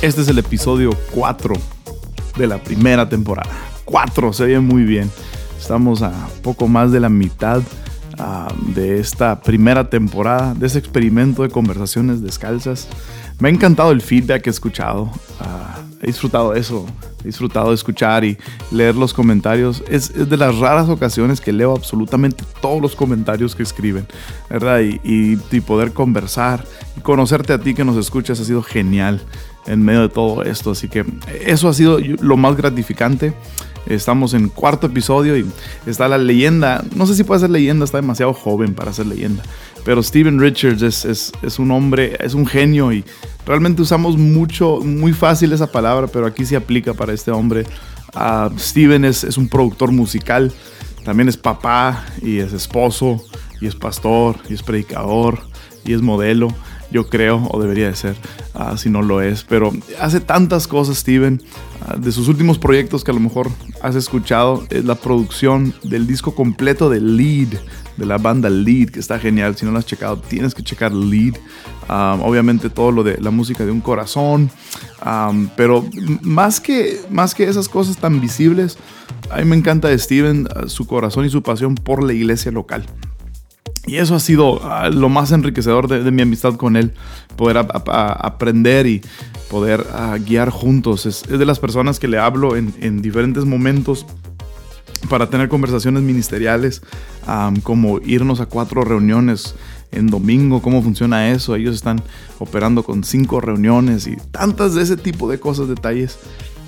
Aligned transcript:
Este 0.00 0.20
es 0.20 0.28
el 0.28 0.38
episodio 0.38 0.90
4 1.10 1.56
de 2.36 2.46
la 2.46 2.62
primera 2.62 3.08
temporada. 3.08 3.50
4, 3.84 4.32
se 4.32 4.46
ve 4.46 4.60
muy 4.60 4.84
bien. 4.84 5.10
Estamos 5.58 6.02
a 6.02 6.12
poco 6.40 6.68
más 6.68 6.92
de 6.92 7.00
la 7.00 7.08
mitad 7.08 7.62
uh, 8.16 8.72
de 8.74 9.00
esta 9.00 9.40
primera 9.40 9.90
temporada, 9.90 10.54
de 10.54 10.68
ese 10.68 10.78
experimento 10.78 11.42
de 11.42 11.48
conversaciones 11.48 12.22
descalzas. 12.22 12.86
Me 13.40 13.48
ha 13.48 13.52
encantado 13.52 13.90
el 13.90 14.00
feedback 14.00 14.42
que 14.42 14.50
he 14.50 14.52
escuchado. 14.52 15.10
Uh, 15.40 15.98
he 16.00 16.06
disfrutado 16.06 16.54
eso. 16.54 16.86
He 17.24 17.26
disfrutado 17.26 17.70
de 17.70 17.74
escuchar 17.74 18.24
y 18.24 18.38
leer 18.70 18.94
los 18.94 19.12
comentarios. 19.12 19.82
Es, 19.88 20.10
es, 20.10 20.30
de 20.30 20.36
las 20.36 20.56
raras 20.58 20.88
ocasiones 20.88 21.40
que 21.40 21.52
leo 21.52 21.74
absolutamente 21.74 22.44
todos 22.62 22.80
los 22.80 22.94
comentarios 22.94 23.56
que 23.56 23.64
escriben, 23.64 24.06
¿verdad? 24.48 24.78
Y, 24.78 25.00
y, 25.02 25.40
y 25.50 25.60
poder 25.60 25.92
conversar 25.92 26.64
y 26.96 27.00
conocerte 27.00 27.52
a 27.52 27.58
ti 27.58 27.74
que 27.74 27.84
nos 27.84 27.96
escuchas 27.96 28.38
ha 28.38 28.44
sido 28.44 28.62
genial 28.62 29.22
en 29.66 29.82
medio 29.82 30.02
de 30.02 30.08
todo 30.08 30.42
esto. 30.42 30.72
Así 30.72 30.88
que 30.88 31.04
eso 31.44 31.68
ha 31.68 31.74
sido 31.74 31.98
lo 31.98 32.36
más 32.36 32.56
gratificante. 32.56 33.32
Estamos 33.86 34.34
en 34.34 34.48
cuarto 34.48 34.86
episodio 34.86 35.36
y 35.36 35.46
está 35.86 36.08
la 36.08 36.18
leyenda. 36.18 36.84
No 36.94 37.06
sé 37.06 37.14
si 37.14 37.24
puede 37.24 37.40
ser 37.40 37.50
leyenda, 37.50 37.84
está 37.84 37.98
demasiado 37.98 38.34
joven 38.34 38.74
para 38.74 38.92
ser 38.92 39.06
leyenda. 39.06 39.42
Pero 39.84 40.02
Steven 40.02 40.38
Richards 40.38 40.82
es, 40.82 41.58
un 41.58 41.70
hombre, 41.70 42.16
es 42.20 42.34
un 42.34 42.46
genio 42.46 42.92
y 42.92 43.04
realmente 43.46 43.80
usamos 43.80 44.18
mucho, 44.18 44.80
muy 44.82 45.14
fácil 45.14 45.52
esa 45.52 45.72
palabra, 45.72 46.06
pero 46.06 46.26
aquí 46.26 46.44
se 46.44 46.56
aplica 46.56 46.92
para 46.92 47.14
este 47.14 47.30
hombre. 47.30 47.64
Uh, 48.14 48.58
Steven 48.58 49.04
es, 49.04 49.24
es 49.24 49.38
un 49.38 49.48
productor 49.48 49.92
musical, 49.92 50.52
también 51.04 51.28
es 51.28 51.38
papá 51.38 52.04
y 52.20 52.38
es 52.38 52.52
esposo 52.52 53.22
y 53.60 53.66
es 53.66 53.74
pastor 53.74 54.36
y 54.50 54.54
es 54.54 54.62
predicador 54.62 55.40
y 55.84 55.94
es 55.94 56.02
modelo 56.02 56.48
yo 56.90 57.08
creo, 57.08 57.46
o 57.50 57.60
debería 57.60 57.88
de 57.88 57.96
ser, 57.96 58.16
uh, 58.54 58.76
si 58.76 58.90
no 58.90 59.02
lo 59.02 59.20
es. 59.20 59.44
Pero 59.44 59.72
hace 60.00 60.20
tantas 60.20 60.66
cosas, 60.66 60.98
Steven. 60.98 61.42
Uh, 61.86 61.98
de 62.00 62.12
sus 62.12 62.28
últimos 62.28 62.58
proyectos 62.58 63.04
que 63.04 63.10
a 63.10 63.14
lo 63.14 63.20
mejor 63.20 63.50
has 63.82 63.94
escuchado, 63.94 64.64
es 64.70 64.84
la 64.84 64.94
producción 64.94 65.74
del 65.84 66.06
disco 66.06 66.34
completo 66.34 66.90
de 66.90 67.00
Lead, 67.00 67.48
de 67.96 68.06
la 68.06 68.18
banda 68.18 68.50
Lead, 68.50 68.90
que 68.90 69.00
está 69.00 69.18
genial. 69.18 69.56
Si 69.56 69.64
no 69.64 69.72
lo 69.72 69.78
has 69.78 69.86
checado, 69.86 70.18
tienes 70.18 70.54
que 70.54 70.62
checar 70.62 70.92
Lead. 70.92 71.34
Um, 71.88 72.20
obviamente 72.22 72.68
todo 72.68 72.92
lo 72.92 73.02
de 73.02 73.18
la 73.18 73.30
música 73.30 73.64
de 73.64 73.70
un 73.70 73.80
corazón. 73.80 74.50
Pero 75.56 75.86
más 76.20 76.60
que, 76.60 77.00
más 77.10 77.34
que 77.34 77.44
esas 77.44 77.68
cosas 77.68 77.96
tan 77.96 78.20
visibles, 78.20 78.76
a 79.30 79.38
mí 79.38 79.44
me 79.44 79.56
encanta 79.56 79.88
de 79.88 79.98
Steven 79.98 80.48
su 80.66 80.86
corazón 80.86 81.24
y 81.24 81.30
su 81.30 81.42
pasión 81.42 81.74
por 81.76 82.04
la 82.04 82.12
iglesia 82.12 82.52
local. 82.52 82.84
Y 83.88 83.96
eso 83.96 84.14
ha 84.14 84.20
sido 84.20 84.58
uh, 84.58 84.90
lo 84.92 85.08
más 85.08 85.32
enriquecedor 85.32 85.88
de, 85.88 86.10
mi 86.10 86.22
amistad 86.22 86.54
con 86.56 86.76
él, 86.76 86.92
poder 87.36 87.56
aprender 87.56 88.86
y 88.86 89.00
poder 89.50 89.80
uh, 89.80 90.22
guiar 90.22 90.50
juntos. 90.50 91.06
Es, 91.06 91.22
de 91.22 91.46
las 91.46 91.58
personas 91.58 91.98
que 91.98 92.06
le 92.06 92.18
hablo 92.18 92.56
en, 92.56 92.74
en 92.80 93.00
diferentes 93.00 93.44
momentos 93.44 94.06
para 95.08 95.30
tener 95.30 95.48
conversaciones 95.48 96.02
ministeriales, 96.02 96.82
como 97.62 98.00
irnos 98.00 98.40
a 98.40 98.46
cuatro 98.46 98.82
reuniones 98.82 99.54
en 99.92 100.08
domingo, 100.08 100.60
cómo 100.60 100.82
funciona 100.82 101.30
eso. 101.30 101.54
Ellos 101.54 101.74
están 101.74 102.02
operando 102.38 102.82
con 102.82 103.04
cinco 103.04 103.40
reuniones 103.40 104.06
y 104.06 104.16
tantas 104.32 104.74
de 104.74 104.82
ese 104.82 104.96
tipo 104.96 105.30
de 105.30 105.38
cosas, 105.38 105.68
detalles 105.68 106.18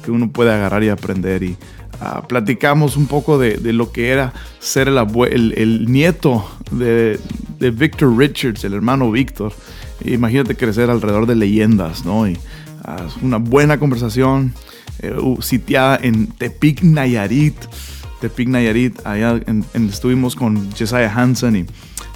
que 0.04 0.10
uno 0.10 0.30
puede 0.30 0.52
agarrar 0.52 0.82
y 0.84 0.88
aprender. 0.88 1.42
Y 1.42 1.56
Uh, 2.00 2.26
platicamos 2.26 2.96
un 2.96 3.06
poco 3.06 3.36
de, 3.36 3.58
de, 3.58 3.74
lo 3.74 3.92
que 3.92 4.08
era 4.08 4.32
ser 4.58 4.88
el, 4.88 4.96
el, 4.96 5.52
el 5.54 5.92
nieto 5.92 6.50
de, 6.70 7.20
de, 7.58 7.70
Victor 7.70 8.16
Richards, 8.16 8.64
el 8.64 8.72
hermano 8.72 9.10
Victor. 9.10 9.52
Imagínate 10.02 10.56
crecer 10.56 10.88
alrededor 10.88 11.26
de 11.26 11.34
leyendas, 11.34 12.06
¿no? 12.06 12.26
Y 12.26 12.32
uh, 12.32 13.26
una 13.26 13.36
buena 13.36 13.78
conversación 13.78 14.54
uh, 15.20 15.42
sitiada 15.42 15.98
en 16.00 16.28
Tepic, 16.28 16.82
Nayarit. 16.82 17.56
Tepic, 18.22 18.48
Nayarit, 18.48 18.98
allá 19.04 19.38
en, 19.46 19.66
en, 19.74 19.88
estuvimos 19.90 20.34
con 20.34 20.72
Jesiah 20.72 21.12
Hansen 21.14 21.54
y 21.54 21.66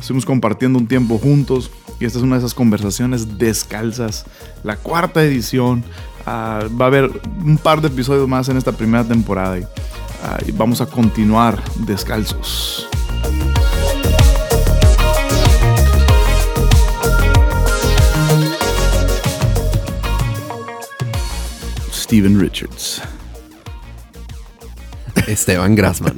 estuvimos 0.01 0.25
compartiendo 0.25 0.79
un 0.79 0.87
tiempo 0.87 1.19
juntos. 1.19 1.71
Y 2.01 2.07
esta 2.07 2.19
es 2.19 2.25
una 2.25 2.37
de 2.37 2.39
esas 2.39 2.55
conversaciones 2.55 3.37
descalzas, 3.37 4.25
la 4.63 4.77
cuarta 4.77 5.23
edición. 5.23 5.85
Uh, 6.27 6.69
va 6.75 6.85
a 6.85 6.87
haber 6.87 7.11
un 7.45 7.59
par 7.59 7.81
de 7.81 7.89
episodios 7.89 8.27
más 8.27 8.49
en 8.49 8.57
esta 8.57 8.73
primera 8.73 9.05
temporada 9.05 9.59
y, 9.59 9.63
uh, 9.63 9.67
y 10.49 10.53
vamos 10.53 10.81
a 10.81 10.87
continuar 10.87 11.63
descalzos. 11.81 12.89
Steven 21.93 22.41
Richards. 22.41 23.03
Esteban 25.27 25.75
Grassman. 25.75 26.17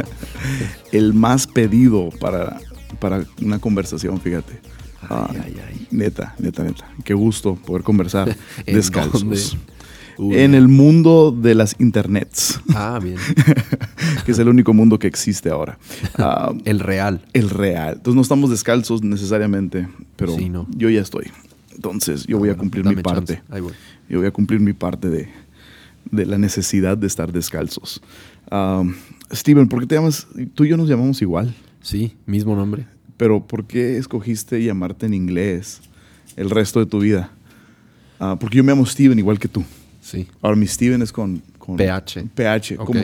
El 0.92 1.14
más 1.14 1.46
pedido 1.46 2.10
para, 2.20 2.60
para 2.98 3.24
una 3.40 3.58
conversación, 3.58 4.20
fíjate. 4.20 4.60
Ah, 5.02 5.28
ay, 5.30 5.40
ay, 5.44 5.56
ay. 5.68 5.86
Neta, 5.90 6.34
neta, 6.38 6.64
neta. 6.64 6.88
Qué 7.04 7.14
gusto 7.14 7.54
poder 7.56 7.82
conversar 7.82 8.36
descalzos. 8.66 9.56
en 10.18 10.54
el 10.54 10.68
mundo 10.68 11.32
de 11.32 11.54
las 11.54 11.76
internets. 11.78 12.60
Ah, 12.74 12.98
bien. 13.02 13.16
que 14.26 14.32
es 14.32 14.38
el 14.38 14.48
único 14.48 14.74
mundo 14.74 14.98
que 14.98 15.06
existe 15.06 15.50
ahora. 15.50 15.78
Uh, 16.18 16.58
el 16.64 16.80
real. 16.80 17.24
El 17.32 17.48
real. 17.48 17.94
Entonces 17.94 18.14
no 18.14 18.22
estamos 18.22 18.50
descalzos 18.50 19.02
necesariamente, 19.02 19.88
pero 20.16 20.36
sí, 20.36 20.48
no. 20.50 20.66
yo 20.76 20.90
ya 20.90 21.00
estoy. 21.00 21.30
Entonces 21.74 22.26
yo 22.26 22.38
voy 22.38 22.50
a 22.50 22.56
cumplir 22.56 22.84
mi 22.84 22.96
parte. 22.96 23.42
Voy. 23.48 23.72
Yo 24.08 24.18
voy 24.18 24.26
a 24.26 24.30
cumplir 24.30 24.60
mi 24.60 24.72
parte 24.72 25.08
de, 25.08 25.28
de 26.10 26.26
la 26.26 26.38
necesidad 26.38 26.98
de 26.98 27.06
estar 27.06 27.32
descalzos. 27.32 28.02
Uh, 28.50 28.92
Steven, 29.32 29.68
¿por 29.68 29.80
qué 29.80 29.86
te 29.86 29.94
llamas? 29.94 30.26
Tú 30.54 30.64
y 30.64 30.68
yo 30.68 30.76
nos 30.76 30.88
llamamos 30.88 31.20
igual. 31.22 31.54
Sí, 31.80 32.14
mismo 32.26 32.54
nombre. 32.56 32.86
Pero 33.16 33.46
¿por 33.46 33.66
qué 33.66 33.96
escogiste 33.96 34.62
llamarte 34.62 35.06
en 35.06 35.14
inglés 35.14 35.80
el 36.36 36.50
resto 36.50 36.80
de 36.80 36.86
tu 36.86 37.00
vida? 37.00 37.30
Uh, 38.20 38.36
porque 38.38 38.56
yo 38.58 38.64
me 38.64 38.72
llamo 38.72 38.86
Steven 38.86 39.18
igual 39.18 39.38
que 39.38 39.48
tú. 39.48 39.64
Sí. 40.00 40.28
Ahora 40.40 40.56
mi 40.56 40.66
Steven 40.66 41.02
es 41.02 41.12
con, 41.12 41.42
con 41.58 41.76
PH. 41.76 42.28
PH. 42.34 42.76
Okay. 42.78 42.84
Como, 42.84 43.00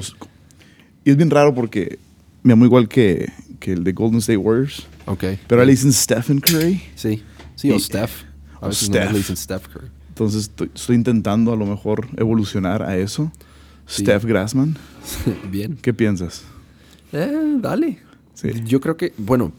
y 1.04 1.10
es 1.10 1.16
bien 1.16 1.30
raro 1.30 1.54
porque 1.54 1.98
me 2.42 2.52
llamo 2.52 2.64
igual 2.64 2.88
que, 2.88 3.30
que 3.58 3.72
el 3.72 3.84
de 3.84 3.92
Golden 3.92 4.18
State 4.18 4.36
Warriors. 4.36 4.86
Ok. 5.06 5.24
Pero 5.46 5.64
le 5.64 5.72
dicen 5.72 5.92
Stephen 5.92 6.40
Curry. 6.40 6.80
Sí. 6.94 7.22
Sí, 7.56 7.70
o 7.70 7.78
Steph. 7.78 8.24
A 8.60 8.68
veces 8.68 8.86
Steph. 8.86 9.06
no 9.06 9.12
le 9.12 9.18
dicen 9.18 9.36
Steph 9.36 9.66
Curry. 9.68 9.88
Entonces 10.08 10.42
estoy, 10.42 10.70
estoy, 10.74 10.96
intentando 10.96 11.52
a 11.52 11.56
lo 11.56 11.66
mejor 11.66 12.06
evolucionar 12.16 12.82
a 12.82 12.96
eso. 12.96 13.32
Sí. 13.86 14.02
Steph 14.02 14.24
Grassman. 14.24 14.76
bien. 15.50 15.78
¿Qué 15.80 15.92
piensas? 15.92 16.44
Eh, 17.12 17.56
dale. 17.58 17.98
Sí. 18.34 18.48
Yo 18.64 18.80
creo 18.80 18.96
que, 18.96 19.12
bueno, 19.16 19.52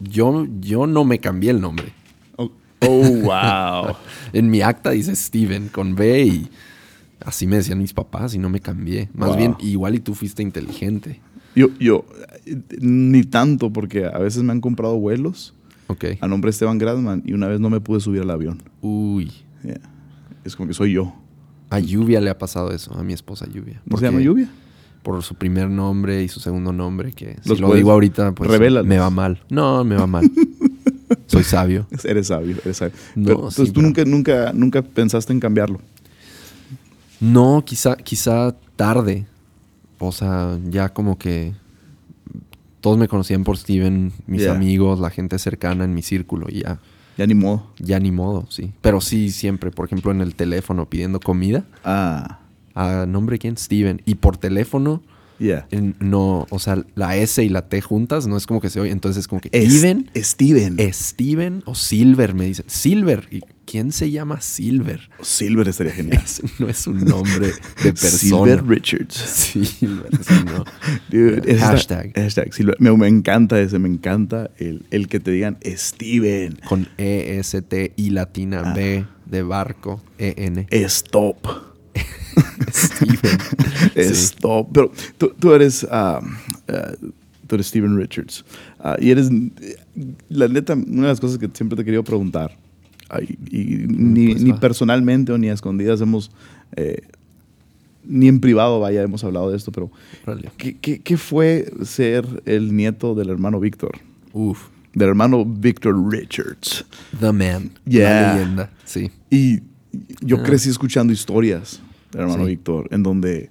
yo, 0.00 0.46
yo 0.60 0.86
no 0.86 1.04
me 1.04 1.18
cambié 1.18 1.50
el 1.50 1.60
nombre. 1.60 1.92
Oh, 2.36 2.50
oh 2.80 3.08
wow. 3.22 3.94
en 4.32 4.50
mi 4.50 4.62
acta 4.62 4.90
dice 4.90 5.14
Steven 5.14 5.68
con 5.68 5.94
B 5.94 6.24
y 6.24 6.48
así 7.24 7.46
me 7.46 7.56
decían 7.56 7.78
mis 7.78 7.92
papás 7.92 8.34
y 8.34 8.38
no 8.38 8.48
me 8.48 8.60
cambié. 8.60 9.08
Más 9.14 9.30
Wow. 9.30 9.36
bien, 9.38 9.56
igual 9.60 9.94
y 9.94 10.00
tú 10.00 10.14
fuiste 10.14 10.42
inteligente. 10.42 11.20
Yo, 11.56 11.68
yo, 11.80 12.04
ni 12.80 13.24
tanto, 13.24 13.72
porque 13.72 14.06
a 14.06 14.18
veces 14.18 14.42
me 14.44 14.52
han 14.52 14.60
comprado 14.60 14.96
vuelos 14.98 15.52
Ok. 15.88 16.04
a 16.20 16.28
nombre 16.28 16.48
de 16.48 16.52
Esteban 16.52 16.78
Grassman 16.78 17.22
y 17.26 17.32
una 17.32 17.48
vez 17.48 17.58
no 17.60 17.68
me 17.70 17.80
pude 17.80 18.00
subir 18.00 18.22
al 18.22 18.30
avión. 18.30 18.62
Uy. 18.80 19.32
Yeah. 19.64 19.80
Es 20.44 20.54
como 20.56 20.68
que 20.68 20.74
soy 20.74 20.92
yo. 20.92 21.12
A 21.68 21.78
Lluvia 21.80 22.20
le 22.20 22.30
ha 22.30 22.38
pasado 22.38 22.72
eso, 22.72 22.94
a 22.94 23.02
mi 23.02 23.12
esposa 23.12 23.46
Lluvia. 23.46 23.80
¿No 23.84 23.96
se 23.96 24.04
llama 24.06 24.20
Lluvia? 24.20 24.48
Por 25.02 25.22
su 25.22 25.34
primer 25.34 25.68
nombre 25.70 26.22
y 26.22 26.28
su 26.28 26.40
segundo 26.40 26.72
nombre, 26.72 27.12
que 27.12 27.36
si 27.42 27.48
Los 27.48 27.60
lo 27.60 27.74
digo 27.74 27.90
ahorita, 27.92 28.32
pues 28.32 28.50
revélalos. 28.50 28.86
me 28.86 28.98
va 28.98 29.08
mal. 29.10 29.40
No, 29.48 29.82
me 29.84 29.96
va 29.96 30.06
mal. 30.06 30.30
Soy 31.26 31.42
sabio. 31.42 31.86
Eres 32.04 32.26
sabio, 32.28 32.56
eres 32.64 32.76
sabio. 32.76 32.94
No, 33.16 33.24
Pero, 33.26 33.36
sí, 33.50 33.62
entonces 33.62 33.72
tú 33.72 33.80
pero- 33.80 33.86
nunca, 33.86 34.04
nunca, 34.04 34.52
nunca 34.52 34.82
pensaste 34.82 35.32
en 35.32 35.40
cambiarlo. 35.40 35.80
No, 37.20 37.62
quizá, 37.64 37.96
quizá 37.96 38.54
tarde. 38.76 39.26
O 39.98 40.12
sea, 40.12 40.58
ya 40.70 40.88
como 40.90 41.18
que 41.18 41.52
todos 42.80 42.96
me 42.98 43.08
conocían 43.08 43.44
por 43.44 43.58
Steven, 43.58 44.12
mis 44.26 44.42
Yeah. 44.42 44.52
amigos, 44.54 44.98
la 45.00 45.10
gente 45.10 45.38
cercana 45.38 45.84
en 45.84 45.92
mi 45.94 46.00
círculo 46.02 46.46
y 46.48 46.60
ya, 46.62 46.78
Ya 47.18 47.26
ni 47.26 47.34
modo. 47.34 47.66
ya 47.78 47.98
ni 48.00 48.10
modo, 48.10 48.46
sí. 48.48 48.72
Pero 48.80 49.00
sí, 49.02 49.30
siempre, 49.30 49.70
por 49.70 49.84
ejemplo, 49.86 50.10
en 50.12 50.22
el 50.22 50.34
teléfono 50.34 50.86
pidiendo 50.88 51.20
comida, 51.20 51.64
Ah, 51.84 52.38
a 52.74 53.06
nombre 53.06 53.34
de 53.34 53.38
quién, 53.38 53.56
Steven. 53.56 54.02
Y 54.06 54.16
por 54.16 54.36
teléfono, 54.36 55.02
yeah. 55.38 55.66
no, 56.00 56.46
o 56.50 56.58
sea, 56.58 56.84
la 56.94 57.16
S 57.16 57.42
y 57.42 57.48
la 57.48 57.68
T 57.68 57.80
juntas, 57.80 58.26
no 58.26 58.36
es 58.36 58.46
como 58.46 58.60
que 58.60 58.70
se 58.70 58.80
oye. 58.80 58.90
Entonces 58.90 59.20
es 59.20 59.28
como 59.28 59.40
que 59.40 59.48
Es- 59.52 59.72
Steven, 59.74 60.10
Steven. 60.16 60.76
Steven 60.92 61.62
o 61.66 61.74
Silver, 61.74 62.34
me 62.34 62.46
dicen. 62.46 62.64
Silver. 62.68 63.26
¿Y 63.30 63.40
quién 63.64 63.92
se 63.92 64.10
llama 64.10 64.40
Silver? 64.40 65.08
Silver 65.22 65.68
estaría 65.68 65.92
genial. 65.92 66.22
No 66.58 66.68
es 66.68 66.86
un 66.86 67.04
nombre 67.04 67.46
de 67.48 67.52
persona. 67.92 68.10
Silver 68.18 68.66
Richards. 68.66 69.14
Silver, 69.14 70.10
no. 70.46 70.64
Dude, 71.10 71.42
está- 71.52 71.66
Hashtag. 71.68 72.12
hashtag 72.14 72.52
Silver. 72.52 72.76
Me, 72.80 72.94
me 72.96 73.08
encanta 73.08 73.60
ese, 73.60 73.78
me 73.78 73.88
encanta 73.88 74.50
el, 74.58 74.84
el 74.90 75.08
que 75.08 75.20
te 75.20 75.30
digan 75.30 75.56
Steven. 75.64 76.58
Con 76.68 76.88
E, 76.98 77.38
S, 77.38 77.62
T, 77.62 77.92
I 77.96 78.10
latina, 78.10 78.62
Ah. 78.66 78.72
B 78.74 79.04
de 79.26 79.42
barco, 79.42 80.02
E, 80.18 80.34
N. 80.36 80.66
Stop. 80.70 81.46
Steven. 82.72 83.38
Sí. 83.94 84.00
Stop. 84.12 84.68
Pero 84.72 84.92
tú, 85.18 85.32
tú 85.38 85.52
eres. 85.52 85.86
ah, 85.90 86.20
ah, 86.68 86.92
tú 87.46 87.54
eres 87.56 87.66
Steven 87.66 87.96
Richards. 87.96 88.44
Ah, 88.78 88.96
y 89.00 89.10
eres. 89.10 89.28
La 90.28 90.48
neta, 90.48 90.74
una 90.74 91.02
de 91.02 91.08
las 91.08 91.20
cosas 91.20 91.38
que 91.38 91.48
siempre 91.52 91.76
te 91.76 91.82
he 91.82 91.84
querido 91.84 92.04
preguntar. 92.04 92.56
ay, 93.08 93.36
y 93.50 93.64
ni, 93.88 94.30
Pues 94.32 94.42
ni 94.42 94.52
personalmente 94.54 95.32
o 95.32 95.38
ni 95.38 95.48
a 95.48 95.52
escondidas 95.54 96.00
hemos. 96.00 96.30
eh, 96.76 97.02
ni 98.04 98.28
en 98.28 98.40
privado, 98.40 98.80
vaya, 98.80 99.02
hemos 99.02 99.22
hablado 99.24 99.50
de 99.50 99.56
esto, 99.56 99.72
pero. 99.72 99.90
¿qué, 100.56 100.76
qué, 100.78 101.00
qué 101.00 101.16
fue 101.16 101.70
ser 101.84 102.24
el 102.46 102.74
nieto 102.74 103.14
del 103.14 103.28
hermano 103.28 103.60
Víctor? 103.60 103.98
Uf. 104.32 104.68
Del 104.94 105.08
hermano 105.10 105.44
Víctor 105.44 105.94
Richards. 106.10 106.84
The 107.20 107.32
Man. 107.32 107.70
Yeah. 107.86 108.08
La 108.22 108.34
leyenda. 108.34 108.70
Sí. 108.84 109.10
Y 109.30 109.60
yo 110.20 110.38
Ah. 110.38 110.42
crecí 110.44 110.68
escuchando 110.70 111.12
historias 111.12 111.80
hermano 112.14 112.44
Sí. 112.44 112.50
Víctor, 112.50 112.88
en 112.90 113.02
donde 113.02 113.50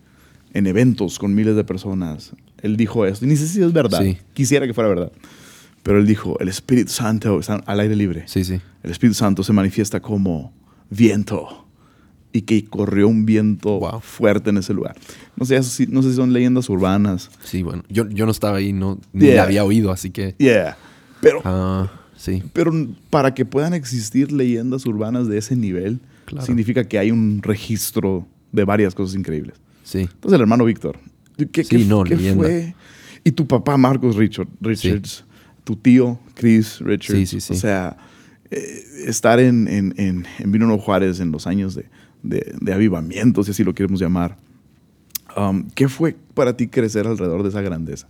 en 0.53 0.67
eventos 0.67 1.19
con 1.19 1.33
miles 1.35 1.55
de 1.55 1.63
personas, 1.63 2.31
él 2.61 2.75
dijo 2.77 3.05
esto. 3.05 3.25
Y 3.25 3.29
ni 3.29 3.35
sé 3.35 3.47
si 3.47 3.61
es 3.61 3.71
verdad. 3.73 4.01
Sí. 4.03 4.17
Quisiera 4.33 4.65
que 4.67 4.73
fuera 4.73 4.89
verdad. 4.89 5.11
Pero 5.83 5.97
él 5.99 6.05
dijo, 6.07 6.37
el 6.39 6.49
Espíritu 6.49 6.91
Santo 6.91 7.39
está 7.39 7.55
al 7.65 7.79
aire 7.79 7.95
libre. 7.95 8.23
Sí, 8.27 8.43
sí. 8.43 8.59
El 8.83 8.91
Espíritu 8.91 9.15
Santo 9.15 9.43
se 9.43 9.53
manifiesta 9.53 10.01
como 10.01 10.51
viento. 10.89 11.65
Y 12.31 12.41
que 12.41 12.63
corrió 12.65 13.07
un 13.07 13.25
viento 13.25 13.79
Wow. 13.79 14.01
fuerte 14.01 14.51
en 14.51 14.57
ese 14.57 14.73
lugar. 14.73 14.95
No 15.35 15.45
sé, 15.45 15.55
eso 15.55 15.69
sí- 15.69 15.87
no 15.89 16.03
sé 16.03 16.09
si 16.11 16.15
son 16.17 16.31
leyendas 16.31 16.69
urbanas. 16.69 17.31
Sí, 17.43 17.63
bueno. 17.63 17.83
Yo, 17.89 18.07
yo 18.09 18.25
no 18.25 18.31
estaba 18.31 18.57
ahí, 18.57 18.71
no, 18.73 18.99
ni 19.13 19.25
Yeah. 19.27 19.35
la 19.37 19.43
había 19.43 19.63
oído, 19.63 19.91
así 19.91 20.11
que. 20.11 20.35
Yeah. 20.37 20.77
Pero, 21.21 21.41
Ah, 21.43 21.91
sí. 22.17 22.43
pero 22.53 22.71
para 23.09 23.33
que 23.33 23.45
puedan 23.45 23.73
existir 23.73 24.31
leyendas 24.31 24.85
urbanas 24.85 25.27
de 25.27 25.37
ese 25.39 25.55
nivel, 25.55 26.01
Claro. 26.25 26.45
significa 26.45 26.83
que 26.83 26.99
hay 26.99 27.09
un 27.09 27.41
registro 27.41 28.27
de 28.51 28.63
varias 28.65 28.93
cosas 28.95 29.15
increíbles. 29.15 29.55
Sí. 29.83 29.99
Entonces, 30.01 30.33
el 30.35 30.41
hermano 30.41 30.65
Víctor. 30.65 30.97
¿Qué, 31.51 31.63
Sí, 31.63 31.69
qué- 31.77 31.85
no, 31.85 32.03
qué 32.03 32.15
leyenda. 32.15 32.43
fue? 32.43 32.75
Y 33.23 33.31
tu 33.31 33.47
papá, 33.47 33.77
Marcos 33.77 34.15
Richard, 34.15 34.47
Richards, 34.61 35.23
tu 35.63 35.75
tío, 35.75 36.19
Chris 36.35 36.79
Richards. 36.79 37.17
Sí, 37.19 37.25
sí, 37.25 37.41
sí. 37.41 37.53
O 37.53 37.55
sea, 37.55 37.97
eh, 38.51 38.83
estar 39.05 39.39
en, 39.39 39.67
en, 39.67 39.93
en, 39.97 40.25
en 40.39 40.51
Vino 40.51 40.77
Juárez 40.77 41.19
en 41.19 41.31
los 41.31 41.47
años 41.47 41.75
de, 41.75 41.85
de, 42.23 42.53
de 42.59 42.73
avivamiento, 42.73 43.43
si 43.43 43.51
así 43.51 43.63
lo 43.63 43.73
queremos 43.73 43.99
llamar. 43.99 44.37
Um, 45.37 45.67
¿Qué 45.75 45.87
fue 45.87 46.15
para 46.33 46.57
ti 46.57 46.67
crecer 46.67 47.05
alrededor 47.07 47.43
de 47.43 47.49
esa 47.49 47.61
grandeza? 47.61 48.07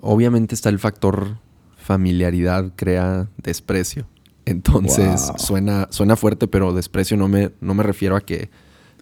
Obviamente 0.00 0.54
está 0.54 0.68
el 0.70 0.78
factor 0.78 1.36
familiaridad 1.76 2.72
crea 2.76 3.28
desprecio. 3.42 4.06
Entonces 4.46 5.26
Wow. 5.28 5.38
suena, 5.38 5.88
suena 5.90 6.16
fuerte, 6.16 6.48
pero 6.48 6.72
desprecio 6.72 7.16
no 7.16 7.28
me, 7.28 7.50
no 7.60 7.74
me 7.74 7.82
refiero 7.82 8.16
a 8.16 8.20
que 8.20 8.48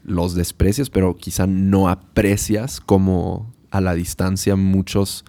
los 0.08 0.34
desprecias, 0.34 0.90
pero 0.90 1.16
quizá 1.16 1.46
no 1.46 1.88
aprecias 1.88 2.80
como 2.80 3.52
a 3.70 3.80
la 3.80 3.94
distancia 3.94 4.56
muchos 4.56 5.24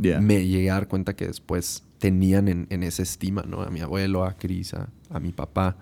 Yeah. 0.00 0.20
me 0.20 0.44
llegué 0.44 0.70
a 0.72 0.74
dar 0.74 0.88
cuenta 0.88 1.14
que 1.14 1.24
después 1.26 1.84
tenían 1.98 2.48
en, 2.48 2.66
en 2.70 2.82
esa 2.82 3.04
estima, 3.04 3.44
¿no? 3.48 3.62
A 3.62 3.70
mi 3.70 3.78
abuelo, 3.80 4.24
a 4.24 4.32
Cris, 4.36 4.74
a, 4.74 4.88
a 5.08 5.20
mi 5.20 5.30
papá. 5.30 5.76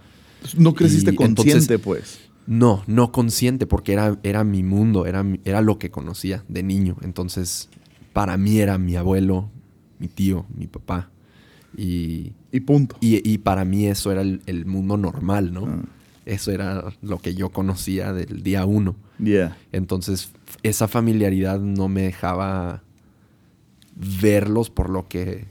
No 0.59 0.75
creciste 0.75 1.13
Y 1.13 1.15
consciente, 1.15 1.75
entonces- 1.75 1.81
pues. 1.81 2.21
No, 2.47 2.83
no 2.87 3.11
consciente, 3.11 3.67
porque 3.67 3.93
era, 3.95 4.19
era 4.23 4.45
mi 4.45 4.63
mundo, 4.65 5.07
era, 5.07 5.25
era 5.45 5.63
lo 5.63 5.79
que 5.79 5.91
conocía 5.91 6.45
de 6.49 6.63
niño. 6.63 6.97
Entonces, 7.03 7.71
para 8.13 8.37
mí 8.37 8.59
era 8.59 8.77
mi 8.77 8.97
abuelo, 8.97 9.49
mi 9.99 10.09
tío, 10.09 10.45
mi 10.59 10.67
papá. 10.67 11.09
Y, 11.77 12.33
Y 12.51 12.61
punto. 12.61 12.97
y, 13.01 13.27
y 13.27 13.39
para 13.39 13.65
mí 13.65 13.87
eso 13.87 14.13
era 14.13 14.21
el, 14.21 14.43
el 14.45 14.67
mundo 14.67 14.99
normal, 14.99 15.55
¿no? 15.55 15.65
Ah. 15.67 15.83
Eso 16.25 16.53
era 16.53 16.93
lo 17.03 17.19
que 17.19 17.35
yo 17.35 17.51
conocía 17.51 18.13
del 18.13 18.43
día 18.43 18.65
uno. 18.65 18.95
Yeah. 19.19 19.57
Entonces, 19.73 20.33
esa 20.63 20.89
familiaridad 20.89 21.61
no 21.61 21.89
me 21.89 22.03
dejaba 22.03 22.83
verlos 24.21 24.71
por 24.71 24.89
lo 24.91 25.09
que 25.09 25.47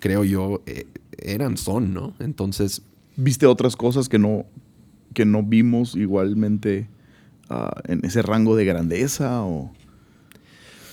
creo 0.00 0.24
yo 0.24 0.62
eh, 0.66 0.86
eran, 1.18 1.56
son, 1.56 1.94
¿no? 1.94 2.14
Entonces, 2.18 2.82
¿Viste 3.16 3.46
otras 3.46 3.76
cosas 3.76 4.08
que 4.08 4.18
no, 4.18 4.44
que 5.12 5.24
no 5.24 5.42
vimos 5.42 5.94
igualmente 5.94 6.88
ah, 7.48 7.80
en 7.86 8.04
ese 8.04 8.22
rango 8.22 8.56
de 8.56 8.64
grandeza? 8.64 9.44
O... 9.44 9.72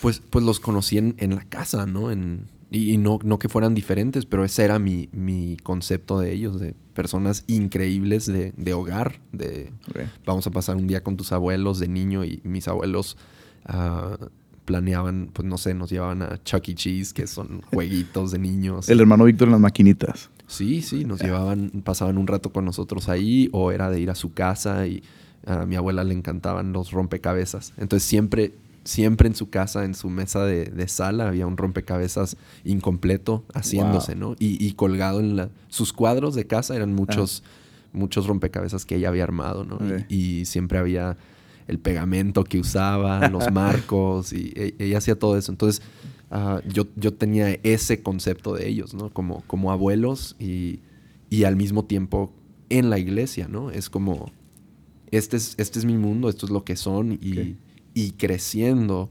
pues, 0.01 0.21
pues 0.29 0.45
los 0.45 0.59
conocí 0.59 0.97
en, 0.97 1.15
en 1.17 1.35
la 1.35 1.43
casa, 1.45 1.85
¿no? 1.85 2.11
En, 2.11 2.45
y 2.71 2.93
y 2.93 2.97
no, 2.97 3.19
no 3.23 3.37
que 3.37 3.49
fueran 3.49 3.75
diferentes, 3.75 4.25
pero 4.25 4.45
ese 4.45 4.63
era 4.63 4.79
mi, 4.79 5.09
mi 5.11 5.57
concepto 5.57 6.19
de 6.19 6.31
ellos, 6.31 6.59
de 6.59 6.73
personas 6.93 7.43
increíbles 7.47 8.25
de, 8.25 8.53
de 8.55 8.73
hogar, 8.73 9.19
de 9.33 9.71
vamos 10.25 10.47
a 10.47 10.51
pasar 10.51 10.77
un 10.77 10.87
día 10.87 11.03
con 11.03 11.17
tus 11.17 11.33
abuelos 11.33 11.79
de 11.79 11.89
niño 11.89 12.23
y 12.23 12.39
mis 12.43 12.67
abuelos 12.69 13.17
ah, 13.65 14.17
planeaban, 14.65 15.29
pues 15.33 15.45
no 15.45 15.57
sé, 15.57 15.73
nos 15.73 15.91
llevaban 15.91 16.21
a 16.21 16.41
Chuck 16.43 16.69
E. 16.69 16.75
Cheese, 16.75 17.13
que 17.13 17.27
son 17.27 17.61
jueguitos 17.73 18.31
de 18.31 18.39
niños. 18.39 18.87
El 18.89 19.01
hermano 19.01 19.25
Víctor 19.25 19.49
en 19.49 19.53
las 19.53 19.61
maquinitas. 19.61 20.29
Sí, 20.47 20.81
sí, 20.81 21.03
nos 21.03 21.21
llevaban, 21.21 21.69
pasaban 21.83 22.17
un 22.17 22.27
rato 22.27 22.51
con 22.51 22.65
nosotros 22.65 23.09
ahí 23.09 23.49
o 23.51 23.71
era 23.71 23.89
de 23.89 23.99
ir 23.99 24.09
a 24.09 24.15
su 24.15 24.33
casa 24.33 24.87
y 24.87 25.03
a 25.45 25.65
mi 25.65 25.75
abuela 25.75 26.03
le 26.03 26.13
encantaban 26.13 26.71
los 26.73 26.91
rompecabezas. 26.91 27.73
Entonces 27.77 28.07
siempre, 28.07 28.53
siempre 28.83 29.27
en 29.27 29.35
su 29.35 29.49
casa, 29.49 29.85
en 29.85 29.93
su 29.93 30.09
mesa 30.09 30.43
de, 30.45 30.65
de 30.65 30.87
sala, 30.87 31.27
había 31.27 31.45
un 31.47 31.57
rompecabezas 31.57 32.37
incompleto 32.63 33.43
haciéndose, 33.53 34.15
¿no? 34.15 34.35
Y, 34.39 34.63
y 34.65 34.73
colgado 34.73 35.19
en 35.19 35.35
la... 35.35 35.49
Sus 35.67 35.93
cuadros 35.93 36.33
de 36.35 36.47
casa 36.47 36.75
eran 36.75 36.93
muchos, 36.93 37.43
muchos 37.93 38.25
rompecabezas 38.27 38.85
que 38.85 38.95
ella 38.95 39.09
había 39.09 39.23
armado, 39.23 39.63
¿no? 39.65 39.77
Y- 40.09 40.45
siempre 40.45 40.79
había 40.79 41.17
el 41.67 41.77
pegamento 41.79 42.43
que 42.43 42.59
usaba, 42.59 43.27
los 43.29 43.49
marcos, 43.51 44.33
y 44.33 44.51
e- 44.55 44.75
ella 44.79 44.97
hacía 44.97 45.17
todo 45.17 45.37
eso. 45.37 45.51
Entonces, 45.51 45.81
ah, 46.31 46.61
yo, 46.67 46.87
yo 46.95 47.13
tenía 47.13 47.51
ese 47.63 48.01
concepto 48.01 48.55
de 48.55 48.67
ellos, 48.67 48.93
¿no? 48.95 49.09
Como, 49.11 49.43
como 49.47 49.71
abuelos 49.71 50.35
y, 50.39 50.79
y 51.29 51.43
al 51.43 51.55
mismo 51.55 51.85
tiempo 51.85 52.33
en 52.69 52.89
la 52.89 52.97
iglesia, 52.97 53.47
¿no? 53.47 53.69
Es 53.69 53.89
como, 53.91 54.31
este 55.11 55.37
es, 55.37 55.53
este 55.57 55.77
es 55.77 55.85
mi 55.85 55.97
mundo, 55.97 56.29
esto 56.29 56.45
es 56.47 56.51
lo 56.51 56.63
que 56.63 56.75
son, 56.75 57.13
y. 57.21 57.57
y 57.93 58.11
creciendo, 58.11 59.09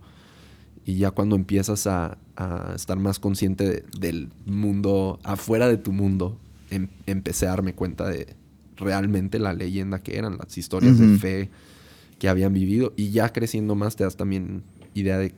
y 0.85 0.97
ya 0.97 1.11
cuando 1.11 1.37
empiezas 1.37 1.87
a, 1.87 2.19
a 2.37 2.73
estar 2.75 2.99
más 2.99 3.19
consciente 3.19 3.65
de- 3.69 3.85
del 3.99 4.31
mundo 4.47 5.19
afuera 5.23 5.69
de 5.69 5.77
tu 5.77 5.93
mundo, 5.93 6.39
em- 6.71 6.89
empecé 7.07 7.47
a 7.47 7.51
darme 7.51 7.75
cuenta 7.75 8.09
de 8.09 8.35
realmente 8.77 9.39
la 9.39 9.53
leyenda 9.53 9.99
que 10.03 10.17
eran, 10.17 10.39
las 10.39 10.57
historias 10.57 10.99
de 10.99 11.19
fe 11.19 11.51
que 12.19 12.29
habían 12.29 12.55
vivido. 12.55 12.93
Y 12.97 13.11
ya 13.11 13.31
creciendo 13.33 13.75
más 13.75 13.97
te 13.97 14.05
das 14.05 14.17
también 14.17 14.63
idea 14.95 15.19
de 15.19 15.35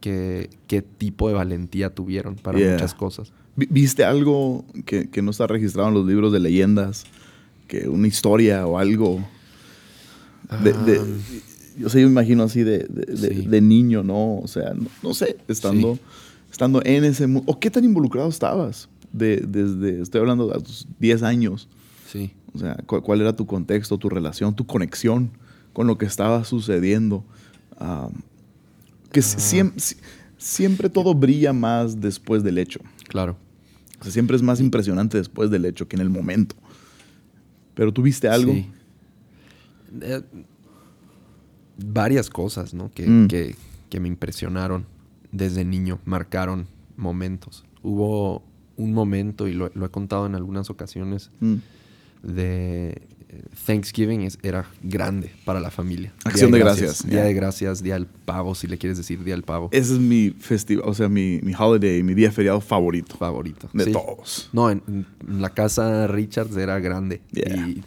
que- 0.00 0.50
qué 0.68 0.82
tipo 0.82 1.28
de 1.28 1.34
valentía 1.34 1.92
tuvieron 1.94 2.36
para 2.36 2.58
Yeah. 2.58 2.72
muchas 2.74 2.94
cosas. 2.94 3.32
Vi- 3.56 3.66
¿Viste 3.70 4.04
algo 4.04 4.64
que, 4.86 5.08
que 5.10 5.22
no 5.22 5.30
está 5.32 5.46
registrado 5.46 5.88
en 5.88 5.94
los 5.94 6.06
libros 6.06 6.32
de 6.32 6.40
leyendas? 6.40 7.04
Que 7.66 7.88
una 7.88 8.06
historia 8.06 8.66
o 8.66 8.78
algo. 8.78 9.24
De, 10.62 10.72
de- 10.72 10.98
Ah. 11.00 11.04
Yo 11.78 11.88
sé, 11.88 12.00
yo 12.00 12.06
me 12.08 12.12
imagino 12.12 12.42
así 12.44 12.62
de, 12.62 12.78
de- 12.88 13.14
de- 13.14 13.34
Sí. 13.34 13.46
de 13.46 13.60
niño, 13.60 14.02
¿no? 14.02 14.38
O 14.38 14.46
sea, 14.48 14.74
no, 14.74 14.86
no 15.02 15.14
sé, 15.14 15.36
estando, 15.48 15.94
Sí. 15.96 16.00
estando 16.52 16.82
en 16.84 17.04
ese 17.04 17.26
mundo. 17.26 17.50
¿O 17.50 17.58
qué 17.58 17.70
tan 17.70 17.84
involucrado 17.84 18.28
estabas? 18.28 18.88
De, 19.12 19.36
desde, 19.46 20.02
estoy 20.02 20.20
hablando 20.20 20.48
de 20.48 20.54
a 20.56 20.60
tus 20.60 20.86
10 20.98 21.22
años. 21.22 21.68
Sí. 22.10 22.32
O 22.52 22.58
sea, 22.58 22.76
¿cuál, 22.86 23.02
cuál 23.02 23.20
era 23.20 23.34
tu 23.34 23.46
contexto, 23.46 23.98
tu 23.98 24.08
relación, 24.08 24.54
tu 24.54 24.66
conexión 24.66 25.30
con 25.72 25.86
lo 25.86 25.98
que 25.98 26.06
estaba 26.06 26.44
sucediendo? 26.44 27.24
Que 29.12 29.20
Ah. 29.20 29.22
siem- 29.22 29.72
si- 29.76 29.96
siempre 30.38 30.88
todo 30.88 31.14
brilla 31.14 31.52
más 31.52 32.00
después 32.00 32.42
del 32.42 32.58
hecho. 32.58 32.80
Claro. 33.08 33.36
O 34.00 34.04
sea, 34.04 34.12
siempre 34.12 34.36
es 34.36 34.42
más 34.42 34.60
impresionante 34.60 35.16
después 35.18 35.50
del 35.50 35.64
hecho 35.64 35.88
que 35.88 35.96
en 35.96 36.02
el 36.02 36.10
momento. 36.10 36.54
Pero 37.74 37.92
tú 37.92 38.02
viste 38.02 38.28
algo. 38.28 38.52
Sí. 38.52 38.66
Eh, 40.02 40.22
varias 41.78 42.30
cosas, 42.30 42.74
¿no? 42.74 42.90
Que, 42.90 43.06
Mm. 43.06 43.28
que- 43.28 43.56
que 43.90 44.00
me 44.00 44.08
impresionaron. 44.08 44.86
desde 45.32 45.64
niño 45.64 45.98
marcaron 46.04 46.68
momentos. 46.96 47.64
Hubo 47.82 48.44
un 48.76 48.92
momento, 48.92 49.48
y 49.48 49.52
lo, 49.52 49.68
lo 49.74 49.84
he 49.86 49.88
contado 49.88 50.26
en 50.26 50.36
algunas 50.36 50.70
ocasiones, 50.70 51.30
Mm. 51.40 51.54
de 52.22 53.02
Thanksgiving 53.66 54.20
es- 54.22 54.38
era 54.44 54.64
grande 54.82 55.32
para 55.44 55.58
la 55.58 55.72
familia. 55.72 56.12
Acción 56.24 56.50
Día 56.52 56.58
de 56.58 56.64
gracias, 56.64 57.04
Día 57.08 57.24
de 57.24 57.34
gracias, 57.34 57.82
día 57.82 57.94
del 57.94 58.06
pavo, 58.06 58.54
si 58.54 58.68
le 58.68 58.78
quieres 58.78 58.96
decir 58.96 59.24
día 59.24 59.34
del 59.34 59.42
pavo. 59.42 59.68
Ese 59.72 59.94
es 59.94 59.98
mi 59.98 60.30
festival, 60.38 60.84
o 60.88 60.94
sea, 60.94 61.08
mi, 61.08 61.40
mi 61.42 61.52
holiday, 61.52 62.02
mi 62.04 62.14
día 62.14 62.30
feriado 62.30 62.60
favorito. 62.60 63.16
favorito. 63.16 63.68
De 63.72 63.86
sí. 63.86 63.92
todos. 63.92 64.50
No, 64.52 64.70
en, 64.70 64.82
en 64.86 65.42
la 65.42 65.50
casa 65.50 66.06
Richards 66.06 66.56
era 66.56 66.78
grande. 66.78 67.22
Yeah. 67.32 67.56
Y 67.68 67.82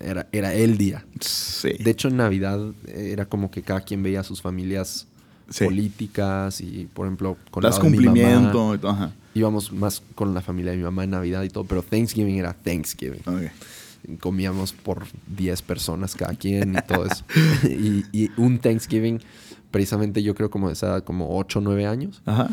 era, 0.00 0.28
era 0.32 0.52
el 0.54 0.76
día. 0.78 1.04
Sí. 1.20 1.70
De 1.78 1.90
hecho, 1.90 2.08
en 2.08 2.16
Navidad 2.18 2.60
eh, 2.86 3.10
era 3.12 3.26
como 3.26 3.50
que 3.50 3.62
cada 3.62 3.80
quien 3.80 4.02
veía 4.02 4.20
a 4.20 4.24
sus 4.24 4.40
familias 4.42 5.06
Sí. 5.48 5.64
políticas 5.64 6.60
y, 6.60 6.88
por 6.92 7.06
ejemplo, 7.06 7.36
con 7.52 7.62
Das 7.62 7.76
lado 7.78 7.84
de 7.84 7.90
mi 7.90 7.98
mamá, 7.98 8.12
cumplimiento 8.14 8.74
y 8.74 8.78
todo. 8.78 8.90
Ajá. 8.90 9.12
íbamos 9.32 9.70
más 9.72 10.02
con 10.16 10.34
la 10.34 10.40
familia 10.42 10.72
de 10.72 10.78
mi 10.78 10.82
mamá 10.82 11.04
en 11.04 11.10
Navidad 11.10 11.44
y 11.44 11.50
todo, 11.50 11.62
pero 11.62 11.82
Thanksgiving 11.84 12.36
era 12.38 12.52
Thanksgiving. 12.52 13.20
Ok. 13.26 14.18
Comíamos 14.20 14.72
por 14.72 15.04
10 15.36 15.62
personas 15.62 16.16
cada 16.16 16.34
quien 16.34 16.74
y 16.74 16.82
todo 16.86 17.06
eso. 17.06 17.24
y, 17.68 18.04
y 18.12 18.30
un 18.36 18.58
Thanksgiving, 18.58 19.20
precisamente 19.70 20.20
yo 20.22 20.34
creo 20.34 20.50
como 20.50 20.66
de 20.66 20.72
esa, 20.72 21.00
como 21.02 21.38
8 21.38 21.60
o 21.60 21.62
9 21.62 21.86
años, 21.86 22.22
Ajá. 22.24 22.48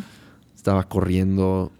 estaba 0.55 0.83
corriendo, 0.87 1.71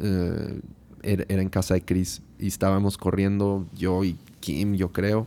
eh, 0.00 0.60
era, 1.02 1.24
era 1.28 1.40
en 1.42 1.48
casa 1.48 1.72
de 1.72 1.80
Chris 1.82 2.20
y 2.38 2.48
estábamos 2.48 2.98
corriendo 2.98 3.66
yo 3.74 4.04
y 4.04 4.18
Kim, 4.44 4.74
yo 4.74 4.92
creo, 4.92 5.26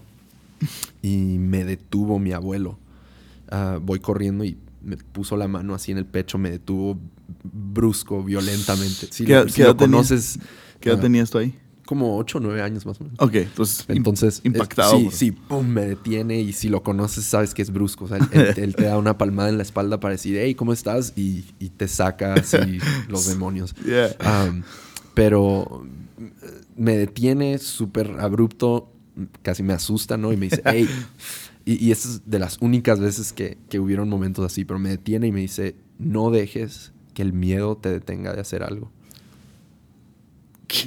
y 1.02 1.38
me 1.40 1.64
detuvo 1.66 2.20
mi 2.20 2.34
abuelo. 2.34 2.78
Ah, 3.50 3.80
voy 3.82 4.00
corriendo 4.00 4.44
y 4.44 4.58
me 4.84 4.96
puso 4.98 5.36
la 5.38 5.48
mano 5.48 5.74
así 5.74 5.92
en 5.92 5.98
el 5.98 6.06
pecho, 6.06 6.38
me 6.38 6.52
detuvo 6.52 7.00
brusco, 7.44 8.24
violentamente. 8.24 9.08
Si 9.10 9.26
¿Qué- 9.26 9.34
lo, 9.34 9.46
qué 9.46 9.52
si 9.52 9.62
edad 9.62 9.70
lo 9.70 9.78
conoces, 9.78 10.38
¿Qué 10.80 10.90
edad 10.90 11.00
ah, 11.00 11.02
tenías 11.02 11.32
tú 11.32 11.40
ahí? 11.40 11.56
como 11.88 12.18
8 12.18 12.38
o 12.38 12.42
9 12.42 12.62
años 12.62 12.86
más 12.86 13.00
o 13.00 13.06
menos. 13.06 13.18
Ok, 13.20 13.34
entonces. 13.36 13.88
im- 13.88 13.96
Entonces, 13.98 14.36
es- 14.40 14.46
Impactado. 14.46 14.98
sí, 14.98 15.04
por- 15.06 15.14
sí, 15.14 15.32
pum, 15.32 15.66
me 15.68 15.86
detiene 15.86 16.40
y 16.42 16.52
si 16.54 16.68
lo 16.70 16.84
conoces 16.84 17.24
sabes 17.24 17.54
que 17.54 17.62
es 17.64 17.72
brusco. 17.72 18.06
O 18.06 18.08
sea, 18.10 18.18
él, 18.18 18.28
él- 18.34 18.54
él 18.58 18.76
te 18.76 18.84
da 18.84 18.98
una 18.98 19.18
palmada 19.18 19.50
en 19.50 19.56
la 19.58 19.64
espalda 19.64 20.00
para 20.00 20.12
decir, 20.12 20.36
hey, 20.38 20.54
¿cómo 20.54 20.74
estás? 20.74 21.14
Y, 21.16 21.46
y 21.60 21.70
te 21.70 21.88
saca 21.88 22.36
así 22.36 22.78
los 23.08 23.26
demonios. 23.28 23.74
Yeah. 23.86 24.16
Pero 25.14 25.86
mm, 26.18 26.26
me 26.84 26.98
detiene 26.98 27.58
súper 27.58 28.18
abrupto, 28.20 28.92
casi 29.42 29.64
me 29.64 29.74
asusta, 29.74 30.18
¿no? 30.18 30.32
Y 30.34 30.38
me 30.38 30.46
dice, 30.48 30.62
hey, 30.66 30.88
y, 31.66 31.92
es 31.92 32.22
de 32.26 32.40
las 32.40 32.58
únicas 32.62 33.00
veces 33.00 33.34
que, 33.34 33.58
que 33.70 33.80
hubieron 33.80 34.08
momentos 34.10 34.46
así, 34.46 34.64
pero 34.66 34.80
me 34.80 34.90
detiene 34.90 35.28
y 35.28 35.32
me 35.32 35.42
dice, 35.42 35.76
no 36.00 36.30
dejes 36.32 36.94
que 37.14 37.22
el 37.24 37.34
miedo 37.34 37.78
te 37.78 37.90
detenga 37.90 38.34
de 38.34 38.42
hacer 38.42 38.64
algo. 38.64 38.92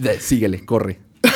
De- 0.00 0.20
síguele, 0.20 0.64
corre. 0.64 1.00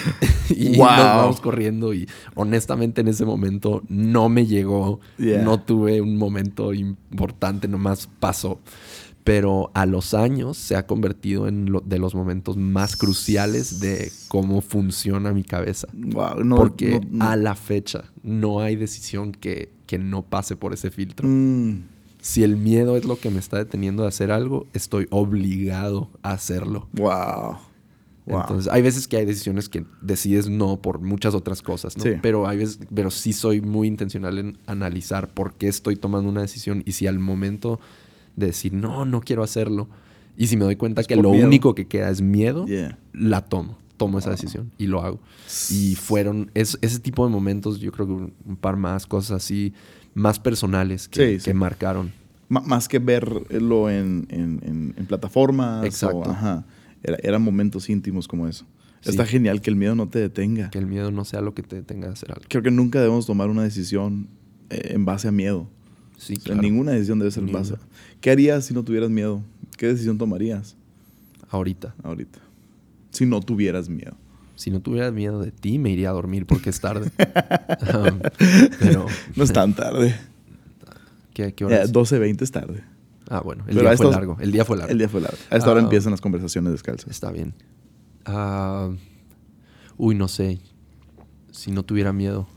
y 0.50 0.76
Wow. 0.76 0.86
nos 0.86 0.98
vamos 0.98 1.40
corriendo 1.40 1.92
y 1.94 2.08
honestamente 2.34 3.00
en 3.00 3.08
ese 3.08 3.24
momento 3.24 3.82
no 3.88 4.28
me 4.28 4.46
llegó, 4.46 5.00
Yeah. 5.18 5.42
no 5.42 5.60
tuve 5.60 6.00
un 6.00 6.16
momento 6.16 6.72
importante, 6.72 7.68
nomás 7.68 8.08
pasó. 8.20 8.60
Pero 9.24 9.70
a 9.74 9.84
los 9.84 10.14
años 10.14 10.56
se 10.56 10.74
ha 10.74 10.86
convertido 10.86 11.48
en 11.48 11.70
lo- 11.70 11.80
de 11.82 11.98
los 11.98 12.14
momentos 12.14 12.56
más 12.56 12.96
cruciales 12.96 13.78
de 13.80 14.10
cómo 14.28 14.62
funciona 14.62 15.32
mi 15.32 15.44
cabeza. 15.44 15.86
Wow, 15.92 16.42
no, 16.44 16.56
Porque 16.56 17.00
no- 17.00 17.18
no- 17.18 17.24
a 17.26 17.36
la 17.36 17.54
fecha 17.54 18.04
no 18.22 18.60
hay 18.60 18.76
decisión 18.76 19.32
que, 19.32 19.70
que 19.86 19.98
no 19.98 20.22
pase 20.22 20.56
por 20.56 20.72
ese 20.72 20.90
filtro. 20.90 21.28
Mm, 21.28 21.82
Si 22.20 22.42
el 22.42 22.56
miedo 22.56 22.96
es 22.96 23.04
lo 23.04 23.18
que 23.18 23.30
me 23.30 23.38
está 23.38 23.58
deteniendo 23.58 24.02
de 24.02 24.08
hacer 24.08 24.32
algo, 24.32 24.66
estoy 24.72 25.06
obligado 25.10 26.10
a 26.22 26.32
hacerlo. 26.32 26.88
wow. 26.92 27.56
Wow. 28.26 28.40
Entonces, 28.42 28.70
hay 28.70 28.82
veces 28.82 29.08
que 29.08 29.16
hay 29.16 29.24
decisiones 29.24 29.70
que 29.70 29.86
decides 30.02 30.50
no 30.50 30.82
por 30.82 31.00
muchas 31.00 31.34
otras 31.34 31.62
cosas, 31.62 31.96
¿no? 31.96 32.02
Sí. 32.02 32.10
Pero 32.20 32.46
hay 32.46 32.58
veces, 32.58 32.78
pero 32.94 33.10
sí 33.10 33.32
soy 33.32 33.62
muy 33.62 33.88
intencional 33.88 34.38
en 34.38 34.58
analizar 34.66 35.28
por 35.32 35.54
qué 35.54 35.66
estoy 35.68 35.96
tomando 35.96 36.28
una 36.28 36.42
decisión 36.42 36.82
y 36.84 36.92
si 36.92 37.06
al 37.06 37.18
momento 37.18 37.80
de 38.38 38.46
decir 38.46 38.72
no, 38.72 39.04
no 39.04 39.20
quiero 39.20 39.42
hacerlo 39.42 39.88
y 40.36 40.46
si 40.46 40.56
me 40.56 40.64
doy 40.64 40.76
cuenta 40.76 41.00
Es 41.00 41.06
que 41.06 41.16
lo 41.16 41.32
miedo. 41.32 41.46
único 41.46 41.74
que 41.74 41.86
queda 41.86 42.10
es 42.10 42.20
miedo, 42.22 42.64
Yeah. 42.66 42.98
la 43.12 43.40
tomo, 43.42 43.76
tomo 43.96 44.18
esa 44.20 44.30
decisión 44.30 44.70
y 44.78 44.86
lo 44.86 45.02
hago. 45.02 45.18
Y 45.70 45.96
fueron 45.96 46.50
es- 46.54 46.78
ese 46.80 47.00
tipo 47.00 47.26
de 47.26 47.32
momentos, 47.32 47.80
yo 47.80 47.90
creo 47.92 48.06
que 48.06 48.12
un, 48.12 48.56
par 48.60 48.76
más 48.76 49.06
cosas 49.06 49.32
así 49.42 49.72
más 50.14 50.38
personales 50.38 51.08
que, 51.08 51.34
Sí, 51.34 51.40
sí. 51.40 51.44
que 51.46 51.54
marcaron. 51.54 52.12
Ma- 52.48 52.60
más 52.60 52.88
que 52.88 52.98
verlo 53.00 53.90
en, 53.90 54.26
en, 54.30 54.60
en- 54.64 54.94
en 54.96 55.06
plataformas. 55.06 55.82
o- 55.82 55.86
Exacto. 55.86 56.30
ajá. 56.30 56.64
Era- 57.02 57.18
eran 57.22 57.42
momentos 57.42 57.88
íntimos 57.90 58.26
como 58.28 58.46
eso. 58.48 58.64
Sí. 59.00 59.10
Está 59.10 59.24
genial 59.26 59.60
que 59.60 59.70
el 59.70 59.76
miedo 59.76 59.94
no 59.94 60.08
te 60.08 60.18
detenga. 60.18 60.70
Que 60.70 60.78
el 60.78 60.86
miedo 60.86 61.10
no 61.12 61.24
sea 61.24 61.40
lo 61.40 61.54
que 61.54 61.62
te 61.62 61.82
tenga 61.82 62.06
de 62.08 62.12
hacer 62.14 62.32
algo. 62.32 62.44
Creo 62.48 62.62
que 62.62 62.70
nunca 62.70 63.00
debemos 63.00 63.26
tomar 63.26 63.48
una 63.50 63.62
decisión 63.62 64.28
eh, 64.70 64.92
en 64.94 65.04
base 65.04 65.28
a 65.28 65.32
miedo. 65.32 65.68
Sí, 66.18 66.36
claro. 66.36 66.60
Ninguna 66.60 66.92
decisión 66.92 67.18
debe 67.18 67.30
ser 67.30 67.44
en 67.44 67.52
base. 67.52 67.70
Ninguna. 67.72 67.88
¿Qué 68.20 68.30
harías 68.30 68.64
si 68.66 68.74
no 68.74 68.82
tuvieras 68.84 69.08
miedo? 69.08 69.42
¿Qué 69.78 69.86
decisión 69.86 70.18
tomarías 70.18 70.76
Ahorita. 71.50 71.94
ahorita? 72.02 72.40
Si 73.10 73.24
no 73.24 73.40
tuvieras 73.40 73.88
miedo. 73.88 74.14
Si 74.56 74.70
no 74.70 74.80
tuviera 74.80 75.10
miedo 75.12 75.40
de 75.40 75.52
ti, 75.52 75.78
me 75.78 75.90
iría 75.90 76.10
a 76.10 76.12
dormir 76.12 76.44
porque 76.44 76.68
es 76.70 76.80
tarde. 76.80 77.10
Um, 77.94 78.18
pero, 78.80 79.06
No 79.36 79.44
es 79.44 79.52
tan 79.52 79.74
tarde. 79.74 80.14
¿qué, 81.32 81.54
qué 81.54 81.64
hora 81.64 81.76
Eh, 81.76 81.84
es? 81.84 81.92
12.20 81.92 82.42
es 82.42 82.50
tarde. 82.50 82.82
Ah, 83.30 83.40
bueno, 83.40 83.62
el 83.68 83.74
Pero 83.76 83.80
día 83.82 83.96
fue 83.96 84.06
estos- 84.06 84.14
largo. 84.14 84.36
El 84.40 84.50
día 84.52 84.64
fue 84.64 84.76
largo. 84.76 84.90
El 84.92 84.98
día 84.98 85.08
fue 85.08 85.20
largo. 85.20 85.36
A 85.50 85.56
esta 85.56 85.70
hora 85.70 85.80
Ah. 85.80 85.84
empiezan 85.84 86.10
las 86.10 86.20
conversaciones 86.20 86.72
descalzas. 86.72 87.08
Está 87.10 87.30
bien. 87.30 87.54
Ah, 88.24 88.90
uy, 89.96 90.14
no 90.16 90.26
sé. 90.28 90.58
Si 91.52 91.70
no 91.70 91.82
tuviera 91.84 92.12
miedo 92.12 92.48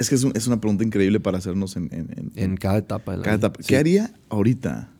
Es 0.00 0.08
que 0.08 0.16
es, 0.16 0.24
un- 0.24 0.32
es 0.34 0.46
una 0.48 0.60
pregunta 0.60 0.82
increíble 0.82 1.20
para 1.20 1.38
hacernos 1.38 1.76
en, 1.76 1.84
en- 1.92 2.08
en- 2.16 2.32
en 2.34 2.56
cada 2.56 2.78
etapa 2.78 3.12
de 3.12 3.18
la 3.18 3.24
cada 3.24 3.36
vida. 3.36 3.46
etapa. 3.46 3.62
Sí. 3.62 3.68
¿Qué 3.68 3.76
haría 3.76 4.12
ahorita 4.30 4.90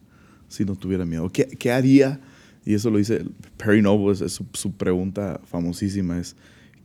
si 0.49 0.65
no 0.65 0.77
tuviera 0.77 1.05
miedo? 1.05 1.29
¿Qué, 1.33 1.47
qué 1.47 1.73
haría? 1.73 2.21
Y 2.65 2.75
eso 2.75 2.91
lo 2.91 2.99
dice 2.99 3.25
Perry 3.57 3.81
Noble, 3.83 4.13
es, 4.13 4.21
es 4.21 4.33
su, 4.33 4.47
su 4.53 4.73
pregunta 4.77 5.41
famosísima, 5.47 6.19
es 6.21 6.37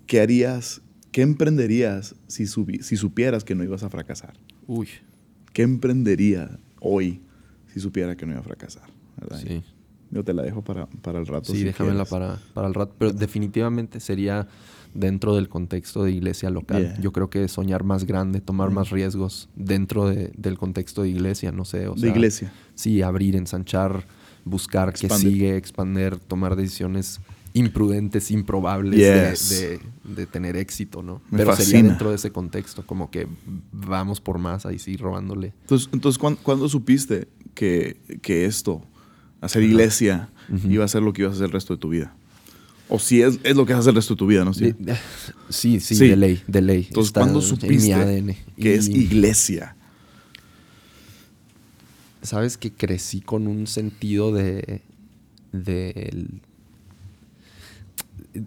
¿qué 0.07 0.21
harías, 0.21 0.81
qué 1.11 1.21
emprenderías 1.21 2.15
si, 2.27 2.43
subi- 2.45 2.81
si 2.81 2.95
supieras 2.95 3.43
que 3.43 3.53
no 3.53 3.63
ibas 3.63 3.83
a 3.83 3.89
fracasar? 3.89 4.33
Uy, 4.65 4.87
¿Qué 5.53 5.61
emprendería 5.63 6.57
hoy 6.79 7.21
si 7.73 7.79
supiera 7.79 8.15
que 8.15 8.25
no 8.25 8.31
iba 8.31 8.39
a 8.41 8.43
fracasar? 8.43 8.89
¿Verdad? 9.19 9.39
sí. 9.45 9.61
Yo 10.11 10.23
te 10.23 10.33
la 10.33 10.43
dejo 10.43 10.61
para, 10.63 10.85
para 10.87 11.19
el 11.19 11.25
rato. 11.27 11.51
Sí, 11.51 11.59
si 11.59 11.63
déjamela 11.65 12.05
para, 12.05 12.39
para 12.53 12.67
el 12.67 12.73
rato. 12.73 12.93
Pero 12.97 13.11
definitivamente 13.13 13.99
sería 13.99 14.47
dentro 14.93 15.35
del 15.35 15.49
contexto 15.49 16.03
de 16.03 16.11
iglesia 16.11 16.49
local. 16.49 16.81
Yeah. 16.83 17.01
Yo 17.01 17.11
creo 17.11 17.29
que 17.29 17.47
soñar 17.49 17.83
más 17.83 18.05
grande, 18.05 18.39
tomar 18.39 18.71
más 18.71 18.91
riesgos 18.91 19.49
dentro 19.55 20.07
de- 20.09 20.31
del 20.37 20.57
contexto 20.57 21.01
de 21.01 21.09
iglesia, 21.09 21.51
no 21.51 21.65
sé. 21.65 21.87
O 21.87 21.95
De 21.95 22.07
iglesia. 22.09 22.51
Sí, 22.75 23.01
abrir, 23.01 23.35
ensanchar, 23.35 24.07
buscar 24.45 24.93
que 24.93 25.07
Expandir. 25.07 25.31
sigue, 25.33 25.57
expander, 25.57 26.17
tomar 26.17 26.55
decisiones 26.55 27.19
imprudentes, 27.53 28.31
improbables 28.31 28.99
Yes. 28.99 29.49
de, 29.49 29.69
de- 29.69 30.15
de 30.15 30.25
tener 30.27 30.55
éxito, 30.55 31.01
¿no? 31.01 31.21
Me 31.31 31.39
Pero 31.39 31.51
fascina. 31.51 31.65
sería 31.79 31.89
dentro 31.89 32.09
de 32.09 32.15
ese 32.17 32.31
contexto, 32.31 32.85
como 32.85 33.09
que 33.09 33.27
vamos 33.71 34.21
por 34.21 34.37
más, 34.39 34.65
ahí 34.65 34.77
sí, 34.79 34.97
robándole. 34.97 35.53
Entonces, 35.61 35.89
entonces 35.91 36.17
¿cuándo, 36.19 36.39
cuándo 36.43 36.67
supiste 36.69 37.27
que, 37.53 37.97
que 38.21 38.45
esto, 38.45 38.81
hacer 39.41 39.63
iglesia, 39.63 40.29
iba 40.69 40.85
a 40.85 40.87
ser 40.87 41.01
lo 41.01 41.13
que 41.13 41.21
ibas 41.23 41.33
a 41.33 41.35
hacer 41.35 41.45
el 41.47 41.51
resto 41.51 41.73
de 41.75 41.79
tu 41.79 41.89
vida? 41.89 42.13
O 42.87 42.99
si 42.99 43.21
es, 43.21 43.39
es 43.43 43.55
lo 43.55 43.65
que 43.65 43.73
hacer 43.73 43.89
el 43.89 43.95
resto 43.95 44.13
de 44.13 44.17
tu 44.19 44.27
vida, 44.27 44.45
¿no? 44.45 44.53
Sí. 44.53 44.73
De- 44.77 44.95
sí, 45.49 45.79
sí, 45.79 45.95
Sí. 45.95 46.07
de 46.07 46.15
ley, 46.15 46.43
de 46.47 46.61
ley. 46.61 46.85
Entonces, 46.87 47.11
¿cuándo 47.13 47.41
supiste 47.41 47.93
ADN. 47.93 48.35
que 48.59 48.75
es 48.75 48.87
iglesia? 48.87 49.75
sabes 52.21 52.57
que 52.57 52.71
crecí 52.71 53.21
con 53.21 53.45
un 53.47 53.67
sentido 53.67 54.31
de 54.33 54.81
del 55.51 56.41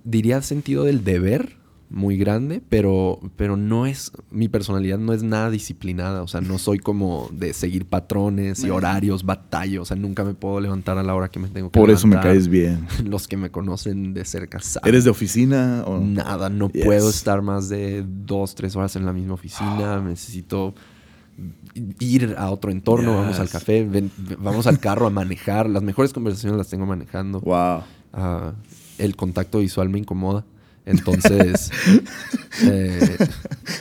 diría 0.05 0.43
sentido 0.43 0.83
del 0.85 1.05
deber 1.05 1.55
muy 1.91 2.19
grande, 2.19 2.61
pero 2.69 3.19
pero 3.37 3.57
no 3.57 3.87
es 3.87 4.13
mi 4.31 4.49
personalidad 4.49 4.99
no 4.99 5.15
es 5.15 5.23
nada 5.23 5.49
disciplinada, 5.51 6.23
o 6.23 6.29
sea, 6.29 6.43
no 6.43 6.59
soy 6.59 6.79
como 6.79 7.31
de 7.33 7.55
seguir 7.55 7.87
patrones 7.87 8.63
y 8.63 8.69
horarios, 8.69 9.25
batallas, 9.25 9.81
o 9.81 9.85
sea, 9.87 9.97
nunca 9.97 10.23
me 10.23 10.35
puedo 10.35 10.61
levantar 10.61 10.99
a 10.99 11.03
la 11.03 11.15
hora 11.15 11.29
que 11.31 11.39
me 11.39 11.49
tengo 11.49 11.71
que 11.71 11.79
Por 11.81 11.89
eso 11.91 12.07
me 12.07 12.13
levantar. 12.17 12.33
caes 12.33 12.49
bien. 12.49 12.87
Los 13.05 13.27
que 13.27 13.39
me 13.39 13.51
conocen 13.51 14.13
de 14.13 14.25
cerca 14.27 14.61
saben. 14.61 14.87
¿Eres 14.89 15.05
de 15.05 15.11
oficina 15.11 15.83
o 15.87 15.99
Nada, 15.99 16.51
no 16.51 16.69
Yes. 16.71 16.85
puedo 16.85 17.09
estar 17.09 17.41
más 17.41 17.69
de 17.71 18.05
dos, 18.07 18.55
tres 18.55 18.77
horas 18.77 18.95
en 18.97 19.07
la 19.07 19.13
misma 19.15 19.35
oficina. 19.35 19.99
Necesito 20.03 20.75
ir 22.01 22.35
a 22.37 22.51
otro 22.51 22.71
entorno. 22.71 23.15
Vamos 23.17 23.37
al 23.39 23.47
Yes. 23.47 23.53
café, 23.53 23.85
ven- 23.85 24.11
vamos 24.39 24.67
al 24.67 24.79
carro 24.79 25.07
a 25.07 25.11
manejar. 25.11 25.69
Las 25.71 25.83
mejores 25.83 26.13
conversaciones 26.13 26.59
las 26.59 26.69
tengo 26.69 26.85
manejando. 26.87 27.41
Wow. 27.41 27.83
Ah, 28.13 28.53
el 28.99 29.17
contacto 29.17 29.61
visual 29.61 29.89
me 29.89 29.99
incomoda. 29.99 30.45
Entonces, 30.89 31.71
eh, 32.65 33.17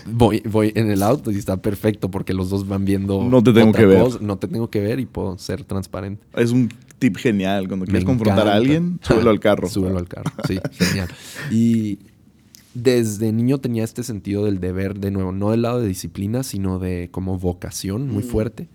voy, 0.05 0.41
voy 0.49 0.71
en 0.75 0.91
el 0.91 1.01
auto 1.03 1.31
y 1.31 1.37
está 1.37 1.57
perfecto 1.57 2.11
porque 2.11 2.33
los 2.33 2.49
dos 2.49 2.67
van 2.67 2.85
viendo. 2.85 3.23
No 3.23 3.41
te 3.41 3.53
tengo 3.53 3.69
otra 3.69 3.81
que 3.81 3.85
ver. 3.87 4.21
No 4.21 4.37
te 4.37 4.47
tengo 4.47 4.69
que 4.69 4.79
ver 4.81 4.99
y 4.99 5.05
puedo 5.05 5.37
ser 5.37 5.63
transparente. 5.63 6.23
Es 6.35 6.51
un 6.51 6.69
tip 6.99 7.17
genial. 7.17 7.67
Cuando 7.67 7.85
quieres 7.85 8.03
Me 8.03 8.05
confrontar 8.07 8.47
a 8.47 8.55
alguien, 8.55 8.99
súbelo 9.03 9.29
al 9.29 9.39
carro. 9.39 9.69
Súbelo 9.69 9.97
al 9.97 10.07
carro, 10.07 10.31
sí, 10.47 10.59
genial. 10.73 11.07
Y 11.51 11.99
desde 12.73 13.31
niño 13.31 13.57
tenía 13.59 13.83
este 13.83 14.03
sentido 14.03 14.45
del 14.45 14.59
deber, 14.59 14.99
de 14.99 15.09
nuevo, 15.11 15.31
no 15.31 15.51
del 15.51 15.63
lado 15.63 15.81
de 15.81 15.87
disciplina, 15.87 16.43
sino 16.43 16.77
de 16.77 17.09
como 17.11 17.39
vocación 17.39 18.07
muy 18.09 18.23
Mm. 18.23 18.27
fuerte. 18.27 18.67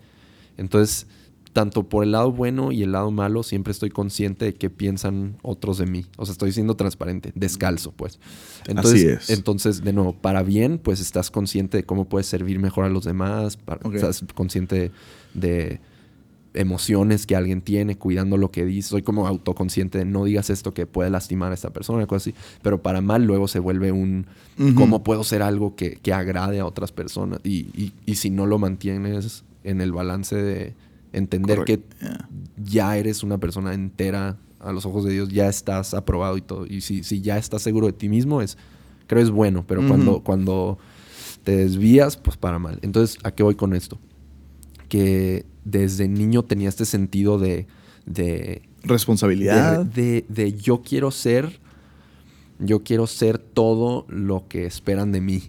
Entonces, 0.57 1.07
tanto 1.53 1.87
por 1.87 2.03
el 2.03 2.11
lado 2.11 2.31
bueno 2.31 2.71
y 2.71 2.81
el 2.83 2.91
lado 2.91 3.11
malo, 3.11 3.43
siempre 3.43 3.71
estoy 3.71 3.89
consciente 3.91 4.45
de 4.45 4.53
qué 4.55 4.69
piensan 4.69 5.37
otros 5.43 5.77
de 5.77 5.85
mí. 5.85 6.05
O 6.17 6.25
sea, 6.25 6.33
estoy 6.33 6.51
siendo 6.51 6.75
transparente, 6.75 7.31
descalzo, 7.35 7.91
pues. 7.91 8.19
Entonces, 8.67 9.03
es. 9.03 9.29
entonces, 9.29 9.83
de 9.83 9.93
nuevo, 9.93 10.13
para 10.13 10.41
bien, 10.43 10.79
pues 10.79 10.99
estás 10.99 11.29
consciente 11.31 11.77
de 11.77 11.83
cómo 11.83 12.05
puedes 12.09 12.25
servir 12.27 12.59
mejor 12.59 12.85
a 12.85 12.89
los 12.89 13.03
demás, 13.05 13.55
para- 13.57 13.79
estás 13.95 14.25
consciente 14.35 14.91
de 15.35 15.79
emociones 16.55 17.25
que 17.25 17.35
alguien 17.35 17.61
tiene, 17.61 17.97
cuidando 17.97 18.37
lo 18.37 18.51
que 18.51 18.63
dice. 18.65 18.89
Soy 18.89 19.01
como 19.01 19.27
autoconsciente 19.27 19.97
de 19.97 20.05
no 20.05 20.23
digas 20.25 20.49
esto 20.49 20.73
que 20.73 20.85
puede 20.85 21.09
lastimar 21.09 21.51
a 21.51 21.55
esta 21.55 21.71
persona, 21.71 22.05
cosas 22.05 22.27
así. 22.33 22.35
Pero 22.61 22.81
para 22.81 23.01
mal 23.01 23.25
luego 23.25 23.47
se 23.47 23.59
vuelve 23.59 23.91
un 23.91 24.27
cómo 24.75 25.03
puedo 25.03 25.23
ser 25.23 25.41
algo 25.41 25.75
que, 25.75 25.95
que 25.95 26.13
agrade 26.13 26.59
a 26.59 26.65
otras 26.65 26.91
personas. 26.91 27.39
Y, 27.43 27.67
y- 27.75 27.93
y 28.05 28.15
si 28.15 28.29
no 28.29 28.45
lo 28.45 28.59
mantienes 28.59 29.43
en 29.63 29.81
el 29.81 29.91
balance 29.91 30.35
de 30.35 30.73
entender 31.13 31.63
que 31.63 31.81
Yeah. 32.01 32.29
ya 32.57 32.97
eres 32.97 33.23
una 33.23 33.37
persona 33.37 33.73
entera 33.73 34.37
a 34.59 34.71
los 34.71 34.85
ojos 34.85 35.05
de 35.05 35.11
Dios, 35.13 35.29
ya 35.29 35.47
estás 35.47 35.93
aprobado 35.93 36.35
y 36.37 36.41
todo. 36.41 36.65
Y 36.65 36.81
si, 36.81 37.03
si 37.03 37.21
ya 37.21 37.37
estás 37.37 37.61
seguro 37.61 37.87
de 37.87 37.93
ti 37.93 38.09
mismo, 38.09 38.41
es, 38.41 38.57
creo 39.07 39.21
es 39.21 39.29
bueno. 39.29 39.63
Pero 39.67 39.85
cuando, 39.87 40.21
cuando 40.23 40.77
te 41.43 41.55
desvías, 41.57 42.17
pues 42.17 42.37
para 42.37 42.59
mal. 42.59 42.79
Entonces, 42.81 43.17
¿a 43.23 43.31
qué 43.31 43.43
voy 43.43 43.55
con 43.55 43.73
esto? 43.73 43.99
Que 44.89 45.45
desde 45.65 46.07
niño 46.07 46.43
tenía 46.43 46.69
este 46.69 46.85
sentido 46.85 47.37
de, 47.39 47.67
de, 48.05 48.61
Responsabilidad. 48.83 49.85
de, 49.85 50.01
de- 50.03 50.25
de 50.29 50.53
yo 50.53 50.81
quiero 50.81 51.11
ser, 51.11 51.59
yo 52.59 52.83
quiero 52.83 53.07
ser 53.07 53.37
todo 53.39 54.05
lo 54.09 54.47
que 54.47 54.65
esperan 54.65 55.11
de 55.11 55.21
mí. 55.21 55.43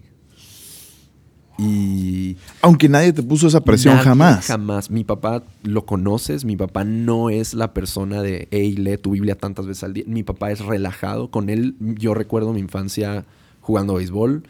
Y 1.56 2.36
Aunque 2.62 2.88
nadie 2.88 3.12
te 3.12 3.22
puso 3.22 3.46
esa 3.46 3.60
presión 3.62 3.94
Nadie 3.94 4.04
jamás. 4.08 4.46
Jamás. 4.46 4.90
Mi 4.90 5.04
papá 5.04 5.42
lo 5.62 5.86
conoces. 5.86 6.44
Mi 6.44 6.56
papá 6.56 6.84
no 6.84 7.30
es 7.30 7.54
la 7.54 7.72
persona 7.72 8.22
de, 8.22 8.48
hey, 8.50 8.74
lee 8.76 8.96
tu 8.98 9.12
Biblia 9.12 9.36
tantas 9.36 9.66
veces 9.66 9.84
al 9.84 9.94
día. 9.94 10.04
Mi 10.06 10.22
papá 10.24 10.50
es 10.50 10.60
relajado. 10.60 11.30
Con 11.30 11.48
él, 11.50 11.76
yo 11.80 12.14
recuerdo 12.14 12.52
mi 12.52 12.60
infancia 12.60 13.24
jugando 13.60 13.94
béisbol, 13.94 14.42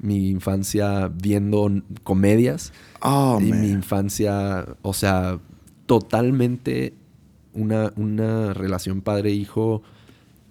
mi 0.00 0.28
infancia 0.28 1.08
viendo 1.08 1.70
comedias 2.02 2.72
Oh, 3.00 3.38
y 3.40 3.50
man. 3.50 3.60
mi 3.60 3.68
infancia, 3.70 4.66
o 4.82 4.92
sea, 4.92 5.38
totalmente 5.86 6.94
una, 7.54 7.92
una 7.96 8.54
relación 8.54 9.00
padre-hijo 9.00 9.82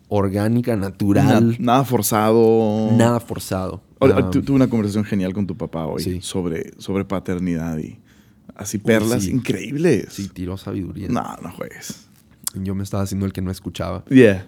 orgánica, 0.10 0.76
Na- 0.76 0.90
natural, 0.90 1.56
nada 1.60 1.86
forzado. 1.86 2.90
nada 2.92 3.20
forzado. 3.20 3.82
Tu- 4.32 4.42
tuve 4.42 4.56
una 4.56 4.70
conversación 4.70 5.04
genial 5.06 5.34
con 5.34 5.46
tu 5.48 5.56
papá 5.56 5.86
hoy 5.86 6.02
Sí. 6.04 6.20
sobre, 6.22 6.72
sobre 6.78 7.06
paternidad 7.06 7.78
y 7.78 8.00
así 8.56 8.78
perlas 8.78 9.24
sí. 9.24 9.32
increíbles. 9.32 10.08
sí, 10.10 10.28
tiró 10.30 10.58
sabiduría. 10.58 11.08
No, 11.10 11.24
no 11.42 11.52
juegues. 11.52 12.08
Yo 12.56 12.74
me 12.76 12.84
estaba 12.84 13.04
haciendo 13.04 13.26
el 13.26 13.34
que 13.34 13.42
no 13.42 13.52
escuchaba, 13.52 14.04
Yeah. 14.10 14.48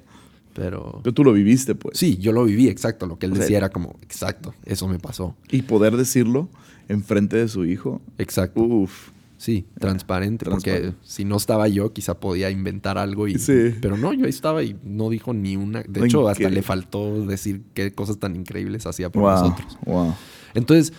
pero... 0.54 1.00
Pero 1.04 1.14
tú 1.14 1.24
lo 1.24 1.34
viviste, 1.34 1.76
pues. 1.76 1.98
Sí, 1.98 2.18
yo 2.18 2.32
lo 2.32 2.44
viví, 2.46 2.68
exacto. 2.68 3.06
Lo 3.06 3.20
que 3.20 3.28
él 3.28 3.34
O 3.34 3.36
sea, 3.36 3.44
decía 3.44 3.58
era 3.58 3.70
como, 3.70 3.96
exacto, 4.02 4.54
eso 4.66 4.88
me 4.88 4.98
pasó. 5.00 5.36
Y 5.52 5.62
poder 5.62 5.96
decirlo 5.98 6.50
enfrente 6.90 7.38
de 7.38 7.48
su 7.48 7.66
hijo. 7.66 8.02
Exacto. 8.18 8.62
Uf. 8.62 9.10
Sí, 9.42 9.66
transparente, 9.80 10.46
porque 10.46 10.70
transparente. 10.70 10.98
si 11.02 11.26
no 11.26 11.38
estaba 11.38 11.68
yo, 11.68 11.92
quizá 11.94 12.20
podía 12.20 12.52
inventar 12.52 12.98
algo 13.00 13.28
y... 13.28 13.40
Sí. 13.40 13.74
Pero 13.82 13.98
no, 13.98 14.14
yo 14.14 14.26
ahí 14.26 14.30
estaba 14.30 14.62
y 14.64 14.78
no 14.84 15.10
dijo 15.10 15.34
ni 15.34 15.56
una... 15.56 15.82
De 15.82 16.06
hecho, 16.06 16.28
hasta 16.30 16.50
le 16.50 16.62
faltó 16.62 17.26
decir 17.26 17.64
qué 17.74 17.92
cosas 17.92 18.20
tan 18.20 18.36
increíbles 18.36 18.86
hacía 18.86 19.10
por 19.12 19.24
Wow. 19.24 19.32
nosotros. 19.32 19.78
Wow. 19.86 20.14
Entonces, 20.54 20.94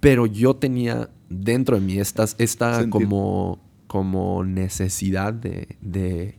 pero 0.00 0.24
yo 0.26 0.54
tenía 0.56 1.10
dentro 1.28 1.76
de 1.78 1.82
mí 1.82 1.98
estas, 1.98 2.34
esta 2.38 2.76
Sentir. 2.80 2.90
como, 2.90 3.60
como 3.86 4.42
necesidad 4.42 5.34
de, 5.34 5.76
de, 5.82 6.38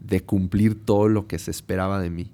de 0.00 0.20
cumplir 0.24 0.74
todo 0.84 1.08
lo 1.08 1.26
que 1.28 1.38
se 1.38 1.50
esperaba 1.52 2.00
de 2.00 2.10
mí. 2.10 2.30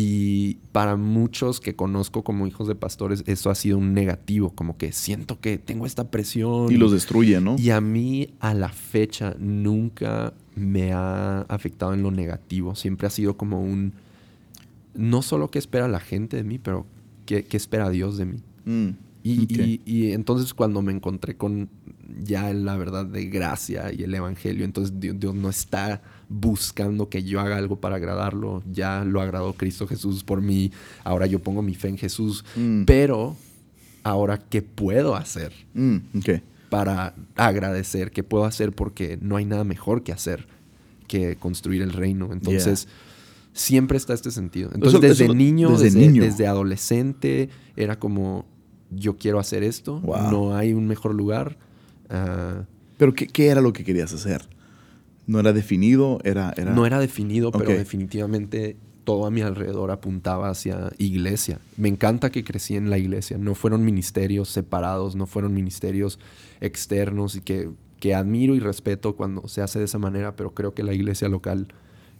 Y 0.00 0.58
para 0.70 0.94
muchos 0.94 1.58
que 1.58 1.74
conozco 1.74 2.22
como 2.22 2.46
hijos 2.46 2.68
de 2.68 2.76
pastores, 2.76 3.24
eso 3.26 3.50
ha 3.50 3.56
sido 3.56 3.78
un 3.78 3.94
negativo, 3.94 4.50
como 4.50 4.76
que 4.76 4.92
siento 4.92 5.40
que 5.40 5.58
tengo 5.58 5.86
esta 5.86 6.08
presión. 6.08 6.70
Y 6.70 6.76
los 6.76 6.92
destruye, 6.92 7.40
¿no? 7.40 7.56
Y 7.58 7.70
a 7.70 7.80
mí 7.80 8.28
a 8.38 8.54
la 8.54 8.68
fecha 8.68 9.34
nunca 9.40 10.34
me 10.54 10.92
ha 10.92 11.40
afectado 11.48 11.94
en 11.94 12.04
lo 12.04 12.12
negativo. 12.12 12.76
Siempre 12.76 13.08
ha 13.08 13.10
sido 13.10 13.36
como 13.36 13.60
un... 13.60 13.92
No 14.94 15.20
solo 15.22 15.50
qué 15.50 15.58
espera 15.58 15.88
la 15.88 15.98
gente 15.98 16.36
de 16.36 16.44
mí, 16.44 16.60
pero 16.60 16.86
qué, 17.26 17.44
qué 17.44 17.56
espera 17.56 17.90
Dios 17.90 18.16
de 18.18 18.26
mí. 18.26 18.38
Mm. 18.66 18.90
Y- 19.24 19.80
y 19.84 20.12
entonces 20.12 20.54
cuando 20.54 20.80
me 20.80 20.92
encontré 20.92 21.36
con 21.36 21.68
ya 22.22 22.52
la 22.54 22.76
verdad 22.76 23.04
de 23.04 23.26
gracia 23.26 23.92
y 23.92 24.04
el 24.04 24.14
evangelio, 24.14 24.64
entonces 24.64 24.98
Dios, 25.00 25.18
Dios 25.18 25.34
no 25.34 25.50
está 25.50 26.00
buscando 26.28 27.08
que 27.08 27.22
yo 27.22 27.40
haga 27.40 27.56
algo 27.56 27.76
para 27.80 27.96
agradarlo, 27.96 28.62
ya 28.70 29.04
lo 29.04 29.20
agradó 29.20 29.54
Cristo 29.54 29.86
Jesús 29.86 30.24
por 30.24 30.42
mí, 30.42 30.70
ahora 31.04 31.26
yo 31.26 31.38
pongo 31.38 31.62
mi 31.62 31.74
fe 31.74 31.88
en 31.88 31.98
Jesús, 31.98 32.44
Mm. 32.56 32.84
pero 32.84 33.36
ahora 34.04 34.38
qué 34.38 34.62
puedo 34.62 35.16
hacer 35.16 35.52
Mm, 35.74 35.96
para 36.70 37.14
agradecer, 37.36 38.10
qué 38.10 38.22
puedo 38.22 38.44
hacer 38.44 38.72
porque 38.72 39.18
no 39.20 39.36
hay 39.36 39.44
nada 39.46 39.64
mejor 39.64 40.02
que 40.02 40.12
hacer 40.12 40.46
que 41.06 41.36
construir 41.36 41.80
el 41.80 41.94
reino. 41.94 42.28
Entonces, 42.32 42.86
siempre 43.54 43.96
está 43.96 44.12
este 44.12 44.30
sentido. 44.30 44.70
Entonces, 44.74 44.98
Eso- 44.98 45.08
desde 45.08 45.24
eso- 45.24 45.34
niño, 45.34 45.70
desde 45.70 45.84
desde, 45.84 45.98
niño. 46.00 46.22
desde 46.22 46.46
adolescente, 46.46 47.48
era 47.76 47.98
como, 47.98 48.44
yo 48.90 49.16
quiero 49.16 49.38
hacer 49.38 49.62
esto, 49.62 50.00
Wow. 50.00 50.30
no 50.30 50.54
hay 50.56 50.74
un 50.74 50.86
mejor 50.86 51.14
lugar. 51.14 51.56
Ah, 52.10 52.64
Pero 52.98 53.14
¿qué, 53.14 53.26
qué 53.28 53.46
era 53.46 53.60
lo 53.62 53.72
que 53.72 53.84
querías 53.84 54.12
hacer? 54.12 54.46
¿No 55.28 55.38
era 55.38 55.52
definido? 55.52 56.18
Era, 56.24 56.52
era... 56.56 56.72
No 56.74 56.84
era 56.86 56.98
definido, 56.98 57.52
pero 57.52 57.70
definitivamente 57.70 58.76
todo 59.04 59.24
a 59.26 59.30
mi 59.30 59.40
alrededor 59.42 59.90
apuntaba 59.90 60.50
hacia 60.50 60.90
iglesia. 60.98 61.60
Me 61.76 61.88
encanta 61.88 62.30
que 62.30 62.42
crecí 62.42 62.74
en 62.76 62.90
la 62.90 62.98
iglesia. 62.98 63.38
No 63.38 63.54
fueron 63.54 63.84
ministerios 63.84 64.48
separados, 64.48 65.14
no 65.16 65.26
fueron 65.26 65.54
ministerios 65.54 66.18
externos 66.60 67.36
y 67.36 67.40
que, 67.42 67.70
que 68.00 68.14
admiro 68.14 68.54
y 68.54 68.60
respeto 68.60 69.16
cuando 69.16 69.46
se 69.48 69.62
hace 69.62 69.78
de 69.78 69.84
esa 69.84 69.98
manera, 69.98 70.34
pero 70.34 70.52
creo 70.52 70.74
que 70.74 70.82
la 70.82 70.92
iglesia 70.92 71.28
local 71.28 71.68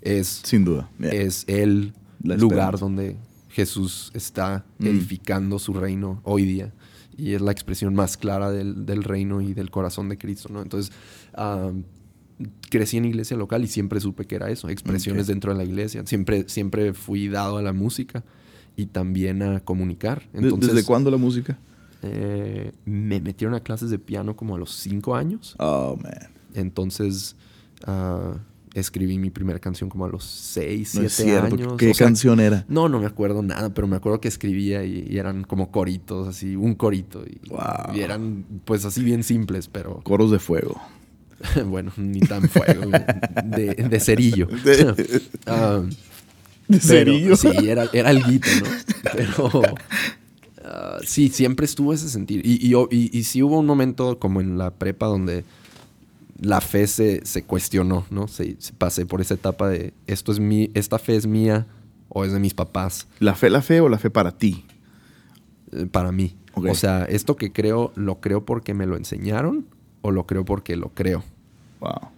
es, 0.00 0.42
Sin 0.44 0.64
duda. 0.64 0.88
Yeah. 0.98 1.10
es 1.12 1.44
el 1.48 1.92
lugar 2.22 2.78
donde 2.78 3.16
Jesús 3.50 4.10
está 4.14 4.64
Mm. 4.78 4.86
edificando 4.86 5.58
su 5.58 5.72
reino 5.74 6.20
hoy 6.24 6.44
día. 6.44 6.72
Y 7.16 7.32
es 7.34 7.40
la 7.40 7.50
expresión 7.52 7.94
más 7.94 8.16
clara 8.16 8.50
del, 8.52 8.86
del 8.86 9.02
reino 9.02 9.40
y 9.40 9.52
del 9.52 9.70
corazón 9.70 10.08
de 10.08 10.16
Cristo, 10.16 10.48
¿no? 10.52 10.62
Entonces, 10.62 10.92
ah, 11.34 11.72
crecí 12.70 12.96
en 12.96 13.04
iglesia 13.06 13.36
local 13.36 13.64
y 13.64 13.68
siempre 13.68 14.00
supe 14.00 14.24
que 14.26 14.34
era 14.36 14.50
eso, 14.50 14.68
expresiones 14.68 15.26
dentro 15.26 15.52
de 15.52 15.58
la 15.58 15.64
iglesia. 15.64 16.02
Siempre, 16.06 16.48
siempre 16.48 16.92
fui 16.94 17.28
dado 17.28 17.58
a 17.58 17.62
la 17.62 17.72
música 17.72 18.24
y 18.76 18.86
también 18.86 19.42
a 19.42 19.60
comunicar. 19.60 20.28
¿De- 20.32 20.40
Entonces, 20.40 20.74
¿Desde 20.74 20.86
cuándo 20.86 21.10
la 21.10 21.16
música? 21.16 21.58
eh, 22.02 22.72
me 22.84 23.20
metieron 23.20 23.54
a 23.54 23.60
clases 23.60 23.90
de 23.90 23.98
piano 23.98 24.36
como 24.36 24.54
a 24.54 24.58
los 24.58 24.70
cinco 24.72 25.16
años. 25.16 25.56
Oh, 25.58 25.98
man. 26.00 26.28
Entonces, 26.54 27.34
ah, 27.86 28.34
escribí 28.74 29.18
mi 29.18 29.30
primera 29.30 29.58
canción 29.58 29.90
como 29.90 30.04
a 30.04 30.08
los 30.08 30.22
seis, 30.24 30.94
No 30.94 31.08
siete 31.08 31.36
es 31.36 31.42
años. 31.52 31.74
¿Qué 31.76 31.90
O 31.90 31.94
sea, 31.94 32.06
canción 32.06 32.38
era? 32.38 32.64
no, 32.68 32.88
no 32.88 33.00
me 33.00 33.06
acuerdo 33.06 33.42
nada, 33.42 33.74
pero 33.74 33.88
me 33.88 33.96
acuerdo 33.96 34.20
que 34.20 34.28
escribía 34.28 34.84
y, 34.84 35.08
y 35.10 35.18
eran 35.18 35.42
como 35.42 35.72
coritos, 35.72 36.28
así, 36.28 36.54
un 36.54 36.74
corito. 36.76 37.24
Y, 37.26 37.48
Wow. 37.48 37.96
y 37.96 38.00
eran 38.00 38.44
pues 38.64 38.84
así 38.84 39.02
bien 39.02 39.24
simples, 39.24 39.66
pero 39.66 40.00
Coros 40.04 40.30
de 40.30 40.38
fuego. 40.38 40.80
bueno, 41.66 41.92
ni 41.96 42.20
tan 42.20 42.48
fuego, 42.48 42.90
de, 43.44 43.74
de 43.74 44.00
cerillo. 44.00 44.46
De- 44.46 45.22
Ah, 45.46 45.82
¿De 46.68 46.78
pero- 46.78 46.80
cerillo? 46.82 47.36
Sí, 47.36 47.48
era, 47.68 47.88
era 47.92 48.10
alguito, 48.10 48.48
¿no? 48.60 48.66
Pero 49.14 49.62
ah, 50.64 50.98
sí, 51.06 51.28
siempre 51.28 51.64
estuvo 51.64 51.92
ese 51.94 52.08
sentir. 52.08 52.42
Y, 52.44 52.54
y, 52.66 52.74
y, 52.90 53.10
y 53.18 53.22
sí 53.24 53.42
hubo 53.42 53.58
un 53.58 53.66
momento 53.66 54.18
como 54.18 54.40
en 54.40 54.58
la 54.58 54.70
prepa 54.72 55.06
donde 55.06 55.44
la 56.40 56.60
fe 56.60 56.86
se, 56.86 57.24
se 57.24 57.42
cuestionó, 57.42 58.06
¿no? 58.10 58.28
Se, 58.28 58.56
se 58.58 58.72
pasé 58.72 59.06
por 59.06 59.20
esa 59.20 59.34
etapa 59.34 59.68
de 59.68 59.92
esto 60.06 60.30
es 60.30 60.38
mi, 60.40 60.70
esta 60.74 60.98
fe 60.98 61.16
es 61.16 61.26
mía 61.26 61.66
o 62.08 62.24
es 62.24 62.32
de 62.32 62.38
mis 62.38 62.54
papás. 62.54 63.06
¿La 63.18 63.34
fe, 63.34 63.50
la 63.50 63.62
fe 63.62 63.80
o 63.80 63.88
la 63.88 63.98
fe 63.98 64.10
para 64.10 64.36
ti? 64.36 64.64
eh, 65.72 65.86
para 65.86 66.12
mí. 66.12 66.36
O 66.54 66.74
sea, 66.74 67.04
esto 67.04 67.36
que 67.36 67.52
creo, 67.52 67.92
¿lo 67.94 68.20
creo 68.20 68.44
porque 68.44 68.74
me 68.74 68.84
lo 68.86 68.96
enseñaron 68.96 69.66
o 70.02 70.10
lo 70.10 70.26
creo 70.26 70.44
porque 70.44 70.76
lo 70.76 70.90
creo? 70.90 71.22
Wow. 71.80 72.10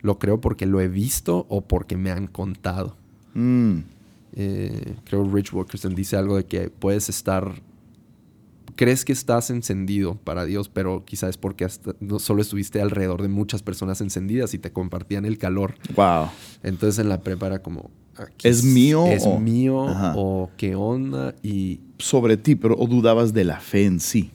¿Lo 0.00 0.18
creo 0.18 0.40
porque 0.40 0.66
lo 0.66 0.80
he 0.80 0.88
visto 0.88 1.46
o 1.48 1.60
porque 1.62 1.96
me 1.96 2.10
han 2.10 2.26
contado? 2.26 2.96
Mm. 3.34 3.78
eh, 4.34 4.94
creo 5.04 5.28
Rich 5.30 5.52
Wilkerson 5.52 5.94
dice 5.94 6.16
algo 6.16 6.36
de 6.36 6.44
que 6.44 6.70
puedes 6.70 7.08
estar, 7.08 7.52
crees 8.76 9.04
que 9.04 9.12
estás 9.12 9.50
encendido 9.50 10.14
para 10.16 10.44
Dios, 10.44 10.68
pero 10.68 11.04
quizás 11.04 11.30
es 11.30 11.36
porque 11.36 11.64
hasta- 11.64 11.94
no 12.00 12.18
solo 12.18 12.40
estuviste 12.42 12.80
alrededor 12.80 13.20
de 13.22 13.28
muchas 13.28 13.62
personas 13.62 14.00
encendidas 14.00 14.54
y 14.54 14.58
te 14.58 14.72
compartían 14.72 15.24
el 15.24 15.38
calor. 15.38 15.74
Wow. 15.96 16.28
Entonces 16.62 16.98
en 16.98 17.08
la 17.08 17.20
prepa 17.20 17.46
era 17.46 17.60
como... 17.62 17.90
¿Es 18.42 18.62
mío 18.64 19.06
¿Es 19.06 19.24
o- 19.26 19.38
mío 19.38 19.88
Ajá. 19.88 20.12
o 20.16 20.50
qué 20.56 20.74
onda? 20.74 21.34
Y 21.42 21.80
Sobre 21.98 22.36
ti, 22.36 22.56
pero 22.56 22.76
o 22.78 22.86
dudabas 22.86 23.32
de 23.32 23.44
la 23.44 23.60
fe 23.60 23.84
en 23.86 24.00
sí. 24.00 24.30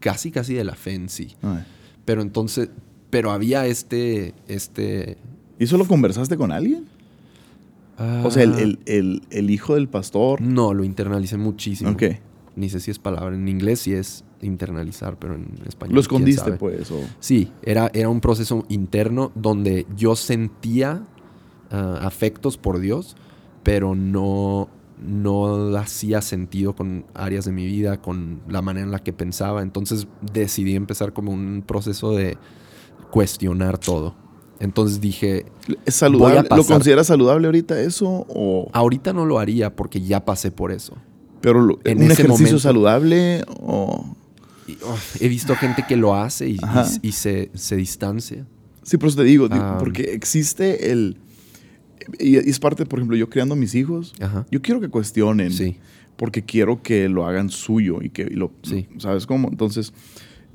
Casi, 0.00 0.30
casi 0.30 0.54
de 0.54 0.64
la 0.64 0.74
fe 0.74 0.94
en 0.94 1.08
sí. 1.08 1.34
Ay. 1.42 1.64
Pero 2.04 2.22
entonces, 2.22 2.70
pero 3.10 3.30
había 3.30 3.66
este, 3.66 4.34
este... 4.48 5.16
¿Y 5.58 5.64
eso 5.64 5.76
lo 5.78 5.86
conversaste 5.86 6.36
con 6.36 6.52
alguien? 6.52 6.86
O 8.24 8.30
sea, 8.30 8.44
el, 8.44 8.54
el- 8.54 8.78
el- 8.86 9.22
el 9.30 9.50
hijo 9.50 9.74
del 9.74 9.86
pastor. 9.88 10.40
No, 10.40 10.72
lo 10.72 10.84
internalicé 10.84 11.36
muchísimo. 11.36 11.90
Ok. 11.90 12.04
Ni 12.56 12.70
sé 12.70 12.80
si 12.80 12.90
es 12.90 12.98
palabra. 12.98 13.34
En 13.36 13.46
inglés 13.46 13.80
sí 13.80 13.92
es 13.92 14.24
internalizar, 14.40 15.18
pero 15.18 15.34
en 15.34 15.48
español. 15.68 15.96
Lo 15.96 16.00
escondiste, 16.00 16.52
pues. 16.52 16.90
o- 16.90 17.02
Sí, 17.20 17.52
era, 17.62 17.90
era 17.92 18.08
un 18.08 18.22
proceso 18.22 18.64
interno 18.70 19.32
donde 19.34 19.86
yo 19.98 20.16
sentía 20.16 21.02
ah, 21.70 21.98
afectos 22.02 22.56
por 22.56 22.78
Dios, 22.80 23.16
pero 23.62 23.94
no, 23.94 24.70
no 25.02 25.76
hacía 25.76 26.20
sentido 26.22 26.74
con 26.74 27.06
áreas 27.14 27.44
de 27.46 27.52
mi 27.52 27.66
vida, 27.66 28.00
con 28.00 28.40
la 28.48 28.62
manera 28.62 28.84
en 28.86 28.92
la 28.92 28.98
que 28.98 29.12
pensaba. 29.12 29.62
Entonces 29.62 30.06
decidí 30.32 30.76
empezar 30.76 31.12
como 31.12 31.32
un 31.32 31.62
proceso 31.66 32.12
de 32.12 32.36
cuestionar 33.10 33.78
todo. 33.78 34.14
Entonces 34.58 35.00
dije, 35.00 35.46
¿Es 35.86 35.94
saludable? 35.94 36.46
¿Lo 36.54 36.64
consideras 36.64 37.06
saludable 37.06 37.46
ahorita 37.46 37.80
eso? 37.80 38.26
O, 38.28 38.68
ahorita 38.72 39.12
no 39.12 39.24
lo 39.24 39.38
haría 39.38 39.74
porque 39.74 40.00
ya 40.02 40.24
pasé 40.24 40.50
por 40.50 40.70
eso. 40.72 40.96
pero 41.40 41.62
lo- 41.62 41.78
en 41.84 41.98
¿Un 41.98 42.04
ese 42.04 42.12
ejercicio 42.12 42.32
momento- 42.44 42.58
saludable? 42.58 43.42
O... 43.60 44.14
Y, 44.66 44.76
oh, 44.84 44.96
he 45.18 45.28
visto 45.28 45.56
gente 45.56 45.84
que 45.88 45.96
lo 45.96 46.14
hace 46.14 46.48
y, 46.50 46.52
y- 46.52 46.58
Ajá. 46.62 46.86
y 47.02 47.12
se, 47.12 47.50
se 47.54 47.76
distancia. 47.76 48.46
Sí, 48.82 48.98
por 48.98 49.08
eso 49.08 49.18
te 49.18 49.24
digo, 49.24 49.48
porque 49.78 50.12
existe 50.12 50.92
el... 50.92 51.16
Y 52.18 52.36
es 52.36 52.58
parte, 52.58 52.86
por 52.86 52.98
ejemplo, 52.98 53.16
yo 53.16 53.28
criando 53.30 53.54
a 53.54 53.56
mis 53.56 53.74
hijos, 53.74 54.14
Ajá. 54.20 54.46
yo 54.50 54.62
quiero 54.62 54.80
que 54.80 54.88
cuestionen. 54.88 55.52
Sí. 55.52 55.76
Porque 56.16 56.42
quiero 56.42 56.82
que 56.82 57.08
lo 57.08 57.26
hagan 57.26 57.48
suyo 57.50 57.98
y 58.02 58.10
que 58.10 58.26
lo... 58.26 58.50
Sí. 58.62 58.86
¿Sabes 58.98 59.26
cómo? 59.26 59.48
Entonces, 59.48 59.92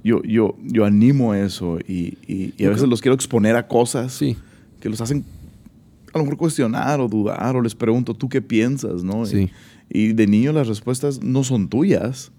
yo, 0.04 0.22
yo, 0.24 0.56
yo 0.64 0.86
animo 0.86 1.34
eso 1.34 1.80
y, 1.88 2.18
y- 2.28 2.54
y 2.58 2.66
a 2.66 2.70
veces 2.70 2.82
creo- 2.84 2.90
los 2.92 3.02
quiero 3.02 3.16
exponer 3.16 3.56
a 3.56 3.68
cosas 3.68 4.14
Sí. 4.14 4.38
que 4.80 4.90
los 4.90 5.02
hacen 5.02 5.26
a 6.14 6.18
lo 6.20 6.24
mejor 6.24 6.38
cuestionar 6.38 7.00
o 7.02 7.08
dudar 7.10 7.56
o 7.56 7.62
les 7.62 7.74
pregunto, 7.76 8.14
¿tú 8.14 8.30
qué 8.30 8.42
piensas? 8.42 9.04
¿no? 9.04 9.24
Y- 9.24 9.28
Sí. 9.28 9.50
Y, 9.90 10.14
de 10.14 10.28
niño 10.28 10.52
las 10.54 10.68
respuestas 10.68 11.22
no 11.24 11.44
son 11.44 11.68
tuyas. 11.68 12.32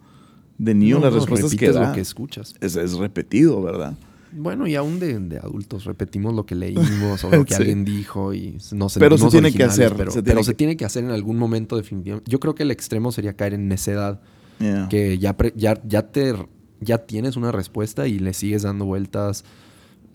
De 0.59 0.75
niño 0.75 0.97
No, 0.99 1.05
las 1.07 1.13
no, 1.15 1.19
respuestas 1.21 1.55
que 1.55 1.71
da 1.73 1.89
lo 1.89 1.95
que 1.95 2.01
escuchas. 2.01 2.55
es, 2.61 2.77
es 2.77 2.93
repetido, 2.95 3.61
¿verdad? 3.63 3.95
Bueno, 4.37 4.67
y 4.67 4.75
aún 4.75 4.99
de, 5.01 5.19
de 5.19 5.39
adultos 5.39 5.85
repetimos 5.85 6.35
lo 6.35 6.45
que 6.47 6.55
leímos 6.55 7.25
o 7.25 7.31
lo 7.31 7.45
que 7.47 7.55
Sí. 7.55 7.61
alguien 7.63 7.85
dijo 7.85 8.35
y 8.35 8.59
nos 8.73 8.95
Pero 8.99 9.17
se 9.19 9.29
tiene 9.29 9.53
que 9.53 9.65
hacer, 9.65 9.95
Pero 9.97 10.11
se 10.11 10.19
se, 10.19 10.23
tiene 10.23 10.31
pero 10.33 10.41
que- 10.41 10.45
se 10.45 10.55
tiene 10.55 10.77
que 10.77 10.85
hacer 10.85 11.05
en 11.05 11.11
algún 11.11 11.37
momento 11.39 11.77
definitivamente. 11.77 12.31
Yo 12.31 12.39
creo 12.41 12.55
que 12.55 12.63
el 12.65 12.71
extremo 12.71 13.13
sería 13.13 13.35
caer 13.35 13.55
en 13.55 13.69
necedad, 13.69 14.21
Yeah. 14.59 14.89
que 14.89 15.19
ya, 15.19 15.37
pre- 15.37 15.53
ya, 15.55 15.79
ya, 15.87 16.11
te, 16.11 16.35
ya 16.81 16.99
tienes 17.07 17.37
una 17.37 17.53
respuesta 17.53 18.07
y 18.09 18.19
le 18.19 18.33
sigues 18.33 18.63
dando 18.63 18.87
vueltas. 18.87 19.45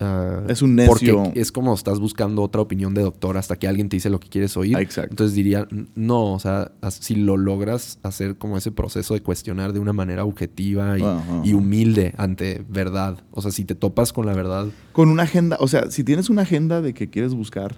Ah, 0.02 0.42
Es 0.48 0.62
un 0.62 0.74
necio. 0.74 1.22
Porque 1.22 1.40
es 1.40 1.52
como 1.52 1.74
estás 1.74 2.00
buscando 2.00 2.42
otra 2.42 2.60
opinión 2.60 2.94
de 2.94 3.02
doctor 3.02 3.36
hasta 3.36 3.56
que 3.56 3.68
alguien 3.68 3.88
te 3.88 3.96
dice 3.96 4.10
lo 4.10 4.20
que 4.20 4.28
quieres 4.28 4.56
oír. 4.56 4.76
Ah, 4.76 4.82
exacto. 4.82 5.10
Entonces 5.12 5.34
diría, 5.34 5.66
no, 5.94 6.32
o 6.32 6.38
sea, 6.38 6.72
si 6.90 7.14
lo 7.14 7.36
logras 7.36 7.98
hacer 8.02 8.36
como 8.36 8.56
ese 8.56 8.72
proceso 8.72 9.14
de 9.14 9.22
cuestionar 9.22 9.72
de 9.72 9.80
una 9.80 9.92
manera 9.92 10.24
objetiva 10.24 10.98
y, 10.98 11.04
y 11.44 11.54
humilde 11.54 12.14
ante 12.16 12.64
verdad. 12.68 13.22
O 13.30 13.42
sea, 13.42 13.50
si 13.50 13.64
te 13.64 13.74
topas 13.74 14.12
con 14.12 14.26
la 14.26 14.34
verdad, 14.34 14.66
Con 14.92 15.08
una 15.08 15.22
agenda, 15.22 15.56
o 15.60 15.68
sea, 15.68 15.90
si 15.90 16.04
tienes 16.04 16.30
una 16.30 16.42
agenda 16.42 16.82
de 16.82 16.94
que 16.94 17.08
quieres 17.08 17.34
buscar 17.34 17.76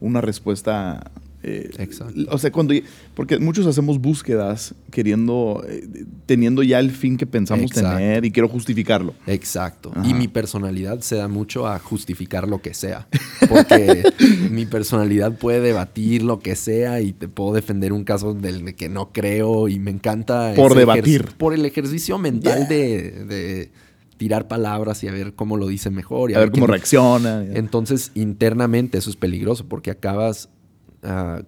una 0.00 0.20
respuesta... 0.20 1.10
eh, 1.46 1.70
Exacto. 1.78 2.14
O 2.30 2.38
sea, 2.38 2.50
cuando... 2.52 2.74
Porque 3.14 3.38
muchos 3.38 3.66
hacemos 3.66 4.00
búsquedas 4.00 4.74
queriendo, 4.90 5.64
eh, 5.68 6.04
teniendo 6.26 6.62
ya 6.62 6.78
el 6.80 6.90
fin 6.90 7.16
que 7.16 7.26
pensamos 7.26 7.70
Exacto. 7.70 7.96
tener 7.98 8.24
y 8.24 8.30
quiero 8.32 8.48
justificarlo. 8.48 9.14
Exacto. 9.26 9.92
Ajá. 9.94 10.06
Y 10.08 10.14
mi 10.14 10.28
personalidad 10.28 11.00
se 11.00 11.16
da 11.16 11.28
mucho 11.28 11.66
a 11.66 11.78
justificar 11.78 12.48
lo 12.48 12.60
que 12.60 12.74
sea. 12.74 13.06
Porque 13.48 14.02
mi 14.50 14.66
personalidad 14.66 15.38
puede 15.38 15.60
debatir 15.60 16.22
lo 16.22 16.40
que 16.40 16.56
sea 16.56 17.00
y 17.00 17.12
te 17.12 17.28
puedo 17.28 17.54
defender 17.54 17.92
un 17.92 18.04
caso 18.04 18.34
del 18.34 18.74
que 18.74 18.88
no 18.88 19.12
creo 19.12 19.68
y 19.68 19.78
me 19.78 19.90
encanta. 19.92 20.52
Por 20.56 20.74
debatir. 20.74 21.26
Por 21.38 21.54
el 21.54 21.64
ejercicio 21.64 22.18
mental 22.18 22.66
Yeah. 22.66 22.68
de, 22.68 23.24
de 23.26 23.70
tirar 24.16 24.48
palabras 24.48 25.04
y 25.04 25.08
a 25.08 25.12
ver 25.12 25.34
cómo 25.34 25.56
lo 25.58 25.68
dice 25.68 25.90
mejor. 25.90 26.30
Y 26.30 26.34
A 26.34 26.38
ver 26.38 26.50
cómo 26.50 26.64
quién- 26.66 26.72
reacciona. 26.74 27.44
Entonces, 27.44 28.12
internamente 28.14 28.98
eso 28.98 29.10
es 29.10 29.16
peligroso 29.16 29.66
porque 29.68 29.90
acabas 29.90 30.48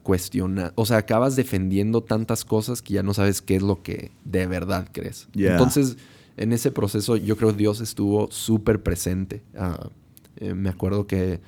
cuestionando, 0.03 0.73
o 0.77 0.87
sea, 0.87 0.99
acabas 0.99 1.35
defendiendo 1.37 2.03
tantas 2.03 2.45
cosas 2.45 2.81
que 2.83 2.95
ya 2.95 3.03
no 3.03 3.15
sabes 3.15 3.43
qué 3.43 3.57
es 3.57 3.63
lo 3.63 3.83
que 3.83 4.13
de 4.25 4.47
verdad 4.47 4.89
crees. 4.93 5.29
Yeah. 5.33 5.53
Entonces, 5.53 5.97
en 6.37 6.53
ese 6.53 6.71
proceso 6.71 7.17
yo 7.17 7.37
creo 7.37 7.53
Dios 7.53 7.81
estuvo 7.81 8.31
súper 8.31 8.83
presente. 8.83 9.43
Ah, 9.57 9.89
eh, 10.37 10.55
me 10.55 10.69
acuerdo 10.69 11.07
que 11.07 11.41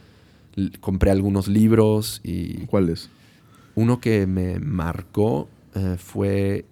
compré 0.81 1.11
algunos 1.11 1.47
libros 1.47 2.21
y 2.25 2.67
¿Cuál 2.67 2.89
es? 2.91 3.09
uno 3.77 4.01
que 4.01 4.27
me 4.27 4.59
marcó 4.59 5.49
eh, 5.75 5.97
fue 5.99 6.65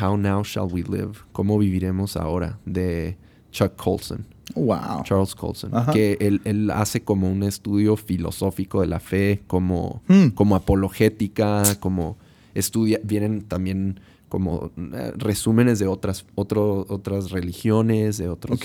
How 0.00 0.16
Now 0.18 0.44
Shall 0.44 0.68
We 0.70 0.82
Live, 0.82 1.12
¿Cómo 1.32 1.58
viviremos 1.58 2.16
ahora? 2.16 2.58
de 2.66 3.16
Chuck 3.50 3.76
Colson. 3.76 4.26
Wow. 4.54 5.02
Charles 5.04 5.34
Colson, 5.34 5.74
Ajá. 5.74 5.92
que 5.92 6.16
él, 6.20 6.40
él 6.44 6.70
hace 6.70 7.02
como 7.02 7.30
un 7.30 7.42
estudio 7.42 7.96
filosófico 7.96 8.80
de 8.82 8.86
la 8.86 9.00
fe, 9.00 9.40
como, 9.46 10.02
Hmm. 10.08 10.28
como 10.34 10.54
apologética, 10.56 11.62
como 11.80 12.16
estudia, 12.54 13.00
vienen 13.02 13.42
también 13.42 14.00
como 14.28 14.70
eh, 14.76 15.12
resúmenes 15.16 15.78
de 15.78 15.86
otras, 15.86 16.24
otro- 16.34 16.84
otras 16.88 17.30
religiones, 17.30 18.18
de 18.18 18.28
otros. 18.28 18.60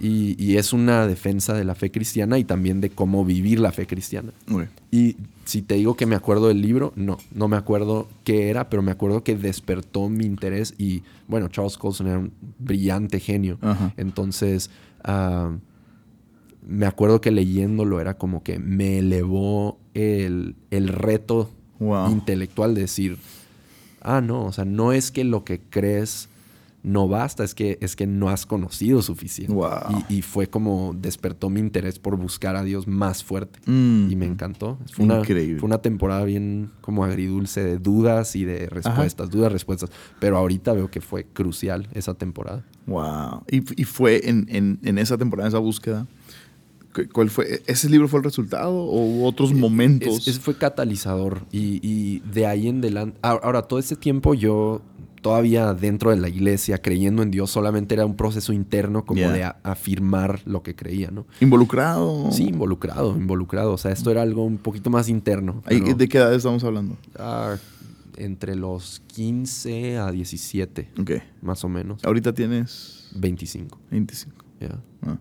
Y, 0.00 0.36
y 0.42 0.56
es 0.58 0.72
una 0.72 1.06
defensa 1.06 1.54
de 1.54 1.64
la 1.64 1.74
fe 1.74 1.90
cristiana 1.90 2.38
y 2.38 2.44
también 2.44 2.80
de 2.80 2.90
cómo 2.90 3.24
vivir 3.24 3.58
la 3.58 3.72
fe 3.72 3.86
cristiana. 3.86 4.32
Y 4.92 5.16
si 5.44 5.62
te 5.62 5.74
digo 5.74 5.96
que 5.96 6.06
me 6.06 6.14
acuerdo 6.14 6.48
del 6.48 6.60
libro, 6.62 6.92
no, 6.94 7.18
no 7.34 7.48
me 7.48 7.56
acuerdo 7.56 8.06
qué 8.22 8.48
era, 8.50 8.68
pero 8.70 8.82
me 8.82 8.92
acuerdo 8.92 9.24
que 9.24 9.34
despertó 9.34 10.08
mi 10.08 10.24
interés 10.24 10.74
y 10.78 11.02
bueno, 11.26 11.48
Charles 11.48 11.76
Colson 11.78 12.06
era 12.06 12.18
un 12.18 12.32
brillante 12.58 13.18
genio. 13.18 13.58
Entonces, 13.96 14.70
ah, 15.02 15.50
me 16.66 16.86
acuerdo 16.86 17.20
que 17.20 17.30
leyéndolo 17.30 18.00
era 18.00 18.14
como 18.18 18.42
que 18.42 18.58
me 18.58 18.98
elevó 18.98 19.78
el, 19.94 20.54
el 20.70 20.88
reto 20.88 21.50
Wow. 21.80 22.10
intelectual 22.10 22.74
de 22.74 22.80
decir, 22.82 23.16
ah, 24.02 24.20
no, 24.20 24.44
o 24.46 24.52
sea, 24.52 24.64
no 24.64 24.92
es 24.92 25.10
que 25.12 25.22
lo 25.24 25.44
que 25.44 25.60
crees 25.60 26.28
no 26.84 27.08
basta, 27.08 27.42
es 27.44 27.54
que, 27.54 27.76
es 27.80 27.96
que 27.96 28.06
no 28.06 28.28
has 28.30 28.46
conocido 28.46 29.02
suficiente. 29.02 29.52
Wow. 29.52 30.04
Y, 30.08 30.16
y 30.18 30.22
fue 30.22 30.46
como 30.48 30.94
despertó 30.96 31.50
mi 31.50 31.58
interés 31.60 31.98
por 31.98 32.16
buscar 32.16 32.54
a 32.56 32.62
Dios 32.62 32.86
más 32.86 33.24
fuerte. 33.24 33.58
Mm. 33.66 34.10
Y 34.10 34.16
me 34.16 34.26
encantó. 34.26 34.78
Fue 34.92 35.04
una, 35.04 35.18
Increíble. 35.18 35.58
fue 35.58 35.66
una 35.66 35.78
temporada 35.82 36.24
bien 36.24 36.70
como 36.80 37.04
agridulce 37.04 37.62
de 37.64 37.78
dudas 37.78 38.36
y 38.36 38.44
de 38.44 38.66
respuestas, 38.68 39.28
dudas, 39.30 39.50
respuestas. 39.52 39.90
Pero 40.20 40.38
ahorita 40.38 40.72
veo 40.72 40.88
que 40.90 41.00
fue 41.00 41.24
crucial 41.24 41.88
esa 41.94 42.14
temporada. 42.14 42.64
Wow. 42.86 43.42
¿Y, 43.50 43.80
y 43.80 43.84
fue 43.84 44.28
en, 44.28 44.46
en- 44.48 44.78
en 44.82 44.98
esa 44.98 45.18
temporada, 45.18 45.48
en 45.48 45.52
esa 45.52 45.58
búsqueda? 45.58 46.06
¿cu- 46.94 47.08
¿Cuál 47.12 47.28
fue? 47.28 47.60
¿Ese 47.66 47.90
libro 47.90 48.08
fue 48.08 48.20
el 48.20 48.24
resultado 48.24 48.72
o 48.72 49.04
hubo 49.04 49.26
otros 49.26 49.52
momentos? 49.52 50.18
Es- 50.18 50.28
ese 50.28 50.40
fue 50.40 50.56
catalizador 50.56 51.42
y, 51.52 51.80
y 51.82 52.20
de 52.20 52.46
ahí 52.46 52.68
en 52.68 52.78
adelante. 52.78 53.18
Ahora, 53.22 53.62
todo 53.62 53.78
este 53.78 53.96
tiempo 53.96 54.32
yo 54.34 54.80
todavía 55.28 55.74
dentro 55.74 56.10
de 56.10 56.16
la 56.16 56.28
iglesia, 56.30 56.78
creyendo 56.80 57.22
en 57.22 57.30
Dios, 57.30 57.50
solamente 57.50 57.94
era 57.94 58.06
un 58.06 58.16
proceso 58.16 58.52
interno 58.54 59.04
como 59.04 59.20
Yeah. 59.20 59.32
de 59.32 59.44
afirmar 59.62 60.40
lo 60.46 60.62
que 60.62 60.74
creía, 60.74 61.10
¿no? 61.10 61.26
¿Involucrado? 61.40 62.30
Sí, 62.32 62.44
involucrado, 62.48 63.14
involucrado. 63.16 63.72
O 63.72 63.78
sea, 63.78 63.90
esto 63.92 64.10
era 64.10 64.22
algo 64.22 64.44
un 64.44 64.56
poquito 64.56 64.88
más 64.88 65.08
interno. 65.10 65.62
Pero, 65.66 65.94
¿De 65.94 66.08
qué 66.08 66.16
edad 66.18 66.32
estamos 66.34 66.64
hablando? 66.64 66.96
ah, 67.18 67.56
entre 68.16 68.56
los 68.56 69.02
15 69.08 69.98
a 69.98 70.10
17, 70.10 70.90
Ok. 70.98 71.10
más 71.42 71.62
o 71.64 71.68
menos. 71.68 72.02
Ahorita 72.04 72.32
tienes 72.32 73.10
25, 73.14 73.78
25. 73.90 74.44
ya. 74.60 74.78
Ah. 75.02 75.18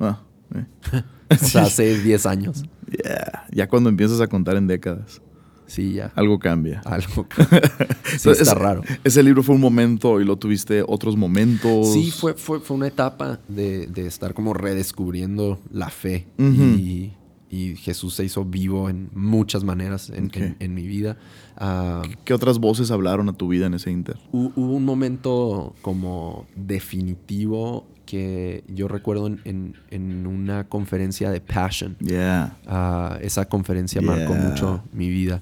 Ah, 0.00 0.20
eh. 0.54 0.64
O 1.30 1.34
sea, 1.36 1.62
hace 1.64 2.00
10 2.00 2.26
años. 2.26 2.64
Yeah. 2.90 3.46
Ya 3.52 3.68
cuando 3.68 3.90
empiezas 3.90 4.20
a 4.22 4.26
contar 4.28 4.56
en 4.56 4.66
décadas, 4.66 5.20
Sí, 5.66 5.94
ya. 5.94 6.12
algo 6.14 6.38
cambia. 6.38 6.80
Algo. 6.84 7.26
sí, 7.38 7.44
Entonces, 7.50 8.26
está 8.26 8.42
ese- 8.42 8.54
raro. 8.54 8.82
Ese 9.02 9.22
libro 9.22 9.42
fue 9.42 9.54
un 9.54 9.60
momento 9.60 10.20
y 10.20 10.24
lo 10.24 10.36
tuviste 10.36 10.82
otros 10.86 11.16
momentos. 11.16 11.92
Sí, 11.92 12.10
fue, 12.10 12.34
fue, 12.34 12.60
fue 12.60 12.76
una 12.76 12.86
etapa 12.86 13.40
de, 13.48 13.86
de 13.86 14.06
estar 14.06 14.34
como 14.34 14.52
redescubriendo 14.54 15.58
la 15.72 15.88
fe 15.90 16.26
y, 16.38 17.12
y 17.50 17.76
Jesús 17.76 18.14
se 18.14 18.24
hizo 18.24 18.44
vivo 18.44 18.88
en 18.90 19.08
muchas 19.14 19.64
maneras 19.64 20.10
en, 20.10 20.30
en- 20.34 20.56
en 20.58 20.74
mi 20.74 20.86
vida. 20.86 21.16
Ah, 21.56 22.02
¿Qué 22.24 22.34
otras 22.34 22.58
voces 22.58 22.90
hablaron 22.90 23.28
a 23.28 23.32
tu 23.32 23.48
vida 23.48 23.66
en 23.66 23.74
ese 23.74 23.90
inter? 23.90 24.16
hu- 24.32 24.52
hubo 24.56 24.72
un 24.74 24.84
momento 24.84 25.74
como 25.82 26.46
definitivo 26.56 27.86
que 28.06 28.64
yo 28.68 28.86
recuerdo 28.86 29.26
en, 29.28 29.40
en- 29.44 29.74
en 29.90 30.26
una 30.26 30.64
conferencia 30.68 31.30
de 31.30 31.40
Passion. 31.40 31.96
Yeah. 32.00 32.58
Ah, 32.66 33.18
esa 33.22 33.48
conferencia 33.48 34.00
marcó 34.02 34.34
mucho 34.34 34.82
mi 34.92 35.08
vida. 35.08 35.40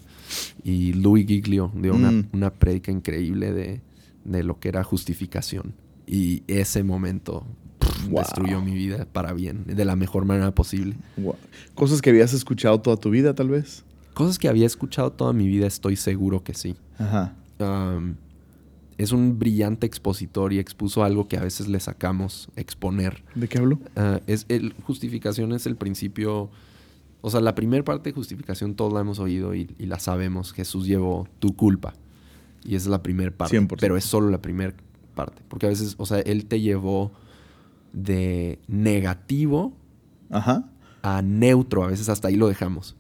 Y 0.65 0.93
Louis 0.95 1.27
Giglio 1.27 1.71
dio 1.75 1.95
una, 1.95 2.11
Mm. 2.11 2.29
una 2.33 2.51
prédica 2.51 2.91
increíble 2.93 3.53
de, 3.53 3.81
de 4.25 4.43
lo 4.43 4.59
que 4.59 4.69
era 4.69 4.83
justificación. 4.85 5.75
Y 6.07 6.43
ese 6.47 6.83
momento 6.83 7.45
pff, 7.79 8.09
Wow. 8.09 8.19
destruyó 8.21 8.61
mi 8.61 8.75
vida 8.75 9.07
para 9.13 9.33
bien, 9.33 9.65
de 9.67 9.85
la 9.85 9.97
mejor 9.97 10.25
manera 10.25 10.55
posible. 10.55 10.97
Wow. 11.17 11.37
Cosas 11.75 12.03
que 12.03 12.11
habías 12.11 12.33
escuchado 12.33 12.81
toda 12.81 12.97
tu 12.97 13.11
vida, 13.11 13.35
tal 13.35 13.49
vez. 13.49 13.85
Cosas 14.15 14.39
que 14.39 14.49
había 14.49 14.67
escuchado 14.67 15.13
toda 15.13 15.33
mi 15.33 15.47
vida, 15.47 15.67
estoy 15.67 15.97
seguro 15.97 16.43
que 16.45 16.55
sí. 16.55 16.75
Ajá. 16.99 17.35
Um, 17.59 18.15
es 18.99 19.11
un 19.13 19.39
brillante 19.39 19.87
expositor 19.87 20.53
y 20.53 20.59
expuso 20.59 21.03
algo 21.03 21.27
que 21.29 21.37
a 21.37 21.43
veces 21.43 21.67
le 21.69 21.81
sacamos 21.81 22.49
exponer. 22.57 23.23
¿De 23.35 23.49
qué 23.49 23.59
hablo? 23.59 23.79
Ah, 23.97 24.21
es 24.27 24.45
el, 24.49 24.75
justificación 24.85 25.53
es 25.53 25.67
el 25.67 25.77
principio. 25.77 26.51
O 27.23 27.31
sea, 27.31 27.41
la 27.41 27.55
primera 27.55 27.83
parte 27.85 28.11
de 28.11 28.15
justificación 28.15 28.75
todos 28.75 28.93
la 28.93 29.01
hemos 29.01 29.19
oído 29.21 29.55
y, 29.55 29.71
y 29.79 29.87
la 29.87 29.99
sabemos. 29.99 30.53
Jesús 30.53 30.87
llevó 30.87 31.27
tu 31.39 31.55
culpa. 31.57 31.95
Y 32.65 32.75
esa 32.75 32.85
es 32.87 32.91
la 32.91 33.03
primera 33.03 33.31
parte. 33.31 33.59
100%. 33.59 33.77
Pero 33.81 33.97
es 33.97 34.05
solo 34.05 34.29
la 34.29 34.43
primera 34.43 34.75
parte. 35.15 35.41
Porque 35.49 35.67
a 35.67 35.69
veces, 35.71 35.95
o 35.99 36.05
sea, 36.07 36.19
Él 36.21 36.45
te 36.47 36.61
llevó 36.61 37.13
de 37.93 38.59
negativo 38.69 39.73
Ajá. 40.31 40.65
a 41.03 41.23
neutro. 41.23 41.85
A 41.85 41.89
veces 41.89 42.09
hasta 42.09 42.29
ahí 42.29 42.37
lo 42.37 42.49
dejamos. 42.49 42.97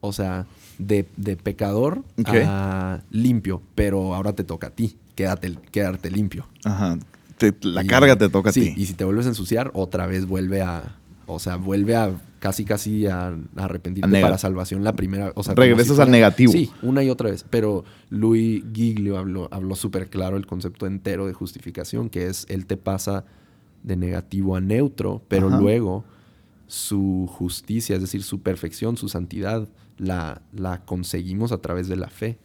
O 0.00 0.12
sea, 0.12 0.46
de, 0.78 1.08
de 1.16 1.36
pecador 1.36 2.02
a 2.26 3.00
limpio. 3.10 3.62
Pero 3.74 4.14
ahora 4.14 4.32
te 4.34 4.44
toca 4.44 4.68
a 4.68 4.70
ti. 4.70 4.96
Quédate, 5.14 5.56
quedarte 5.70 6.10
limpio. 6.10 6.46
Ajá. 6.64 6.98
Te- 7.38 7.54
la 7.62 7.84
Y- 7.84 7.86
carga 7.86 8.16
te 8.16 8.28
toca 8.28 8.52
sí, 8.52 8.60
a 8.70 8.74
ti. 8.74 8.80
Y 8.82 8.86
si 8.86 8.94
te 8.94 9.04
vuelves 9.04 9.26
a 9.26 9.30
ensuciar, 9.30 9.70
otra 9.74 10.06
vez 10.06 10.26
vuelve 10.26 10.62
a. 10.62 10.96
O 11.26 11.38
sea, 11.38 11.56
vuelve 11.56 11.96
a 11.96 12.10
casi 12.42 12.64
casi 12.64 13.06
a, 13.06 13.28
a 13.28 13.36
arrepentirte 13.56 14.04
A 14.08 14.10
nega- 14.10 14.22
para 14.22 14.36
salvación 14.36 14.82
la 14.82 14.94
primera. 14.94 15.30
O 15.36 15.44
sea, 15.44 15.54
Regresas 15.54 15.94
si 15.96 16.02
al 16.02 16.10
negativo. 16.10 16.50
Sí, 16.52 16.72
una 16.82 17.04
y 17.04 17.08
otra 17.08 17.30
vez. 17.30 17.44
Pero 17.48 17.84
Louis 18.10 18.64
Giglio 18.74 19.16
habló, 19.16 19.46
habló 19.52 19.76
súper 19.76 20.10
claro 20.10 20.36
el 20.36 20.44
concepto 20.44 20.88
entero 20.88 21.28
de 21.28 21.34
justificación, 21.34 22.10
que 22.10 22.26
es 22.26 22.44
él 22.48 22.66
te 22.66 22.76
pasa 22.76 23.24
de 23.84 23.94
negativo 23.94 24.56
a 24.56 24.60
neutro, 24.60 25.22
pero 25.28 25.46
Ajá. 25.46 25.60
luego 25.60 26.04
su 26.66 27.28
justicia, 27.30 27.94
es 27.94 28.02
decir, 28.02 28.24
su 28.24 28.40
perfección, 28.40 28.96
su 28.96 29.08
santidad, 29.08 29.68
la, 29.98 30.42
la 30.52 30.84
conseguimos 30.84 31.52
a 31.52 31.58
través 31.58 31.86
de 31.86 31.94
la 31.94 32.08
fe. 32.08 32.38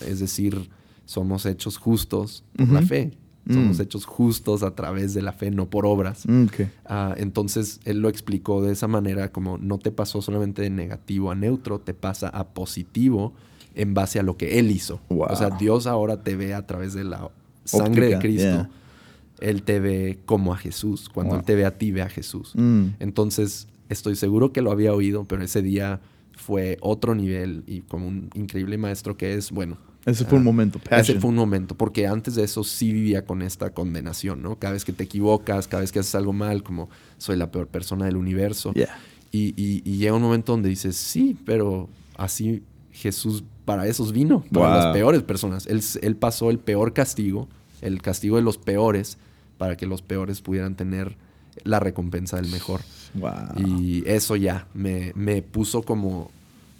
Es 0.00 0.18
decir, 0.18 0.70
somos 1.04 1.44
hechos 1.44 1.76
justos 1.76 2.42
por 2.56 2.68
la 2.70 2.80
fe. 2.80 3.12
Somos 3.50 3.78
Mm. 3.78 3.82
hechos 3.82 4.04
justos 4.04 4.62
a 4.62 4.74
través 4.76 5.14
de 5.14 5.22
la 5.22 5.32
fe, 5.32 5.50
no 5.50 5.68
por 5.68 5.84
obras. 5.84 6.24
Mm. 6.28 6.46
Ah, 6.84 7.14
entonces, 7.16 7.80
él 7.84 8.00
lo 8.00 8.08
explicó 8.08 8.62
de 8.62 8.72
esa 8.72 8.86
manera, 8.86 9.32
como 9.32 9.58
no 9.58 9.78
te 9.78 9.90
pasó 9.90 10.22
solamente 10.22 10.62
de 10.62 10.70
negativo 10.70 11.30
a 11.30 11.34
neutro, 11.34 11.80
te 11.80 11.92
pasa 11.94 12.28
a 12.28 12.48
positivo 12.54 13.32
en 13.74 13.94
base 13.94 14.20
a 14.20 14.22
lo 14.22 14.36
que 14.36 14.58
él 14.60 14.70
hizo. 14.70 15.00
Wow. 15.08 15.26
O 15.30 15.36
sea, 15.36 15.50
Dios 15.50 15.86
ahora 15.88 16.22
te 16.22 16.36
ve 16.36 16.54
a 16.54 16.66
través 16.66 16.94
de 16.94 17.04
la 17.04 17.30
sangre 17.64 18.06
de 18.08 18.18
Cristo. 18.18 18.42
yeah. 18.42 18.70
Él 19.40 19.62
te 19.64 19.80
ve 19.80 20.20
como 20.24 20.52
a 20.54 20.56
Jesús. 20.56 21.08
Cuando 21.08 21.32
Wow. 21.32 21.40
Él 21.40 21.44
te 21.44 21.54
ve 21.56 21.64
a 21.64 21.76
ti, 21.78 21.90
ve 21.90 22.02
a 22.02 22.08
Jesús. 22.08 22.52
Mm. 22.54 22.88
Entonces, 23.00 23.66
estoy 23.88 24.14
seguro 24.14 24.52
que 24.52 24.62
lo 24.62 24.70
había 24.70 24.94
oído, 24.94 25.24
pero 25.24 25.42
ese 25.42 25.62
día 25.62 26.00
fue 26.36 26.76
otro 26.80 27.14
nivel 27.16 27.64
y 27.66 27.80
como 27.80 28.06
un 28.06 28.30
increíble 28.34 28.78
maestro 28.78 29.16
que 29.16 29.34
es, 29.34 29.50
bueno. 29.50 29.78
Ese 30.04 30.24
fue 30.24 30.38
un 30.38 30.42
ah, 30.42 30.44
momento. 30.46 30.78
Ese 30.78 30.88
Passion. 30.90 31.20
fue 31.20 31.30
un 31.30 31.36
momento, 31.36 31.76
porque 31.76 32.06
antes 32.06 32.34
de 32.34 32.42
eso 32.44 32.64
sí 32.64 32.92
vivía 32.92 33.24
con 33.24 33.40
esta 33.42 33.70
condenación, 33.70 34.42
¿no? 34.42 34.56
Cada 34.58 34.72
vez 34.72 34.84
que 34.84 34.92
te 34.92 35.04
equivocas, 35.04 35.68
cada 35.68 35.82
vez 35.82 35.92
que 35.92 36.00
haces 36.00 36.14
algo 36.16 36.32
mal, 36.32 36.62
como 36.62 36.88
soy 37.18 37.36
la 37.36 37.50
peor 37.52 37.68
persona 37.68 38.06
del 38.06 38.16
universo. 38.16 38.72
Yeah. 38.74 38.88
Y, 39.30 39.54
y- 39.56 39.82
y 39.84 39.98
llega 39.98 40.14
un 40.14 40.22
momento 40.22 40.52
donde 40.52 40.68
dices, 40.68 40.96
sí, 40.96 41.36
pero 41.46 41.88
así 42.16 42.62
Jesús 42.90 43.44
para 43.64 43.86
esos 43.86 44.12
vino, 44.12 44.44
para 44.52 44.66
Wow. 44.66 44.76
las 44.76 44.86
peores 44.92 45.22
personas. 45.22 45.66
Él, 45.68 46.16
pasó 46.16 46.50
el 46.50 46.58
peor 46.58 46.92
castigo, 46.92 47.48
el 47.80 48.02
castigo 48.02 48.36
de 48.36 48.42
los 48.42 48.58
peores, 48.58 49.18
para 49.56 49.76
que 49.76 49.86
los 49.86 50.02
peores 50.02 50.40
pudieran 50.40 50.74
tener 50.74 51.16
la 51.62 51.78
recompensa 51.78 52.36
del 52.40 52.50
mejor. 52.50 52.80
Wow. 53.14 53.30
Y 53.64 54.02
eso 54.06 54.34
ya 54.34 54.66
me, 54.74 55.12
me 55.14 55.42
puso 55.42 55.82
como. 55.82 56.30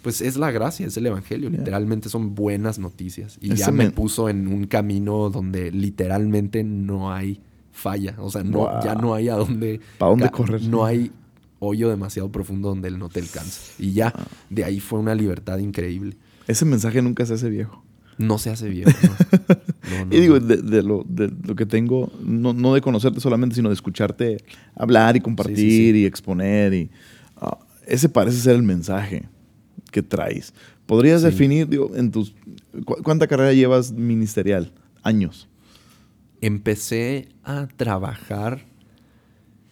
Pues 0.03 0.21
es 0.21 0.37
la 0.37 0.51
gracia, 0.51 0.85
es 0.85 0.95
el 0.97 1.07
evangelio. 1.07 1.49
Yeah. 1.49 1.59
Literalmente 1.59 2.09
son 2.09 2.35
buenas 2.35 2.77
noticias. 2.77 3.37
Y 3.41 3.47
Ese 3.53 3.55
ya 3.63 3.71
me 3.71 3.89
puso 3.89 4.29
en 4.29 4.47
un 4.47 4.65
camino 4.67 5.29
donde 5.31 5.71
literalmente 5.71 6.63
no 6.63 7.11
hay 7.11 7.41
falla. 7.71 8.13
O 8.19 8.29
sea, 8.29 8.43
no, 8.43 8.59
Wow. 8.59 8.83
ya 8.83 8.93
no 8.95 9.15
hay 9.15 9.29
a 9.29 9.35
dónde. 9.35 9.79
¿Pa' 9.97 10.05
dónde 10.07 10.29
correr? 10.29 10.61
No 10.63 10.85
hay 10.85 11.11
hoyo 11.59 11.89
demasiado 11.89 12.29
profundo 12.31 12.69
donde 12.69 12.89
él 12.89 12.99
no 12.99 13.09
te 13.09 13.21
alcanza. 13.21 13.61
Y 13.79 13.93
ya, 13.93 14.13
Ah. 14.15 14.25
de 14.49 14.65
ahí 14.65 14.79
fue 14.79 14.99
una 14.99 15.15
libertad 15.15 15.57
increíble. 15.59 16.17
Ese 16.47 16.65
mensaje 16.65 17.01
nunca 17.01 17.25
se 17.25 17.33
hace 17.35 17.49
viejo. 17.49 17.81
No 18.17 18.37
se 18.37 18.49
hace 18.51 18.69
viejo. 18.69 18.91
¿no? 18.91 19.55
No, 19.99 20.05
no, 20.05 20.15
y 20.15 20.19
digo, 20.21 20.39
de, 20.39 20.57
de 20.57 20.81
lo, 20.81 21.03
de 21.07 21.29
lo 21.45 21.55
que 21.55 21.65
tengo, 21.65 22.09
no, 22.23 22.53
no 22.53 22.73
de 22.73 22.79
conocerte 22.81 23.19
solamente, 23.19 23.55
sino 23.55 23.67
de 23.69 23.75
escucharte 23.75 24.37
hablar 24.75 25.17
y 25.17 25.19
compartir 25.19 25.57
Sí, 25.57 25.69
sí, 25.69 25.91
sí. 25.91 25.97
y 25.99 26.05
exponer. 26.05 26.73
Y, 26.73 26.89
ah, 27.35 27.57
ese 27.85 28.07
parece 28.07 28.37
ser 28.39 28.55
el 28.55 28.63
mensaje 28.63 29.25
que 29.93 30.01
traes. 30.03 30.53
¿Podrías 30.85 31.21
Sí. 31.21 31.27
definir, 31.27 31.69
digo, 31.69 31.95
en 31.95 32.11
tus... 32.11 32.35
cu- 32.83 33.01
¿Cuánta 33.01 33.27
carrera 33.27 33.53
llevas 33.53 33.93
ministerial? 33.93 34.73
Años. 35.03 35.47
empecé 36.41 37.29
a 37.43 37.67
trabajar 37.77 38.65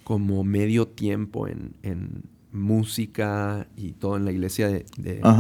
como 0.05 0.43
medio 0.43 0.87
tiempo 0.87 1.47
en, 1.47 1.73
en 1.83 2.23
música 2.51 3.67
y 3.75 3.91
todo 3.93 4.15
en 4.17 4.25
la 4.25 4.31
iglesia 4.31 4.67
de, 4.69 4.85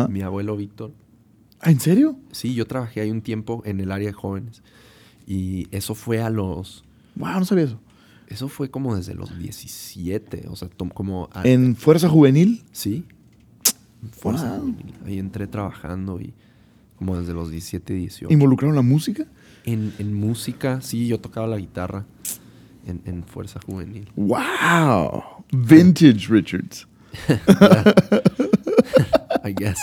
mi 0.09 0.21
abuelo 0.21 0.57
Víctor. 0.57 0.91
¿Ah, 1.61 1.71
¿En 1.71 1.79
serio? 1.79 2.17
Sí, 2.31 2.53
yo 2.53 2.65
trabajé 2.65 3.01
ahí 3.01 3.11
un 3.11 3.21
tiempo 3.21 3.61
en 3.65 3.79
el 3.79 3.91
área 3.91 4.07
de 4.07 4.13
jóvenes. 4.13 4.61
Y 5.27 5.67
eso 5.71 5.93
fue 5.95 6.21
a 6.21 6.29
los... 6.29 6.83
Wow, 7.15 7.39
no 7.39 7.45
sabía 7.45 7.65
eso. 7.65 7.79
Eso 8.27 8.47
fue 8.47 8.69
como 8.71 8.95
desde 8.95 9.13
los 9.13 9.37
17. 9.37 10.47
O 10.49 10.55
sea, 10.55 10.69
como... 10.93 11.29
a- 11.33 11.47
¿En 11.47 11.75
Fuerza 11.75 12.09
Juvenil? 12.09 12.63
Sí. 12.71 13.05
Fuerza 14.11 14.49
Wow. 14.49 14.59
Juvenil. 14.61 14.93
Ahí 15.05 15.19
entré 15.19 15.47
trabajando 15.47 16.19
y 16.19 16.33
como 16.97 17.19
desde 17.19 17.33
los 17.33 17.49
17, 17.51 17.93
18. 17.93 18.33
¿Involucraron 18.33 18.75
la 18.75 18.81
música? 18.81 19.25
En, 19.65 19.93
en 19.99 20.13
música, 20.13 20.81
sí, 20.81 21.07
yo 21.07 21.19
tocaba 21.19 21.47
la 21.47 21.57
guitarra 21.57 22.05
en, 22.85 23.01
en 23.05 23.23
Fuerza 23.23 23.59
Juvenil. 23.65 24.07
¡Wow! 24.15 25.23
Vintage 25.51 26.27
Richards. 26.29 26.87
I 29.43 29.53
guess. 29.53 29.79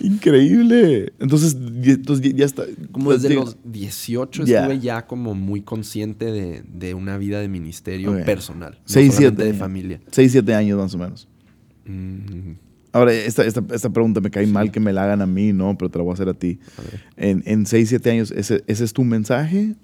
Increíble. 0.00 1.12
Entonces, 1.18 1.56
entonces 1.56 2.34
ya 2.34 2.44
está. 2.44 2.64
Como 2.92 3.12
desde 3.12 3.34
los 3.34 3.56
18 3.64 4.44
Ya. 4.44 4.60
estuve 4.62 4.80
ya 4.80 5.06
como 5.06 5.34
muy 5.34 5.62
consciente 5.62 6.26
de, 6.26 6.62
de 6.62 6.94
una 6.94 7.16
vida 7.16 7.40
de 7.40 7.48
ministerio 7.48 8.12
personal. 8.24 8.72
No 8.72 8.78
Seis, 8.84 9.14
solamente 9.14 9.18
siete 9.18 9.42
de 9.44 9.48
años. 9.50 9.58
familia. 9.58 10.00
6, 10.10 10.32
7 10.32 10.54
años 10.54 10.78
más 10.78 10.94
o 10.94 10.98
menos. 10.98 11.28
Mm, 11.86 12.52
Ahora, 12.96 13.12
esta, 13.12 13.44
esta, 13.44 13.62
esta 13.74 13.90
pregunta 13.90 14.20
me 14.20 14.30
cae 14.30 14.46
mal 14.46 14.70
que 14.70 14.80
me 14.80 14.92
la 14.92 15.04
hagan 15.04 15.22
a 15.22 15.26
mí, 15.26 15.52
¿no? 15.52 15.76
Pero 15.76 15.90
te 15.90 15.98
la 15.98 16.04
voy 16.04 16.12
a 16.12 16.14
hacer 16.14 16.28
a 16.28 16.34
ti. 16.34 16.58
a. 16.78 16.82
En, 17.16 17.42
en 17.46 17.66
6, 17.66 17.88
7 17.88 18.10
años, 18.10 18.30
¿ese, 18.30 18.64
ese 18.66 18.84
es 18.84 18.92
tu 18.92 19.04
mensaje? 19.04 19.74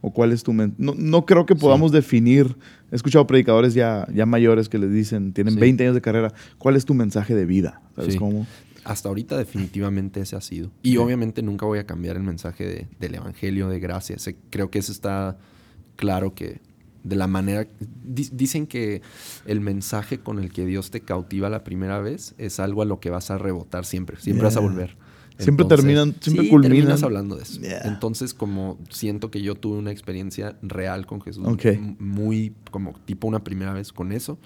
¿O 0.00 0.12
cuál 0.12 0.32
es 0.32 0.42
tu 0.42 0.52
mensaje? 0.52 0.82
No, 0.82 0.94
no 0.96 1.26
creo 1.26 1.46
que 1.46 1.54
podamos 1.56 1.90
definir. 1.92 2.56
He 2.92 2.96
escuchado 2.96 3.26
predicadores 3.26 3.74
ya, 3.74 4.06
ya 4.14 4.26
mayores 4.26 4.68
que 4.68 4.78
les 4.78 4.92
dicen, 4.92 5.32
tienen 5.32 5.54
Sí. 5.54 5.60
20 5.60 5.82
años 5.84 5.94
de 5.94 6.00
carrera. 6.00 6.32
¿Cuál 6.58 6.76
es 6.76 6.84
tu 6.84 6.94
mensaje 6.94 7.34
de 7.34 7.44
vida? 7.46 7.80
¿Sabes 7.96 8.16
cómo? 8.16 8.46
Hasta 8.84 9.08
ahorita 9.08 9.36
definitivamente 9.36 10.20
ese 10.20 10.36
ha 10.36 10.40
sido. 10.40 10.70
Y 10.84 10.96
obviamente 10.98 11.42
nunca 11.42 11.66
voy 11.66 11.80
a 11.80 11.86
cambiar 11.86 12.16
el 12.16 12.22
mensaje 12.22 12.64
de- 12.64 12.86
del 13.00 13.16
Evangelio 13.16 13.68
de 13.68 13.80
gracia. 13.80 14.16
Creo 14.50 14.70
que 14.70 14.78
eso 14.78 14.92
está 14.92 15.38
claro 15.96 16.34
que 16.34 16.60
de 17.08 17.16
la 17.16 17.26
manera... 17.26 17.66
di- 18.04 18.28
dicen 18.32 18.66
que 18.66 19.02
el 19.46 19.60
mensaje 19.60 20.18
con 20.18 20.38
el 20.38 20.52
que 20.52 20.66
Dios 20.66 20.90
te 20.90 21.00
cautiva 21.00 21.48
la 21.50 21.64
primera 21.64 22.00
vez 22.00 22.34
es 22.38 22.60
algo 22.60 22.82
a 22.82 22.84
lo 22.84 23.00
que 23.00 23.10
vas 23.10 23.30
a 23.30 23.38
rebotar 23.38 23.84
siempre. 23.84 24.16
Siempre 24.20 24.44
vas 24.44 24.56
a 24.56 24.60
volver. 24.60 24.96
Siempre 25.38 25.66
terminan- 25.66 26.14
siempre 26.20 26.44
sí, 26.46 26.50
culminan. 26.50 26.76
terminas 26.78 27.02
hablando 27.02 27.36
de 27.36 27.42
eso. 27.42 27.60
Yeah. 27.60 27.82
Entonces, 27.84 28.32
como 28.32 28.78
siento 28.88 29.30
que 29.30 29.42
yo 29.42 29.54
tuve 29.54 29.76
una 29.78 29.90
experiencia 29.90 30.56
real 30.62 31.06
con 31.06 31.20
Jesús, 31.20 31.46
muy 31.98 32.54
como 32.70 32.94
tipo 33.04 33.28
una 33.28 33.44
primera 33.44 33.74
vez 33.74 33.92
con 33.92 34.12
eso, 34.12 34.38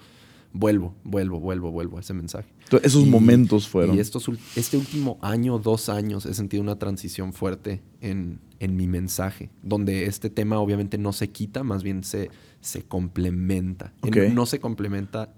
vuelvo, 0.53 0.95
vuelvo, 1.03 1.39
vuelvo, 1.39 1.71
vuelvo 1.71 1.97
a 1.97 2.01
ese 2.01 2.13
mensaje. 2.13 2.47
Entonces, 2.63 2.87
esos 2.91 3.05
Y- 3.07 3.09
momentos 3.09 3.67
fueron. 3.67 3.95
Y 3.95 3.99
estos, 3.99 4.29
este 4.55 4.77
último 4.77 5.17
año, 5.21 5.59
dos 5.59 5.89
años, 5.89 6.25
he 6.25 6.33
sentido 6.33 6.61
una 6.63 6.77
transición 6.77 7.33
fuerte 7.33 7.81
en, 8.01 8.39
en 8.59 8.75
mi 8.75 8.87
mensaje, 8.87 9.49
donde 9.63 10.05
este 10.05 10.29
tema 10.29 10.59
obviamente 10.59 10.97
no 10.97 11.13
se 11.13 11.29
quita, 11.29 11.63
más 11.63 11.83
bien 11.83 12.03
se, 12.03 12.29
se 12.61 12.83
complementa. 12.83 13.93
En- 14.03 14.35
no 14.35 14.45
se 14.45 14.59
complementa 14.59 15.33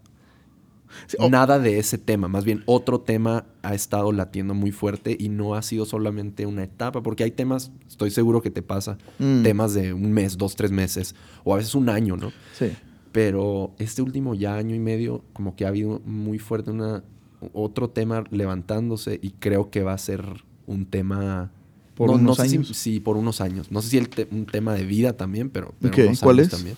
Sí, 1.07 1.17
oh. 1.19 1.27
Nada 1.27 1.57
de 1.57 1.79
ese 1.79 1.97
tema, 1.97 2.27
más 2.27 2.45
bien 2.45 2.61
otro 2.67 3.01
tema 3.01 3.47
ha 3.63 3.73
estado 3.73 4.11
latiendo 4.11 4.53
muy 4.53 4.71
fuerte 4.71 5.17
y 5.19 5.27
no 5.29 5.55
ha 5.55 5.63
sido 5.63 5.85
solamente 5.87 6.45
una 6.45 6.61
etapa, 6.63 7.01
porque 7.01 7.23
hay 7.23 7.31
temas, 7.31 7.71
estoy 7.87 8.11
seguro 8.11 8.43
que 8.43 8.51
te 8.51 8.61
pasa, 8.61 8.99
Mm. 9.17 9.41
temas 9.41 9.73
de 9.73 9.91
un 9.91 10.11
mes, 10.11 10.37
dos, 10.37 10.55
tres 10.55 10.69
meses, 10.69 11.15
o 11.43 11.55
a 11.55 11.57
veces 11.57 11.73
un 11.73 11.89
año, 11.89 12.15
¿no? 12.15 12.31
Sí. 12.55 12.67
Pero 13.13 13.73
este 13.79 14.01
último 14.01 14.33
ya 14.35 14.55
año 14.55 14.75
y 14.75 14.79
medio, 14.79 15.23
como 15.31 15.55
que 15.55 15.63
ha 15.63 15.69
habido 15.69 16.01
muy 16.05 16.37
fuerte 16.39 16.71
una, 16.71 17.03
otro 17.53 17.89
tema 17.89 18.25
levantándose 18.31 19.19
y 19.21 19.31
creo 19.31 19.69
que 19.69 19.83
va 19.83 19.93
a 19.93 19.97
ser 19.97 20.43
un 20.67 20.85
tema... 20.85 21.51
¿Por 21.95 22.09
no- 22.09 22.17
no 22.17 22.23
unos 22.23 22.37
sé 22.37 22.49
si- 22.49 22.55
años? 22.57 22.67
sí, 22.69 22.99
por 22.99 23.15
unos 23.17 23.39
años. 23.39 23.71
No 23.71 23.81
sé 23.81 23.89
si 23.89 23.97
el 23.97 24.09
te- 24.09 24.27
un 24.31 24.45
tema 24.47 24.73
de 24.73 24.83
vida 24.83 25.13
también, 25.13 25.49
pero, 25.51 25.73
pero 25.79 25.93
Ok, 25.93 25.99
unos 26.07 26.19
¿cuál 26.21 26.39
años 26.39 26.47
es? 26.47 26.53
también. 26.57 26.75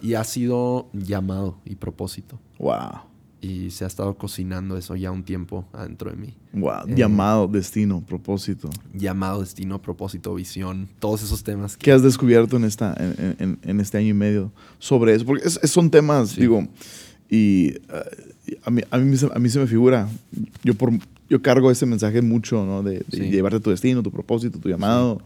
Y 0.00 0.14
ha 0.14 0.22
sido 0.24 0.88
llamado 0.92 1.58
y 1.64 1.74
propósito. 1.74 2.38
Wow. 2.60 3.00
Y 3.44 3.70
se 3.70 3.84
ha 3.84 3.86
estado 3.86 4.14
cocinando 4.16 4.76
eso 4.78 4.96
ya 4.96 5.10
un 5.10 5.22
tiempo 5.22 5.66
adentro 5.74 6.10
de 6.10 6.16
mí. 6.16 6.34
Wow. 6.54 6.88
Eh. 6.88 6.94
Llamado, 6.96 7.46
destino, 7.46 8.00
propósito. 8.00 8.70
Llamado, 8.94 9.40
destino, 9.40 9.82
propósito, 9.82 10.34
visión, 10.34 10.88
todos 10.98 11.22
esos 11.22 11.42
temas 11.44 11.76
que... 11.76 11.84
¿Qué 11.84 11.92
has 11.92 12.02
descubierto 12.02 12.56
en, 12.56 12.64
esta, 12.64 12.94
en, 12.98 13.36
en- 13.38 13.58
en 13.62 13.80
este 13.80 13.98
año 13.98 14.08
y 14.08 14.14
medio 14.14 14.50
sobre 14.78 15.14
eso? 15.14 15.26
Porque 15.26 15.46
es- 15.46 15.60
son 15.70 15.90
temas, 15.90 16.30
Sí. 16.30 16.40
digo, 16.40 16.66
y 17.28 17.74
uh, 17.90 18.58
a, 18.64 18.70
mí, 18.70 18.82
a, 18.90 18.98
mí, 18.98 19.16
se- 19.16 19.30
a 19.34 19.38
mí 19.38 19.48
se 19.50 19.58
me 19.58 19.66
figura, 19.66 20.08
yo, 20.62 20.74
por, 20.74 20.90
yo 21.28 21.42
cargo 21.42 21.70
ese 21.70 21.84
mensaje 21.86 22.22
mucho, 22.22 22.64
¿no? 22.64 22.82
De, 22.82 23.00
de 23.00 23.04
Sí. 23.10 23.30
llevarte 23.30 23.60
tu 23.60 23.70
destino, 23.70 24.02
tu 24.02 24.10
propósito, 24.10 24.58
tu 24.58 24.68
llamado. 24.70 25.20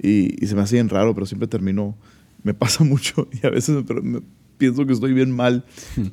Y, 0.00 0.42
y 0.42 0.46
se 0.46 0.54
me 0.54 0.62
hace 0.62 0.76
bien 0.76 0.88
raro, 0.88 1.12
pero 1.14 1.26
siempre 1.26 1.48
termino, 1.48 1.94
me 2.44 2.54
pasa 2.54 2.82
mucho 2.92 3.28
y 3.42 3.46
a 3.46 3.50
veces 3.50 3.84
me- 3.84 4.00
me- 4.00 4.20
pienso 4.58 4.86
que 4.86 4.92
estoy 4.92 5.12
bien 5.12 5.30
mal 5.30 5.64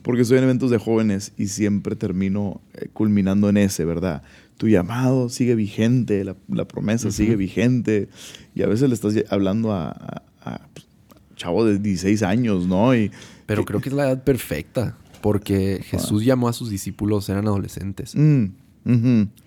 porque 0.01 0.21
estoy 0.21 0.37
en 0.37 0.45
eventos 0.45 0.71
de 0.71 0.77
jóvenes 0.77 1.33
y 1.37 1.47
siempre 1.47 1.95
termino 1.95 2.61
eh, 2.75 2.87
culminando 2.93 3.49
en 3.49 3.57
ese, 3.57 3.83
¿verdad? 3.85 4.23
Tu 4.57 4.69
llamado 4.69 5.27
sigue 5.27 5.55
vigente, 5.55 6.23
la, 6.23 6.35
la 6.47 6.65
promesa 6.65 7.11
sigue 7.11 7.35
vigente 7.35 8.07
y 8.53 8.61
a 8.61 8.67
veces 8.67 8.87
le 8.87 8.95
estás 8.95 9.13
hablando 9.29 9.73
a, 9.73 9.89
a, 9.89 10.23
a, 10.43 10.67
pues, 10.73 10.87
chavo 11.35 11.65
de 11.65 11.79
16 11.79 12.23
años, 12.23 12.67
¿no? 12.67 12.95
Y, 12.95 13.11
Pero 13.45 13.65
creo 13.65 13.81
que 13.81 13.89
es 13.89 13.95
la 13.95 14.05
edad 14.05 14.23
perfecta, 14.23 14.95
porque 15.21 15.81
Jesús 15.83 16.23
llamó 16.23 16.47
a 16.47 16.53
sus 16.53 16.69
discípulos, 16.69 17.27
eran 17.29 17.47
adolescentes. 17.47 18.15
Mm, 18.15 18.45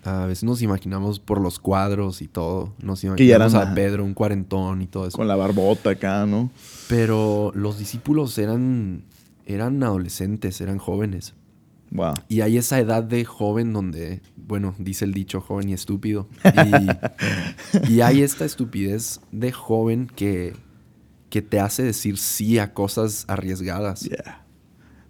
A 0.03 0.25
veces 0.25 0.43
nos 0.43 0.61
imaginamos 0.61 1.19
por 1.19 1.39
los 1.39 1.59
cuadros 1.59 2.21
y 2.21 2.27
todo, 2.27 2.73
nos 2.81 3.03
imaginamos 3.03 3.53
a- 3.55 3.73
Pedro, 3.73 4.03
un 4.03 4.13
cuarentón 4.13 4.81
y 4.81 4.87
todo 4.87 5.07
eso. 5.07 5.17
con 5.17 5.27
la 5.27 5.35
barbota 5.37 5.91
acá, 5.91 6.25
¿no? 6.25 6.51
Pero 6.89 7.51
los 7.55 7.79
discípulos 7.79 8.37
eran, 8.37 9.03
eran 9.45 9.81
adolescentes, 9.83 10.59
eran 10.61 10.77
jóvenes. 10.77 11.35
Wow. 11.91 12.13
Y 12.27 12.41
hay 12.41 12.57
esa 12.57 12.79
edad 12.79 13.03
de 13.03 13.25
joven 13.25 13.73
donde, 13.73 14.21
bueno, 14.35 14.75
dice 14.77 15.05
el 15.05 15.13
dicho 15.13 15.41
joven 15.41 15.69
y 15.69 15.73
estúpido. 15.73 16.27
Y, 17.87 17.93
y 17.93 18.01
hay 18.01 18.21
esta 18.21 18.45
estupidez 18.45 19.21
de 19.31 19.51
joven 19.51 20.07
que, 20.15 20.53
que 21.29 21.41
te 21.41 21.59
hace 21.59 21.81
decir 21.83 22.17
sí 22.17 22.59
a 22.59 22.73
cosas 22.73 23.25
arriesgadas. 23.27 24.01
Yeah. 24.01 24.45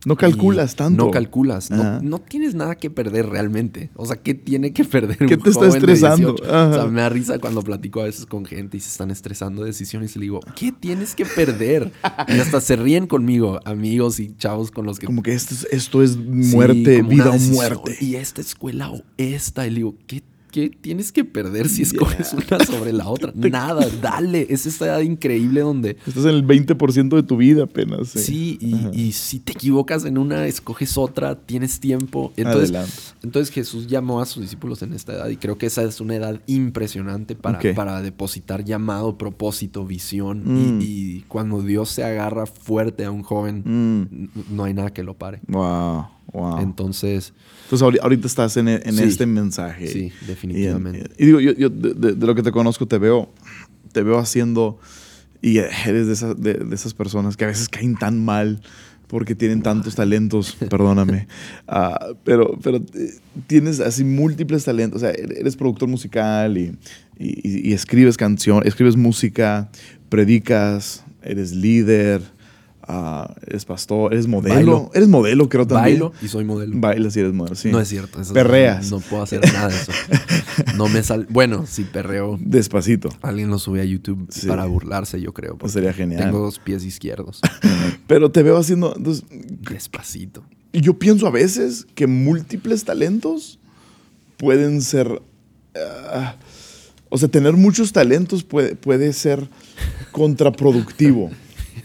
No 0.05 0.15
calculas 0.15 0.75
tanto. 0.75 1.05
No 1.05 1.11
calculas. 1.11 1.69
No, 1.71 2.19
tienes 2.19 2.55
nada 2.55 2.75
que 2.75 2.89
perder 2.89 3.27
realmente. 3.27 3.89
O 3.95 4.05
sea, 4.05 4.17
¿qué 4.17 4.33
tiene 4.33 4.71
que 4.71 4.85
perder 4.85 5.17
¿Qué 5.17 5.35
un 5.35 5.41
te 5.41 5.49
está 5.49 5.65
joven 5.65 5.71
de 5.71 5.77
estresando? 5.77 6.33
18? 6.35 6.43
O 6.43 6.73
sea, 6.73 6.85
me 6.85 7.01
da 7.01 7.09
risa 7.09 7.39
cuando 7.39 7.61
platico 7.61 8.01
a 8.01 8.05
veces 8.05 8.25
con 8.25 8.45
gente 8.45 8.77
y 8.77 8.79
se 8.79 8.89
están 8.89 9.11
estresando 9.11 9.63
de 9.63 9.67
decisiones 9.67 10.15
y 10.15 10.19
le 10.19 10.23
digo, 10.23 10.39
¿qué 10.55 10.71
tienes 10.71 11.15
que 11.15 11.25
perder? 11.25 11.91
Y 12.27 12.39
hasta 12.39 12.61
se 12.61 12.75
ríen 12.75 13.07
conmigo, 13.07 13.59
amigos 13.65 14.19
y 14.19 14.35
chavos 14.37 14.71
con 14.71 14.85
los 14.85 14.99
que... 14.99 15.05
Como 15.05 15.21
que 15.21 15.33
esto 15.33 15.53
es, 15.53 15.67
esto 15.71 16.01
es 16.01 16.17
muerte, 16.17 17.01
vida 17.01 17.31
o 17.31 17.39
muerte. 17.39 17.97
Y 17.99 18.15
esta 18.15 18.41
escuela 18.41 18.91
o 18.91 19.03
esta. 19.17 19.67
Y 19.67 19.71
le 19.71 19.75
digo, 19.77 19.95
¿qué, 20.07 20.23
qué 20.51 20.69
tienes 20.69 21.11
que 21.11 21.23
perder 21.25 21.67
si 21.69 21.83
Yeah. 21.83 21.87
escoges 21.93 22.33
una 22.33 22.65
sobre 22.65 22.91
la 22.93 23.07
otra? 23.09 23.31
Nada, 23.35 23.87
dale. 24.01 24.47
Es 24.49 24.65
esta 24.65 24.85
edad 24.85 24.99
increíble 25.01 25.61
donde 25.61 25.97
Estás 26.05 26.25
en 26.25 26.31
el 26.31 26.45
20% 26.45 27.15
de 27.15 27.23
tu 27.23 27.37
vida 27.37 27.63
apenas. 27.63 28.09
Sí, 28.09 28.57
Sí, 28.59 28.59
y, 28.93 29.11
si 29.13 29.39
te 29.39 29.51
equivocas 29.53 30.05
en 30.05 30.17
una, 30.17 30.45
escoges 30.47 30.97
otra, 30.97 31.35
tienes 31.35 31.79
tiempo. 31.79 32.31
Entonces, 32.37 32.69
Adelante. 32.69 32.93
entonces 33.23 33.53
Jesús 33.53 33.87
llamó 33.87 34.21
a 34.21 34.25
sus 34.25 34.41
discípulos 34.43 34.81
en 34.81 34.93
esta 34.93 35.13
edad 35.13 35.29
y 35.29 35.37
creo 35.37 35.57
que 35.57 35.65
esa 35.67 35.83
es 35.83 35.99
una 36.01 36.15
edad 36.15 36.41
impresionante 36.47 37.35
para, 37.35 37.59
para 37.75 38.01
depositar 38.01 38.63
llamado, 38.63 39.17
propósito, 39.17 39.85
visión. 39.85 40.43
Mm. 40.45 40.81
Y, 40.81 40.85
y 40.85 41.25
cuando 41.27 41.61
Dios 41.61 41.89
se 41.89 42.03
agarra 42.03 42.45
fuerte 42.45 43.05
a 43.05 43.11
un 43.11 43.23
joven, 43.23 43.63
Mm. 43.65 44.29
no 44.55 44.63
hay 44.63 44.73
nada 44.73 44.91
que 44.93 45.03
lo 45.03 45.13
pare. 45.15 45.39
Wow, 45.47 46.05
wow. 46.33 46.59
Entonces, 46.59 47.33
Entonces 47.63 47.87
ahori- 47.87 47.99
ahorita 48.01 48.27
estás 48.27 48.57
en, 48.57 48.67
en 48.67 48.93
Sí. 48.93 49.03
este 49.03 49.25
mensaje. 49.25 49.87
Sí, 49.87 50.11
definitivamente. 50.27 51.09
Y, 51.17 51.25
digo, 51.27 51.39
yo, 51.39 51.53
yo 51.53 51.69
de, 51.69 52.15
lo 52.25 52.35
que 52.35 52.43
te 52.43 52.51
conozco 52.51 52.87
te 52.87 52.97
veo, 52.97 53.31
te 53.91 54.03
veo 54.03 54.17
haciendo 54.19 54.79
y 55.41 55.57
eres 55.57 56.07
de 56.07 56.13
esas, 56.13 56.41
de, 56.41 56.53
de 56.55 56.75
esas 56.75 56.93
personas 56.93 57.37
que 57.37 57.45
a 57.45 57.47
veces 57.47 57.69
caen 57.69 57.95
tan 57.95 58.23
mal 58.23 58.61
porque 59.07 59.33
tienen 59.33 59.61
tantos 59.63 59.95
talentos, 59.95 60.55
perdóname, 60.69 61.27
Ah, 61.67 62.09
pero, 62.23 62.59
pero 62.61 62.77
eh, 62.77 63.13
tienes 63.47 63.79
así 63.79 64.03
múltiples 64.03 64.63
talentos, 64.65 65.01
o 65.01 65.05
sea, 65.05 65.11
eres 65.11 65.55
productor 65.55 65.89
musical 65.89 66.57
y, 66.57 66.75
y- 67.17 67.69
y 67.69 67.73
escribes 67.73 68.17
canción, 68.17 68.61
escribes 68.67 68.95
música, 68.95 69.71
predicas, 70.09 71.03
eres 71.23 71.53
líder, 71.53 72.21
ah, 72.89 73.33
eres 73.47 73.63
pastor, 73.65 74.11
eres 74.13 74.27
modelo, 74.27 74.55
Bailo. 74.55 74.91
eres 74.93 75.07
modelo 75.07 75.47
creo 75.47 75.65
también. 75.67 75.99
bailo 75.99 76.13
y 76.21 76.27
soy 76.27 76.43
modelo. 76.43 76.73
Bailas 76.77 77.15
y 77.15 77.19
eres 77.21 77.33
modelo, 77.33 77.55
sí. 77.55 77.69
No 77.71 77.79
es 77.79 77.87
cierto. 77.87 78.19
eso 78.19 78.33
Perreas. 78.33 78.89
No, 78.91 78.97
no 78.97 79.03
puedo 79.03 79.23
hacer 79.23 79.41
nada 79.53 79.69
de 79.69 79.75
eso. 79.75 79.91
No 80.75 80.87
me 80.89 81.01
sale. 81.03 81.25
Bueno, 81.29 81.65
si 81.67 81.83
perreo, 81.83 82.37
Despacito. 82.41 83.09
alguien 83.21 83.49
lo 83.49 83.59
sube 83.59 83.79
a 83.81 83.85
YouTube 83.85 84.27
Sí. 84.29 84.47
para 84.47 84.65
burlarse, 84.65 85.21
yo 85.21 85.33
creo. 85.33 85.57
Pues 85.57 85.71
sería 85.73 85.93
genial. 85.93 86.23
Tengo 86.25 86.39
dos 86.39 86.59
pies 86.59 86.83
izquierdos. 86.83 87.39
Pero 88.07 88.31
te 88.31 88.43
veo 88.43 88.57
haciendo. 88.57 88.93
Entonces, 88.97 89.23
Despacito. 89.29 90.43
y 90.73 90.81
yo 90.81 90.95
pienso 90.99 91.27
a 91.27 91.31
veces 91.31 91.85
que 91.95 92.07
múltiples 92.07 92.83
talentos 92.83 93.59
pueden 94.37 94.81
ser. 94.81 95.21
ah, 95.75 96.35
o 97.11 97.17
sea, 97.17 97.27
tener 97.27 97.53
muchos 97.53 97.91
talentos 97.91 98.43
puede, 98.43 98.75
puede 98.75 99.13
ser 99.13 99.47
contraproductivo. 100.11 101.31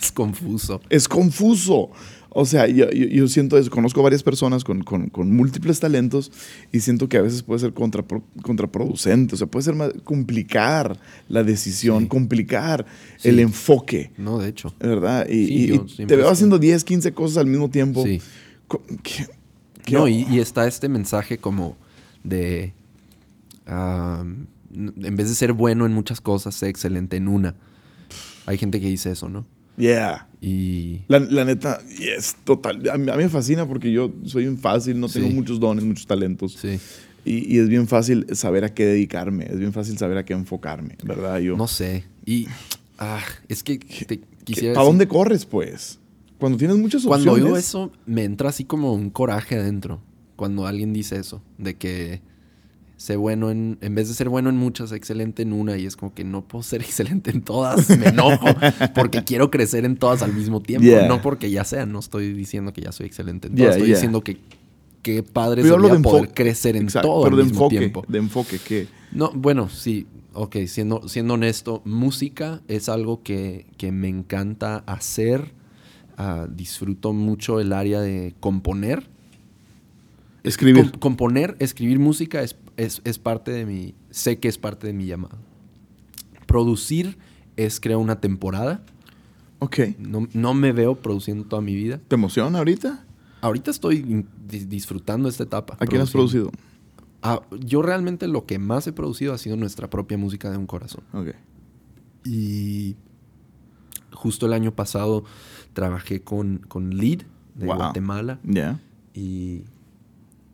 Es 0.05 0.13
confuso. 0.13 0.81
es 0.91 1.09
confuso. 1.09 1.91
O 2.37 2.45
sea, 2.47 2.67
yo, 2.67 2.91
yo- 2.91 3.29
siento 3.29 3.57
eso. 3.57 3.71
Conozco 3.71 4.03
varias 4.03 4.25
personas 4.25 4.65
con, 4.65 4.83
con- 4.83 5.09
con 5.09 5.31
múltiples 5.35 5.79
talentos 5.79 6.33
y 6.73 6.81
siento 6.81 7.09
que 7.09 7.17
a 7.17 7.23
veces 7.23 7.45
puede 7.45 7.61
ser 7.61 7.73
contrapro- 7.73 8.25
contraproducente. 8.43 9.37
O 9.37 9.39
sea, 9.39 9.47
puede 9.47 9.63
ser 9.63 9.75
más, 9.77 9.91
complicar 10.03 10.99
la 11.29 11.45
decisión, 11.45 12.03
Sí. 12.03 12.09
complicar 12.09 12.87
Sí. 13.19 13.29
el 13.29 13.39
enfoque. 13.39 14.11
No, 14.19 14.39
de 14.41 14.49
hecho. 14.49 14.75
¿Verdad? 14.81 15.29
Y, 15.29 15.47
Sí, 15.47 15.53
y- 15.55 15.67
yo 15.69 15.75
y 15.75 15.89
siempre 15.89 16.07
te 16.07 16.17
veo 16.17 16.29
haciendo 16.29 16.59
10, 16.59 16.83
15 16.83 17.13
cosas 17.15 17.37
al 17.39 17.47
mismo 17.47 17.71
tiempo. 17.71 18.03
Sí. 18.05 18.21
Co- 18.67 18.83
¿Qué- 19.05 19.27
qué- 19.85 19.95
No, 19.95 20.09
y, 20.09 20.27
y 20.29 20.41
está 20.41 20.67
este 20.67 20.89
mensaje 20.89 21.39
como 21.39 21.77
de. 22.25 22.73
en 23.67 25.17
vez 25.17 25.29
de 25.29 25.35
ser 25.37 25.53
bueno 25.53 25.87
en 25.87 25.93
muchas 25.93 26.21
cosas, 26.21 26.55
sé 26.57 26.69
excelente 26.69 27.17
en 27.17 27.29
una. 27.29 27.55
Hay 28.47 28.59
gente 28.59 28.81
que 28.81 28.89
dice 28.89 29.13
eso, 29.13 29.29
¿no? 29.29 29.47
Yeah. 29.77 30.29
Y. 30.41 31.01
La, 31.09 31.19
la 31.21 31.45
neta, 31.45 31.81
es 32.01 32.37
total. 32.45 32.89
A 32.91 32.99
mí, 32.99 33.11
a 33.11 33.17
mí 33.17 33.23
me 33.25 33.29
fascina 33.29 33.67
porque 33.67 33.91
yo 33.91 34.13
soy 34.25 34.47
un 34.47 34.59
fácil, 34.59 35.01
no 35.01 35.09
tengo 35.09 35.29
Sí. 35.29 35.35
muchos 35.35 35.59
dones, 35.61 35.85
muchos 35.85 36.07
talentos. 36.07 36.53
Sí. 36.61 36.79
Y, 37.25 37.55
y 37.57 37.59
es 37.59 37.69
bien 37.69 37.89
fácil 37.89 38.27
saber 38.33 38.65
a 38.65 38.75
qué 38.75 38.85
dedicarme, 38.85 39.47
es 39.51 39.59
bien 39.59 39.73
fácil 39.73 39.97
saber 39.97 40.19
a 40.19 40.25
qué 40.27 40.35
enfocarme, 40.35 40.97
¿verdad? 41.05 41.39
Yo, 41.39 41.57
No 41.57 41.67
sé. 41.67 42.05
Y. 42.27 42.47
ah, 42.99 43.23
es 43.49 43.63
que 43.63 43.79
te 43.79 44.19
¿Qué- 44.19 44.21
quisiera. 44.45 44.75
¿Para 44.75 44.87
dónde 44.87 45.09
corres, 45.09 45.47
pues? 45.47 45.99
Cuando 46.39 46.59
tienes 46.59 46.77
muchas 46.77 47.05
Cuando 47.05 47.31
opciones. 47.31 47.45
oigo 47.45 47.57
eso, 47.57 47.91
me 48.05 48.25
entra 48.25 48.51
así 48.51 48.65
como 48.65 48.93
un 48.93 49.09
coraje 49.09 49.57
adentro. 49.57 50.03
Cuando 50.37 50.67
alguien 50.67 50.93
dice 50.93 51.17
eso, 51.17 51.43
de 51.57 51.75
que 51.77 52.21
sé 53.05 53.17
bueno 53.17 53.51
en, 53.51 53.77
en 53.83 53.95
vez 53.95 54.09
de 54.09 54.15
ser 54.15 54.29
bueno 54.31 54.49
en 54.49 54.57
muchas, 54.57 54.93
excelente 54.93 55.43
en 55.43 55.53
una, 55.53 55.77
y 55.77 55.85
es 55.85 55.95
como 55.97 56.15
que 56.15 56.25
no 56.25 56.43
puedo 56.43 56.63
ser 56.63 56.81
excelente 56.89 57.31
en 57.31 57.43
todas, 57.43 57.91
me 57.99 58.07
enojo, 58.07 58.47
porque 58.95 59.25
quiero 59.25 59.51
crecer 59.51 59.85
en 59.85 59.97
todas 59.97 60.23
al 60.23 60.33
mismo 60.33 60.61
tiempo, 60.63 60.87
Yeah. 60.87 61.07
no 61.09 61.21
porque 61.21 61.51
ya 61.51 61.65
sean, 61.65 61.93
no 61.93 61.99
estoy 61.99 62.33
diciendo 62.33 62.73
que 62.73 62.81
ya 62.81 62.93
soy 62.93 63.07
excelente 63.07 63.49
en 63.49 63.57
Yeah, 63.57 63.65
todas, 63.67 63.77
estoy 63.77 63.89
yeah. 63.89 63.97
diciendo 63.97 64.21
que 64.23 64.39
qué 65.03 65.23
padre 65.23 65.63
Pero 65.63 65.75
sería 65.79 65.97
de 65.97 66.03
poder 66.03 66.33
crecer 66.33 66.77
en 66.77 66.85
Exacto, 66.85 67.09
todo 67.09 67.25
pero 67.25 67.37
al 67.37 67.43
de 67.43 67.45
mismo 67.45 67.59
enfoque, 67.65 67.79
tiempo. 67.79 68.05
de 68.09 68.19
enfoque, 68.19 68.59
¿qué? 68.67 68.87
No, 69.13 69.31
bueno, 69.35 69.69
sí, 69.69 70.07
ok, 70.33 70.57
siendo, 70.67 71.07
siendo 71.09 71.35
honesto, 71.35 71.83
música 71.85 72.63
es 72.69 72.89
algo 72.89 73.23
que, 73.23 73.67
que 73.77 73.93
me 73.93 74.09
encanta 74.09 74.79
hacer. 74.87 75.53
ah, 76.17 76.47
disfruto 76.51 77.13
mucho 77.13 77.61
el 77.61 77.73
área 77.75 78.01
de 78.01 78.35
componer. 78.41 79.09
Escribir. 80.43 80.91
Com- 80.91 81.01
componer, 81.01 81.57
escribir 81.59 81.99
música 81.99 82.43
es, 82.43 82.57
es, 82.77 83.01
es 83.05 83.19
parte 83.19 83.51
de 83.53 83.67
mi. 83.67 83.95
Sé 84.11 84.39
que 84.39 84.49
es 84.49 84.59
parte 84.59 84.87
de 84.87 84.93
mi 84.93 85.07
llamado. 85.07 85.37
Producir 86.47 87.17
es 87.57 87.81
creo 87.81 87.99
una 87.99 88.21
temporada. 88.21 88.83
ok. 89.61 89.79
No, 89.99 90.27
no 90.35 90.55
me 90.55 90.73
veo 90.73 90.97
produciendo 90.97 91.45
toda 91.45 91.63
mi 91.63 91.75
vida. 91.75 92.01
¿Te 92.09 92.15
emociona 92.17 92.59
ahorita? 92.59 93.05
ahorita 93.41 93.71
estoy 93.71 94.25
disfrutando 94.49 95.29
esta 95.29 95.43
etapa. 95.43 95.77
¿A 95.79 95.85
quién 95.87 96.01
has 96.01 96.11
producido? 96.11 96.51
Ah, 97.23 97.43
yo 97.61 97.83
realmente 97.83 98.27
lo 98.27 98.47
que 98.47 98.59
más 98.59 98.87
he 98.87 98.93
producido 98.93 99.35
ha 99.35 99.39
sido 99.39 99.57
nuestra 99.59 99.91
propia 99.91 100.17
música 100.17 100.51
de 100.51 100.57
un 100.57 100.67
corazón. 100.67 101.05
Ok. 101.13 101.29
Y 102.25 102.97
justo 104.13 104.47
el 104.47 104.55
año 104.55 104.75
pasado 104.75 105.25
trabajé 105.75 106.23
con, 106.23 106.59
con 106.69 106.97
Lead 106.97 107.25
de 107.55 107.67
Wow. 107.67 107.77
Guatemala. 107.77 108.41
Ya. 108.45 108.81
Y 109.13 109.65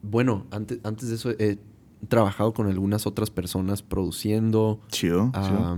bueno, 0.03 0.47
antes, 0.51 0.81
antes 0.83 1.11
de 1.11 1.15
eso 1.15 1.31
he 1.39 1.59
trabajado 2.09 2.53
con 2.53 2.67
algunas 2.69 3.07
otras 3.07 3.31
personas 3.31 3.83
produciendo. 3.83 4.81
Chido. 4.89 5.31
chido. 5.33 5.59
ah, 5.65 5.77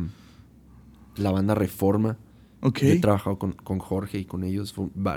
la 1.16 1.30
banda 1.30 1.54
Reforma. 1.54 2.16
ok. 2.60 2.78
Yo 2.78 2.88
he 2.88 2.98
trabajado 2.98 3.38
con, 3.38 3.52
con 3.52 3.78
Jorge 3.78 4.18
y 4.18 4.24
con 4.24 4.44
ellos 4.44 4.74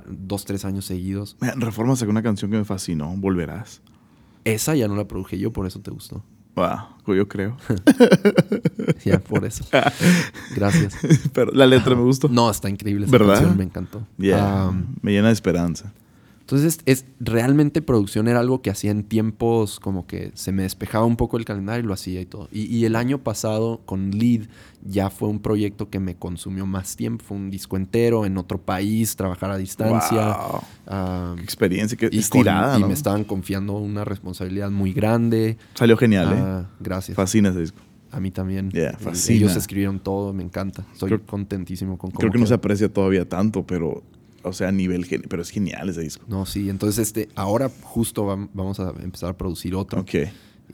dos, 0.08 0.46
tres 0.46 0.66
años 0.66 0.86
seguidos. 0.86 1.38
Man, 1.40 1.62
Reforma 1.62 1.96
sacó 1.96 2.12
una 2.12 2.24
canción 2.24 2.52
que 2.52 2.58
me 2.58 2.66
fascinó. 2.66 3.14
Volverás. 3.18 3.82
Esa 4.44 4.76
ya 4.76 4.88
no 4.88 4.96
la 4.96 5.08
produje 5.08 5.40
yo, 5.40 5.52
por 5.52 5.66
eso 5.66 5.80
te 5.82 5.90
gustó. 5.92 6.24
Wow. 6.56 7.16
Yo 7.16 7.28
creo. 7.28 7.58
Ya, 9.04 9.20
por 9.20 9.46
eso. 9.46 9.64
Gracias. 10.56 10.96
Pero 11.34 11.52
la 11.52 11.66
letra 11.68 11.96
me 11.96 12.02
gustó. 12.02 12.28
No, 12.30 12.50
está 12.50 12.70
increíble 12.70 13.06
esa 13.06 13.12
¿Verdad? 13.12 13.34
canción, 13.36 13.58
me 13.58 13.64
encantó. 13.64 14.02
Yeah. 14.18 14.68
Ah, 14.68 14.74
me 15.02 15.12
llena 15.12 15.28
de 15.28 15.34
esperanza. 15.34 15.94
Entonces, 16.46 16.78
es, 16.86 17.06
realmente 17.20 17.82
producción 17.82 18.28
era 18.28 18.40
algo 18.40 18.62
que 18.62 18.70
hacía 18.70 18.92
en 18.92 19.04
tiempos 19.04 19.80
como 19.80 20.06
que 20.06 20.30
se 20.36 20.52
me 20.52 20.62
despejaba 20.62 21.04
un 21.04 21.16
poco 21.16 21.38
el 21.38 21.46
calendario 21.46 21.84
y 21.84 21.88
lo 21.88 21.94
hacía 21.96 22.22
y 22.22 22.28
todo. 22.28 22.50
Y, 22.52 22.66
y 22.66 22.86
el 22.86 22.96
año 22.96 23.18
pasado 23.24 23.82
con 23.86 24.12
Lead 24.12 24.42
ya 24.84 25.10
fue 25.10 25.28
un 25.28 25.40
proyecto 25.40 25.90
que 25.90 26.00
me 26.00 26.14
consumió 26.18 26.68
más 26.68 26.96
tiempo. 26.96 27.26
Fue 27.26 27.36
un 27.36 27.50
disco 27.50 27.78
entero 27.78 28.28
en 28.28 28.38
otro 28.38 28.62
país, 28.62 29.16
trabajar 29.16 29.50
a 29.50 29.58
distancia. 29.58 30.38
Wow. 30.86 31.36
Qué 31.38 31.42
experiencia. 31.42 31.98
Con- 31.98 32.14
estirada, 32.14 32.80
y 32.80 32.84
me 32.84 32.94
estaban 32.94 33.24
confiando 33.24 33.74
una 33.74 34.06
responsabilidad 34.06 34.70
muy 34.70 34.94
grande. 34.94 35.58
Salió 35.74 35.98
genial, 35.98 36.32
¿eh? 36.32 36.38
Ah, 36.38 36.66
gracias. 36.80 37.16
Fascina 37.16 37.50
ese 37.50 37.62
disco. 37.62 37.80
A 38.12 38.20
mí 38.20 38.30
también. 38.30 38.70
Yeah, 38.70 38.96
fascina. 39.00 39.38
Ellos 39.38 39.56
escribieron 39.56 40.00
todo, 40.00 40.32
me 40.32 40.44
encanta. 40.44 40.86
Estoy 40.94 41.10
Creo- 41.10 41.26
contentísimo 41.26 41.98
con 41.98 42.12
cómo 42.12 42.20
Creo 42.20 42.32
que 42.32 42.38
no 42.38 42.46
se 42.46 42.54
aprecia 42.54 42.88
todavía 42.88 43.28
tanto, 43.28 43.66
pero... 43.66 44.04
O 44.46 44.54
sea, 44.54 44.70
a 44.70 44.72
nivel... 44.72 45.06
Pero 45.30 45.42
es 45.42 45.50
genial 45.50 45.90
ese 45.90 46.02
disco. 46.02 46.24
No, 46.28 46.46
sí, 46.46 46.70
entonces 46.70 47.00
este, 47.00 47.30
ahora 47.36 47.70
justo 47.84 48.26
vam- 48.26 48.50
vamos 48.54 48.80
a 48.80 48.94
empezar 49.02 49.30
a 49.32 49.38
producir 49.38 49.76
otro. 49.76 50.02
Ok. 50.02 50.14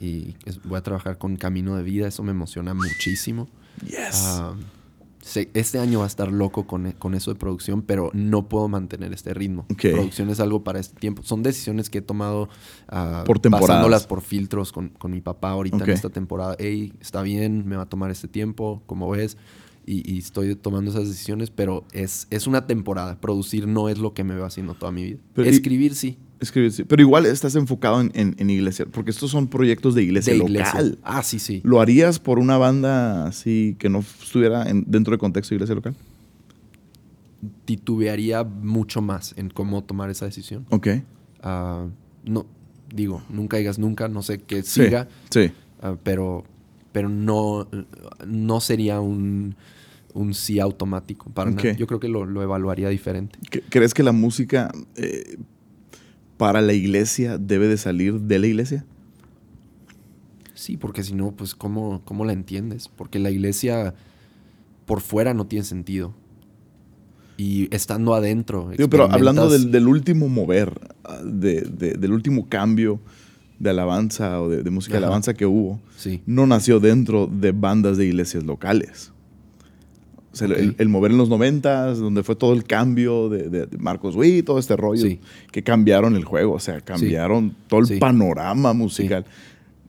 Y 0.00 0.34
voy 0.64 0.78
a 0.78 0.82
trabajar 0.82 1.18
con 1.18 1.36
Camino 1.36 1.76
de 1.76 1.82
Vida, 1.82 2.08
eso 2.08 2.22
me 2.22 2.30
emociona 2.30 2.74
muchísimo. 2.74 3.48
Yes. 3.86 4.10
Ah, 4.24 4.54
este 5.54 5.78
año 5.78 6.00
va 6.00 6.04
a 6.06 6.08
estar 6.08 6.32
loco 6.32 6.66
con, 6.66 6.90
con 6.92 7.14
eso 7.14 7.32
de 7.32 7.38
producción, 7.38 7.82
pero 7.82 8.10
no 8.12 8.48
puedo 8.48 8.66
mantener 8.68 9.12
este 9.12 9.32
ritmo. 9.32 9.66
Ok. 9.70 9.82
Producción 9.92 10.30
es 10.30 10.40
algo 10.40 10.64
para 10.64 10.80
este 10.80 10.98
tiempo. 10.98 11.22
Son 11.22 11.44
decisiones 11.44 11.90
que 11.90 11.98
he 11.98 12.02
tomado 12.02 12.48
ah, 12.88 13.22
Por 13.24 13.38
temporadas. 13.38 13.68
pasándolas 13.68 14.06
por 14.08 14.20
filtros 14.22 14.72
con, 14.72 14.88
con 14.88 15.12
mi 15.12 15.20
papá 15.20 15.50
ahorita 15.50 15.84
en 15.84 15.90
esta 15.90 16.10
temporada. 16.10 16.56
Hey, 16.58 16.92
está 17.00 17.22
bien, 17.22 17.68
me 17.68 17.76
va 17.76 17.82
a 17.82 17.88
tomar 17.88 18.10
este 18.10 18.26
tiempo, 18.26 18.82
como 18.86 19.08
ves. 19.10 19.36
Y, 19.84 20.10
y 20.14 20.18
estoy 20.18 20.54
tomando 20.54 20.90
esas 20.92 21.08
decisiones, 21.08 21.50
pero 21.50 21.84
es, 21.92 22.28
es 22.30 22.46
una 22.46 22.66
temporada. 22.66 23.20
Producir 23.20 23.66
no 23.66 23.88
es 23.88 23.98
lo 23.98 24.14
que 24.14 24.22
me 24.24 24.34
veo 24.34 24.44
haciendo 24.44 24.74
toda 24.74 24.92
mi 24.92 25.02
vida. 25.02 25.18
Pero 25.34 25.48
y- 25.48 25.50
Escribir 25.52 25.94
sí. 25.94 26.18
Escribir, 26.38 26.72
sí. 26.72 26.84
Pero 26.84 27.02
igual 27.02 27.26
estás 27.26 27.54
enfocado 27.56 28.00
en, 28.00 28.10
en- 28.14 28.34
en 28.38 28.50
iglesia. 28.50 28.86
Porque 28.90 29.10
estos 29.10 29.30
son 29.30 29.46
proyectos 29.48 29.94
de 29.94 30.02
iglesia 30.02 30.32
de 30.32 30.38
local. 30.40 30.52
iglesia. 30.54 30.98
Ah, 31.02 31.22
sí, 31.22 31.38
sí. 31.38 31.60
¿Lo 31.64 31.80
harías 31.80 32.18
por 32.18 32.38
una 32.38 32.58
banda 32.58 33.26
así 33.26 33.76
que 33.78 33.88
no 33.88 34.00
estuviera 34.00 34.68
en- 34.68 34.84
dentro 34.88 35.12
del 35.12 35.18
contexto 35.20 35.50
de 35.50 35.56
iglesia 35.56 35.74
local? 35.74 35.94
Titubearía 37.64 38.44
mucho 38.44 39.02
más 39.02 39.34
en 39.36 39.50
cómo 39.50 39.82
tomar 39.82 40.10
esa 40.10 40.26
decisión. 40.26 40.64
Ok. 40.70 40.88
Ah, 41.42 41.86
no, 42.24 42.46
digo, 42.94 43.22
nunca 43.30 43.56
digas 43.56 43.78
nunca, 43.80 44.06
no 44.08 44.22
sé 44.22 44.38
qué 44.38 44.62
siga, 44.62 45.08
Sí. 45.30 45.50
ah, 45.80 45.96
pero, 46.04 46.44
pero 46.92 47.08
no, 47.08 47.68
no 48.26 48.60
sería 48.60 49.00
un, 49.00 49.56
un 50.14 50.34
sí 50.34 50.60
automático 50.60 51.30
para 51.30 51.50
Ok. 51.50 51.56
nada. 51.56 51.72
Yo 51.76 51.86
creo 51.86 51.98
que 52.00 52.08
lo, 52.08 52.24
lo 52.26 52.42
evaluaría 52.42 52.88
diferente. 52.88 53.38
¿Cre- 53.50 53.62
¿Crees 53.70 53.94
que 53.94 54.02
la 54.02 54.12
música 54.12 54.70
eh, 54.96 55.36
para 56.36 56.60
la 56.60 56.72
iglesia 56.74 57.38
debe 57.38 57.66
de 57.68 57.76
salir 57.78 58.20
de 58.20 58.38
la 58.38 58.46
iglesia? 58.46 58.84
Sí, 60.54 60.76
porque 60.76 61.02
si 61.02 61.14
no, 61.14 61.32
pues 61.32 61.54
¿cómo, 61.54 62.02
¿cómo 62.04 62.24
la 62.24 62.32
entiendes? 62.32 62.88
Porque 62.88 63.18
la 63.18 63.30
iglesia 63.30 63.94
por 64.86 65.00
fuera 65.00 65.34
no 65.34 65.46
tiene 65.46 65.64
sentido. 65.64 66.14
Y 67.38 67.74
estando 67.74 68.14
adentro. 68.14 68.70
Digo, 68.76 68.88
pero 68.90 69.10
hablando 69.10 69.48
del, 69.48 69.72
del 69.72 69.88
último 69.88 70.28
mover, 70.28 70.78
ah, 71.04 71.20
de- 71.24 71.62
de- 71.62 71.94
del 71.94 72.12
último 72.12 72.48
cambio 72.48 73.00
de 73.62 73.70
alabanza 73.70 74.40
o 74.42 74.48
de, 74.48 74.62
de 74.62 74.70
música 74.70 74.94
de 74.94 74.98
Ajá. 74.98 75.06
alabanza 75.06 75.34
que 75.34 75.46
hubo, 75.46 75.80
Sí. 75.96 76.20
no 76.26 76.46
nació 76.46 76.80
dentro 76.80 77.28
de 77.28 77.52
bandas 77.52 77.96
de 77.96 78.06
iglesias 78.06 78.42
locales. 78.44 79.12
O 80.32 80.36
sea, 80.36 80.46
el- 80.48 80.52
Ok. 80.52 80.58
el, 80.60 80.74
el 80.78 80.88
mover 80.88 81.12
en 81.12 81.18
los 81.18 81.28
noventas, 81.28 81.98
donde 81.98 82.22
fue 82.22 82.34
todo 82.36 82.54
el 82.54 82.64
cambio 82.64 83.28
de, 83.28 83.48
de- 83.48 83.66
de 83.66 83.78
Marcos 83.78 84.16
Witt, 84.16 84.44
todo 84.46 84.58
este 84.58 84.76
rollo, 84.76 85.06
Sí. 85.06 85.20
que 85.52 85.62
cambiaron 85.62 86.16
el 86.16 86.24
juego, 86.24 86.54
o 86.54 86.58
sea, 86.58 86.80
cambiaron 86.80 87.54
todo 87.68 87.80
el 87.80 87.98
panorama 87.98 88.72
musical. 88.72 89.24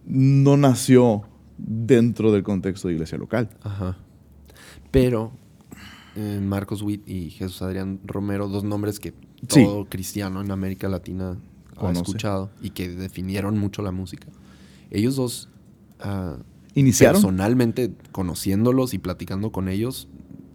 No 0.05 0.55
nació 0.57 1.23
dentro 1.57 2.31
del 2.31 2.43
contexto 2.43 2.89
de 2.89 2.93
iglesia 2.95 3.17
local. 3.17 3.49
Ajá. 3.63 3.97
Pero 4.91 5.31
eh, 6.15 6.39
Marcos 6.43 6.83
Witt 6.83 7.07
y 7.09 7.31
Jesús 7.31 7.61
Adrián 7.63 7.99
Romero, 8.05 8.47
dos 8.47 8.63
nombres 8.63 8.99
que 8.99 9.13
todo 9.47 9.85
cristiano 9.89 10.41
en 10.41 10.51
América 10.51 10.87
Latina 10.89 11.37
ha 11.75 11.79
Conoce. 11.79 12.01
escuchado 12.01 12.49
y 12.61 12.71
que 12.71 12.89
definieron 12.89 13.57
mucho 13.57 13.81
la 13.81 13.91
música. 13.91 14.27
Ellos 14.91 15.15
dos, 15.15 15.49
ah, 15.99 16.37
¿Iniciaron? 16.75 17.21
personalmente 17.21 17.91
conociéndolos 18.11 18.93
y 18.93 18.99
platicando 18.99 19.51
con 19.51 19.67
ellos, 19.69 20.07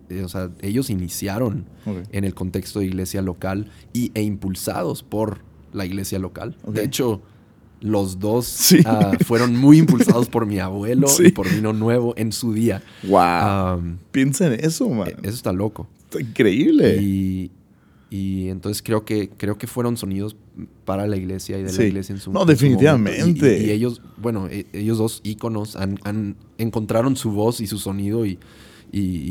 eh, 0.09 0.23
o 0.25 0.29
sea, 0.29 0.51
ellos 0.63 0.91
iniciaron 0.91 1.67
Ok. 1.87 1.99
en 2.13 2.25
el 2.25 2.35
contexto 2.35 2.81
de 2.81 2.87
iglesia 2.87 3.23
local 3.23 3.71
y, 3.93 4.11
e 4.15 4.23
impulsados 4.23 5.03
por 5.03 5.41
la 5.73 5.85
iglesia 5.85 6.19
local. 6.19 6.57
Ok. 6.65 6.75
De 6.75 6.85
hecho, 6.85 7.21
los 7.81 8.19
dos 8.19 8.47
Sí. 8.47 8.79
ah, 8.87 9.13
fueron 9.25 9.55
muy 9.57 9.79
impulsados 9.79 10.29
por 10.29 10.47
mi 10.47 10.59
abuelo 10.59 11.07
Sí. 11.09 11.27
y 11.27 11.33
por 11.33 11.49
Vino 11.49 11.73
Nuevo 11.73 12.15
en 12.17 12.33
su 12.33 12.53
día. 12.53 12.83
¡Wow! 13.05 13.19
Am, 13.21 13.99
Piensa 14.11 14.47
en 14.53 14.65
eso, 14.65 14.89
man. 14.89 15.09
e- 15.09 15.17
eso 15.23 15.37
está 15.37 15.53
loco. 15.53 15.87
Está 16.05 16.21
increíble. 16.21 16.97
Y, 17.03 17.51
y 18.11 18.49
entonces 18.49 18.83
creo 18.83 19.05
que, 19.05 19.29
creo 19.37 19.59
que 19.59 19.67
fueron 19.67 19.97
sonidos 19.97 20.35
para 20.85 21.07
la 21.07 21.17
iglesia 21.17 21.59
y 21.59 21.63
de 21.65 21.69
Sí. 21.69 21.79
la 21.83 21.85
iglesia 21.89 22.15
en 22.15 22.21
su 22.21 22.33
No, 22.33 22.41
su 22.41 22.47
definitivamente. 22.47 23.59
Y, 23.59 23.65
y- 23.65 23.67
y 23.67 23.71
ellos, 23.71 24.01
bueno, 24.17 24.49
e- 24.49 24.67
ellos 24.73 24.97
dos 24.99 25.21
íconos 25.25 25.77
han, 25.77 25.99
han- 26.05 26.37
encontraron 26.57 27.17
su 27.17 27.31
voz 27.33 27.61
y 27.61 27.67
su 27.67 27.79
sonido 27.79 28.25
y, 28.25 28.39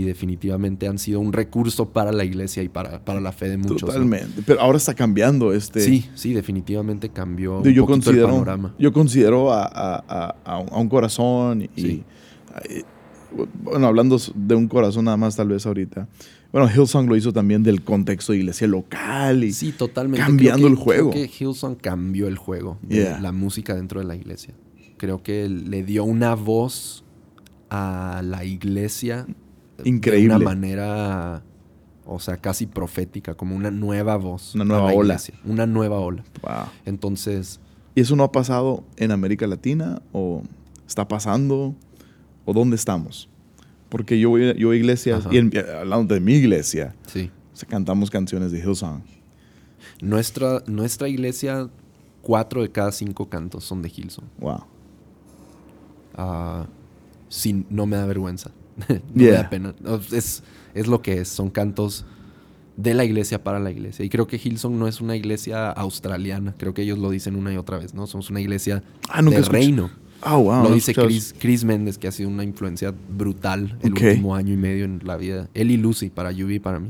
definitivamente 0.03 0.87
han 0.87 0.99
sido 0.99 1.19
un 1.19 1.33
recurso 1.33 1.89
para 1.89 2.11
la 2.11 2.23
iglesia 2.23 2.61
y 2.61 2.69
para, 2.69 3.03
para 3.03 3.19
la 3.19 3.31
fe 3.31 3.49
de 3.49 3.57
muchos. 3.57 3.81
¿no? 3.81 3.87
Totalmente. 3.87 4.43
Pero 4.45 4.61
ahora 4.61 4.77
está 4.77 4.93
cambiando 4.93 5.51
este. 5.53 5.79
Sí, 5.81 6.07
sí, 6.13 6.33
definitivamente 6.33 7.09
cambió 7.09 7.53
Yo, 7.53 7.57
un 7.57 7.63
poquito 7.63 7.81
el 7.81 7.85
considero, 7.87 8.27
panorama. 8.27 8.75
yo 8.77 8.93
considero 8.93 9.51
a, 9.51 9.63
a- 9.65 10.03
a- 10.07 10.35
a 10.45 10.79
un- 10.79 10.87
corazón 10.89 11.63
y, 11.75 11.81
Sí. 11.81 12.03
y- 12.69 12.83
bueno, 13.63 13.87
hablando 13.87 14.17
de 14.35 14.55
un 14.55 14.67
corazón 14.67 15.05
nada 15.05 15.17
más 15.17 15.35
tal 15.35 15.47
vez 15.49 15.65
ahorita. 15.65 16.07
Bueno, 16.51 16.69
Hillsong 16.69 17.07
lo 17.07 17.15
hizo 17.15 17.33
también 17.33 17.61
del 17.63 17.83
contexto 17.83 18.31
de 18.31 18.39
iglesia 18.39 18.67
local 18.67 19.43
y 19.43 19.51
Sí, 19.53 19.71
totalmente. 19.73 20.25
cambiando 20.25 20.57
Creo 20.63 20.67
el 20.69 20.75
juego. 20.75 21.11
Creo 21.11 21.27
que 21.27 21.43
Hillsong 21.43 21.75
cambió 21.75 22.27
el 22.27 22.37
juego 22.37 22.77
de 22.81 22.95
Yeah. 23.03 23.19
la 23.19 23.31
música 23.31 23.75
dentro 23.75 23.99
de 23.99 24.05
la 24.05 24.15
iglesia. 24.15 24.53
Creo 24.97 25.21
que 25.21 25.47
le 25.49 25.83
dio 25.83 26.03
una 26.05 26.35
voz 26.35 27.03
a 27.69 28.21
la 28.23 28.45
iglesia 28.45 29.27
Increíble. 29.83 30.29
de 30.29 30.35
una 30.37 30.45
manera, 30.45 31.43
o 32.05 32.19
sea, 32.19 32.37
casi 32.37 32.65
profética, 32.65 33.35
como 33.35 33.55
una 33.55 33.69
nueva 33.69 34.15
voz. 34.15 34.55
Una 34.55 34.63
nueva 34.65 34.87
la 34.91 34.95
ola. 34.97 35.13
iglesia, 35.15 35.35
Una 35.45 35.67
nueva 35.67 35.99
ola. 35.99 36.23
Wow. 36.41 36.67
Entonces, 36.85 37.59
¿Y 37.93 38.01
eso 38.01 38.15
no 38.15 38.23
ha 38.23 38.31
pasado 38.31 38.83
en 38.95 39.11
América 39.11 39.47
Latina 39.47 40.01
o 40.13 40.43
está 40.87 41.07
pasando 41.07 41.75
o 42.45 42.53
dónde 42.53 42.75
estamos? 42.75 43.27
Porque 43.89 44.19
yo 44.19 44.29
voy, 44.29 44.53
yo 44.57 44.67
voy 44.67 44.77
a 44.77 44.79
iglesias 44.79 45.25
Ajá. 45.25 45.33
y 45.33 45.37
en- 45.37 45.51
hablando 45.79 46.13
de 46.13 46.19
mi 46.19 46.33
iglesia, 46.33 46.93
sí. 47.05 47.31
cantamos 47.69 48.09
canciones 48.09 48.51
de 48.51 48.59
Hillsong. 48.59 49.01
Nuestra, 50.01 50.61
nuestra 50.67 51.07
iglesia, 51.07 51.69
cuatro 52.21 52.61
de 52.61 52.69
cada 52.71 52.91
cinco 52.91 53.29
cantos 53.29 53.63
son 53.63 53.81
de 53.81 53.89
Hillsong. 53.95 54.25
Wow. 54.39 54.63
Ah, 56.15 56.65
sí, 57.29 57.65
no 57.69 57.85
me 57.85 57.95
da 57.97 58.05
vergüenza. 58.05 58.51
no 58.89 58.97
me 59.13 59.31
da 59.31 59.49
pena. 59.49 59.73
Es, 60.11 60.43
es 60.73 60.87
lo 60.87 61.01
que 61.01 61.21
es. 61.21 61.27
Son 61.29 61.49
cantos 61.49 62.05
de 62.75 62.93
la 62.93 63.05
iglesia 63.05 63.43
para 63.43 63.59
la 63.59 63.71
iglesia. 63.71 64.05
Y 64.05 64.09
creo 64.09 64.27
que 64.27 64.37
Hillsong 64.37 64.77
no 64.77 64.87
es 64.87 65.01
una 65.01 65.15
iglesia 65.15 65.69
australiana. 65.71 66.53
Creo 66.57 66.73
que 66.73 66.83
ellos 66.83 66.99
lo 66.99 67.09
dicen 67.09 67.35
una 67.35 67.53
y 67.53 67.57
otra 67.57 67.77
vez, 67.77 67.93
¿no? 67.93 68.05
Somos 68.07 68.29
una 68.29 68.39
iglesia 68.41 68.83
Ah, 69.09 69.21
nunca 69.21 69.37
de 69.37 69.41
escuché. 69.43 69.57
reino. 69.59 69.89
Ah, 70.21 70.35
wow. 70.35 70.63
lo 70.63 70.73
dice 70.73 70.93
Chris, 70.93 71.33
Chris 71.37 71.63
Méndez, 71.63 71.97
que 71.97 72.07
ha 72.07 72.11
sido 72.11 72.29
una 72.29 72.43
influencia 72.43 72.93
brutal 73.15 73.77
el 73.81 73.93
último 73.93 74.35
año 74.35 74.53
y 74.53 74.57
medio 74.57 74.85
en 74.85 75.01
la 75.03 75.15
vida. 75.17 75.47
Él 75.53 75.71
y 75.71 75.77
Lucy, 75.77 76.09
para 76.09 76.31
Yubi 76.31 76.59
para 76.59 76.79
mí. 76.79 76.89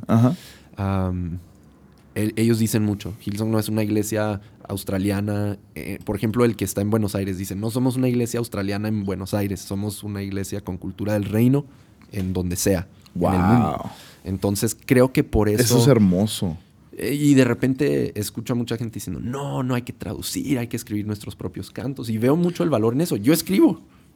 el- 2.15 2.33
ellos 2.35 2.59
dicen 2.59 2.83
mucho. 2.83 3.13
Hillsong 3.23 3.51
no 3.51 3.59
es 3.59 3.69
una 3.69 3.83
iglesia 3.83 4.41
australiana. 4.67 5.57
eh, 5.75 5.99
por 6.03 6.15
ejemplo, 6.15 6.45
el 6.45 6.55
que 6.55 6.65
está 6.65 6.81
en 6.81 6.89
Buenos 6.89 7.15
Aires 7.15 7.37
dice, 7.37 7.55
no 7.55 7.69
somos 7.69 7.95
una 7.95 8.07
iglesia 8.09 8.39
australiana 8.39 8.87
en 8.87 9.03
Buenos 9.05 9.33
Aires, 9.33 9.61
somos 9.61 10.03
una 10.03 10.23
iglesia 10.23 10.61
con 10.61 10.77
cultura 10.77 11.13
del 11.13 11.25
reino 11.25 11.65
en 12.11 12.33
donde 12.33 12.55
sea. 12.55 12.87
en 13.15 13.23
el 13.33 13.39
mundo". 13.39 13.77
Wow. 13.81 13.91
Entonces 14.23 14.75
creo 14.85 15.11
que 15.13 15.23
por 15.23 15.47
eso... 15.49 15.61
Eso 15.63 15.79
es 15.81 15.87
hermoso. 15.87 16.57
Eh, 16.97 17.13
Y 17.13 17.33
de 17.35 17.43
repente 17.45 18.19
escucho 18.19 18.53
a 18.53 18.55
mucha 18.55 18.75
gente 18.77 18.95
diciendo, 18.95 19.19
no, 19.23 19.63
no 19.63 19.75
hay 19.75 19.83
que 19.83 19.93
traducir, 19.93 20.57
hay 20.59 20.67
que 20.67 20.75
escribir 20.77 21.05
nuestros 21.05 21.35
propios 21.35 21.69
cantos. 21.71 22.09
Y 22.09 22.17
veo 22.17 22.35
mucho 22.35 22.63
el 22.63 22.69
valor 22.69 22.93
en 22.93 23.01
eso. 23.01 23.15
Yo 23.17 23.33
escribo. 23.33 23.73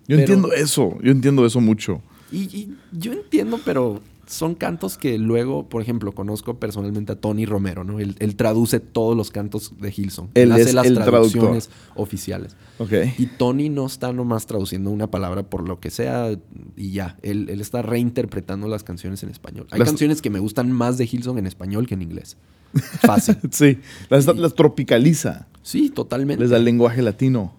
Yo 0.08 0.18
pero- 0.18 0.20
entiendo 0.22 0.52
eso, 0.54 0.98
yo 1.04 1.12
entiendo 1.12 1.46
eso 1.46 1.62
mucho. 1.62 2.02
Y, 2.32 2.38
y 2.58 2.78
yo 2.92 3.14
entiendo, 3.14 3.60
pero 3.64 4.02
son 4.32 4.56
cantos 4.56 4.98
que 4.98 5.18
luego, 5.18 5.68
por 5.68 5.82
ejemplo, 5.82 6.14
conozco 6.14 6.58
personalmente 6.60 7.12
a 7.12 7.16
Tony 7.16 7.46
Romero, 7.46 7.84
¿no? 7.84 8.00
Él, 8.00 8.16
él 8.20 8.36
traduce 8.36 8.80
todos 8.80 9.16
los 9.18 9.30
cantos 9.30 9.74
de 9.80 9.94
Hilson. 9.96 10.30
Él 10.36 10.52
hace 10.54 10.62
es 10.64 10.74
las 10.74 10.86
el 10.86 10.96
traducciones 10.96 11.70
oficiales. 11.96 12.56
Ok. 12.80 12.94
Y 13.18 13.26
Tony 13.26 13.70
no 13.70 13.86
está 13.86 14.14
nomás 14.14 14.46
traduciendo 14.48 14.90
una 14.90 15.12
palabra 15.12 15.44
por 15.44 15.68
lo 15.68 15.80
que 15.80 15.90
sea 15.90 16.30
y 16.78 16.92
ya. 16.92 17.18
Él, 17.22 17.48
él 17.50 17.60
está 17.62 17.82
reinterpretando 17.82 18.68
las 18.68 18.84
canciones 18.84 19.22
en 19.24 19.30
español. 19.30 19.68
Hay 19.72 19.80
Las- 19.80 19.90
canciones 19.90 20.22
que 20.22 20.30
me 20.30 20.40
gustan 20.40 20.72
más 20.72 20.98
de 20.98 21.10
Hilson 21.12 21.38
en 21.38 21.48
español 21.48 21.86
que 21.86 21.96
en 21.96 22.02
inglés. 22.02 22.38
Fácil. 23.02 23.36
Sí, 23.52 23.80
las, 24.10 24.26
las 24.28 24.54
tropicaliza, 24.56 25.48
Sí, 25.62 25.90
totalmente. 25.90 26.42
les 26.42 26.52
da 26.52 26.58
el 26.58 26.64
lenguaje 26.64 27.02
latino. 27.02 27.54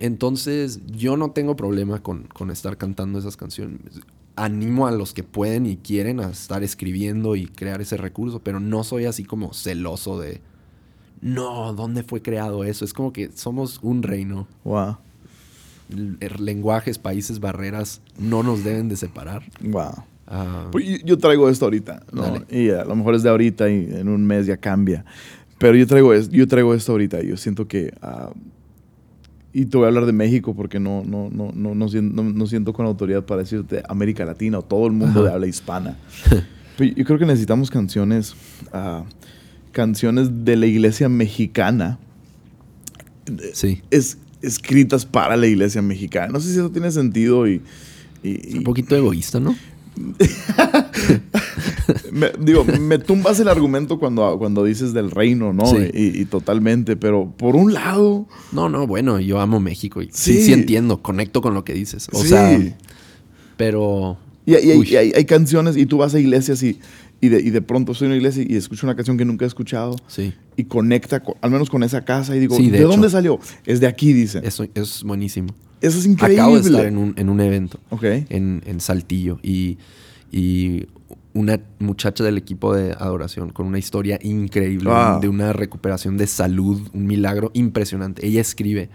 Entonces, 0.00 0.80
yo 0.86 1.16
no 1.16 1.30
tengo 1.32 1.54
problema 1.54 2.02
con, 2.02 2.24
con 2.24 2.50
estar 2.50 2.76
cantando 2.78 3.18
esas 3.18 3.36
canciones. 3.36 3.80
Animo 4.36 4.86
a 4.86 4.90
los 4.92 5.12
que 5.14 5.22
pueden 5.22 5.64
y 5.66 5.76
quieren 5.76 6.18
a 6.20 6.28
estar 6.30 6.62
escribiendo 6.64 7.36
y 7.36 7.46
crear 7.46 7.80
ese 7.80 7.96
recurso, 7.96 8.40
pero 8.40 8.58
no 8.58 8.82
soy 8.82 9.04
así 9.04 9.24
como 9.24 9.52
celoso 9.54 10.18
de, 10.18 10.40
no, 11.20 11.72
¿dónde 11.72 12.02
fue 12.02 12.20
creado 12.20 12.64
eso? 12.64 12.84
Es 12.84 12.92
como 12.92 13.12
que 13.12 13.30
somos 13.34 13.78
un 13.82 14.02
reino. 14.02 14.48
Wow, 14.64 14.96
er- 16.20 16.40
Lenguajes, 16.40 16.98
países, 16.98 17.38
barreras 17.40 18.00
no 18.18 18.42
nos 18.42 18.64
deben 18.64 18.88
de 18.88 18.96
separar. 18.96 19.42
wow. 19.62 19.92
Ah, 20.26 20.68
Pues 20.72 21.02
yo- 21.04 21.18
traigo 21.18 21.48
esto 21.50 21.66
ahorita, 21.66 22.02
¿no? 22.10 22.24
Y 22.50 22.70
a 22.70 22.84
lo 22.86 22.96
mejor 22.96 23.14
es 23.14 23.22
de 23.22 23.28
ahorita 23.28 23.68
y 23.68 23.86
en 23.94 24.08
un 24.08 24.24
mes 24.26 24.46
ya 24.46 24.56
cambia. 24.56 25.04
Pero 25.58 25.76
yo 25.76 25.86
traigo, 25.86 26.14
yo 26.14 26.48
traigo 26.48 26.74
esto 26.74 26.92
ahorita. 26.92 27.22
Yo 27.22 27.36
siento 27.36 27.68
que... 27.68 27.92
ah, 28.00 28.30
y 29.54 29.64
te 29.66 29.76
voy 29.76 29.84
a 29.84 29.88
hablar 29.88 30.04
de 30.04 30.12
México 30.12 30.54
porque 30.54 30.78
no, 30.80 31.02
no, 31.06 31.30
no, 31.30 31.50
no, 31.54 31.74
no, 31.74 31.88
sien- 31.88 32.12
no- 32.12 32.24
no 32.24 32.46
siento 32.46 32.72
con 32.72 32.84
autoridad 32.86 33.24
para 33.24 33.40
decirte 33.42 33.82
América 33.88 34.24
Latina 34.24 34.58
o 34.58 34.62
todo 34.62 34.86
el 34.86 34.92
mundo 34.92 35.20
Ajá. 35.20 35.28
de 35.28 35.34
habla 35.34 35.46
hispana. 35.46 35.96
Pero 36.76 36.92
yo 36.92 37.04
creo 37.04 37.18
que 37.20 37.24
necesitamos 37.26 37.70
canciones, 37.70 38.34
ah, 38.72 39.04
canciones 39.72 40.44
de 40.44 40.56
la 40.56 40.66
iglesia 40.66 41.08
mexicana 41.08 41.98
sí. 43.52 43.80
es, 43.90 44.18
escritas 44.42 45.06
para 45.06 45.36
la 45.36 45.46
iglesia 45.46 45.80
mexicana. 45.82 46.32
No 46.32 46.40
sé 46.40 46.48
si 46.52 46.58
eso 46.58 46.70
tiene 46.70 46.90
sentido 46.90 47.46
y... 47.48 47.62
y- 48.24 48.54
y- 48.54 48.58
Un 48.58 48.64
poquito 48.64 48.96
egoísta, 48.96 49.38
¿no? 49.40 49.54
me, 52.12 52.30
digo, 52.40 52.64
me 52.64 52.98
tumbas 52.98 53.38
el 53.40 53.48
argumento 53.48 53.98
cuando, 53.98 54.38
cuando 54.38 54.64
dices 54.64 54.92
del 54.92 55.10
reino, 55.10 55.52
¿no? 55.52 55.66
Sí. 55.66 55.76
Y, 55.92 56.20
y 56.20 56.24
totalmente, 56.26 56.96
pero 56.96 57.32
por 57.36 57.56
un 57.56 57.72
lado, 57.74 58.26
No, 58.52 58.68
no, 58.68 58.86
bueno, 58.86 59.20
yo 59.20 59.40
amo 59.40 59.60
México 59.60 60.02
y 60.02 60.06
sí, 60.12 60.34
Sí. 60.34 60.42
sí 60.44 60.52
entiendo, 60.52 61.02
conecto 61.02 61.40
con 61.42 61.54
lo 61.54 61.64
que 61.64 61.74
dices. 61.74 62.08
O 62.12 62.22
sea, 62.24 62.58
pero... 63.56 64.16
y, 64.46 64.52
y 64.52 64.56
hay, 64.56 64.96
hay- 64.96 65.12
hay 65.14 65.24
canciones 65.24 65.76
y 65.76 65.86
tú 65.86 65.98
vas 65.98 66.14
a 66.14 66.20
iglesias 66.20 66.62
y, 66.62 66.78
y, 67.20 67.28
de, 67.28 67.40
y 67.40 67.50
de 67.50 67.62
pronto 67.62 67.92
estoy 67.92 68.06
en 68.06 68.12
una 68.12 68.16
iglesia 68.18 68.44
y 68.46 68.56
escucho 68.56 68.86
una 68.86 68.96
canción 68.96 69.16
que 69.16 69.24
nunca 69.24 69.44
he 69.44 69.48
escuchado 69.48 69.96
Sí. 70.08 70.32
y 70.56 70.64
conecta 70.64 71.20
con- 71.20 71.34
al 71.40 71.50
menos 71.50 71.70
con 71.70 71.82
esa 71.82 72.04
casa 72.04 72.36
y 72.36 72.40
digo, 72.40 72.56
¿de, 72.58 72.80
dónde 72.80 73.08
salió? 73.10 73.38
Es 73.66 73.80
de 73.80 73.86
aquí, 73.86 74.12
dicen. 74.12 74.44
Eso 74.44 74.66
es 74.74 75.02
buenísimo. 75.04 75.54
Eso 75.80 75.98
es 75.98 76.06
increíble. 76.06 76.40
Acabo 76.40 76.56
de 76.58 76.62
estar 76.68 76.86
en 76.86 76.96
un, 76.96 77.14
en 77.16 77.28
un 77.28 77.40
evento 77.40 77.78
Ok. 77.90 78.04
en, 78.04 78.62
en 78.66 78.80
Saltillo 78.80 79.38
y, 79.42 79.76
y 80.32 80.86
una 81.34 81.60
muchacha 81.80 82.22
del 82.24 82.38
equipo 82.38 82.74
de 82.74 82.92
adoración 82.92 83.50
con 83.50 83.66
una 83.66 83.78
historia 83.78 84.18
increíble 84.22 84.88
Wow. 84.90 85.20
de 85.20 85.28
una 85.28 85.52
recuperación 85.52 86.16
de 86.16 86.26
salud, 86.26 86.80
un 86.92 87.06
milagro 87.06 87.50
impresionante. 87.54 88.24
Ella 88.26 88.40
escribe 88.40 88.88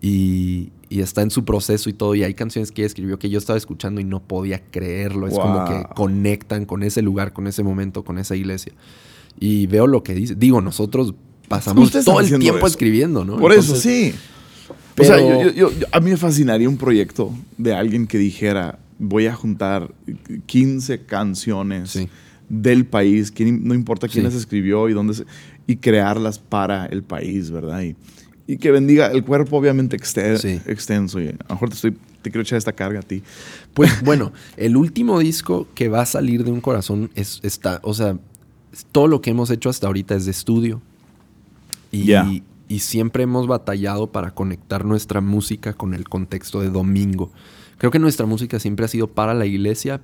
y, 0.00 0.70
y 0.88 1.00
está 1.00 1.22
en 1.22 1.30
su 1.30 1.44
proceso 1.44 1.88
y 1.88 1.92
todo. 1.92 2.14
Y 2.14 2.24
hay 2.24 2.34
canciones 2.34 2.72
que 2.72 2.82
ella 2.82 2.86
escribió 2.86 3.18
que 3.18 3.30
yo 3.30 3.38
estaba 3.38 3.56
escuchando 3.56 4.00
y 4.00 4.04
no 4.04 4.20
podía 4.20 4.62
creerlo. 4.70 5.26
Es 5.28 5.34
como 5.38 5.64
que 5.66 5.84
conectan 5.94 6.64
con 6.66 6.82
ese 6.82 7.02
lugar, 7.02 7.32
con 7.32 7.46
ese 7.46 7.62
momento, 7.62 8.04
con 8.04 8.18
esa 8.18 8.36
iglesia. 8.36 8.72
Y 9.40 9.66
veo 9.68 9.86
lo 9.86 10.02
que 10.02 10.14
dice. 10.14 10.34
Digo, 10.34 10.60
nosotros 10.60 11.14
pasamos 11.48 11.90
todo 12.04 12.20
el 12.20 12.38
tiempo 12.38 12.58
eso. 12.58 12.66
escribiendo, 12.66 13.24
¿no? 13.24 13.38
Por 13.38 13.52
eso, 13.52 13.76
sí. 13.76 14.14
pero- 14.94 15.14
O 15.14 15.16
sea, 15.16 15.42
yo- 15.44 15.50
yo- 15.52 15.70
yo- 15.78 15.86
a 15.92 16.00
mí 16.00 16.10
me 16.10 16.16
fascinaría 16.16 16.68
un 16.68 16.76
proyecto 16.76 17.32
de 17.56 17.72
alguien 17.74 18.06
que 18.08 18.18
dijera, 18.18 18.80
voy 18.98 19.26
a 19.26 19.34
juntar 19.34 19.92
15 20.46 21.04
canciones 21.04 21.90
Sí. 21.90 22.08
del 22.48 22.84
país, 22.86 23.30
quién- 23.30 23.64
no 23.64 23.74
importa 23.74 24.08
quién 24.08 24.22
Sí. 24.22 24.30
las 24.30 24.34
escribió 24.34 24.88
y 24.88 24.92
dónde 24.92 25.14
se- 25.14 25.24
y 25.66 25.76
crearlas 25.76 26.38
para 26.38 26.86
el 26.86 27.02
país, 27.02 27.50
¿verdad? 27.50 27.82
Y, 27.82 27.96
y 28.46 28.56
que 28.56 28.70
bendiga 28.70 29.08
el 29.08 29.22
cuerpo 29.24 29.56
obviamente 29.58 29.96
Sí. 30.02 30.60
extenso. 30.66 31.20
Y 31.20 31.28
a 31.28 31.32
lo 31.32 31.54
mejor 31.54 31.68
te, 31.68 31.74
estoy, 31.74 31.90
te 32.22 32.30
quiero 32.30 32.42
echar 32.42 32.56
esta 32.56 32.72
carga 32.72 33.00
a 33.00 33.02
ti. 33.02 33.22
Pues 33.74 34.02
bueno, 34.02 34.32
el 34.56 34.76
último 34.76 35.18
disco 35.18 35.68
que 35.74 35.88
va 35.88 36.00
a 36.02 36.06
salir 36.06 36.44
de 36.44 36.50
un 36.50 36.60
corazón 36.60 37.10
es 37.14 37.40
está, 37.42 37.80
o 37.82 37.92
sea, 37.94 38.18
todo 38.92 39.06
lo 39.06 39.20
que 39.20 39.30
hemos 39.30 39.50
hecho 39.50 39.68
hasta 39.68 39.86
ahorita 39.86 40.14
es 40.14 40.24
de 40.24 40.30
estudio. 40.30 40.80
Y, 41.92 42.04
Ya. 42.04 42.26
y 42.68 42.78
siempre 42.80 43.22
hemos 43.22 43.46
batallado 43.46 44.10
para 44.12 44.30
conectar 44.32 44.84
nuestra 44.84 45.20
música 45.20 45.72
con 45.74 45.94
el 45.94 46.08
contexto 46.08 46.60
de 46.60 46.70
domingo. 46.70 47.30
Creo 47.78 47.90
que 47.90 47.98
nuestra 47.98 48.26
música 48.26 48.58
siempre 48.58 48.84
ha 48.84 48.88
sido 48.88 49.06
para 49.08 49.34
la 49.34 49.46
iglesia 49.46 50.00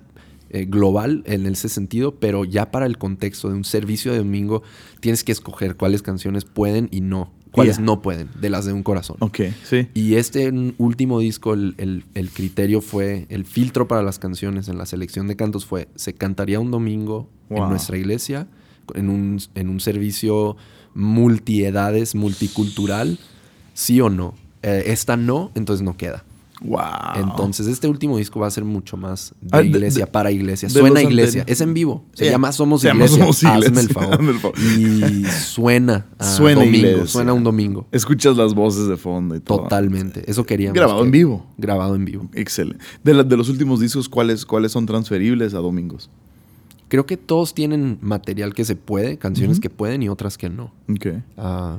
eh, 0.51 0.65
global 0.67 1.23
en 1.27 1.47
ese 1.47 1.69
sentido, 1.69 2.15
pero 2.17 2.45
ya 2.45 2.71
para 2.71 2.87
el 2.87 2.97
contexto 2.99 3.49
de 3.49 3.55
un 3.55 3.65
servicio 3.65 4.13
de 4.13 4.19
domingo 4.19 4.63
tienes 5.01 5.25
que 5.25 5.33
escoger 5.33 5.77
cuáles 5.77 6.01
canciones 6.03 6.45
pueden 6.45 6.89
y 6.93 7.01
no, 7.01 7.33
cuáles 7.51 7.81
no 7.81 8.01
pueden, 8.03 8.29
de 8.41 8.51
las 8.51 8.65
de 8.65 8.73
un 8.73 8.83
corazón. 8.85 9.17
Ok, 9.21 9.41
sí. 9.65 9.89
Y 9.95 10.15
este 10.15 10.53
último 10.79 11.19
disco, 11.19 11.55
el, 11.55 11.75
el- 11.79 12.05
el 12.15 12.31
criterio 12.31 12.81
fue, 12.81 13.27
el 13.29 13.45
filtro 13.45 13.89
para 13.89 14.03
las 14.03 14.19
canciones 14.21 14.69
en 14.69 14.79
la 14.79 14.87
selección 14.87 15.27
de 15.27 15.35
cantos 15.37 15.67
fue, 15.67 15.89
se 15.97 16.15
cantaría 16.15 16.61
un 16.61 16.71
domingo 16.71 17.29
Wow. 17.51 17.65
en 17.65 17.69
nuestra 17.71 17.99
iglesia, 17.99 18.47
en 18.95 19.11
un, 19.11 19.39
en 19.55 19.69
un 19.69 19.81
servicio 19.81 20.57
multiedades, 20.95 22.15
multicultural, 22.15 23.19
sí 23.75 24.01
o 24.01 24.11
no. 24.11 24.35
Eh, 24.63 24.85
esta 24.87 25.17
no, 25.17 25.51
entonces 25.55 25.83
no 25.85 25.97
queda. 25.97 26.25
Wow. 26.65 26.81
Entonces 27.17 27.67
este 27.67 27.87
último 27.89 28.17
disco 28.19 28.41
va 28.41 28.47
a 28.47 28.51
ser 28.51 28.65
mucho 28.65 28.97
más 28.97 29.35
de 29.41 29.49
Ah, 29.59 29.63
iglesia, 29.63 30.07
de- 30.07 30.11
para 30.11 30.31
iglesia. 30.31 30.69
Suena 30.71 31.03
iglesia, 31.03 31.45
es 31.47 31.61
en 31.61 31.75
vivo. 31.75 32.05
Se 32.15 32.25
Yeah. 32.25 32.33
llama 32.33 32.53
Somos 32.53 32.81
Se 32.81 32.89
Iglesia. 32.89 33.19
Somos 33.19 33.45
Hazme 33.45 33.81
el 33.83 33.89
favor. 33.91 34.15
Hazme 34.15 34.31
el 34.33 34.39
favor. 34.39 34.59
Y 34.59 35.25
suena 35.27 36.07
a 36.19 36.25
Suena 36.25 36.61
domingo, 36.65 36.77
iglesia. 36.89 37.07
suena 37.07 37.33
un 37.35 37.45
domingo. 37.45 37.87
Escuchas 37.93 38.37
las 38.37 38.55
voces 38.55 38.89
de 38.89 38.97
fondo 38.97 39.37
y 39.37 39.41
todo. 39.41 39.63
Totalmente. 39.65 40.25
Eso 40.31 40.45
queríamos. 40.47 40.75
Grabado 40.75 41.01
que- 41.01 41.05
en 41.07 41.11
vivo. 41.13 41.47
Grabado 41.59 41.95
en 41.95 42.05
vivo. 42.05 42.29
Excelente. 42.33 42.83
De, 43.03 43.15
la- 43.15 43.25
de 43.25 43.37
los 43.37 43.49
últimos 43.49 43.81
discos, 43.81 44.09
¿cuáles, 44.09 44.47
¿cuáles 44.47 44.73
son 44.73 44.87
transferibles 44.87 45.53
a 45.55 45.59
domingos? 45.59 46.09
Creo 46.89 47.07
que 47.07 47.17
todos 47.17 47.55
tienen 47.55 47.99
material 48.03 48.55
que 48.55 48.65
se 48.65 48.77
puede, 48.77 49.19
canciones 49.19 49.59
que 49.61 49.69
pueden 49.71 50.03
y 50.03 50.09
otras 50.09 50.39
que 50.39 50.49
no. 50.49 50.73
Ok. 50.89 51.07
Ah, 51.37 51.79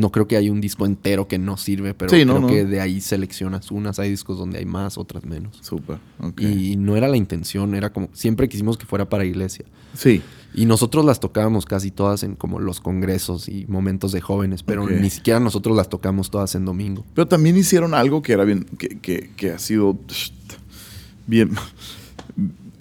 no 0.00 0.10
creo 0.10 0.26
que 0.26 0.36
hay 0.36 0.50
un 0.50 0.60
disco 0.60 0.86
entero 0.86 1.28
que 1.28 1.38
no 1.38 1.56
sirve, 1.56 1.94
pero 1.94 2.10
Sí, 2.10 2.24
no, 2.24 2.34
creo 2.36 2.40
no. 2.42 2.46
que 2.48 2.64
de 2.64 2.80
ahí 2.80 3.00
seleccionas 3.00 3.70
unas. 3.70 3.98
Hay 3.98 4.10
discos 4.10 4.38
donde 4.38 4.58
hay 4.58 4.64
más, 4.64 4.98
otras 4.98 5.24
menos. 5.24 5.58
Súper. 5.60 5.98
Y 6.38 6.76
no 6.76 6.96
era 6.96 7.06
la 7.08 7.16
intención, 7.16 7.74
era 7.74 7.92
como 7.92 8.08
siempre 8.12 8.48
quisimos 8.48 8.76
que 8.76 8.86
fuera 8.86 9.08
para 9.08 9.24
iglesia. 9.24 9.64
Sí. 9.94 10.22
Y 10.52 10.66
nosotros 10.66 11.04
las 11.04 11.20
tocábamos 11.20 11.64
casi 11.64 11.90
todas 11.92 12.24
en 12.24 12.34
como 12.34 12.58
los 12.58 12.80
congresos 12.80 13.48
y 13.48 13.66
momentos 13.68 14.10
de 14.10 14.20
jóvenes, 14.20 14.64
pero 14.64 14.84
ni 14.88 15.08
siquiera 15.10 15.38
nosotros 15.38 15.76
las 15.76 15.88
tocamos 15.88 16.30
todas 16.30 16.54
en 16.56 16.64
domingo. 16.64 17.04
Pero 17.14 17.28
también 17.28 17.56
hicieron 17.56 17.94
algo 17.94 18.20
que 18.22 18.32
era 18.32 18.44
bien, 18.44 18.64
que, 18.78 18.88
que- 18.98 19.30
que 19.36 19.50
ha 19.52 19.58
sido 19.60 19.96
bien, 21.26 21.50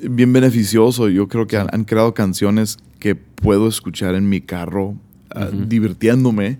bien 0.01 0.33
beneficioso. 0.33 1.09
Yo 1.09 1.27
creo 1.27 1.47
que 1.47 1.57
han, 1.57 1.67
han 1.71 1.83
creado 1.83 2.13
canciones 2.13 2.77
que 2.99 3.15
puedo 3.15 3.67
escuchar 3.67 4.15
en 4.15 4.27
mi 4.29 4.41
carro 4.41 4.95
ah, 5.35 5.49
Ujú. 5.51 5.65
divirtiéndome. 5.67 6.57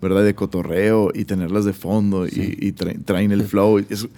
¿verdad? 0.00 0.24
De 0.24 0.34
cotorreo 0.34 1.10
y 1.14 1.24
tenerlas 1.24 1.64
de 1.64 1.72
fondo 1.72 2.26
Sí. 2.28 2.56
y, 2.60 2.68
y 2.68 2.72
tra- 2.72 3.02
traen 3.04 3.32
el 3.32 3.44
flow. 3.44 3.78
Y 3.80 3.86
eso, 3.88 4.08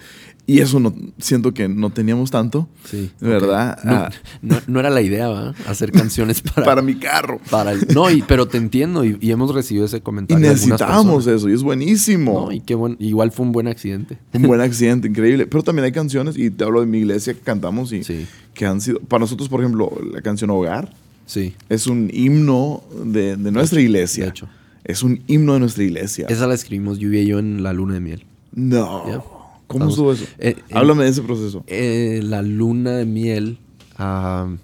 y 0.45 0.59
eso 0.59 0.79
no, 0.79 0.93
siento 1.17 1.53
que 1.53 1.67
no 1.67 1.89
teníamos 1.89 2.31
tanto, 2.31 2.67
Sí. 2.85 3.11
¿verdad? 3.19 3.79
No, 3.83 3.91
Ah, 3.91 4.09
no- 4.41 4.59
no 4.67 4.79
era 4.79 4.89
la 4.89 5.01
idea, 5.01 5.27
¿va? 5.29 5.53
Hacer 5.67 5.91
canciones 5.91 6.41
para, 6.55 6.65
para 6.65 6.81
mi 6.81 6.95
carro. 6.95 7.39
para 7.49 7.71
el- 7.73 7.87
no, 7.93 8.09
y, 8.11 8.21
pero 8.23 8.47
te 8.47 8.57
entiendo 8.57 9.03
y, 9.05 9.17
y 9.21 9.31
hemos 9.31 9.53
recibido 9.53 9.85
ese 9.85 9.97
Y 9.97 10.01
comentario. 10.01 10.37
algunas 10.45 10.61
necesitábamos 10.67 11.27
eso 11.27 11.49
y 11.49 11.53
es 11.53 11.63
buenísimo. 11.63 12.45
No, 12.47 12.51
y 12.51 12.59
qué 12.61 12.75
buen, 12.75 12.95
igual 12.99 13.31
fue 13.31 13.45
un 13.45 13.51
buen 13.53 13.67
accidente. 13.67 14.17
Un 14.33 14.43
buen 14.43 14.59
accidente, 14.61 15.07
increíble. 15.07 15.47
Pero 15.47 15.63
también 15.63 15.85
hay 15.85 15.91
canciones, 15.93 16.37
y 16.37 16.49
te 16.49 16.63
hablo 16.63 16.81
de 16.81 16.87
mi 16.87 16.99
iglesia 16.99 17.33
que 17.33 17.39
cantamos 17.41 17.91
y 17.93 18.03
Sí. 18.03 18.25
que 18.53 18.65
han 18.65 18.79
sido, 18.81 18.99
para 18.99 19.21
nosotros, 19.21 19.47
por 19.49 19.61
ejemplo, 19.61 19.91
la 20.13 20.21
canción 20.21 20.49
Hogar, 20.49 20.93
Sí. 21.27 21.53
Es 21.69 21.85
un 21.85 22.09
himno 22.11 22.81
de, 23.05 23.35
de 23.37 23.51
nuestra 23.51 23.79
iglesia. 23.79 24.23
De 24.23 24.29
hecho. 24.31 24.49
Es 24.83 25.03
un 25.03 25.21
himno 25.27 25.53
de 25.53 25.59
nuestra 25.59 25.83
iglesia. 25.83 26.25
Esa 26.29 26.47
la 26.47 26.55
escribimos 26.55 26.97
Lluvia 26.97 27.21
y 27.21 27.27
yo 27.27 27.39
en 27.39 27.61
la 27.61 27.73
luna 27.73 27.93
de 27.95 27.99
miel. 27.99 28.25
No. 28.53 29.07
Ya. 29.07 29.21
¿Cómo 29.67 29.89
estuvo 29.89 30.13
eso? 30.13 30.23
Eh, 30.39 30.55
eh, 30.57 30.63
Háblame 30.73 31.03
de 31.03 31.09
ese 31.09 31.21
proceso. 31.21 31.63
Eh, 31.67 32.21
la 32.23 32.41
luna 32.41 32.91
de 32.91 33.05
miel, 33.05 33.59
ah, 33.97 34.55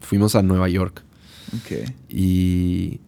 fuimos 0.00 0.36
a 0.36 0.42
Nueva 0.42 0.68
York 0.68 1.02
Ok. 1.56 1.90
y 2.08 3.00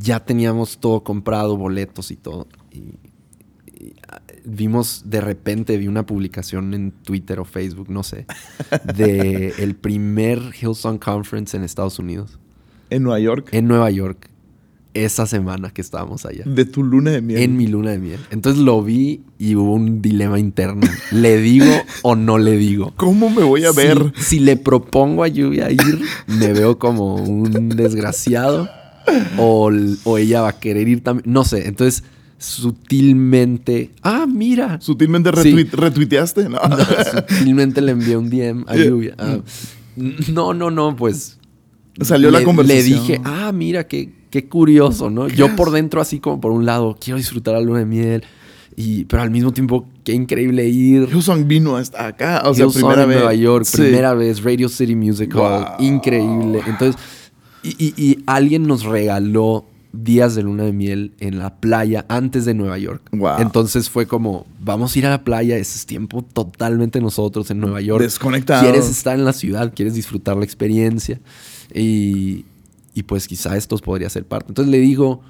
ya 0.00 0.24
teníamos 0.24 0.78
todo 0.78 1.04
comprado, 1.04 1.56
boletos 1.56 2.10
y 2.10 2.16
todo. 2.16 2.48
Y, 2.72 3.07
vimos, 4.44 5.02
de 5.06 5.20
repente, 5.20 5.76
vi 5.76 5.88
una 5.88 6.04
publicación 6.06 6.74
en 6.74 6.90
Twitter 6.90 7.38
o 7.40 7.44
Facebook, 7.44 7.90
no 7.90 8.02
sé, 8.02 8.26
de 8.94 9.54
el 9.58 9.74
primer 9.74 10.40
Hillsong 10.60 10.98
Conference 10.98 11.56
en 11.56 11.62
Estados 11.64 11.98
Unidos, 11.98 12.38
En 12.90 13.02
Nueva 13.02 13.20
York. 13.20 13.48
en 13.52 13.68
Nueva 13.68 13.90
York, 13.90 14.30
esa 14.94 15.26
semana 15.26 15.70
que 15.70 15.80
estábamos 15.80 16.26
allá. 16.26 16.42
De 16.46 16.64
tu 16.64 16.82
luna 16.82 17.12
de 17.12 17.20
miel. 17.20 17.40
En 17.42 17.56
mi 17.56 17.66
luna 17.68 17.92
de 17.92 17.98
miel. 17.98 18.18
Entonces 18.30 18.60
lo 18.62 18.82
vi 18.82 19.20
y 19.38 19.54
hubo 19.54 19.74
un 19.74 20.02
dilema 20.02 20.40
interno. 20.40 20.80
¿Le 21.12 21.36
digo 21.40 21.66
o 22.02 22.16
no 22.16 22.38
le 22.38 22.56
digo? 22.56 22.92
¿Cómo 22.96 23.30
me 23.30 23.44
voy 23.44 23.64
a 23.64 23.70
Si- 23.72 23.76
ver? 23.76 24.12
Si, 24.18 24.40
le 24.40 24.56
propongo 24.56 25.22
a 25.22 25.28
Lluvia 25.28 25.70
ir, 25.70 26.00
me 26.26 26.52
veo 26.52 26.78
como 26.78 27.14
un 27.16 27.68
desgraciado. 27.68 28.68
O, 29.38 29.70
o 30.04 30.18
ella 30.18 30.40
va 30.42 30.48
a 30.48 30.58
querer 30.58 30.88
ir 30.88 31.02
también. 31.04 31.32
No 31.32 31.44
sé. 31.44 31.68
Entonces, 31.68 32.02
sutilmente. 32.38 33.90
Ah, 34.02 34.26
mira. 34.28 34.80
¿Sutilmente 34.80 35.30
Sí. 35.42 35.64
retuiteaste? 35.72 36.48
No. 36.48 36.58
Sutilmente 37.38 37.80
le 37.80 37.92
envié 37.92 38.16
un 38.16 38.30
DM 38.30 38.64
a. 38.66 38.76
Lluvia. 38.76 39.14
Ah, 39.18 39.38
no, 40.32 40.54
no, 40.54 40.70
no, 40.70 40.96
pues. 40.96 41.38
Salió 42.00 42.30
la 42.30 42.38
le- 42.38 42.44
conversación. 42.44 42.84
Le 42.84 43.00
dije, 43.00 43.20
ah, 43.24 43.50
mira, 43.52 43.86
qué, 43.88 44.12
qué 44.30 44.48
curioso, 44.48 45.10
¿no? 45.10 45.26
Yo 45.28 45.56
por 45.56 45.72
dentro, 45.72 46.00
así 46.00 46.20
como 46.20 46.40
por 46.40 46.52
un 46.52 46.64
lado, 46.64 46.96
quiero 47.00 47.16
disfrutar 47.16 47.54
la 47.54 47.60
luna 47.60 47.80
de 47.80 47.86
miel. 47.86 48.24
Y, 48.76 49.06
pero 49.06 49.22
al 49.22 49.30
mismo 49.32 49.52
tiempo, 49.52 49.88
qué 50.04 50.12
increíble 50.12 50.68
ir. 50.68 51.08
Hillsong 51.12 51.48
vino 51.48 51.76
hasta 51.76 52.06
acá. 52.06 52.42
O 52.44 52.54
sea, 52.54 52.66
Hillsong 52.66 52.82
primera 52.82 53.02
en 53.02 53.08
vez. 53.08 53.18
Nueva 53.18 53.34
York, 53.34 53.64
Sí. 53.64 53.78
primera 53.78 54.14
vez, 54.14 54.44
Radio 54.44 54.68
City 54.68 54.94
Music 54.94 55.34
Hall, 55.34 55.64
Wow. 55.78 55.84
increíble. 55.84 56.60
Entonces, 56.64 57.00
y, 57.64 57.70
y- 57.84 57.94
y 57.96 58.22
alguien 58.26 58.68
nos 58.68 58.84
regaló 58.84 59.66
días 59.92 60.34
de 60.34 60.42
luna 60.42 60.64
de 60.64 60.72
miel 60.72 61.14
en 61.18 61.38
la 61.38 61.56
playa 61.56 62.04
antes 62.08 62.44
de 62.44 62.54
Nueva 62.54 62.78
York. 62.78 63.08
Wow. 63.12 63.40
Entonces 63.40 63.88
fue 63.90 64.06
como, 64.06 64.46
vamos 64.60 64.94
a 64.94 64.98
ir 64.98 65.06
a 65.06 65.10
la 65.10 65.24
playa, 65.24 65.56
ese 65.56 65.78
es 65.78 65.86
tiempo 65.86 66.22
totalmente 66.22 67.00
nosotros 67.00 67.50
en 67.50 67.60
Nueva 67.60 67.80
York. 67.80 68.02
Desconectados. 68.02 68.64
Quieres 68.64 68.88
estar 68.88 69.18
en 69.18 69.24
la 69.24 69.32
ciudad, 69.32 69.72
quieres 69.74 69.94
disfrutar 69.94 70.36
la 70.36 70.44
experiencia. 70.44 71.20
Y, 71.74 72.44
y 72.94 73.02
pues 73.04 73.26
quizá 73.26 73.56
estos 73.56 73.82
podría 73.82 74.10
ser 74.10 74.24
parte. 74.24 74.50
Entonces 74.50 74.70
le 74.70 74.78
digo, 74.78 75.22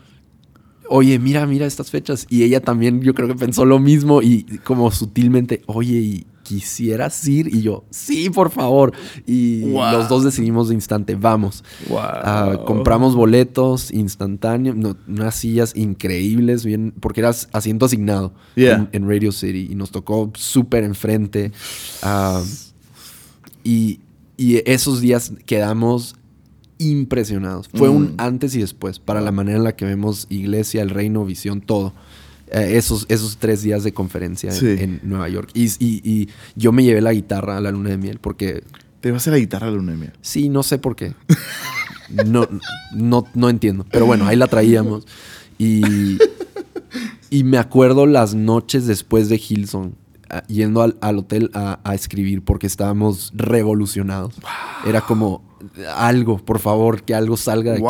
oye, 0.88 1.18
mira, 1.18 1.46
mira 1.46 1.66
estas 1.66 1.90
fechas. 1.90 2.26
Y 2.28 2.42
ella 2.42 2.60
también 2.60 3.00
yo 3.02 3.14
creo 3.14 3.28
que 3.28 3.34
pensó 3.34 3.64
lo 3.64 3.78
mismo 3.78 4.22
y 4.22 4.44
como 4.64 4.90
sutilmente, 4.90 5.62
oye, 5.66 5.98
¿y 5.98 6.26
quisieras 6.48 7.26
ir? 7.28 7.54
Y 7.54 7.60
yo, 7.62 7.84
sí, 7.90 8.30
por 8.30 8.50
favor. 8.50 8.92
Y 9.26 9.64
Wow. 9.70 9.92
los 9.92 10.08
dos 10.08 10.24
decidimos 10.24 10.68
de 10.68 10.74
instante, 10.74 11.14
vamos. 11.14 11.62
Wow. 11.88 11.98
Ah, 12.00 12.58
compramos 12.66 13.14
boletos 13.14 13.90
instantáneos, 13.92 14.74
no- 14.76 14.96
unas 15.06 15.34
sillas 15.34 15.76
increíbles, 15.76 16.64
bien, 16.64 16.94
porque 17.00 17.20
era 17.20 17.30
asiento 17.52 17.84
asignado 17.86 18.32
Yeah. 18.56 18.74
en, 18.76 18.88
en 18.92 19.08
Radio 19.08 19.30
City 19.32 19.68
y 19.70 19.74
nos 19.74 19.90
tocó 19.90 20.30
súper 20.34 20.84
enfrente. 20.84 21.52
Ah, 22.02 22.42
y, 23.62 24.00
y 24.36 24.62
esos 24.70 25.00
días 25.00 25.32
quedamos 25.44 26.14
impresionados. 26.78 27.68
Fue 27.74 27.88
un 27.88 28.04
Mm. 28.12 28.14
antes 28.18 28.54
y 28.54 28.60
después 28.60 28.98
para 29.00 29.20
la 29.20 29.32
manera 29.32 29.58
en 29.58 29.64
la 29.64 29.74
que 29.76 29.84
vemos 29.84 30.26
iglesia, 30.30 30.80
el 30.82 30.90
reino, 30.90 31.24
visión, 31.24 31.60
todo. 31.60 31.92
Eh, 32.50 32.76
esos, 32.76 33.06
esos 33.08 33.36
tres 33.38 33.62
días 33.62 33.84
de 33.84 33.92
conferencia 33.92 34.50
en- 34.50 34.56
Sí. 34.56 34.66
en, 34.78 35.00
Nueva 35.02 35.28
York. 35.28 35.50
Y, 35.54 35.66
y- 35.84 36.00
y 36.04 36.28
yo 36.56 36.72
me 36.72 36.82
llevé 36.84 37.00
la 37.00 37.12
guitarra 37.12 37.56
a 37.56 37.60
la 37.60 37.70
luna 37.70 37.90
de 37.90 37.98
miel 37.98 38.18
porque 38.20 38.62
Te 39.00 39.10
vas 39.12 39.28
a 39.28 39.30
la 39.30 39.38
guitarra 39.38 39.68
a 39.68 39.70
la 39.70 39.76
luna 39.76 39.92
de 39.92 39.98
miel. 39.98 40.12
Sí, 40.22 40.48
no 40.48 40.62
sé 40.62 40.78
por 40.78 40.96
qué. 40.96 41.14
No, 42.26 42.48
no, 42.94 43.26
no 43.34 43.50
entiendo. 43.50 43.84
Pero 43.90 44.06
bueno, 44.06 44.26
ahí 44.26 44.34
la 44.34 44.46
traíamos. 44.46 45.06
Y, 45.58 46.16
y 47.28 47.44
me 47.44 47.58
acuerdo 47.58 48.06
las 48.06 48.34
noches 48.34 48.86
después 48.86 49.28
de 49.28 49.36
Hilson, 49.46 49.94
yendo 50.46 50.80
al, 50.80 50.96
al 51.02 51.18
hotel 51.18 51.50
a, 51.52 51.80
a 51.84 51.94
escribir 51.94 52.40
porque 52.42 52.66
estábamos 52.66 53.30
revolucionados. 53.34 54.34
Era 54.86 55.02
como 55.02 55.42
algo, 55.96 56.38
por 56.38 56.60
favor, 56.60 57.02
que 57.02 57.14
algo 57.14 57.36
salga 57.36 57.72
de 57.72 57.76
aquí. 57.78 57.84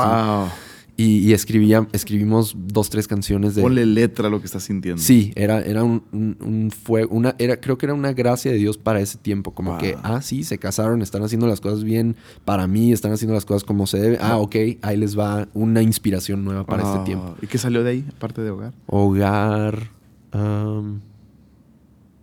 Y, 1.00 1.18
y 1.20 1.32
escribía, 1.32 1.86
escribimos 1.92 2.56
dos, 2.58 2.90
tres 2.90 3.06
canciones 3.06 3.54
de... 3.54 3.62
Ponle 3.62 3.86
letra 3.86 4.26
a 4.26 4.30
lo 4.32 4.40
que 4.40 4.46
estás 4.46 4.64
sintiendo. 4.64 5.00
Sí, 5.00 5.32
era, 5.36 5.60
era 5.60 5.84
un, 5.84 6.02
un, 6.10 6.36
un 6.40 6.70
fuego, 6.72 7.14
una, 7.14 7.36
era, 7.38 7.60
creo 7.60 7.78
que 7.78 7.86
era 7.86 7.94
una 7.94 8.12
gracia 8.12 8.50
de 8.50 8.56
Dios 8.58 8.78
para 8.78 8.98
ese 9.00 9.16
tiempo, 9.16 9.52
como 9.54 9.70
Wow. 9.70 9.78
que, 9.78 9.96
ah, 10.02 10.20
sí, 10.22 10.42
se 10.42 10.58
casaron, 10.58 11.00
están 11.00 11.22
haciendo 11.22 11.46
las 11.46 11.60
cosas 11.60 11.84
bien 11.84 12.16
para 12.44 12.66
mí, 12.66 12.90
están 12.92 13.12
haciendo 13.12 13.32
las 13.34 13.44
cosas 13.44 13.62
como 13.62 13.86
se 13.86 14.00
debe, 14.00 14.18
ah, 14.20 14.38
ok, 14.38 14.56
ahí 14.82 14.96
les 14.96 15.16
va 15.16 15.46
una 15.54 15.82
inspiración 15.82 16.44
nueva 16.44 16.66
para 16.66 16.82
Ah, 16.82 16.92
este 16.94 17.04
tiempo. 17.04 17.36
¿Y 17.40 17.46
qué 17.46 17.58
salió 17.58 17.84
de 17.84 17.90
ahí, 17.90 18.04
aparte 18.16 18.42
de 18.42 18.50
hogar? 18.50 18.72
Hogar, 18.88 19.90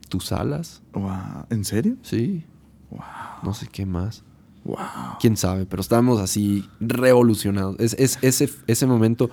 tus 0.09 0.31
alas, 0.31 0.81
Wow. 0.93 1.45
¿En 1.49 1.63
serio? 1.65 1.95
sí, 2.01 2.43
Wow. 2.91 2.99
no 3.43 3.53
sé 3.53 3.67
qué 3.71 3.85
más, 3.85 4.23
Wow. 4.65 4.77
quién 5.21 5.37
sabe, 5.37 5.65
pero 5.65 5.79
estábamos 5.81 6.19
así 6.19 6.67
revolucionados. 6.81 7.75
Es, 7.79 7.93
es- 7.99 8.17
ese, 8.21 8.49
ese 8.67 8.85
momento, 8.87 9.29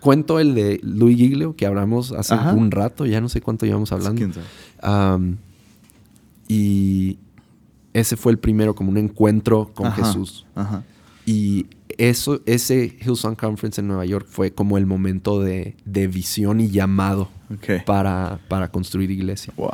cuento 0.00 0.40
el 0.40 0.54
de 0.54 0.80
Luis 0.82 1.16
Giglio 1.18 1.54
que 1.54 1.66
hablamos 1.66 2.12
hace 2.12 2.34
Ajá. 2.34 2.52
un 2.54 2.70
rato, 2.70 3.04
ya 3.06 3.20
no 3.20 3.28
sé 3.28 3.40
cuánto 3.42 3.66
llevamos 3.66 3.92
hablando. 3.92 4.18
¿Quién 4.18 4.32
sabe? 4.32 5.36
Y 6.48 7.18
ese 7.92 8.16
fue 8.16 8.32
el 8.32 8.38
primero, 8.38 8.74
como 8.74 8.90
un 8.90 8.96
encuentro 8.96 9.70
con 9.74 9.86
Ajá, 9.88 10.04
Jesús. 10.04 10.46
Ajá. 10.54 10.82
Y 11.26 11.66
eso, 11.98 12.40
ese 12.46 12.96
Hillsong 13.04 13.36
Conference 13.36 13.80
en 13.80 13.86
Nueva 13.88 14.04
York 14.06 14.26
fue 14.28 14.52
como 14.52 14.78
el 14.78 14.86
momento 14.86 15.40
de, 15.40 15.76
de 15.84 16.06
visión 16.08 16.60
y 16.60 16.70
llamado 16.70 17.28
para, 17.84 18.40
para 18.48 18.70
construir 18.70 19.10
iglesia. 19.10 19.52
Wow. 19.56 19.68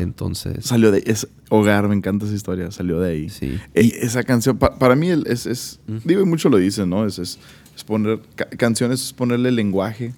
Entonces, 0.00 0.64
Salió 0.66 0.90
de 0.90 1.02
es 1.06 1.26
hogar, 1.48 1.88
me 1.88 1.94
encanta 1.94 2.26
esa 2.26 2.34
historia, 2.34 2.70
salió 2.70 3.00
de 3.00 3.10
ahí. 3.10 3.28
sí. 3.28 3.58
Ey, 3.74 3.92
esa 4.00 4.22
canción, 4.24 4.58
pa- 4.58 4.78
para 4.78 4.96
mí 4.96 5.10
es, 5.26 5.46
es 5.46 5.80
digo, 6.04 6.20
y 6.20 6.24
mucho 6.24 6.48
lo 6.48 6.56
dicen, 6.58 6.88
¿no? 6.90 7.06
Es, 7.06 7.18
es, 7.18 7.38
es 7.76 7.84
poner, 7.84 8.20
ca- 8.34 8.48
canciones 8.50 9.02
es 9.02 9.12
ponerle 9.12 9.50
lenguaje 9.50 10.12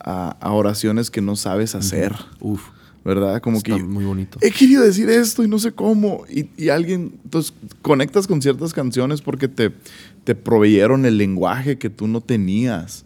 a, 0.00 0.30
a 0.40 0.52
oraciones 0.52 1.10
que 1.10 1.20
no 1.20 1.36
sabes 1.36 1.74
hacer, 1.74 2.14
Uf, 2.40 2.62
¿verdad? 3.04 3.40
Como 3.40 3.58
está 3.58 3.76
que 3.76 3.82
muy 3.82 4.04
bonito. 4.04 4.38
he 4.42 4.50
querido 4.50 4.82
decir 4.82 5.08
esto 5.10 5.42
y 5.42 5.48
no 5.48 5.58
sé 5.58 5.72
cómo. 5.72 6.24
Y, 6.28 6.48
y 6.56 6.68
alguien, 6.68 7.18
entonces, 7.24 7.52
conectas 7.82 8.26
con 8.26 8.40
ciertas 8.42 8.72
canciones 8.72 9.22
porque 9.22 9.48
te, 9.48 9.72
te 10.28 10.34
proveyeron 10.34 11.06
el 11.06 11.16
lenguaje 11.16 11.78
que 11.78 11.88
tú 11.88 12.06
no 12.06 12.20
tenías. 12.20 13.02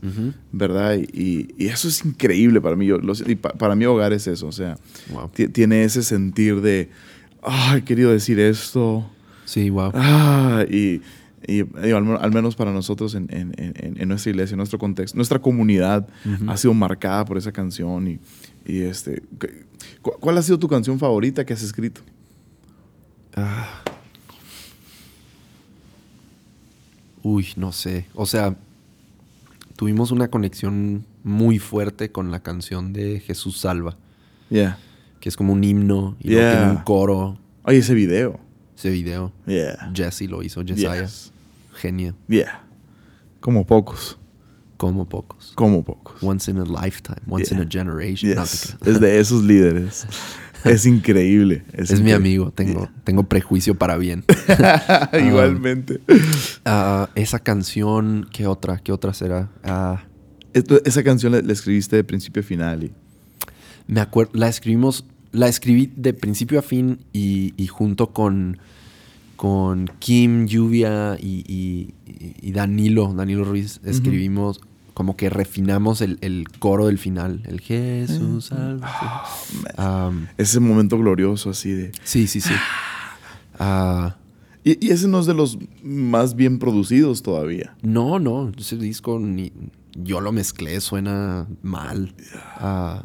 ¿verdad? 0.50 0.96
Y, 0.96 1.54
y 1.56 1.66
eso 1.68 1.86
es 1.86 2.04
increíble 2.04 2.60
para 2.60 2.74
mí. 2.74 2.84
Yo, 2.86 2.98
lo 2.98 3.12
y 3.12 3.36
pa- 3.36 3.52
para 3.52 3.76
mí 3.76 3.84
hogar 3.84 4.12
es 4.12 4.26
eso, 4.26 4.48
o 4.48 4.52
sea, 4.52 4.76
Wow. 5.12 5.30
tiene 5.52 5.84
ese 5.84 6.02
sentir 6.02 6.60
de, 6.60 6.90
ay, 7.40 7.78
he 7.78 7.84
querido 7.84 8.10
decir 8.10 8.40
esto. 8.40 9.08
Sí, 9.44 9.70
wow. 9.70 9.92
Ah, 9.94 10.64
y, 10.68 11.00
y, 11.46 11.62
digo, 11.62 11.96
al, 11.96 12.02
men- 12.04 12.18
al 12.20 12.32
menos 12.32 12.56
para 12.56 12.72
nosotros 12.72 13.14
en, 13.14 13.28
en- 13.30 13.54
en- 13.56 14.00
en 14.00 14.08
nuestra 14.08 14.30
iglesia, 14.30 14.54
en 14.54 14.58
nuestro 14.58 14.80
contexto, 14.80 15.14
nuestra 15.16 15.38
comunidad 15.38 16.08
ha 16.48 16.56
sido 16.56 16.74
marcada 16.74 17.24
por 17.24 17.38
esa 17.38 17.52
canción. 17.52 18.08
Y, 18.08 18.18
y 18.66 18.80
este, 18.80 19.22
cu- 20.02 20.14
¿cuál 20.18 20.38
ha 20.38 20.42
sido 20.42 20.58
tu 20.58 20.66
canción 20.66 20.98
favorita 20.98 21.44
que 21.46 21.52
has 21.52 21.62
escrito? 21.62 22.00
Ah. 23.36 23.81
Uy, 27.22 27.48
no 27.56 27.72
sé. 27.72 28.06
O 28.14 28.26
sea, 28.26 28.56
tuvimos 29.76 30.10
una 30.10 30.28
conexión 30.28 31.04
muy 31.24 31.58
fuerte 31.58 32.10
con 32.10 32.30
la 32.30 32.40
canción 32.42 32.92
de 32.92 33.20
Jesús 33.20 33.58
Salva, 33.58 33.96
Yeah. 34.50 34.78
que 35.20 35.28
es 35.28 35.36
como 35.36 35.52
un 35.52 35.62
himno 35.64 36.16
y 36.20 36.28
luego 36.30 36.42
Yeah. 36.42 36.56
tiene 36.58 36.70
un 36.72 36.82
coro. 36.84 37.38
Oye, 37.64 37.78
ese 37.78 37.94
video. 37.94 38.40
Ese 38.76 38.90
video. 38.90 39.32
Yeah. 39.46 39.92
Jesse 39.94 40.22
lo 40.22 40.42
hizo, 40.42 40.62
Jesiah. 40.64 41.00
Yes. 41.02 41.32
Genio. 41.74 42.14
Yeah. 42.28 42.64
Como 43.40 43.64
pocos. 43.64 44.18
Como 44.76 45.08
pocos. 45.08 45.52
Como 45.54 45.84
pocos. 45.84 46.20
Once 46.22 46.50
in 46.50 46.58
a 46.58 46.64
lifetime, 46.64 47.20
once 47.28 47.54
in 47.54 47.60
a 47.60 47.66
generation. 47.70 48.32
Yes. 48.34 48.76
Es 48.84 48.98
de 49.00 49.20
esos 49.20 49.44
líderes. 49.44 50.06
Es 50.70 50.86
increíble. 50.86 51.64
Es 51.72 51.90
mi 51.90 51.96
increíble. 51.98 52.14
amigo, 52.14 52.50
tengo, 52.52 52.88
tengo 53.04 53.24
prejuicio 53.24 53.74
para 53.76 53.96
bien. 53.96 54.24
Igualmente. 55.26 56.00
Ah, 56.64 57.08
esa 57.14 57.38
canción, 57.40 58.28
¿qué 58.32 58.46
otra? 58.46 58.78
¿Qué 58.78 58.92
otra 58.92 59.12
será? 59.14 59.50
Ah, 59.64 60.04
Esto- 60.52 60.80
esa 60.84 61.02
canción 61.02 61.32
la, 61.32 61.40
la 61.42 61.52
escribiste 61.52 61.96
de 61.96 62.04
principio 62.04 62.40
a 62.42 62.44
final. 62.44 62.84
Y, 62.84 62.92
Me 63.86 64.00
acuerdo, 64.00 64.32
la 64.34 64.48
escribimos, 64.48 65.04
la 65.32 65.48
escribí 65.48 65.92
de 65.96 66.12
principio 66.14 66.58
a 66.58 66.62
fin 66.62 66.98
y, 67.12 67.54
y 67.56 67.66
junto 67.66 68.12
con, 68.12 68.58
con 69.36 69.90
Kim, 69.98 70.46
Lluvia 70.46 71.16
y, 71.20 71.44
y- 71.46 71.94
y 72.40 72.52
Danilo, 72.52 73.12
Danilo 73.14 73.44
Ruiz, 73.44 73.80
escribimos, 73.84 74.60
como 74.94 75.16
que 75.16 75.30
refinamos 75.30 76.00
el, 76.00 76.18
el 76.20 76.46
coro 76.58 76.86
del 76.86 76.98
final. 76.98 77.42
El 77.46 77.60
Jesús 77.60 78.46
salva. 78.46 79.24
Am, 79.76 80.28
Ese 80.38 80.60
momento 80.60 80.98
glorioso 80.98 81.50
así 81.50 81.70
de... 81.72 81.92
sí, 82.04 82.26
sí, 82.26 82.40
sí. 82.40 82.52
Ah, 83.58 84.16
Y, 84.64 84.84
y 84.86 84.90
ese 84.90 85.08
no 85.08 85.20
es 85.20 85.26
de 85.26 85.34
los 85.34 85.58
más 85.82 86.34
bien 86.36 86.58
producidos 86.58 87.22
todavía. 87.22 87.74
no, 87.82 88.18
no, 88.18 88.50
ese 88.56 88.76
disco 88.76 89.18
ni, 89.18 89.52
yo 89.94 90.20
lo 90.20 90.32
mezclé, 90.32 90.80
suena 90.80 91.46
mal. 91.62 92.14
Ah, 92.56 93.04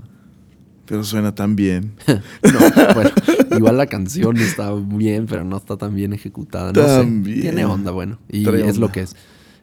Pero 0.85 1.03
suena 1.03 1.33
tan 1.35 1.55
bien. 1.55 1.93
no, 2.07 2.93
bueno, 2.93 3.11
igual 3.57 3.77
la 3.77 3.87
canción 3.87 4.37
está 4.37 4.73
bien, 4.73 5.25
pero 5.25 5.43
no 5.43 5.57
está 5.57 5.77
tan 5.77 5.93
bien 5.95 6.13
ejecutada. 6.13 6.71
No 6.73 6.81
sé, 6.81 6.87
También. 6.99 7.41
tiene 7.41 7.65
onda, 7.65 7.91
bueno. 7.91 8.19
Y 8.29 8.43
Trae 8.43 8.67
es 8.67 8.77
lo 8.77 8.91
que 8.91 9.01
es. 9.01 9.15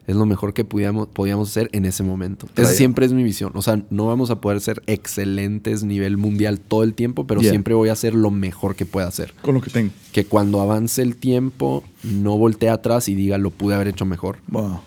Es 0.07 0.15
lo 0.15 0.25
mejor 0.25 0.53
que 0.53 0.63
podíamos, 0.63 1.07
podíamos 1.07 1.49
hacer 1.49 1.69
en 1.71 1.85
ese 1.85 2.03
momento. 2.03 2.47
Esa 2.55 2.71
siempre 2.71 3.07
es 3.07 3.13
mi 3.13 3.23
visión. 3.23 3.51
O 3.55 3.61
sea, 3.63 3.81
no 3.89 4.05
vamos 4.05 4.29
a 4.29 4.39
poder 4.39 4.61
ser 4.61 4.83
excelentes 4.85 5.83
nivel 5.83 6.17
mundial 6.17 6.59
todo 6.59 6.83
el 6.83 6.93
tiempo, 6.93 7.25
pero 7.25 7.41
Yeah. 7.41 7.51
siempre 7.51 7.73
voy 7.73 7.89
a 7.89 7.93
hacer 7.93 8.13
lo 8.13 8.29
mejor 8.29 8.75
que 8.75 8.85
pueda 8.85 9.07
hacer. 9.07 9.33
Con 9.41 9.55
lo 9.55 9.61
que 9.61 9.71
tengo. 9.71 9.91
Que 10.11 10.25
cuando 10.25 10.61
avance 10.61 11.01
el 11.01 11.15
tiempo, 11.15 11.83
no 12.03 12.37
voltee 12.37 12.69
atrás 12.69 13.09
y 13.09 13.15
diga, 13.15 13.37
lo 13.39 13.49
pude 13.49 13.73
haber 13.73 13.87
hecho 13.87 14.05
mejor. 14.05 14.37
Wow. 14.47 14.79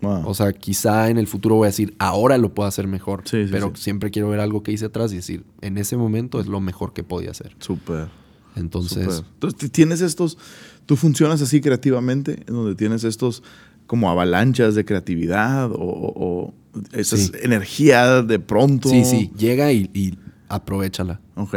Wow. 0.00 0.28
O 0.28 0.34
sea, 0.34 0.52
quizá 0.52 1.10
en 1.10 1.18
el 1.18 1.26
futuro 1.26 1.56
voy 1.56 1.66
a 1.66 1.70
decir, 1.70 1.94
ahora 1.98 2.38
lo 2.38 2.54
puedo 2.54 2.68
hacer 2.68 2.86
mejor. 2.86 3.22
Sí, 3.24 3.44
sí, 3.44 3.48
pero 3.50 3.72
sí. 3.74 3.82
siempre 3.82 4.10
quiero 4.10 4.28
ver 4.28 4.40
algo 4.40 4.62
que 4.62 4.72
hice 4.72 4.86
atrás 4.86 5.12
y 5.12 5.16
decir, 5.16 5.44
en 5.60 5.78
ese 5.78 5.96
momento 5.96 6.40
es 6.40 6.46
lo 6.46 6.60
mejor 6.60 6.92
que 6.92 7.02
podía 7.04 7.30
hacer. 7.30 7.54
Súper. 7.58 8.08
Entonces. 8.56 9.22
Entonces, 9.34 9.70
tienes 9.70 10.00
estos... 10.00 10.38
Tú 10.86 10.96
funcionas 10.96 11.42
así 11.42 11.60
creativamente, 11.60 12.44
en 12.46 12.54
donde 12.54 12.74
tienes 12.74 13.04
estos 13.04 13.42
como 13.88 14.08
avalanchas 14.08 14.76
de 14.76 14.84
creatividad 14.84 15.72
o, 15.72 15.74
o- 15.80 16.12
o 16.46 16.54
esas 16.92 17.18
Sí. 17.26 17.32
energía 17.42 18.22
de 18.22 18.38
pronto. 18.38 18.88
sí, 18.88 19.04
sí, 19.04 19.32
llega 19.36 19.72
y, 19.72 19.90
y 19.92 20.16
aprovechala. 20.48 21.20
Ok. 21.34 21.56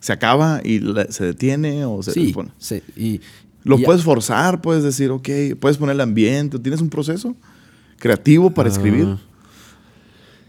Se 0.00 0.12
acaba 0.12 0.60
y 0.62 0.80
la- 0.80 1.10
se 1.10 1.24
detiene 1.24 1.86
o 1.86 2.02
se 2.02 2.12
sí, 2.12 2.32
pone- 2.34 2.50
y... 2.94 3.20
Lo 3.64 3.78
y- 3.78 3.84
puedes 3.84 4.02
forzar, 4.02 4.60
puedes 4.60 4.82
decir, 4.82 5.10
ok, 5.10 5.28
puedes 5.58 5.76
poner 5.78 5.94
el 5.94 6.00
ambiente. 6.00 6.58
¿Tienes 6.58 6.80
un 6.80 6.88
proceso 6.90 7.34
creativo 7.98 8.50
para 8.50 8.68
escribir? 8.68 9.06
Ah. 9.08 9.18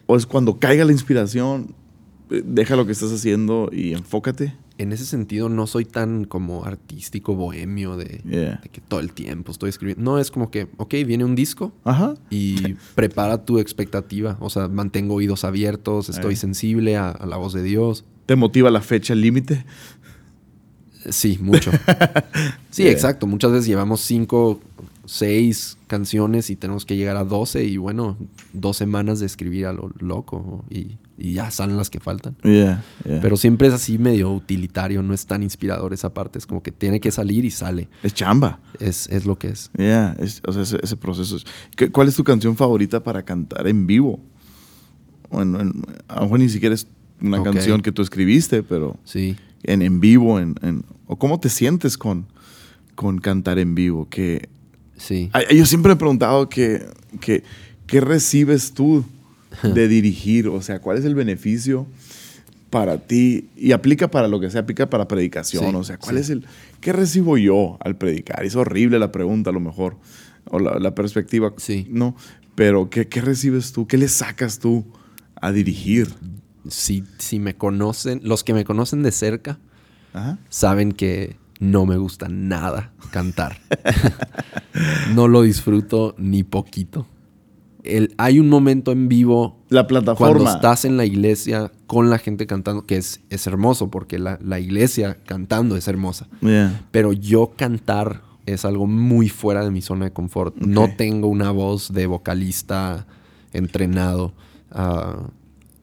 ¿O 0.06 0.16
es 0.18 0.26
cuando 0.26 0.58
caiga 0.60 0.86
la 0.86 0.92
inspiración, 0.92 1.74
eh, 2.30 2.42
deja 2.46 2.76
lo 2.76 2.86
que 2.86 2.92
estás 2.92 3.12
haciendo 3.12 3.70
y 3.72 3.94
enfócate? 3.94 4.54
En 4.80 4.92
ese 4.94 5.06
sentido, 5.06 5.50
no 5.50 5.68
soy 5.68 5.86
tan 5.86 6.24
como 6.26 6.64
artístico, 6.66 7.36
bohemio, 7.36 7.98
de, 7.98 8.22
Yeah. 8.26 8.60
de 8.64 8.70
que 8.70 8.82
todo 8.82 9.02
el 9.02 9.12
tiempo 9.12 9.52
estoy 9.52 9.70
escribiendo. 9.70 10.02
No, 10.04 10.18
es 10.20 10.32
como 10.32 10.50
que, 10.50 10.68
ok, 10.78 10.94
viene 11.06 11.26
un 11.26 11.36
disco 11.36 11.74
Ajá. 11.84 12.16
y 12.32 12.76
prepara 12.96 13.44
tu 13.46 13.60
expectativa. 13.60 14.38
O 14.40 14.50
sea, 14.50 14.68
mantengo 14.70 15.16
oídos 15.16 15.44
abiertos, 15.44 16.10
estoy 16.10 16.36
sensible 16.38 16.96
a, 16.98 17.10
a 17.12 17.26
la 17.26 17.36
voz 17.38 17.54
de 17.54 17.62
Dios. 17.62 18.06
¿Te 18.26 18.36
motiva 18.36 18.72
la 18.72 18.82
fecha 18.82 19.14
límite? 19.16 19.66
Sí, 21.10 21.38
mucho. 21.42 21.72
Sí, 22.72 22.84
Yeah. 22.84 22.92
exacto. 22.92 23.26
Muchas 23.28 23.52
veces 23.52 23.68
llevamos 23.68 24.00
cinco, 24.02 24.62
seis 25.06 25.78
canciones 25.88 26.50
y 26.52 26.56
tenemos 26.56 26.86
que 26.86 26.96
llegar 26.96 27.18
a 27.18 27.24
12 27.26 27.64
y 27.66 27.78
bueno, 27.78 28.16
dos 28.54 28.78
semanas 28.78 29.20
de 29.20 29.26
escribir 29.26 29.66
a 29.66 29.74
lo 29.74 29.92
loco 30.00 30.64
y, 30.70 30.98
y 31.20 31.34
ya 31.34 31.52
salen 31.52 31.76
las 31.78 31.90
que 31.90 32.00
faltan. 32.00 32.36
Yeah, 32.44 32.84
yeah. 33.06 33.20
Pero 33.22 33.36
siempre 33.38 33.68
es 33.68 33.74
así 33.74 33.98
medio 33.98 34.32
utilitario, 34.32 35.04
no 35.04 35.14
es 35.14 35.26
tan 35.26 35.44
inspirador 35.44 35.94
esa 35.94 36.14
parte. 36.14 36.40
Es 36.40 36.46
como 36.48 36.64
que 36.64 36.72
tiene 36.72 37.00
que 37.00 37.12
salir 37.12 37.44
y 37.46 37.52
sale. 37.52 37.90
es 38.04 38.14
chamba. 38.14 38.60
Es, 38.80 39.08
es 39.10 39.26
lo 39.26 39.38
que 39.38 39.50
es. 39.50 39.70
Yeah, 39.78 40.16
es- 40.20 40.42
o 40.48 40.54
sea, 40.54 40.62
ese, 40.64 40.80
ese 40.82 40.96
proceso. 40.98 41.36
es- 41.36 41.46
¿Qué- 41.76 41.92
¿Cuál 41.92 42.08
es 42.08 42.16
tu 42.16 42.24
canción 42.24 42.56
favorita 42.56 43.04
para 43.04 43.24
cantar 43.24 43.68
en 43.68 43.86
vivo? 43.86 44.20
Bueno, 45.30 45.60
en- 45.60 45.84
a 46.08 46.16
lo 46.16 46.22
mejor 46.24 46.40
ni 46.40 46.50
siquiera 46.50 46.74
es 46.74 46.88
una 47.22 47.40
Ok. 47.40 47.46
canción 47.52 47.82
que 47.82 47.92
tú 47.92 48.02
escribiste, 48.02 48.64
pero 48.64 48.98
Sí. 49.04 49.36
en, 49.64 49.82
en 49.82 50.00
vivo, 50.00 50.40
en, 50.40 50.56
en- 50.62 50.86
o 51.06 51.18
cómo 51.18 51.40
te 51.40 51.50
sientes 51.50 51.98
con, 51.98 52.28
con 52.96 53.20
cantar 53.20 53.60
en 53.60 53.76
vivo. 53.76 54.08
Que 54.10 54.50
Sí. 54.98 55.30
Ay, 55.34 55.58
yo 55.58 55.66
siempre 55.66 55.94
he 55.94 55.96
preguntado 55.96 56.50
que, 56.50 56.86
que- 57.22 57.44
qué 57.88 58.02
recibes 58.02 58.74
tú 58.74 59.04
de 59.64 59.88
dirigir, 59.88 60.48
o 60.48 60.62
sea, 60.62 60.80
cuál 60.80 60.98
es 60.98 61.06
el 61.06 61.16
beneficio 61.16 61.88
para 62.70 63.00
ti 63.00 63.50
y 63.56 63.72
aplica 63.72 64.12
para 64.12 64.28
lo 64.28 64.40
que 64.40 64.50
sea, 64.52 64.62
aplica 64.62 64.90
para 64.90 65.08
predicación, 65.08 65.70
Sí, 65.72 65.76
o 65.76 65.84
sea, 65.84 65.98
cuál 65.98 66.16
sí. 66.18 66.22
es 66.22 66.30
el 66.30 66.46
qué 66.82 66.94
recibo 66.94 67.38
yo 67.38 67.78
al 67.82 67.96
predicar. 67.98 68.46
Es 68.46 68.56
horrible 68.56 69.00
la 69.00 69.12
pregunta 69.12 69.50
a 69.50 69.54
lo 69.54 69.60
mejor 69.60 69.98
o 70.52 70.60
la, 70.60 70.78
la 70.80 70.94
perspectiva, 70.96 71.54
Sí. 71.58 71.88
no, 71.90 72.16
pero 72.56 72.90
¿qué, 72.90 73.08
qué 73.08 73.22
recibes 73.22 73.72
tú, 73.72 73.88
qué 73.88 73.98
le 73.98 74.08
sacas 74.08 74.60
tú 74.60 74.86
a 75.42 75.52
dirigir. 75.52 76.10
Si, 76.68 77.04
si 77.18 77.40
me 77.40 77.56
conocen, 77.56 78.20
los 78.24 78.44
que 78.44 78.54
me 78.54 78.66
conocen 78.66 79.02
de 79.02 79.12
cerca 79.12 79.58
Ajá. 80.14 80.38
saben 80.50 80.92
que 80.92 81.38
no 81.60 81.86
me 81.86 81.98
gusta 81.98 82.28
nada 82.30 82.92
cantar. 83.12 83.60
no 85.16 85.28
lo 85.28 85.42
disfruto 85.42 86.16
ni 86.18 86.44
poquito. 86.44 87.08
El, 87.84 88.14
hay 88.18 88.40
un 88.40 88.50
momento 88.50 88.92
en 88.92 89.08
vivo 89.08 89.58
La 89.70 89.88
cuando 89.88 90.04
plataforma. 90.04 90.52
estás 90.52 90.86
en 90.86 90.98
la 90.98 91.06
iglesia 91.06 91.72
con 91.88 92.10
la 92.10 92.18
gente 92.18 92.46
cantando, 92.46 92.86
que 92.86 92.98
es, 92.98 93.22
es 93.30 93.48
hermoso, 93.48 93.90
porque 93.90 94.20
la, 94.20 94.38
la 94.44 94.60
iglesia 94.60 95.18
cantando 95.26 95.76
es 95.76 95.88
hermosa. 95.88 96.28
Yeah. 96.42 96.86
Pero 96.92 97.14
yo 97.14 97.54
cantar 97.56 98.22
es 98.46 98.66
algo 98.66 98.88
muy 98.88 99.30
fuera 99.30 99.64
de 99.64 99.72
mi 99.72 99.82
zona 99.82 100.06
de 100.06 100.12
confort. 100.12 100.56
No 100.58 100.90
tengo 100.96 101.28
una 101.28 101.52
voz 101.52 101.94
de 101.94 102.08
vocalista 102.08 103.06
entrenado. 103.54 104.34
Ah, 104.72 105.30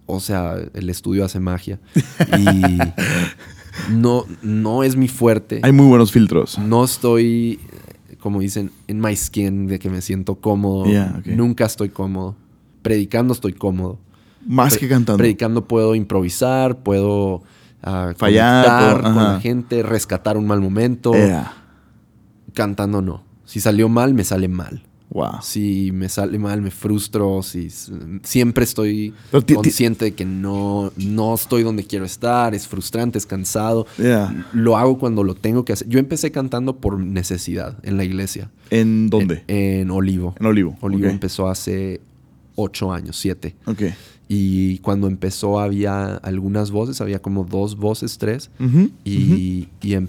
o 0.06 0.20
sea, 0.20 0.56
el 0.74 0.90
estudio 0.90 1.24
hace 1.24 1.40
magia. 1.40 1.80
Y 2.38 2.78
no, 3.90 4.24
no 4.42 4.82
es 4.82 4.96
mi 4.96 5.08
fuerte. 5.08 5.60
Hay 5.62 5.72
muy 5.72 5.86
buenos 5.86 6.12
filtros. 6.12 6.58
No 6.58 6.84
estoy, 6.84 7.60
como 8.26 8.40
dicen, 8.40 8.72
en 8.88 9.00
my 9.00 9.14
skin, 9.14 9.68
de 9.68 9.78
que 9.78 9.88
me 9.88 10.02
siento 10.02 10.40
cómodo. 10.40 10.86
Yeah. 10.86 11.22
Nunca 11.26 11.64
estoy 11.64 11.90
cómodo. 11.90 12.34
Predicando 12.82 13.32
estoy 13.32 13.52
cómodo. 13.52 14.00
Más 14.44 14.72
Pre- 14.72 14.80
que 14.80 14.88
cantando. 14.88 15.18
Predicando 15.18 15.68
puedo 15.68 15.94
improvisar, 15.94 16.76
puedo 16.78 17.44
ah, 17.84 18.14
Fallar, 18.16 19.00
con 19.00 19.14
la 19.14 19.38
gente, 19.38 19.84
rescatar 19.84 20.36
un 20.36 20.48
mal 20.48 20.60
momento. 20.60 21.12
Yeah. 21.12 21.52
Cantando 22.52 23.00
no. 23.00 23.22
Si 23.44 23.60
salió 23.60 23.88
mal, 23.88 24.12
me 24.12 24.24
sale 24.24 24.48
mal. 24.48 24.82
Wow. 25.16 25.40
Si 25.40 25.92
me 25.92 26.10
sale 26.10 26.38
mal, 26.38 26.60
me 26.60 26.70
frustro. 26.70 27.42
Si 27.42 27.70
siempre 28.22 28.64
estoy 28.64 29.14
consciente 29.54 30.04
de 30.06 30.14
que 30.14 30.26
no, 30.26 30.92
no 30.98 31.34
estoy 31.34 31.62
donde 31.62 31.84
quiero 31.84 32.04
estar. 32.04 32.54
Es 32.54 32.68
frustrante, 32.68 33.16
es 33.16 33.24
cansado. 33.24 33.86
Yeah. 33.96 34.46
Lo 34.52 34.76
hago 34.76 34.98
cuando 34.98 35.24
lo 35.24 35.34
tengo 35.34 35.64
que 35.64 35.72
hacer. 35.72 35.88
Yo 35.88 35.98
empecé 35.98 36.30
cantando 36.32 36.76
por 36.76 36.98
necesidad 37.00 37.78
en 37.82 37.96
la 37.96 38.04
iglesia. 38.04 38.50
¿En 38.68 39.08
dónde? 39.08 39.42
En, 39.46 39.80
en 39.80 39.90
Olivo. 39.90 40.34
En 40.38 40.44
Olivo. 40.46 40.76
Olivo 40.82 41.06
ok. 41.06 41.12
empezó 41.12 41.48
hace 41.48 42.02
ocho 42.54 42.92
años, 42.92 43.16
siete. 43.16 43.56
Ok. 43.64 43.82
Y 44.28 44.78
cuando 44.78 45.06
empezó 45.06 45.60
había 45.60 46.16
algunas 46.16 46.70
voces, 46.72 47.00
había 47.00 47.20
como 47.20 47.44
dos 47.44 47.76
voces, 47.76 48.18
tres. 48.18 48.50
Ujú, 48.60 48.90
Y, 49.04 49.68
y 49.80 49.94
em- 49.94 50.08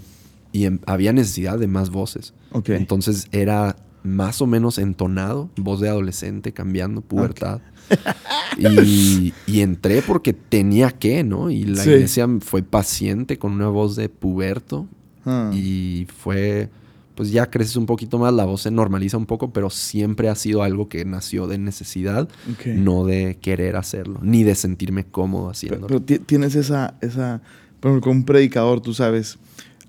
y 0.52 0.64
em- 0.64 0.80
había 0.86 1.12
necesidad 1.12 1.58
de 1.58 1.66
más 1.66 1.88
voces. 1.90 2.34
Ok. 2.52 2.70
Entonces 2.70 3.28
era 3.32 3.76
más 4.08 4.40
o 4.42 4.46
menos 4.46 4.78
entonado, 4.78 5.48
voz 5.56 5.80
de 5.80 5.88
adolescente 5.88 6.52
cambiando, 6.52 7.00
pubertad. 7.02 7.60
y, 8.58 9.32
y 9.46 9.60
entré 9.60 10.02
porque 10.02 10.32
tenía 10.32 10.90
que, 10.90 11.24
¿no? 11.24 11.50
Y 11.50 11.64
la 11.64 11.82
Sí. 11.82 11.90
iglesia 11.90 12.28
fue 12.40 12.62
paciente 12.62 13.38
con 13.38 13.52
una 13.52 13.68
voz 13.68 13.96
de 13.96 14.08
puberto. 14.08 14.86
Ah. 15.24 15.50
Y 15.54 16.06
fue, 16.18 16.68
pues 17.14 17.30
ya 17.30 17.46
creces 17.50 17.76
un 17.76 17.86
poquito 17.86 18.18
más, 18.18 18.32
la 18.32 18.44
voz 18.44 18.62
se 18.62 18.70
normaliza 18.70 19.16
un 19.16 19.26
poco, 19.26 19.52
pero 19.52 19.70
siempre 19.70 20.28
ha 20.28 20.34
sido 20.34 20.62
algo 20.62 20.88
que 20.88 21.04
nació 21.04 21.46
de 21.46 21.58
necesidad, 21.58 22.28
no 22.66 23.04
de 23.04 23.38
querer 23.40 23.76
hacerlo, 23.76 24.20
ni 24.22 24.42
de 24.44 24.54
sentirme 24.54 25.04
cómodo 25.04 25.42
Pero, 25.44 25.50
haciéndolo. 25.50 25.86
pero 25.86 26.02
ti- 26.02 26.18
tienes 26.18 26.54
esa, 26.54 26.94
esa, 27.00 27.42
por 27.80 27.90
ejemplo, 27.90 28.10
con 28.10 28.18
un 28.18 28.24
predicador, 28.24 28.80
tú 28.80 28.94
sabes, 28.94 29.38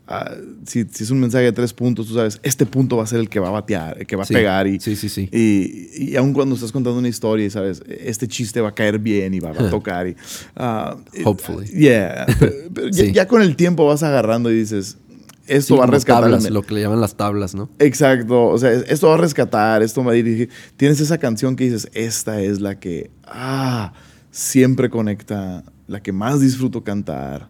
ah, 0.09 0.33
si, 0.65 0.83
si 0.91 1.03
es 1.05 1.11
un 1.11 1.19
mensaje 1.21 1.45
de 1.45 1.51
tres 1.53 1.71
puntos, 1.71 2.07
tú 2.07 2.15
sabes, 2.15 2.39
este 2.43 2.65
punto 2.65 2.97
va 2.97 3.03
a 3.03 3.07
ser 3.07 3.19
el 3.21 3.29
que 3.29 3.39
va 3.39 3.47
a 3.47 3.51
batear, 3.51 3.97
el 3.99 4.05
que 4.07 4.15
va 4.17 4.25
Sí, 4.25 4.33
a 4.33 4.37
pegar. 4.37 4.67
Y, 4.67 4.79
sí, 4.81 4.95
sí, 4.97 5.07
sí. 5.07 5.29
Y, 5.31 6.11
y 6.11 6.15
aun 6.17 6.33
cuando 6.33 6.55
estás 6.55 6.71
contando 6.71 6.99
una 6.99 7.07
historia 7.07 7.45
y 7.45 7.49
sabes, 7.49 7.81
este 7.87 8.27
chiste 8.27 8.59
va 8.59 8.69
a 8.69 8.75
caer 8.75 8.99
bien 8.99 9.33
y 9.33 9.39
va, 9.39 9.53
va 9.53 9.67
a 9.67 9.69
tocar. 9.69 10.07
Y, 10.07 10.15
ah, 10.57 10.97
Hopefully. 11.23 11.67
Yeah. 11.67 12.25
Pero, 12.39 12.51
pero 12.73 12.87
ya- 12.89 13.03
Sí. 13.05 13.11
ya, 13.13 13.27
con 13.27 13.41
el 13.41 13.55
tiempo 13.55 13.85
vas 13.87 14.03
agarrando 14.03 14.51
y 14.51 14.55
dices, 14.55 14.97
esto 15.47 15.73
Sí, 15.75 15.77
va 15.79 15.85
a 15.85 15.87
rescatar. 15.87 16.23
tablas, 16.23 16.49
lo 16.49 16.61
que 16.61 16.73
le 16.75 16.81
llaman 16.81 17.01
las 17.01 17.15
tablas, 17.15 17.55
¿no? 17.55 17.69
Exacto, 17.79 18.47
o 18.49 18.57
sea, 18.59 18.71
esto 18.71 19.07
va 19.07 19.15
a 19.15 19.17
rescatar, 19.17 19.81
esto 19.81 20.03
va 20.03 20.11
a 20.11 20.15
dirigir. 20.15 20.49
Tienes 20.77 20.99
esa 20.99 21.17
canción 21.17 21.55
que 21.55 21.63
dices, 21.63 21.89
esta 21.93 22.39
es 22.41 22.59
la 22.61 22.79
que, 22.79 23.09
ah, 23.25 23.93
siempre 24.31 24.89
conecta, 24.91 25.63
la 25.87 26.03
que 26.03 26.11
más 26.11 26.39
disfruto 26.39 26.83
cantar. 26.83 27.49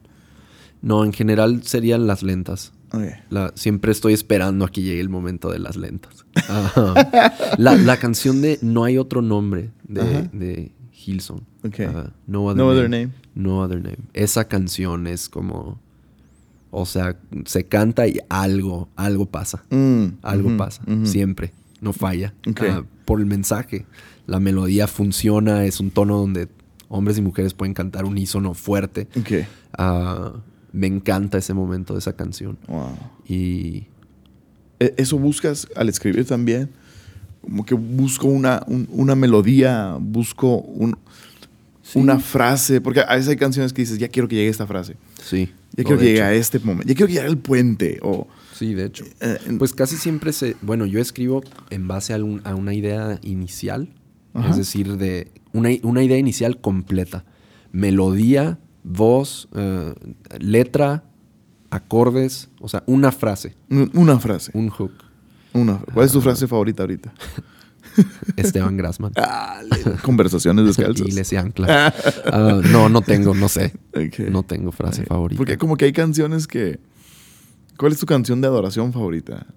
No, 0.81 1.03
en 1.03 1.13
general 1.13 1.63
serían 1.63 2.07
las 2.07 2.23
lentas. 2.23 2.71
Ok. 2.91 3.03
La- 3.29 3.51
siempre 3.55 3.91
estoy 3.91 4.13
esperando 4.13 4.65
a 4.65 4.71
que 4.71 4.81
llegue 4.81 4.99
el 5.01 5.09
momento 5.09 5.51
de 5.51 5.59
las 5.59 5.75
lentas. 5.75 6.25
La, 7.57 7.75
la 7.75 7.97
canción 7.97 8.41
de 8.41 8.57
No 8.61 8.83
hay 8.83 8.97
otro 8.97 9.21
nombre 9.21 9.71
de, 9.87 10.01
Ajá. 10.01 10.29
de 10.33 10.71
Hilson. 11.05 11.43
Ok. 11.65 11.79
Ajá. 11.81 12.11
No, 12.27 12.45
other, 12.45 12.57
No 12.57 12.65
name. 12.65 12.71
Other 12.79 12.89
Name. 12.89 13.13
No 13.35 13.59
Other 13.59 13.81
Name. 13.81 13.97
Esa 14.13 14.47
canción 14.47 15.07
es 15.07 15.29
como... 15.29 15.79
O 16.71 16.85
sea, 16.85 17.17
se 17.45 17.65
canta 17.65 18.07
y 18.07 18.19
algo, 18.29 18.89
algo 18.95 19.25
pasa. 19.25 19.63
Mm, 19.71 20.05
Algo 20.21 20.55
pasa. 20.55 20.83
Siempre. 21.03 21.51
No 21.81 21.93
falla. 21.93 22.33
Ah, 22.61 22.83
por 23.05 23.19
el 23.19 23.25
mensaje. 23.25 23.87
La 24.27 24.39
melodía 24.39 24.85
funciona. 24.87 25.65
Es 25.65 25.79
un 25.79 25.89
tono 25.89 26.17
donde 26.19 26.47
hombres 26.87 27.17
y 27.17 27.21
mujeres 27.21 27.55
pueden 27.55 27.73
cantar 27.73 28.05
unísono 28.05 28.53
fuerte. 28.53 29.07
Ok. 29.19 29.47
Ah, 29.79 30.33
me 30.71 30.87
encanta 30.87 31.37
ese 31.37 31.53
momento 31.53 31.93
de 31.93 31.99
esa 31.99 32.13
canción. 32.13 32.57
Wow. 32.67 32.95
Y 33.27 33.85
E- 34.79 34.93
¿Eso 34.97 35.17
buscas 35.19 35.67
al 35.75 35.89
escribir 35.89 36.25
también? 36.25 36.69
Como 37.41 37.65
que 37.65 37.73
busco 37.75 38.27
una, 38.27 38.63
un- 38.67 38.87
una 38.91 39.15
melodía, 39.15 39.97
busco 39.99 40.57
un- 40.59 40.97
una 41.95 42.19
frase, 42.19 42.79
porque 42.81 43.01
a 43.01 43.15
veces 43.15 43.29
hay 43.29 43.35
canciones 43.37 43.73
que 43.73 43.81
dices, 43.81 43.97
ya 43.97 44.07
quiero 44.07 44.27
que 44.27 44.35
llegue 44.35 44.49
esta 44.49 44.67
frase, 44.67 44.95
sí. 45.23 45.49
ya 45.75 45.83
quiero 45.83 45.99
que 45.99 46.05
llegue 46.05 46.21
a 46.21 46.33
este 46.33 46.59
momento, 46.59 46.87
ya 46.87 46.93
quiero 46.95 47.07
que 47.07 47.13
llegue 47.13 47.25
al 47.27 47.37
puente, 47.39 47.99
o... 48.03 48.27
Sí, 48.53 48.73
de 48.75 48.85
hecho. 48.85 49.05
eh, 49.21 49.37
Pues 49.57 49.73
casi 49.73 49.95
siempre 49.97 50.31
se... 50.33 50.55
Bueno, 50.61 50.85
yo 50.85 50.99
escribo 50.99 51.41
en 51.71 51.87
base 51.87 52.13
a, 52.13 52.23
un- 52.23 52.41
a 52.43 52.53
una 52.55 52.73
idea 52.73 53.17
inicial. 53.23 53.89
Ajá. 54.33 54.51
Es 54.51 54.57
decir, 54.57 54.97
de 54.97 55.31
una, 55.53 55.69
una 55.83 56.03
idea 56.03 56.17
inicial 56.17 56.59
completa. 56.61 57.23
Melodía, 57.71 58.59
voz, 58.83 59.47
eh, 59.55 59.93
letra, 60.39 61.03
acordes. 61.69 62.49
O 62.59 62.67
sea, 62.69 62.83
una 62.87 63.11
frase. 63.11 63.55
un- 63.69 63.89
una 63.93 64.19
frase. 64.19 64.51
Un 64.53 64.69
hook. 64.69 64.91
Una, 65.53 65.79
¿Cuál 65.93 66.05
es 66.05 66.11
tu 66.11 66.21
frase 66.21 66.47
favorita 66.47 66.83
ahorita? 66.83 67.11
Esteban 68.37 68.77
Grassman. 68.77 69.11
Ah, 69.17 69.61
Conversaciones 70.03 70.65
descalzas. 70.65 71.07
Iglesia 71.07 71.41
Ancla. 71.41 71.93
Ah, 72.25 72.61
no, 72.71 72.87
no 72.89 73.01
tengo, 73.01 73.33
no 73.33 73.49
sé. 73.49 73.73
No 74.29 74.43
tengo 74.43 74.71
frase 74.71 75.03
favorita. 75.05 75.37
Porque 75.37 75.57
como 75.57 75.75
que 75.75 75.85
hay 75.85 75.93
canciones 75.93 76.47
que... 76.47 76.79
¿Cuál 77.77 77.93
es 77.93 77.99
tu 77.99 78.05
canción 78.05 78.41
de 78.41 78.47
adoración 78.47 78.91
favorita? 78.93 79.47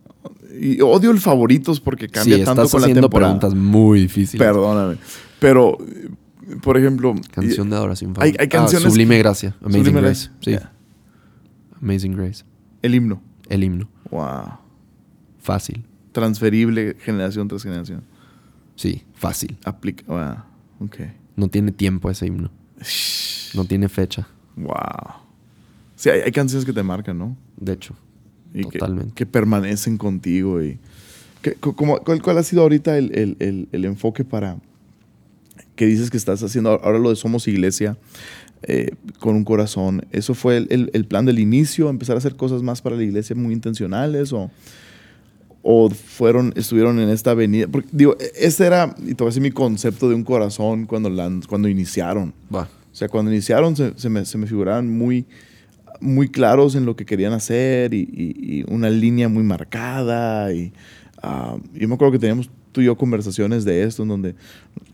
Y 0.59 0.81
odio 0.81 1.11
el 1.11 1.19
favoritos 1.21 1.81
porque 1.81 2.09
cambia 2.09 2.37
sí, 2.39 2.45
tanto 2.45 2.63
estás 2.63 2.73
con 2.73 2.81
la 2.81 2.85
haciendo 2.87 3.09
temporada. 3.09 3.39
preguntas 3.39 3.55
muy 3.59 4.01
difíciles. 4.03 4.47
Perdóname. 4.47 4.97
Pero, 5.41 5.77
por 6.63 6.77
ejemplo... 6.77 7.15
Canción 7.33 7.71
de 7.71 7.77
adoración 7.77 8.15
Hay- 8.19 8.35
hay 8.39 8.49
canciones 8.49 8.87
Ah, 8.87 8.91
Sublime 8.91 9.15
que- 9.17 9.23
Gracia. 9.23 9.57
Amazing 9.61 9.85
Sublime 9.85 10.01
Grace. 10.01 10.27
Grace, 10.29 10.41
Sí. 10.45 10.51
yeah. 10.51 10.73
Amazing 11.81 12.13
Grace. 12.17 12.45
El 12.83 12.95
himno. 12.95 13.23
El 13.49 13.65
himno. 13.65 13.89
Wow. 14.11 14.59
Fácil. 15.41 15.85
Transferible 16.13 16.97
generación 17.01 17.49
tras 17.49 17.63
generación. 17.63 18.03
Sí, 18.77 19.05
fácil. 19.15 19.57
Aplica. 19.65 20.05
Wow. 20.07 20.87
Ok. 20.87 20.97
No 21.37 21.49
tiene 21.49 21.73
tiempo 21.73 22.11
ese 22.11 22.27
himno. 22.27 22.51
No 23.55 23.65
tiene 23.65 23.89
fecha. 23.89 24.27
Wow. 24.57 24.75
Sí, 25.97 26.11
hay, 26.11 26.21
hay 26.21 26.33
canciones 26.33 26.65
que 26.65 26.73
te 26.73 26.83
marcan, 26.83 27.19
¿no? 27.19 27.37
De 27.57 27.73
hecho. 27.73 27.95
Y 28.55 28.63
Totalmente. 28.65 29.15
Que, 29.15 29.25
permanecen 29.27 29.97
contigo. 29.97 30.63
Y 30.63 30.79
que- 31.41 31.55
co- 31.55 31.75
como- 31.75 31.99
cuál, 32.01 32.21
cuál 32.23 32.39
ha 32.39 32.43
sido 32.43 32.63
ahorita 32.63 32.99
el, 32.99 33.17
el- 33.17 33.37
el- 33.41 33.69
el 33.73 33.85
enfoque 33.85 34.25
para 34.25 34.59
que 35.83 35.87
dices 35.91 36.11
que 36.11 36.17
estás 36.17 36.41
haciendo 36.45 36.71
ahora 36.71 37.01
lo 37.01 37.11
de 37.11 37.17
Somos 37.17 37.49
Iglesia 37.49 37.97
eh, 38.63 38.93
con 39.19 39.35
un 39.35 39.43
corazón? 39.43 40.07
¿Eso 40.13 40.33
fue 40.35 40.57
el, 40.59 40.67
el- 40.71 40.91
el 40.95 41.05
plan 41.07 41.25
del 41.27 41.41
inicio? 41.41 41.89
¿Empezar 41.91 42.15
a 42.15 42.19
hacer 42.19 42.37
cosas 42.37 42.63
más 42.63 42.81
para 42.83 42.95
la 42.95 43.03
iglesia 43.03 43.35
muy 43.35 43.53
intencionales? 43.53 44.33
¿O, 44.33 44.49
o 45.63 45.91
fueron, 45.91 46.53
estuvieron 46.55 47.01
en 47.01 47.09
esta 47.09 47.33
avenida? 47.33 47.67
Porque, 47.67 47.89
digo, 47.91 48.17
este 48.39 48.65
era, 48.65 48.95
y 49.03 49.15
te 49.15 49.25
voy 49.25 49.27
a 49.27 49.31
decir 49.31 49.43
mi 49.43 49.51
concepto 49.51 50.09
de 50.09 50.15
un 50.15 50.23
corazón 50.23 50.87
cuando, 50.87 51.11
lan- 51.11 51.45
cuando 51.49 51.67
iniciaron. 51.69 52.33
O 52.93 52.95
sea, 52.95 53.09
cuando 53.09 53.33
iniciaron 53.33 53.75
se, 53.75 53.93
se 53.97 54.09
me, 54.09 54.25
se 54.25 54.39
me 54.39 54.47
figuraban 54.47 54.89
muy, 54.89 55.25
muy 56.01 56.29
claros 56.29 56.77
en 56.77 56.85
lo 56.87 56.95
que 56.95 57.05
querían 57.05 57.33
hacer 57.33 57.93
y, 57.95 58.01
y- 58.13 58.61
y 58.61 58.65
una 58.73 58.89
línea 58.89 59.29
muy 59.29 59.43
marcada. 59.43 60.53
Y 60.53 60.73
ah, 61.23 61.57
yo 61.75 61.89
me 61.89 61.95
acuerdo 61.95 62.13
que 62.13 62.19
teníamos 62.21 62.51
tú 62.73 62.81
y 62.81 62.85
yo 62.87 62.97
conversaciones 62.97 63.65
de 63.65 63.85
esto, 63.85 64.03
en 64.03 64.09
donde 64.09 64.35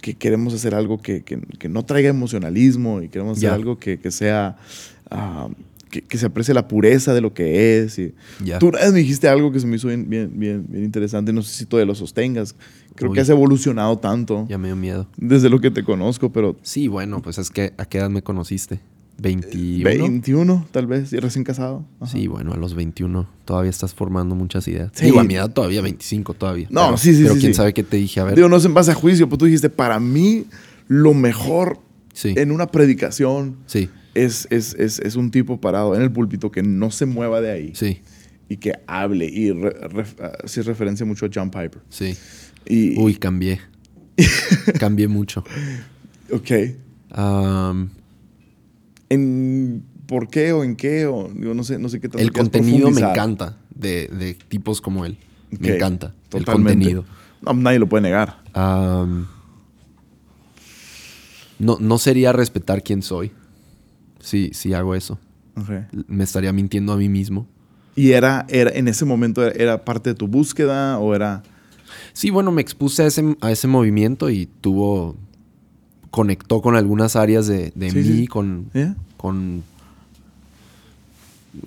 que 0.00 0.14
queremos 0.14 0.52
hacer 0.54 0.74
algo 0.74 0.98
que, 0.98 1.22
que- 1.22 1.38
que 1.58 1.68
no 1.68 1.84
traiga 1.84 2.08
emocionalismo 2.10 3.00
y 3.02 3.08
queremos 3.08 3.38
hacer 3.38 3.48
Ya. 3.50 3.54
algo 3.54 3.78
que, 3.78 3.98
que 3.98 4.10
sea... 4.10 4.56
ah, 5.10 5.48
que, 5.90 6.02
que 6.02 6.18
se 6.18 6.26
aprecie 6.26 6.52
la 6.52 6.68
pureza 6.68 7.14
de 7.14 7.22
lo 7.22 7.32
que 7.32 7.78
es. 7.78 7.98
Y 7.98 8.12
Ya. 8.44 8.58
Tú 8.58 8.68
una 8.68 8.78
vez 8.80 8.92
me 8.92 8.98
dijiste 8.98 9.26
algo 9.26 9.50
que 9.52 9.58
se 9.58 9.66
me 9.66 9.76
hizo 9.76 9.88
bien, 9.88 10.10
bien, 10.10 10.30
bien, 10.34 10.66
bien 10.68 10.84
interesante. 10.84 11.32
No 11.32 11.40
sé 11.40 11.54
si 11.54 11.64
todavía 11.64 11.86
lo 11.86 11.94
sostengas. 11.94 12.54
Creo 12.94 13.10
Uy. 13.10 13.14
que 13.14 13.22
has 13.22 13.28
evolucionado 13.30 13.96
tanto 13.98 14.44
Ya 14.50 14.58
me 14.58 14.68
dio 14.68 14.76
miedo. 14.76 15.08
desde 15.16 15.48
lo 15.48 15.60
que 15.60 15.70
te 15.70 15.82
conozco, 15.84 16.30
pero 16.30 16.56
Sí, 16.60 16.88
bueno, 16.88 17.22
pues 17.22 17.38
es 17.38 17.48
que 17.48 17.72
¿a 17.78 17.86
qué 17.86 17.96
edad 17.98 18.10
me 18.10 18.20
conociste? 18.20 18.80
¿21? 19.20 19.82
21, 19.84 20.68
tal 20.70 20.86
vez, 20.86 21.12
y 21.12 21.18
recién 21.18 21.44
casado. 21.44 21.84
Ajá. 22.00 22.12
Sí, 22.12 22.26
bueno, 22.28 22.52
a 22.52 22.56
los 22.56 22.74
21 22.74 23.28
todavía 23.44 23.70
estás 23.70 23.94
formando 23.94 24.34
muchas 24.34 24.66
ideas. 24.68 24.90
Sí. 24.94 25.06
Digo, 25.06 25.20
a 25.20 25.24
mi 25.24 25.34
edad 25.34 25.50
todavía 25.50 25.82
25 25.82 26.34
todavía. 26.34 26.68
No, 26.70 26.84
pero, 26.86 26.96
sí, 26.98 27.14
sí, 27.14 27.22
Pero 27.22 27.34
sí, 27.34 27.40
quién 27.40 27.52
sí. 27.52 27.56
sabe 27.56 27.74
qué 27.74 27.82
te 27.82 27.96
dije. 27.96 28.20
A 28.20 28.24
ver. 28.24 28.36
Digo, 28.36 28.48
no 28.48 28.56
es 28.56 28.64
en 28.64 28.74
base 28.74 28.92
a 28.92 28.94
juicio, 28.94 29.26
pero 29.28 29.38
tú 29.38 29.44
dijiste, 29.46 29.70
para 29.70 29.98
mí, 29.98 30.44
lo 30.86 31.14
mejor 31.14 31.80
sí. 32.12 32.32
en 32.36 32.52
una 32.52 32.68
predicación 32.68 33.56
Sí, 33.66 33.88
es, 34.14 34.46
es, 34.50 34.74
es, 34.74 34.98
es 35.00 35.16
un 35.16 35.30
tipo 35.30 35.60
parado 35.60 35.94
en 35.96 36.02
el 36.02 36.12
púlpito 36.12 36.50
que 36.50 36.62
no 36.62 36.90
se 36.90 37.06
mueva 37.06 37.40
de 37.40 37.50
ahí 37.50 37.72
sí, 37.74 38.00
y 38.48 38.56
que 38.58 38.72
hable. 38.86 39.26
Y 39.26 39.50
re- 39.52 39.78
ref- 39.90 40.46
sí 40.46 40.60
referencia 40.62 41.04
mucho 41.04 41.26
a 41.26 41.28
John 41.34 41.50
Piper. 41.50 41.80
sí. 41.88 42.16
Y, 42.70 42.98
Uy, 43.00 43.14
cambié. 43.16 43.60
cambié 44.78 45.08
mucho. 45.08 45.42
ok. 46.30 46.50
Am, 47.10 47.90
¿En 49.08 49.84
por 50.06 50.28
qué 50.28 50.52
o 50.52 50.64
en 50.64 50.76
qué? 50.76 51.06
O, 51.06 51.28
digo, 51.32 51.54
no 51.54 51.64
sé, 51.64 51.78
no 51.78 51.88
sé 51.88 52.00
qué 52.00 52.08
tanto 52.08 52.22
el 52.22 52.32
contenido 52.32 52.90
me 52.90 53.00
encanta 53.00 53.56
de, 53.74 54.08
de 54.08 54.34
tipos 54.34 54.80
como 54.80 55.04
él. 55.04 55.18
Me 55.50 55.76
encanta 55.76 56.14
el 56.32 56.44
contenido. 56.44 57.04
No, 57.42 57.54
nadie 57.54 57.78
lo 57.78 57.88
puede 57.88 58.02
negar. 58.02 58.42
No, 61.58 61.78
no 61.80 61.98
sería 61.98 62.32
respetar 62.32 62.82
quién 62.82 63.02
soy 63.02 63.32
si, 64.20 64.50
si 64.52 64.74
hago 64.74 64.94
eso. 64.94 65.18
Me 66.06 66.24
estaría 66.24 66.52
mintiendo 66.52 66.92
a 66.92 66.96
mí 66.96 67.08
mismo. 67.08 67.46
¿Y 67.96 68.12
era, 68.12 68.46
era 68.48 68.70
en 68.70 68.86
ese 68.86 69.04
momento 69.04 69.44
era, 69.44 69.52
era 69.60 69.84
parte 69.84 70.10
de 70.10 70.14
tu 70.14 70.28
búsqueda 70.28 70.98
o 70.98 71.14
era... 71.14 71.42
Sí, 72.12 72.30
bueno, 72.30 72.52
me 72.52 72.62
expuse 72.62 73.02
a 73.02 73.06
ese, 73.06 73.36
a 73.40 73.50
ese 73.50 73.66
movimiento 73.66 74.30
y 74.30 74.46
tuvo. 74.60 75.16
Conectó 76.10 76.60
con 76.62 76.76
algunas 76.76 77.16
áreas 77.16 77.46
de, 77.46 77.72
de 77.74 77.90
Sí, 77.90 77.96
mí, 77.98 78.04
sí. 78.04 78.26
con. 78.26 78.70
Con 79.16 79.62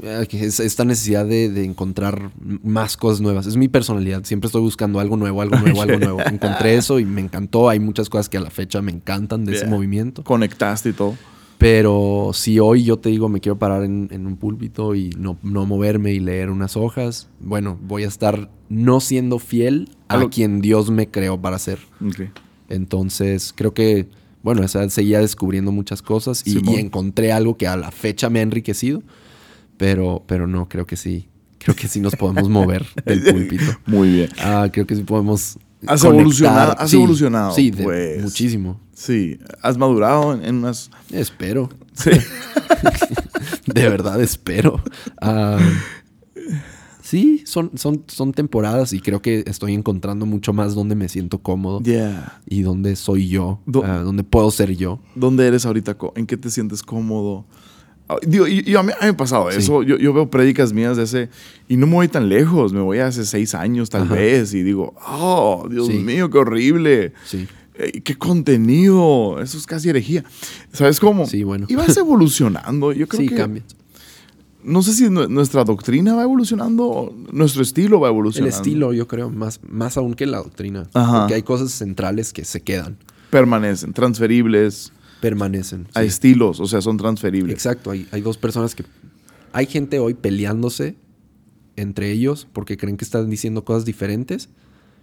eh, 0.03 0.27
esta 0.31 0.85
necesidad 0.85 1.25
de, 1.25 1.49
de 1.49 1.65
encontrar 1.65 2.29
más 2.63 2.97
cosas 2.97 3.19
nuevas. 3.21 3.45
Es 3.47 3.57
mi 3.57 3.67
personalidad. 3.67 4.23
Siempre 4.23 4.47
estoy 4.47 4.61
buscando 4.61 4.99
algo 4.99 5.17
nuevo, 5.17 5.41
algo 5.41 5.57
nuevo, 5.57 5.81
algo 5.81 5.99
nuevo. 5.99 6.19
Encontré 6.21 6.75
eso 6.75 6.99
y 6.99 7.05
me 7.05 7.21
encantó. 7.21 7.67
Hay 7.69 7.79
muchas 7.79 8.09
cosas 8.09 8.29
que 8.29 8.37
a 8.37 8.41
la 8.41 8.49
fecha 8.51 8.81
me 8.81 8.91
encantan 8.91 9.43
de 9.45 9.53
ese 9.53 9.65
movimiento. 9.67 10.23
Conectaste 10.23 10.89
y 10.89 10.93
todo. 10.93 11.15
Pero 11.57 12.31
si 12.33 12.59
hoy 12.59 12.83
yo 12.83 12.97
te 12.97 13.09
digo 13.09 13.29
me 13.29 13.39
quiero 13.39 13.59
parar 13.59 13.83
en, 13.83 14.07
en 14.11 14.25
un 14.25 14.35
púlpito 14.35 14.95
y 14.95 15.11
no, 15.11 15.37
no 15.43 15.67
moverme 15.67 16.11
y 16.11 16.19
leer 16.19 16.49
unas 16.49 16.75
hojas, 16.75 17.27
bueno, 17.39 17.77
voy 17.83 18.03
a 18.03 18.07
estar 18.07 18.49
no 18.69 18.99
siendo 18.99 19.37
fiel 19.37 19.89
a 20.07 20.15
A 20.15 20.17
lo- 20.17 20.29
quien 20.31 20.61
Dios 20.61 20.89
me 20.89 21.07
creó 21.09 21.39
para 21.39 21.59
ser. 21.59 21.77
Entonces, 22.67 23.53
creo 23.55 23.75
que, 23.75 24.07
bueno, 24.43 24.63
o 24.63 24.67
sea, 24.67 24.89
seguía 24.89 25.19
descubriendo 25.19 25.71
muchas 25.71 26.01
cosas 26.01 26.45
y, 26.45 26.57
encontré 26.79 27.31
algo 27.31 27.57
que 27.57 27.67
a 27.67 27.75
la 27.77 27.91
fecha 27.91 28.29
me 28.29 28.39
ha 28.39 28.43
enriquecido, 28.43 29.03
pero, 29.77 30.23
pero 30.27 30.47
no, 30.47 30.67
creo 30.69 30.85
que 30.85 30.97
sí. 30.97 31.27
Creo 31.59 31.75
que 31.75 31.87
sí 31.87 31.99
nos 31.99 32.15
podemos 32.15 32.49
mover 32.49 32.85
del 33.05 33.21
púlpito. 33.23 33.63
Muy 33.85 34.09
bien. 34.11 34.29
Ah, 34.39 34.67
creo 34.71 34.87
que 34.87 34.95
sí 34.95 35.03
podemos. 35.03 35.59
Has 35.85 36.01
conectar. 36.01 36.13
evolucionado, 36.13 36.75
has 36.79 36.89
Sí, 36.89 36.95
evolucionado, 36.97 37.55
Sí, 37.55 37.71
de- 37.71 37.83
pues. 37.83 38.21
muchísimo. 38.23 38.79
Sí, 38.93 39.39
has 39.61 39.77
madurado 39.77 40.33
en, 40.33 40.45
en 40.45 40.55
unas... 40.57 40.91
Espero. 41.11 41.69
Sí. 41.93 42.11
De 43.65 43.89
verdad 43.89 44.21
espero. 44.21 44.81
Ah, 45.21 45.57
sí, 47.11 47.43
son, 47.45 47.71
son, 47.75 48.03
son 48.07 48.31
temporadas 48.33 48.93
y 48.93 49.01
creo 49.01 49.21
que 49.21 49.43
estoy 49.45 49.73
encontrando 49.73 50.25
mucho 50.25 50.53
más 50.53 50.73
donde 50.75 50.95
me 50.95 51.09
siento 51.09 51.39
cómodo 51.39 51.81
Yeah. 51.83 52.41
y 52.47 52.61
donde 52.61 52.95
soy 52.95 53.27
yo, 53.27 53.59
Do- 53.65 53.83
ah, 53.85 53.97
donde 53.99 54.23
puedo 54.23 54.49
ser 54.49 54.75
yo. 54.75 54.99
¿Dónde 55.15 55.45
eres 55.45 55.65
ahorita? 55.65 55.97
¿En 56.15 56.25
qué 56.25 56.37
te 56.37 56.49
sientes 56.49 56.81
cómodo? 56.83 57.45
Ah, 58.09 58.15
Digo, 58.25 58.47
y, 58.47 58.63
y 58.65 58.75
a, 58.75 58.83
mí, 58.83 58.91
a 58.91 58.95
mí 58.95 58.99
me 59.03 59.07
ha 59.09 59.17
pasado 59.17 59.51
Sí. 59.51 59.57
eso. 59.59 59.83
Yo, 59.83 59.97
yo 59.97 60.13
veo 60.13 60.29
prédicas 60.29 60.73
mías 60.73 60.97
de 60.97 61.03
ese... 61.03 61.29
Y 61.69 61.77
no 61.77 61.85
me 61.87 61.93
voy 61.93 62.07
tan 62.07 62.27
lejos. 62.29 62.73
Me 62.73 62.81
voy 62.81 62.97
a 62.99 63.07
hace 63.07 63.25
seis 63.25 63.53
años 63.55 63.89
tal 63.89 64.03
Ajá. 64.03 64.15
vez. 64.15 64.53
Y 64.53 64.63
digo, 64.63 64.93
oh, 65.07 65.67
Dios 65.69 65.87
Sí. 65.87 65.93
mío, 65.99 66.29
qué 66.29 66.37
horrible. 66.39 67.13
Sí, 67.25 67.47
Eh, 67.75 68.01
¿Qué 68.01 68.15
contenido? 68.15 69.39
Eso 69.41 69.57
es 69.57 69.65
casi 69.65 69.89
herejía. 69.89 70.23
¿Sabes 70.73 70.99
cómo? 70.99 71.25
Sí, 71.25 71.43
bueno. 71.43 71.65
Y 71.69 71.75
vas 71.75 71.95
evolucionando. 71.97 72.91
Yo 72.91 73.07
creo 73.07 73.21
sí, 73.21 73.27
que 73.29 73.35
cambia. 73.35 73.63
No 74.63 74.81
sé 74.83 74.93
si 74.93 75.09
nu- 75.09 75.27
nuestra 75.27 75.63
doctrina 75.63 76.15
va 76.15 76.23
evolucionando, 76.23 76.85
o 76.87 77.15
nuestro 77.31 77.61
estilo 77.63 77.99
va 77.99 78.07
El 78.09 78.13
evolucionando. 78.13 78.55
estilo, 78.55 78.93
yo 78.93 79.07
creo, 79.07 79.29
más, 79.29 79.59
más 79.67 79.97
aún 79.97 80.13
que 80.13 80.25
la 80.25 80.37
doctrina. 80.39 80.87
Ajá. 80.93 81.19
Porque 81.21 81.33
hay 81.35 81.43
cosas 81.43 81.71
centrales 81.71 82.33
que 82.33 82.45
se 82.45 82.61
quedan, 82.61 82.97
Permanecen, 83.29 83.93
transferibles. 83.93 84.91
permanecen. 85.21 85.87
Hay 85.93 86.05
sí. 86.05 86.13
estilos, 86.13 86.59
o 86.59 86.65
sea, 86.67 86.81
son 86.81 86.97
transferibles. 86.97 87.53
Exacto, 87.53 87.91
hay, 87.91 88.07
hay 88.11 88.21
dos 88.21 88.37
personas 88.37 88.75
que... 88.75 88.83
Hay 89.53 89.65
gente 89.67 89.99
hoy 89.99 90.13
peleándose 90.13 90.95
entre 91.75 92.11
ellos 92.11 92.47
porque 92.51 92.77
creen 92.77 92.97
que 92.97 93.05
están 93.05 93.29
diciendo 93.29 93.63
cosas 93.63 93.85
diferentes, 93.85 94.49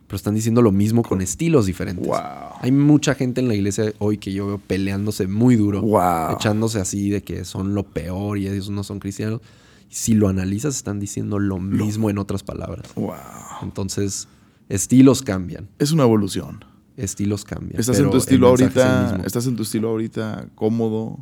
pero 0.08 0.16
están 0.16 0.34
diciendo 0.34 0.60
lo 0.62 0.72
mismo 0.72 1.02
con 1.04 1.20
estilos 1.20 1.66
diferentes. 1.66 2.04
Wow. 2.06 2.16
Hay 2.60 2.72
mucha 2.72 3.14
gente 3.14 3.40
en 3.40 3.46
la 3.48 3.54
iglesia 3.54 3.92
hoy 3.98 4.18
que 4.18 4.32
yo 4.32 4.46
veo 4.48 4.58
peleándose 4.58 5.28
muy 5.28 5.54
duro, 5.54 5.80
Wow. 5.82 6.32
echándose 6.34 6.80
así 6.80 7.10
de 7.10 7.22
que 7.22 7.44
son 7.44 7.74
lo 7.74 7.84
peor 7.84 8.38
y 8.38 8.48
ellos 8.48 8.70
no 8.70 8.82
son 8.82 8.98
cristianos. 8.98 9.40
Si 9.90 10.14
lo 10.14 10.28
analizas, 10.28 10.74
están 10.76 10.98
diciendo 10.98 11.38
lo 11.38 11.58
mismo 11.58 12.10
en 12.10 12.18
otras 12.18 12.42
palabras. 12.42 12.92
Wow. 12.96 13.14
Entonces, 13.62 14.26
estilos 14.68 15.22
cambian. 15.22 15.68
Es 15.78 15.92
una 15.92 16.02
evolución. 16.02 16.64
Estilos 16.96 17.44
cambian. 17.44 17.78
Estás 17.78 18.00
en 18.00 18.10
tu 18.10 18.16
estilo 18.16 18.52
es 18.54 18.60
ahorita, 18.62 19.02
mismo. 19.10 19.24
estás 19.26 19.46
en 19.46 19.56
tu 19.56 19.62
estilo 19.62 19.88
ahorita 19.90 20.48
cómodo. 20.56 21.18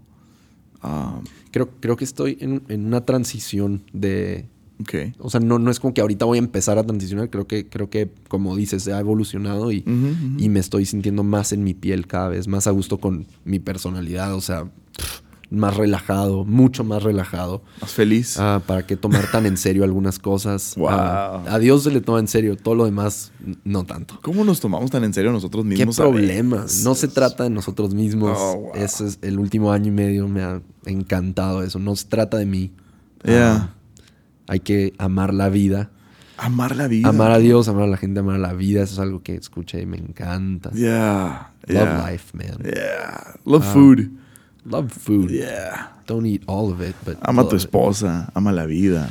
Ah, 0.81 1.21
Creo, 1.51 1.71
creo 1.81 1.97
que 1.97 2.05
estoy 2.05 2.39
en, 2.41 2.63
en 2.69 2.87
una 2.87 3.05
transición 3.05 3.83
de, 3.93 4.47
ok. 4.81 5.15
O 5.19 5.31
sea, 5.31 5.41
no, 5.41 5.59
no 5.59 5.71
es 5.71 5.81
como 5.81 5.95
que 5.95 6.01
ahorita 6.01 6.25
voy 6.25 6.39
a 6.39 6.41
empezar 6.41 6.79
a 6.79 6.85
transicionar. 6.85 7.31
Creo 7.31 7.47
que, 7.47 7.69
creo 7.69 7.91
que 7.91 8.11
como 8.29 8.57
dices, 8.57 8.83
se 8.83 8.93
ha 8.93 9.01
evolucionado 9.01 9.73
y, 9.73 9.85
y 10.39 10.49
me 10.49 10.61
estoy 10.61 10.87
sintiendo 10.87 11.23
más 11.25 11.53
en 11.53 11.65
mi 11.65 11.75
piel 11.75 12.07
cada 12.07 12.29
vez, 12.29 12.49
más 12.49 12.67
a 12.67 12.71
gusto 12.71 12.99
con 12.99 13.27
mi 13.45 13.59
personalidad. 13.59 14.35
O 14.35 14.41
sea, 14.41 14.65
pff, 14.65 15.21
más 15.49 15.77
relajado, 15.77 16.45
mucho 16.45 16.83
más 16.83 17.05
relajado. 17.05 17.63
Más 17.81 17.93
feliz. 17.93 18.37
Ah, 18.39 18.61
¿Para 18.67 18.85
qué 18.85 18.97
tomar 18.97 19.31
tan 19.31 19.47
en 19.47 19.57
serio 19.57 19.85
algunas 19.85 20.19
cosas? 20.19 20.75
Wow. 20.77 20.89
Ah, 20.91 21.43
a 21.49 21.59
Dios 21.61 21.85
se 21.85 21.91
le 21.93 22.01
toma 22.01 22.19
en 22.19 22.27
serio, 22.29 22.57
todo 22.57 22.75
lo 22.75 22.85
demás 22.85 23.31
no 23.65 23.85
tanto. 23.85 24.19
¿Cómo 24.23 24.45
nos 24.45 24.59
tomamos 24.61 24.91
tan 24.91 25.05
en 25.05 25.15
serio 25.15 25.31
nosotros 25.31 25.63
¿Qué 25.65 25.71
mismos? 25.71 26.01
a 26.01 26.03
problema? 26.03 26.63
veces? 26.63 26.85
No 26.85 26.95
se 26.97 27.07
trata 27.09 27.45
de 27.45 27.51
nosotros 27.51 27.95
mismos. 27.95 28.37
Oh, 28.41 28.57
wow. 28.57 28.73
Ese 28.75 29.07
es 29.07 29.19
el 29.23 29.39
último 29.39 29.71
año 29.73 29.87
y 29.89 29.91
medio 29.93 30.27
me 30.27 30.43
ha 30.43 30.61
encantado 30.85 31.63
eso. 31.63 31.79
No 31.79 31.95
se 31.95 32.07
trata 32.09 32.39
de 32.39 32.47
mí. 32.47 32.73
Yeah. 33.25 33.55
Ah, 33.55 33.75
hay 34.49 34.61
que 34.61 34.93
amar 34.99 35.33
la 35.35 35.49
vida. 35.49 35.91
Amar 36.39 36.77
la 36.77 36.87
vida. 36.87 37.09
Amar 37.09 37.31
a 37.33 37.39
Dios, 37.39 37.67
amar 37.69 37.85
a 37.85 37.87
la 37.87 37.97
gente, 37.97 38.21
amar 38.21 38.35
a 38.37 38.39
la 38.39 38.53
vida. 38.53 38.83
Eso 38.83 38.95
es 38.95 38.99
algo 38.99 39.23
que 39.23 39.35
escuché 39.37 39.81
y 39.81 39.87
me 39.87 39.97
encanta. 39.97 40.71
Yeah. 40.73 41.51
Love 41.67 41.85
yeah. 41.89 42.11
life, 42.11 42.37
man. 42.37 42.59
Yeah. 42.63 43.35
Love 43.45 43.65
Ah, 43.67 43.73
food. 43.73 44.11
Love 44.65 44.91
food. 44.93 45.31
Yeah. 45.31 45.93
Don't 46.07 46.27
eat 46.27 46.43
all 46.47 46.71
of 46.73 46.81
it, 46.83 46.95
but 47.05 47.17
Ama 47.23 47.43
a 47.43 47.49
tu 47.49 47.57
it. 47.57 47.63
esposa. 47.63 48.31
Ama 48.35 48.53
la 48.53 48.67
vida. 48.67 49.09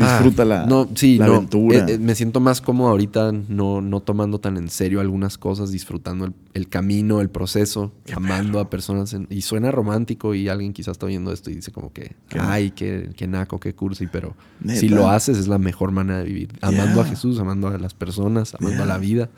Ah, 0.00 0.14
Disfruta 0.14 0.44
la, 0.44 0.66
no, 0.66 0.88
sí, 0.94 1.18
la 1.18 1.26
no. 1.26 1.34
aventura. 1.34 1.78
Eh, 1.78 1.84
eh, 1.94 1.98
me 1.98 2.14
siento 2.14 2.40
más 2.40 2.60
cómodo 2.60 2.88
ahorita 2.90 3.32
no, 3.48 3.80
no 3.80 4.00
tomando 4.00 4.38
tan 4.40 4.56
en 4.56 4.68
serio 4.70 5.00
algunas 5.00 5.36
cosas, 5.38 5.70
disfrutando 5.70 6.24
el, 6.24 6.32
el 6.54 6.68
camino, 6.68 7.20
el 7.20 7.28
proceso, 7.30 7.92
amando 8.14 8.60
a 8.60 8.70
personas. 8.70 9.12
en- 9.12 9.26
y 9.30 9.42
suena 9.42 9.70
romántico 9.70 10.34
y 10.34 10.48
alguien 10.48 10.72
quizás 10.72 10.92
está 10.92 11.06
oyendo 11.06 11.32
esto 11.32 11.50
y 11.50 11.54
dice 11.54 11.70
como 11.70 11.92
que, 11.92 12.16
¿Qué? 12.28 12.38
ay, 12.40 12.70
qué, 12.70 13.10
qué 13.16 13.26
naco, 13.28 13.60
qué 13.60 13.74
cursi, 13.74 14.06
pero 14.06 14.34
¿Neta? 14.60 14.80
si 14.80 14.88
lo 14.88 15.08
haces 15.10 15.36
es 15.38 15.48
la 15.48 15.58
mejor 15.58 15.90
manera 15.92 16.18
de 16.20 16.24
vivir. 16.24 16.52
Amando 16.62 17.00
a. 17.02 17.04
Jesús, 17.04 17.38
amando 17.38 17.68
a 17.68 17.76
las 17.78 17.92
personas, 17.94 18.54
amando 18.54 18.76
Yeah. 18.76 18.84
a 18.84 18.86
la 18.86 18.98
vida, 18.98 19.28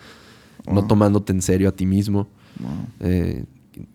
no 0.66 0.74
Wow. 0.80 0.86
tomándote 0.88 1.32
en 1.32 1.42
serio 1.42 1.68
a 1.68 1.72
ti 1.72 1.86
mismo. 1.86 2.28
Wow. 2.60 2.70
Eh, 3.00 3.44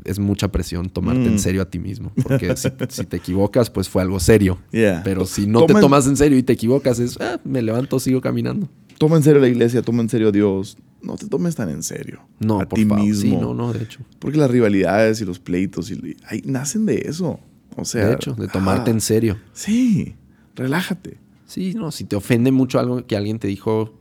es 0.04 0.20
mucha 0.20 0.52
presión 0.52 0.90
tomarte 0.90 1.22
Mm. 1.30 1.34
en 1.34 1.40
serio 1.40 1.62
a 1.62 1.70
ti 1.70 1.80
mismo. 1.80 2.12
Porque 2.24 2.56
si, 2.58 2.70
si 2.90 3.06
te 3.06 3.18
equivocas, 3.18 3.70
pues 3.70 3.90
fue 3.90 4.02
algo 4.02 4.20
serio. 4.20 4.58
Yeah. 4.72 5.02
Pero 5.04 5.26
si 5.26 5.48
no 5.48 5.60
Toma 5.66 5.80
te 5.80 5.82
tomas 5.82 6.08
en 6.08 6.18
serio 6.18 6.38
y 6.38 6.44
te 6.44 6.54
equivocas, 6.54 7.00
es, 7.00 7.20
ah, 7.22 7.40
me 7.44 7.62
levanto, 7.62 8.00
sigo 8.00 8.22
caminando. 8.22 8.70
Toma 8.98 9.18
en 9.18 9.24
serio 9.24 9.40
la 9.42 9.48
iglesia, 9.48 9.82
toma 9.82 10.02
en 10.02 10.10
serio 10.10 10.30
a 10.30 10.32
Dios. 10.32 10.78
No 11.02 11.16
te 11.16 11.28
tomes 11.28 11.56
tan 11.56 11.70
en 11.70 11.84
serio. 11.84 12.20
No, 12.40 12.60
a 12.60 12.66
por 12.68 12.78
ti 12.80 12.86
favor. 12.86 13.06
mismo. 13.06 13.22
Sí, 13.22 13.36
no, 13.36 13.54
no, 13.54 13.72
de 13.72 13.84
hecho. 13.84 14.00
Porque 14.20 14.38
las 14.38 14.50
rivalidades 14.50 15.22
y 15.22 15.26
los 15.26 15.40
pleitos 15.40 15.92
y, 15.92 16.18
ay, 16.28 16.42
nacen 16.46 16.86
de 16.88 17.04
eso. 17.06 17.40
O 17.76 17.86
sea, 17.86 18.08
de 18.08 18.16
hecho, 18.16 18.34
de 18.34 18.48
tomarte 18.48 18.90
ah, 18.90 18.94
en 18.96 19.02
serio. 19.02 19.38
Sí, 19.54 20.16
relájate. 20.56 21.18
Sí, 21.46 21.74
no, 21.76 21.92
si 21.92 22.04
te 22.06 22.16
ofende 22.16 22.52
mucho 22.52 22.80
algo 22.80 23.06
que 23.06 23.16
alguien 23.16 23.38
te 23.38 23.48
dijo, 23.48 23.94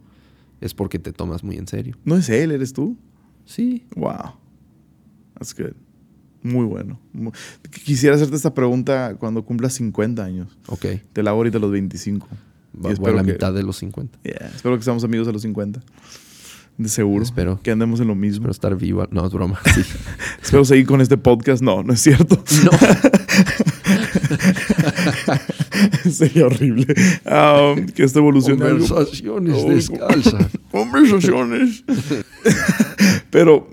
es 0.62 0.72
porque 0.72 0.98
te 0.98 1.12
tomas 1.12 1.44
muy 1.44 1.56
en 1.56 1.66
serio. 1.68 1.96
No 2.04 2.16
es 2.16 2.30
él, 2.30 2.50
eres 2.50 2.72
tú. 2.72 2.96
Sí. 3.44 3.84
Wow. 3.94 4.32
That's 5.38 5.54
good. 5.54 5.74
Muy 6.42 6.64
bueno. 6.64 7.00
Quisiera 7.84 8.16
hacerte 8.16 8.36
esta 8.36 8.54
pregunta 8.54 9.16
cuando 9.18 9.44
cumplas 9.44 9.74
50 9.74 10.24
años. 10.24 10.56
Ok. 10.68 10.86
Te 11.12 11.22
la 11.22 11.30
hago 11.30 11.38
ahorita 11.38 11.58
a 11.58 11.60
los 11.60 11.72
25. 11.72 12.28
Va- 12.28 12.34
Y 12.34 12.78
voy 12.78 12.90
a 12.90 12.94
espero 12.94 13.16
la 13.16 13.24
que- 13.24 13.32
mitad 13.32 13.52
de 13.52 13.62
los 13.62 13.76
50. 13.78 14.18
Yeah, 14.22 14.50
espero 14.54 14.76
que 14.76 14.82
seamos 14.84 15.02
amigos 15.04 15.26
a 15.28 15.32
los 15.32 15.42
50. 15.42 15.80
De 16.78 16.88
seguro. 16.90 17.24
Espero. 17.24 17.58
Que 17.62 17.70
andemos 17.70 18.00
en 18.00 18.08
lo 18.08 18.14
mismo. 18.14 18.36
Espero 18.44 18.50
estar 18.52 18.76
vivo. 18.76 19.06
No, 19.10 19.26
es 19.26 19.32
broma. 19.32 19.58
Sí. 19.74 19.80
Espero 20.42 20.62
seguir 20.64 20.86
con 20.86 21.00
este 21.00 21.16
podcast. 21.16 21.62
No, 21.62 21.82
no 21.82 21.92
es 21.94 22.00
cierto. 22.00 22.42
No. 22.64 22.70
Sería 26.10 26.46
horrible. 26.46 26.86
Um, 27.24 27.86
que 27.86 28.04
de 28.58 28.64
algo- 28.66 28.86
Conversaciones 28.86 29.54
Oh, 29.56 29.68
descalzas. 29.70 30.46
Conversaciones. 30.70 31.82
Pero, 33.36 33.68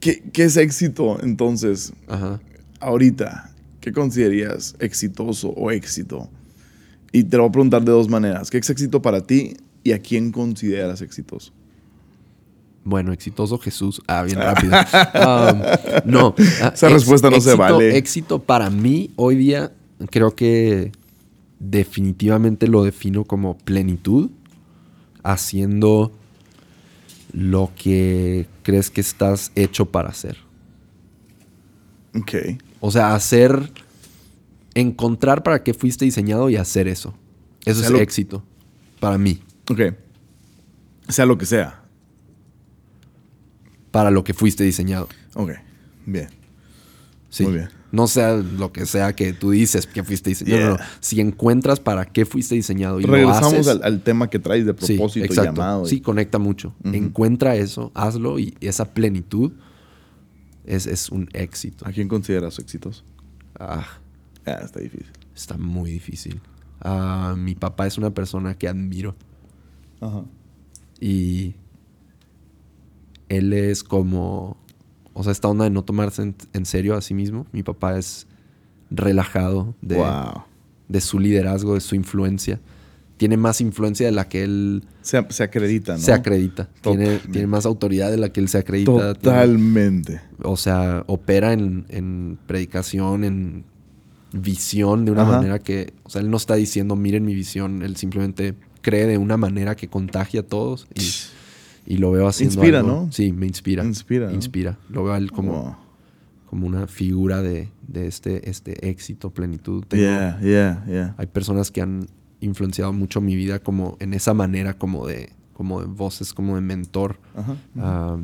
¿qué, 0.00 0.22
¿qué 0.32 0.44
es 0.44 0.56
éxito 0.56 1.18
entonces? 1.24 1.92
Ajá. 2.06 2.40
Ahorita, 2.78 3.50
¿qué 3.80 3.90
considerarías 3.90 4.76
exitoso 4.78 5.48
o 5.56 5.72
éxito? 5.72 6.30
Y 7.10 7.24
te 7.24 7.36
lo 7.36 7.42
voy 7.42 7.48
a 7.48 7.52
preguntar 7.52 7.82
de 7.82 7.90
dos 7.90 8.08
maneras. 8.08 8.48
¿Qué 8.48 8.58
es 8.58 8.70
éxito 8.70 9.02
para 9.02 9.20
ti 9.20 9.56
y 9.82 9.90
a 9.90 9.98
quién 9.98 10.30
consideras 10.30 11.02
exitoso? 11.02 11.52
Bueno, 12.84 13.12
exitoso 13.12 13.58
Jesús. 13.58 14.00
Ah, 14.06 14.22
bien 14.22 14.38
rápido. 14.38 14.72
Um, 14.72 15.62
no. 16.08 16.36
ah, 16.62 16.70
Esa 16.72 16.88
respuesta 16.88 17.28
no 17.28 17.40
se 17.40 17.56
vale. 17.56 17.96
Éxito 17.96 18.38
para 18.38 18.70
mí 18.70 19.10
hoy 19.16 19.34
día 19.34 19.72
creo 20.12 20.36
que 20.36 20.92
definitivamente 21.58 22.68
lo 22.68 22.84
defino 22.84 23.24
como 23.24 23.58
plenitud, 23.58 24.30
haciendo 25.24 26.12
lo 27.32 27.72
que 27.76 28.46
crees 28.62 28.90
que 28.90 29.00
estás 29.00 29.52
hecho 29.54 29.86
para 29.86 30.10
hacer. 30.10 30.36
Ok. 32.14 32.34
O 32.80 32.90
sea, 32.90 33.14
hacer, 33.14 33.72
encontrar 34.74 35.42
para 35.42 35.62
qué 35.62 35.72
fuiste 35.74 36.04
diseñado 36.04 36.50
y 36.50 36.56
hacer 36.56 36.88
eso. 36.88 37.14
Eso 37.64 37.80
sea, 37.80 37.86
es 37.88 37.92
lo- 37.92 37.98
éxito 38.00 38.42
para 39.00 39.18
mí, 39.18 39.42
Ok. 39.70 39.80
Sea 41.08 41.26
lo 41.26 41.36
que 41.38 41.46
sea. 41.46 41.78
para 43.90 44.10
lo 44.10 44.24
que 44.24 44.32
fuiste 44.34 44.64
diseñado. 44.64 45.08
Ok. 45.34 45.50
Bien. 46.06 46.28
Sí. 47.28 47.44
Muy 47.44 47.52
bien. 47.54 47.68
No 47.92 48.06
sea 48.08 48.36
lo 48.36 48.72
que 48.72 48.86
sea 48.86 49.14
que 49.14 49.32
tú 49.34 49.50
dices 49.50 49.86
que 49.86 50.02
fuiste 50.02 50.30
diseñado. 50.30 50.58
No, 50.60 50.64
no, 50.64 50.70
no. 50.72 50.76
Yeah. 50.78 50.88
Si 51.00 51.20
encuentras 51.20 51.78
para 51.78 52.06
qué 52.06 52.24
fuiste 52.24 52.54
diseñado 52.54 52.98
y 52.98 53.04
lo 53.04 53.12
Regresamos 53.12 53.52
haces, 53.52 53.68
al, 53.68 53.84
al 53.84 54.02
tema 54.02 54.30
que 54.30 54.38
traes 54.38 54.64
de 54.66 54.74
sí, 54.80 54.94
propósito 54.96 55.24
y 55.26 55.28
exacto. 55.28 55.52
llamado. 55.52 55.84
y- 55.84 55.88
Sí, 55.90 56.00
conecta 56.00 56.38
mucho. 56.38 56.74
Encuentra 56.84 57.54
eso, 57.54 57.92
hazlo 57.94 58.38
y 58.38 58.56
esa 58.62 58.94
plenitud 58.94 59.52
es, 60.64 60.86
es 60.86 61.10
un 61.10 61.28
éxito. 61.34 61.86
¿A 61.86 61.92
quién 61.92 62.08
consideras 62.08 62.58
exitoso? 62.58 63.04
Ah, 63.60 63.86
Ah, 64.46 64.60
está 64.64 64.80
difícil. 64.80 65.06
está 65.36 65.56
muy 65.58 65.90
difícil. 65.92 66.40
Ah, 66.80 67.34
mi 67.36 67.54
papá 67.54 67.86
es 67.86 67.98
una 67.98 68.10
persona 68.10 68.54
que 68.54 68.68
admiro 68.68 69.14
Ajá. 70.00 70.24
y 70.98 71.54
él 73.28 73.52
es 73.52 73.84
como, 73.84 74.56
o 75.14 75.22
sea, 75.22 75.32
esta 75.32 75.48
onda 75.48 75.64
de 75.64 75.70
no 75.70 75.82
tomarse 75.84 76.22
en, 76.22 76.34
en 76.52 76.66
serio 76.66 76.96
a 76.96 77.00
sí 77.02 77.14
mismo. 77.14 77.46
Mi 77.52 77.62
papá 77.62 77.96
es 77.98 78.26
relajado 78.90 79.74
de, 79.82 79.96
wow. 79.96 80.42
de 80.88 81.00
su 81.00 81.18
liderazgo, 81.18 81.74
de 81.74 81.80
su 81.80 81.94
influencia. 81.94 82.60
Tiene 83.16 83.36
más 83.36 83.60
influencia 83.60 84.06
de 84.06 84.12
la 84.12 84.28
que 84.28 84.42
él 84.42 84.84
Se, 85.02 85.24
se 85.30 85.44
acredita, 85.44 85.92
¿no? 85.92 85.98
se 86.00 86.12
acredita. 86.12 86.68
Tiene, 86.80 87.18
tiene 87.18 87.46
más 87.46 87.66
autoridad 87.66 88.10
de 88.10 88.16
la 88.16 88.30
que 88.30 88.40
él 88.40 88.48
se 88.48 88.58
acredita. 88.58 88.92
Tiene- 88.92 89.14
Totalmente. 89.14 90.20
o 90.42 90.56
sea, 90.56 91.04
opera 91.06 91.52
en, 91.52 91.84
en 91.88 92.38
predicación, 92.46 93.22
en 93.24 93.64
visión 94.32 95.04
de 95.04 95.12
una 95.12 95.22
Ajá. 95.22 95.32
manera 95.36 95.58
que, 95.58 95.92
o 96.04 96.10
sea, 96.10 96.20
él 96.22 96.30
no 96.30 96.36
está 96.36 96.54
diciendo, 96.54 96.96
miren 96.96 97.24
mi 97.24 97.34
visión, 97.34 97.82
él 97.82 97.96
simplemente 97.96 98.54
cree 98.80 99.06
de 99.06 99.18
una 99.18 99.36
manera 99.36 99.76
que 99.76 99.88
contagia 99.88 100.40
a 100.40 100.44
todos 100.44 100.88
y, 100.94 101.02
y 101.86 101.96
lo 101.98 102.10
veo 102.12 102.26
haciendo 102.28 102.54
Inspira, 102.56 102.80
algo- 102.80 102.90
¿no? 103.06 103.12
Sí, 103.12 103.32
me 103.32 103.46
inspira. 103.46 103.84
Inspira, 103.84 104.26
¿no? 104.28 104.34
Inspira. 104.34 104.78
Lo 104.88 105.04
veo 105.04 105.12
a 105.14 105.18
él 105.18 105.30
como, 105.32 105.52
Wow. 105.52 105.76
como 106.46 106.66
una 106.66 106.86
figura 106.86 107.42
de, 107.42 107.68
de 107.86 108.06
este, 108.06 108.48
este 108.50 108.88
éxito, 108.88 109.30
plenitud. 109.30 109.84
Tengo- 109.88 110.02
Yeah, 110.04 110.40
yeah, 110.42 110.84
yeah. 110.86 111.14
hay 111.18 111.26
personas 111.26 111.70
que 111.70 111.80
han 111.82 112.06
influenciado 112.40 112.92
mucho 112.92 113.20
mi 113.20 113.36
vida 113.36 113.58
como 113.60 113.96
en 114.00 114.14
esa 114.14 114.34
manera 114.34 114.74
como 114.74 115.06
de 115.06 115.30
como 115.52 115.80
de 115.80 115.86
voces 115.86 116.32
como 116.34 116.56
de 116.56 116.60
mentor 116.60 117.20
Ajá. 117.36 117.56
Ah, 117.78 118.16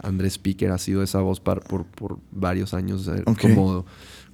Andrés 0.00 0.34
Speaker 0.34 0.70
ha 0.70 0.78
sido 0.78 1.02
esa 1.02 1.20
voz 1.20 1.40
par- 1.40 1.64
por, 1.64 1.84
por 1.86 2.18
varios 2.30 2.74
años 2.74 3.08
eh, 3.08 3.24
como, 3.42 3.84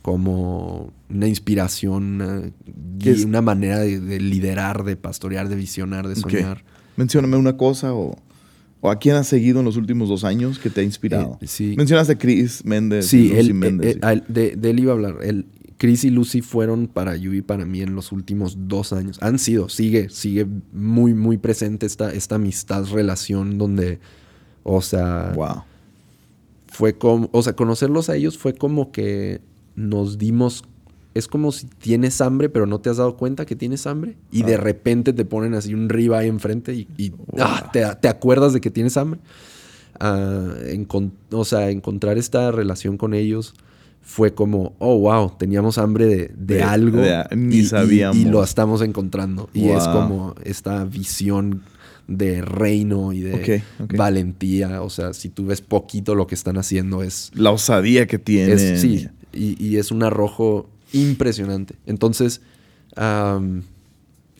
como 0.02 0.92
una 1.08 1.26
inspiración, 1.26 2.20
una, 2.20 2.42
una 3.26 3.40
manera 3.40 3.78
de, 3.78 3.98
de 4.00 4.20
liderar, 4.20 4.84
de 4.84 4.96
pastorear, 4.96 5.48
de 5.48 5.56
visionar, 5.56 6.06
de 6.06 6.16
soñar. 6.16 6.64
Mencióname 6.96 7.36
una 7.36 7.56
cosa 7.56 7.94
o, 7.94 8.16
o 8.80 8.90
a 8.90 8.98
quién 8.98 9.16
has 9.16 9.26
seguido 9.26 9.60
en 9.60 9.64
los 9.64 9.76
últimos 9.76 10.08
dos 10.08 10.24
años 10.24 10.58
que 10.58 10.70
te 10.70 10.80
ha 10.80 10.84
inspirado. 10.84 11.38
Eh, 11.40 11.46
sí. 11.46 11.74
Mencionaste 11.76 12.12
a 12.14 12.18
Chris 12.18 12.64
Méndez. 12.64 13.06
Sí, 13.06 13.28
Lucy 13.28 13.38
él, 13.40 13.50
eh, 13.50 13.54
Méndez. 13.54 13.96
eh, 13.96 13.98
a 14.02 14.12
él- 14.12 14.24
de, 14.28 14.56
de 14.56 14.70
él 14.70 14.80
iba 14.80 14.92
a 14.92 14.94
hablar. 14.94 15.16
El, 15.22 15.46
Chris 15.76 16.04
y 16.04 16.10
Lucy 16.10 16.40
fueron 16.40 16.86
para 16.86 17.16
you 17.16 17.32
y 17.32 17.42
para 17.42 17.66
mí 17.66 17.82
en 17.82 17.94
los 17.96 18.12
últimos 18.12 18.56
dos 18.68 18.92
años. 18.92 19.18
Han 19.20 19.38
sido, 19.40 19.68
sigue, 19.68 20.08
sigue 20.08 20.46
muy, 20.72 21.14
muy 21.14 21.36
presente 21.36 21.84
esta, 21.84 22.12
esta 22.12 22.36
amistad, 22.36 22.86
relación 22.92 23.58
donde, 23.58 23.98
o 24.62 24.80
sea, 24.80 25.32
wow. 25.34 25.64
fue 26.68 26.96
como, 26.96 27.28
o 27.32 27.42
sea, 27.42 27.54
conocerlos 27.54 28.08
a 28.08 28.14
ellos 28.16 28.38
fue 28.38 28.54
como 28.54 28.92
que 28.92 29.40
nos 29.74 30.16
dimos, 30.16 30.62
es 31.14 31.28
como 31.28 31.52
si 31.52 31.66
tienes 31.66 32.20
hambre 32.20 32.48
pero 32.48 32.66
no 32.66 32.80
te 32.80 32.90
has 32.90 32.96
dado 32.98 33.16
cuenta 33.16 33.46
que 33.46 33.54
tienes 33.56 33.86
hambre 33.86 34.16
y 34.32 34.42
de 34.42 34.54
Ah. 34.54 34.58
repente 34.58 35.12
te 35.12 35.24
ponen 35.24 35.54
así 35.54 35.72
un 35.72 35.88
ribeye 35.88 36.26
enfrente 36.28 36.74
y, 36.74 36.88
y, 36.98 37.10
Wow. 37.10 37.26
ah, 37.40 37.70
te, 37.72 37.84
te 38.00 38.08
acuerdas 38.08 38.52
de 38.52 38.60
que 38.60 38.70
tienes 38.70 38.96
hambre. 38.96 39.20
Ah, 40.00 40.48
o 41.30 41.44
sea, 41.44 41.70
encontrar 41.70 42.18
esta 42.18 42.50
relación 42.50 42.96
con 42.96 43.14
ellos 43.14 43.54
fue 44.02 44.34
como, 44.34 44.74
oh, 44.80 44.98
wow, 44.98 45.32
teníamos 45.38 45.78
hambre 45.78 46.06
de, 46.06 46.16
de 46.36 46.56
De- 46.56 46.62
algo 46.62 47.00
de- 47.00 47.24
ni 47.36 47.56
y, 47.58 47.64
sabíamos. 47.64 48.16
y 48.16 48.24
lo 48.24 48.42
estamos 48.42 48.82
encontrando. 48.82 49.48
Y 49.54 49.68
es 49.68 49.86
como 49.88 50.34
esta 50.44 50.84
visión 50.84 51.62
de 52.06 52.42
reino 52.42 53.12
y 53.14 53.20
de 53.20 53.62
valentía. 53.96 54.82
O 54.82 54.90
sea, 54.90 55.14
si 55.14 55.30
tú 55.30 55.46
ves 55.46 55.60
poquito 55.62 56.14
lo 56.14 56.26
que 56.26 56.34
están 56.34 56.58
haciendo 56.58 57.02
es... 57.02 57.30
La 57.34 57.50
osadía 57.50 58.06
que 58.06 58.18
tienen. 58.18 58.58
es 58.58 58.80
sí, 58.80 59.08
y, 59.32 59.56
y 59.64 59.76
es 59.78 59.90
un 59.90 60.02
arrojo 60.02 60.68
impresionante. 60.94 61.74
Entonces, 61.86 62.40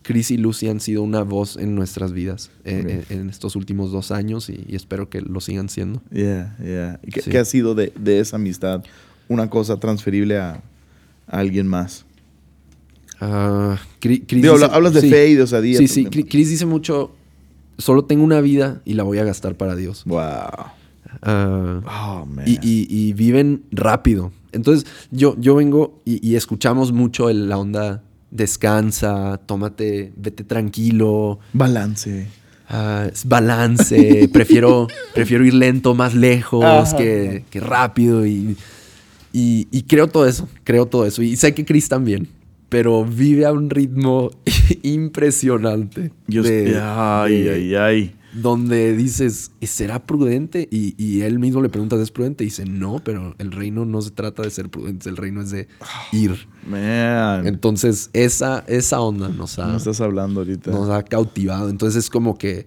Chris 0.03 0.31
y 0.31 0.37
Lucy 0.37 0.69
han 0.69 0.81
sido 0.81 1.03
una 1.03 1.23
voz 1.23 1.57
en 1.57 1.75
nuestras 1.75 2.13
vidas 2.13 2.51
eh, 2.65 3.01
Ok. 3.05 3.11
en, 3.11 3.21
en 3.21 3.31
estos 3.31 3.57
últimos 3.57 3.91
dos 3.91 4.11
años 4.11 4.51
y, 4.51 4.65
y 4.69 4.77
espero 4.77 5.09
que 5.09 5.21
lo 5.23 5.41
sigan 5.41 5.69
siendo. 5.69 6.03
Yeah, 6.11 6.57
yeah. 6.63 7.01
¿Y 7.03 7.11
qué, 7.11 7.23
Sí. 7.23 7.31
qué 7.31 7.39
ha 7.39 7.45
sido 7.45 7.75
de, 7.75 7.93
de 7.99 8.21
esa 8.21 8.37
amistad? 8.37 8.85
Una 9.29 9.49
cosa 9.49 9.79
transferible 9.79 10.39
a, 10.39 10.63
a 11.27 11.39
alguien 11.39 11.67
más. 11.67 12.05
Ah, 13.21 13.79
Chris 14.01 14.23
Digo, 14.29 14.55
dice- 14.59 14.67
hablas 14.71 14.93
de 14.93 15.01
sí. 15.01 15.09
fe 15.11 15.29
y 15.31 15.35
de 15.37 15.43
osadía. 15.43 15.79
Sí, 15.79 15.89
sí. 15.89 16.05
tú- 16.05 16.11
Cri- 16.11 16.27
Chris 16.29 16.51
dice 16.51 16.67
mucho, 16.67 17.15
solo 17.79 18.05
tengo 18.05 18.25
una 18.25 18.43
vida 18.43 18.83
y 18.85 18.95
la 18.95 19.05
voy 19.05 19.19
a 19.19 19.25
gastar 19.25 19.55
para 19.57 19.75
Dios. 19.75 20.05
Wow. 20.05 20.21
Ah, 21.23 21.81
Oh, 22.23 22.27
man. 22.27 22.45
y, 22.47 22.53
y- 22.63 22.87
y 22.89 23.13
viven 23.13 23.63
rápido. 23.71 24.33
Entonces, 24.53 24.87
yo, 25.11 25.35
yo 25.39 25.55
vengo 25.57 26.01
y, 26.05 26.27
y 26.27 26.37
escuchamos 26.37 26.93
mucho 26.93 27.29
el- 27.29 27.49
la 27.49 27.59
onda, 27.59 28.03
descansa, 28.31 29.41
tómate, 29.47 30.13
vete 30.17 30.45
tranquilo, 30.45 31.39
Balance. 31.53 32.27
ah, 32.69 33.09
balance, 33.27 34.29
prefiero, 34.33 34.87
prefiero 35.15 35.45
ir 35.45 35.55
lento, 35.55 35.95
más 35.95 36.15
lejos 36.15 36.95
que, 36.95 37.45
que 37.51 37.61
rápido. 37.61 38.27
Y, 38.27 38.57
y- 39.33 39.67
y 39.71 39.83
creo 39.83 40.07
todo 40.09 40.27
eso, 40.27 40.49
creo 40.63 40.87
todo 40.87 41.05
eso. 41.07 41.23
Y 41.23 41.37
sé 41.37 41.53
que 41.55 41.65
Chris 41.65 41.89
también, 41.89 42.29
pero 42.69 43.05
vive 43.05 43.47
a 43.47 43.53
un 43.53 43.71
ritmo 43.71 44.31
impresionante. 44.83 46.11
Yo, 46.27 46.43
de- 46.43 46.81
ay, 46.83 47.43
de- 47.43 47.55
ay, 47.55 47.75
ay. 47.75 48.15
Donde 48.35 48.97
dices, 48.97 49.53
¿será 49.63 50.05
prudente? 50.07 50.69
Y, 50.71 50.95
y 51.03 51.23
él 51.23 51.39
mismo 51.39 51.63
le 51.63 51.69
pregunta, 51.69 51.97
¿es 51.97 52.11
prudente? 52.11 52.45
Y 52.45 52.49
dice, 52.49 52.65
no, 52.65 53.01
pero 53.05 53.35
el 53.39 53.53
reino 53.53 53.85
no 53.85 54.03
se 54.03 54.11
trata 54.11 54.43
de 54.43 54.51
ser 54.51 54.69
prudentes, 54.71 55.07
el 55.07 55.17
reino 55.17 55.41
es 55.43 55.51
de 55.51 55.69
ir. 56.13 56.49
Man. 56.69 57.47
Entonces, 57.47 58.11
esa, 58.13 58.65
esa 58.67 59.01
onda 59.01 59.29
nos 59.29 59.59
ha, 59.59 59.65
¿Cómo 59.67 59.77
estás 59.77 60.01
hablando 60.01 60.41
ahorita? 60.41 60.71
nos 60.71 60.91
ha 60.91 61.03
cautivado. 61.05 61.69
Entonces, 61.69 62.05
es 62.05 62.11
como 62.11 62.37
que 62.37 62.67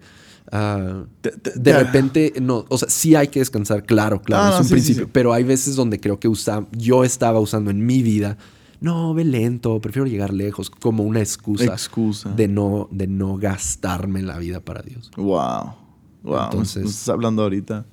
ah, 0.50 1.04
de 1.22 1.30
te- 1.30 1.72
repente, 1.84 2.32
no, 2.40 2.64
o 2.68 2.78
sea, 2.78 2.88
sí 2.88 3.14
hay 3.14 3.28
que 3.28 3.40
descansar, 3.40 3.84
claro, 3.84 4.22
claro, 4.22 4.44
Ah, 4.44 4.48
es 4.48 4.54
no, 4.54 4.58
un 4.60 4.64
sí, 4.64 4.68
sí, 4.68 4.72
principio, 4.74 5.04
sí. 5.04 5.10
pero 5.12 5.32
hay 5.32 5.44
veces 5.44 5.76
donde 5.76 6.00
creo 6.00 6.18
que 6.18 6.28
usa, 6.28 6.66
yo 6.72 7.04
estaba 7.04 7.38
usando 7.40 7.70
en 7.70 7.84
mi 7.84 8.02
vida, 8.02 8.38
no, 8.80 9.12
ve 9.14 9.24
lento, 9.24 9.80
prefiero 9.80 10.06
llegar 10.06 10.32
lejos, 10.32 10.70
como 10.70 11.02
una 11.04 11.20
excusa. 11.20 11.64
Excusa. 11.64 12.30
De 12.32 12.48
no, 12.48 12.88
de 12.90 13.06
no 13.06 13.36
gastarme 13.36 14.22
la 14.22 14.38
vida 14.38 14.60
para 14.60 14.82
Dios. 14.82 15.10
Wow. 15.16 15.74
Wow. 16.22 16.44
Entonces- 16.44 16.82
¿Me 16.84 16.88
estás 16.90 17.08
hablando 17.08 17.42
ahorita. 17.42 17.86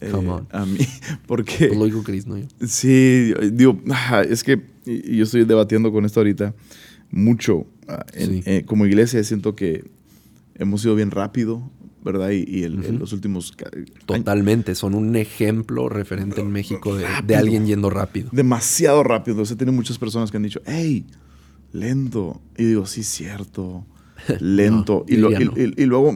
eh, 0.00 0.10
Come 0.10 0.28
on. 0.30 0.48
A 0.52 0.66
mí. 0.66 0.78
Porque. 1.26 1.68
Pues 1.68 1.78
lo 1.78 1.84
dijo 1.86 2.02
Chris, 2.02 2.26
¿no? 2.26 2.36
Yo. 2.38 2.46
Sí, 2.66 3.32
digo, 3.52 3.78
es 4.28 4.42
que 4.44 4.62
yo 4.84 5.24
estoy 5.24 5.44
debatiendo 5.44 5.90
con 5.92 6.04
esto 6.04 6.20
ahorita 6.20 6.54
mucho. 7.10 7.66
ah, 7.88 8.04
en- 8.14 8.30
Sí. 8.30 8.42
eh, 8.46 8.64
como 8.66 8.84
iglesia 8.86 9.22
siento 9.24 9.54
que 9.54 9.88
hemos 10.56 10.84
ido 10.84 10.94
bien 10.96 11.10
rápido, 11.10 11.70
¿verdad? 12.06 12.30
Y, 12.30 12.44
y 12.48 12.62
el- 12.62 12.74
en 12.84 12.90
Ujú. 12.94 12.98
los 13.00 13.12
últimos 13.12 13.52
años, 13.74 13.90
Totalmente, 14.06 14.74
son 14.74 14.94
un 14.94 15.14
ejemplo 15.16 15.88
referente 15.90 16.40
en 16.40 16.50
México 16.50 16.96
de, 16.96 17.04
de 17.26 17.36
alguien 17.36 17.66
yendo 17.66 17.90
rápido. 17.90 18.30
demasiado 18.32 19.02
rápido. 19.02 19.34
Entonces 19.34 19.56
he 19.56 19.58
tenido 19.58 19.74
muchas 19.74 19.98
personas 19.98 20.30
que 20.30 20.38
han 20.38 20.44
dicho, 20.44 20.62
hey, 20.64 21.04
lento. 21.72 22.40
Y 22.56 22.64
digo, 22.64 22.86
sí, 22.86 23.02
cierto, 23.02 23.84
lento. 24.40 25.04
No, 25.08 25.14
y, 25.14 25.16
lo- 25.18 25.30
no. 25.30 25.52
y- 25.56 25.74
y 25.76 25.84
luego, 25.86 26.14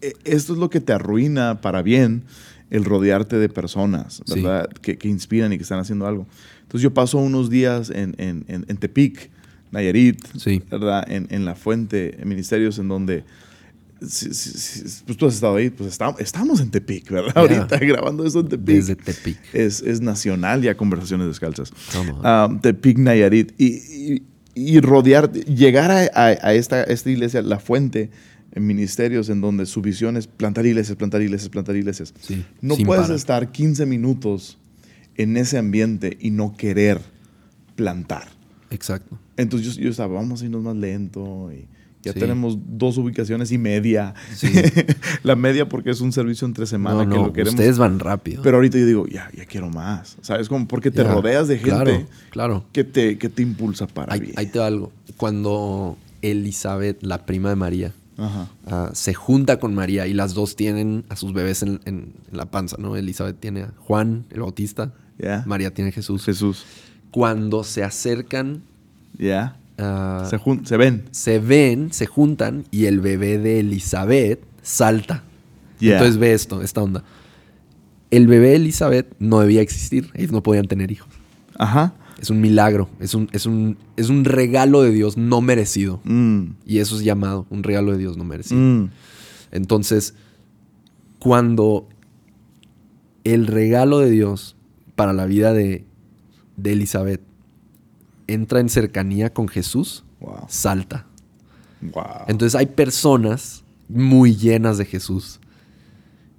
eh, 0.00 0.12
esto 0.24 0.52
es 0.52 0.58
lo 0.58 0.70
que 0.70 0.80
te 0.80 0.92
arruina 0.92 1.60
para 1.60 1.82
bien 1.82 2.22
el 2.70 2.84
rodearte 2.84 3.36
de 3.38 3.48
personas, 3.48 4.22
Sí. 4.24 4.40
¿verdad? 4.40 4.68
Que, 4.80 4.96
que 4.96 5.08
inspiran 5.08 5.52
y 5.52 5.56
que 5.56 5.62
están 5.62 5.78
haciendo 5.80 6.06
algo. 6.06 6.26
Entonces 6.62 6.82
yo 6.82 6.94
paso 6.94 7.18
unos 7.18 7.50
días 7.50 7.90
en, 7.90 8.14
en- 8.18 8.44
en- 8.48 8.64
en 8.68 8.76
Tepic, 8.78 9.30
Nayarit, 9.72 10.24
Sí. 10.38 10.62
¿verdad? 10.70 11.04
En, 11.10 11.26
en 11.30 11.44
La 11.44 11.54
Fuente, 11.54 12.20
en 12.20 12.28
ministerios 12.28 12.78
en 12.78 12.88
donde... 12.88 13.24
sí, 14.08 14.32
sí, 14.34 15.02
pues 15.06 15.16
tú 15.18 15.26
has 15.26 15.34
estado 15.34 15.56
ahí, 15.56 15.70
pues 15.70 15.90
está- 15.90 16.14
estamos 16.18 16.60
en 16.60 16.70
Tepic, 16.70 17.10
¿verdad? 17.10 17.32
Ya. 17.34 17.40
Ahorita 17.40 17.78
grabando 17.78 18.24
esto 18.26 18.40
en 18.40 18.48
Tepic. 18.48 18.76
Desde 18.76 18.96
Tepic. 18.96 19.38
Es, 19.52 19.80
es 19.82 20.00
nacional 20.00 20.62
ya 20.62 20.76
Conversaciones 20.76 21.26
Descalzas. 21.28 21.72
Ah, 22.22 22.48
Tepic 22.62 22.98
Nayarit. 22.98 23.52
Y, 23.58 23.66
y- 24.14 24.22
y 24.54 24.80
rodear, 24.80 25.32
llegar 25.32 25.90
a, 25.90 26.00
a- 26.14 26.38
a 26.48 26.54
esta, 26.54 26.82
esta 26.84 27.08
iglesia, 27.10 27.40
La 27.42 27.58
Fuente, 27.58 28.10
en 28.54 28.66
ministerios 28.66 29.30
en 29.30 29.40
donde 29.40 29.64
su 29.64 29.80
visión 29.80 30.18
es 30.18 30.26
plantar 30.26 30.66
iglesias, 30.66 30.96
plantar 30.98 31.22
iglesias, 31.22 31.48
plantar 31.48 31.74
iglesias. 31.74 32.12
Sí, 32.20 32.44
No 32.60 32.76
puedes 32.76 33.04
parar. 33.04 33.16
estar 33.16 33.50
15 33.50 33.86
minutos 33.86 34.58
en 35.16 35.38
ese 35.38 35.56
ambiente 35.56 36.18
y 36.20 36.30
no 36.32 36.54
querer 36.54 37.00
plantar. 37.76 38.28
Exacto. 38.70 39.18
Entonces 39.36 39.74
yo, 39.76 39.82
yo 39.82 39.90
estaba, 39.90 40.14
vamos 40.14 40.42
a 40.42 40.44
irnos 40.44 40.62
más 40.62 40.76
lento 40.76 41.50
y 41.52 41.66
ya 42.02 42.12
Sí. 42.12 42.18
tenemos 42.20 42.58
dos 42.66 42.98
ubicaciones 42.98 43.52
y 43.52 43.58
media. 43.58 44.14
Sí. 44.34 44.48
La 45.22 45.36
media 45.36 45.68
porque 45.68 45.90
es 45.90 46.00
un 46.00 46.12
servicio 46.12 46.46
entre 46.46 46.66
semana 46.66 47.04
No, 47.04 47.10
que 47.10 47.16
no, 47.20 47.26
lo 47.26 47.32
queremos. 47.32 47.54
ustedes 47.54 47.78
van 47.78 47.98
rápido. 48.00 48.42
Pero 48.42 48.56
ahorita 48.56 48.78
yo 48.78 48.86
digo, 48.86 49.06
ya, 49.06 49.30
ya 49.36 49.44
quiero 49.46 49.68
más. 49.70 50.16
¿Sabes? 50.20 50.48
Como 50.48 50.66
porque 50.68 50.90
te 50.90 51.02
Ya, 51.04 51.12
rodeas 51.12 51.48
de 51.48 51.58
gente 51.58 51.70
Claro, 51.70 52.06
claro. 52.30 52.64
que, 52.72 52.84
te, 52.84 53.18
que 53.18 53.28
te 53.28 53.42
impulsa 53.42 53.86
para 53.86 54.12
Ahí, 54.14 54.20
bien. 54.20 54.32
ahí 54.36 54.46
te 54.46 54.58
va 54.58 54.66
algo. 54.66 54.92
Cuando 55.16 55.96
Elizabeth, 56.22 57.02
la 57.02 57.24
prima 57.26 57.48
de 57.50 57.56
María, 57.56 57.92
Ajá. 58.16 58.48
ah, 58.66 58.90
se 58.94 59.14
junta 59.14 59.58
con 59.60 59.74
María 59.74 60.06
y 60.06 60.12
las 60.14 60.34
dos 60.34 60.56
tienen 60.56 61.04
a 61.08 61.16
sus 61.16 61.32
bebés 61.32 61.62
en, 61.62 61.80
en- 61.84 62.12
en 62.30 62.36
la 62.36 62.46
panza, 62.46 62.76
¿no? 62.78 62.96
Elizabeth 62.96 63.38
tiene 63.40 63.62
a 63.62 63.72
Juan, 63.78 64.24
el 64.30 64.40
Bautista. 64.40 64.92
Ya. 65.18 65.44
María 65.46 65.72
tiene 65.72 65.90
a 65.90 65.92
Jesús. 65.92 66.24
Jesús. 66.24 66.64
Cuando 67.10 67.62
se 67.64 67.84
acercan, 67.84 68.62
Ya. 69.18 69.56
Ah, 69.82 70.26
Se, 70.28 70.38
se 70.64 70.76
ven. 70.76 71.04
se 71.10 71.38
ven, 71.38 71.92
se 71.92 72.06
juntan 72.06 72.64
y 72.70 72.86
el 72.86 73.00
bebé 73.00 73.38
de 73.38 73.60
Elizabeth 73.60 74.40
salta. 74.62 75.24
Entonces 75.80 76.16
ve 76.18 76.32
esto, 76.32 76.62
esta 76.62 76.82
onda. 76.82 77.02
El 78.10 78.26
bebé 78.26 78.50
de 78.50 78.56
Elizabeth 78.56 79.14
no 79.18 79.40
debía 79.40 79.62
existir. 79.62 80.10
Ellos 80.14 80.32
no 80.32 80.42
podían 80.42 80.66
tener 80.66 80.92
hijos. 80.92 81.08
Ajá. 81.58 81.94
Es 82.20 82.30
un 82.30 82.40
milagro. 82.40 82.88
Es 83.00 83.14
un, 83.14 83.28
es 83.32 83.46
un, 83.46 83.78
es 83.96 84.08
un 84.08 84.24
regalo 84.24 84.82
de 84.82 84.92
Dios 84.92 85.16
no 85.16 85.40
merecido. 85.40 86.00
Mm. 86.04 86.50
Y 86.64 86.78
eso 86.78 86.96
es 86.96 87.02
llamado 87.02 87.46
un 87.50 87.62
regalo 87.62 87.92
de 87.92 87.98
Dios 87.98 88.16
no 88.16 88.24
merecido. 88.24 88.60
Mm. 88.60 88.90
Entonces, 89.50 90.14
cuando 91.18 91.88
el 93.24 93.46
regalo 93.46 93.98
de 93.98 94.10
Dios 94.10 94.56
para 94.94 95.12
la 95.12 95.26
vida 95.26 95.52
de, 95.52 95.84
de 96.56 96.72
Elizabeth 96.72 97.22
entra 98.32 98.60
en 98.60 98.68
cercanía 98.68 99.32
con 99.32 99.48
Jesús, 99.48 100.04
Wow. 100.20 100.46
salta. 100.48 101.06
Wow. 101.80 102.04
Entonces 102.28 102.54
hay 102.58 102.66
personas 102.66 103.64
muy 103.88 104.36
llenas 104.36 104.78
de 104.78 104.84
Jesús. 104.84 105.40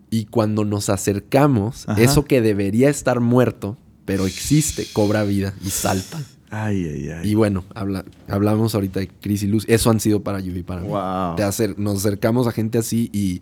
Y 0.10 0.26
cuando 0.26 0.64
nos 0.64 0.90
acercamos, 0.90 1.88
Ajá. 1.90 2.02
eso 2.02 2.24
que 2.26 2.41
debería 2.41 2.90
estar 2.90 3.20
muerto, 3.20 3.78
pero 4.06 4.26
existe, 4.28 4.86
cobra 4.94 5.24
vida 5.24 5.53
y 5.65 5.70
salta. 5.70 6.22
ay, 6.52 6.86
ay, 6.86 7.10
ay. 7.10 7.30
Y 7.32 7.34
bueno, 7.36 7.64
habla- 7.74 8.06
hablamos 8.28 8.76
ahorita 8.76 8.99
de 8.99 9.07
Cris 9.07 9.41
y 9.44 9.48
Luz. 9.48 9.65
Eso 9.68 9.90
han 9.90 9.99
sido 9.99 10.22
para 10.22 10.40
Yubi 10.40 10.60
y 10.60 10.64
para 10.64 10.82
mí. 10.82 10.88
Te 11.36 11.44
acer- 11.44 11.76
nos 11.78 11.98
acercamos 11.98 12.45
a 12.48 12.52
gente 12.52 12.78
así 12.78 13.10
y 13.11 13.41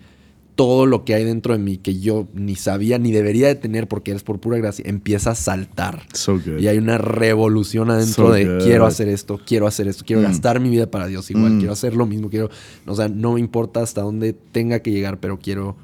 todo 0.56 0.86
lo 0.86 1.06
que 1.06 1.14
hay 1.16 1.24
dentro 1.24 1.54
de 1.54 1.60
mí 1.60 1.78
que 1.78 2.00
yo 2.00 2.28
ni 2.34 2.56
sabía 2.56 3.00
ni 3.00 3.12
debería 3.12 3.48
de 3.48 3.56
tener 3.56 3.88
porque 3.88 4.12
eres 4.12 4.24
por 4.24 4.40
pura 4.40 4.58
gracia, 4.58 4.84
empieza 4.88 5.32
a 5.32 5.36
saltar. 5.36 6.04
So. 6.14 6.40
Y 6.60 6.68
hay 6.68 6.78
una 6.78 6.98
revolución 6.98 7.90
adentro 7.90 8.28
So 8.28 8.34
de 8.34 8.46
good. 8.46 8.64
quiero 8.64 8.86
hacer 8.86 9.08
esto, 9.08 9.40
quiero 9.46 9.66
hacer 9.68 9.88
esto, 9.88 10.04
quiero 10.06 10.22
Mm. 10.22 10.26
gastar 10.26 10.60
mi 10.60 10.70
vida 10.70 10.88
para 10.92 11.08
Dios 11.08 11.30
igual, 11.32 11.54
Mm. 11.54 11.58
quiero 11.60 11.74
hacer 11.74 11.96
lo 11.96 12.06
mismo, 12.06 12.30
quiero, 12.30 12.50
o 12.86 12.96
sea, 12.96 13.08
no 13.08 13.34
me 13.34 13.40
importa 13.40 13.82
hasta 13.82 14.02
dónde 14.02 14.34
tenga 14.34 14.80
que 14.82 14.92
llegar, 14.92 15.20
pero 15.20 15.40
quiero 15.40 15.76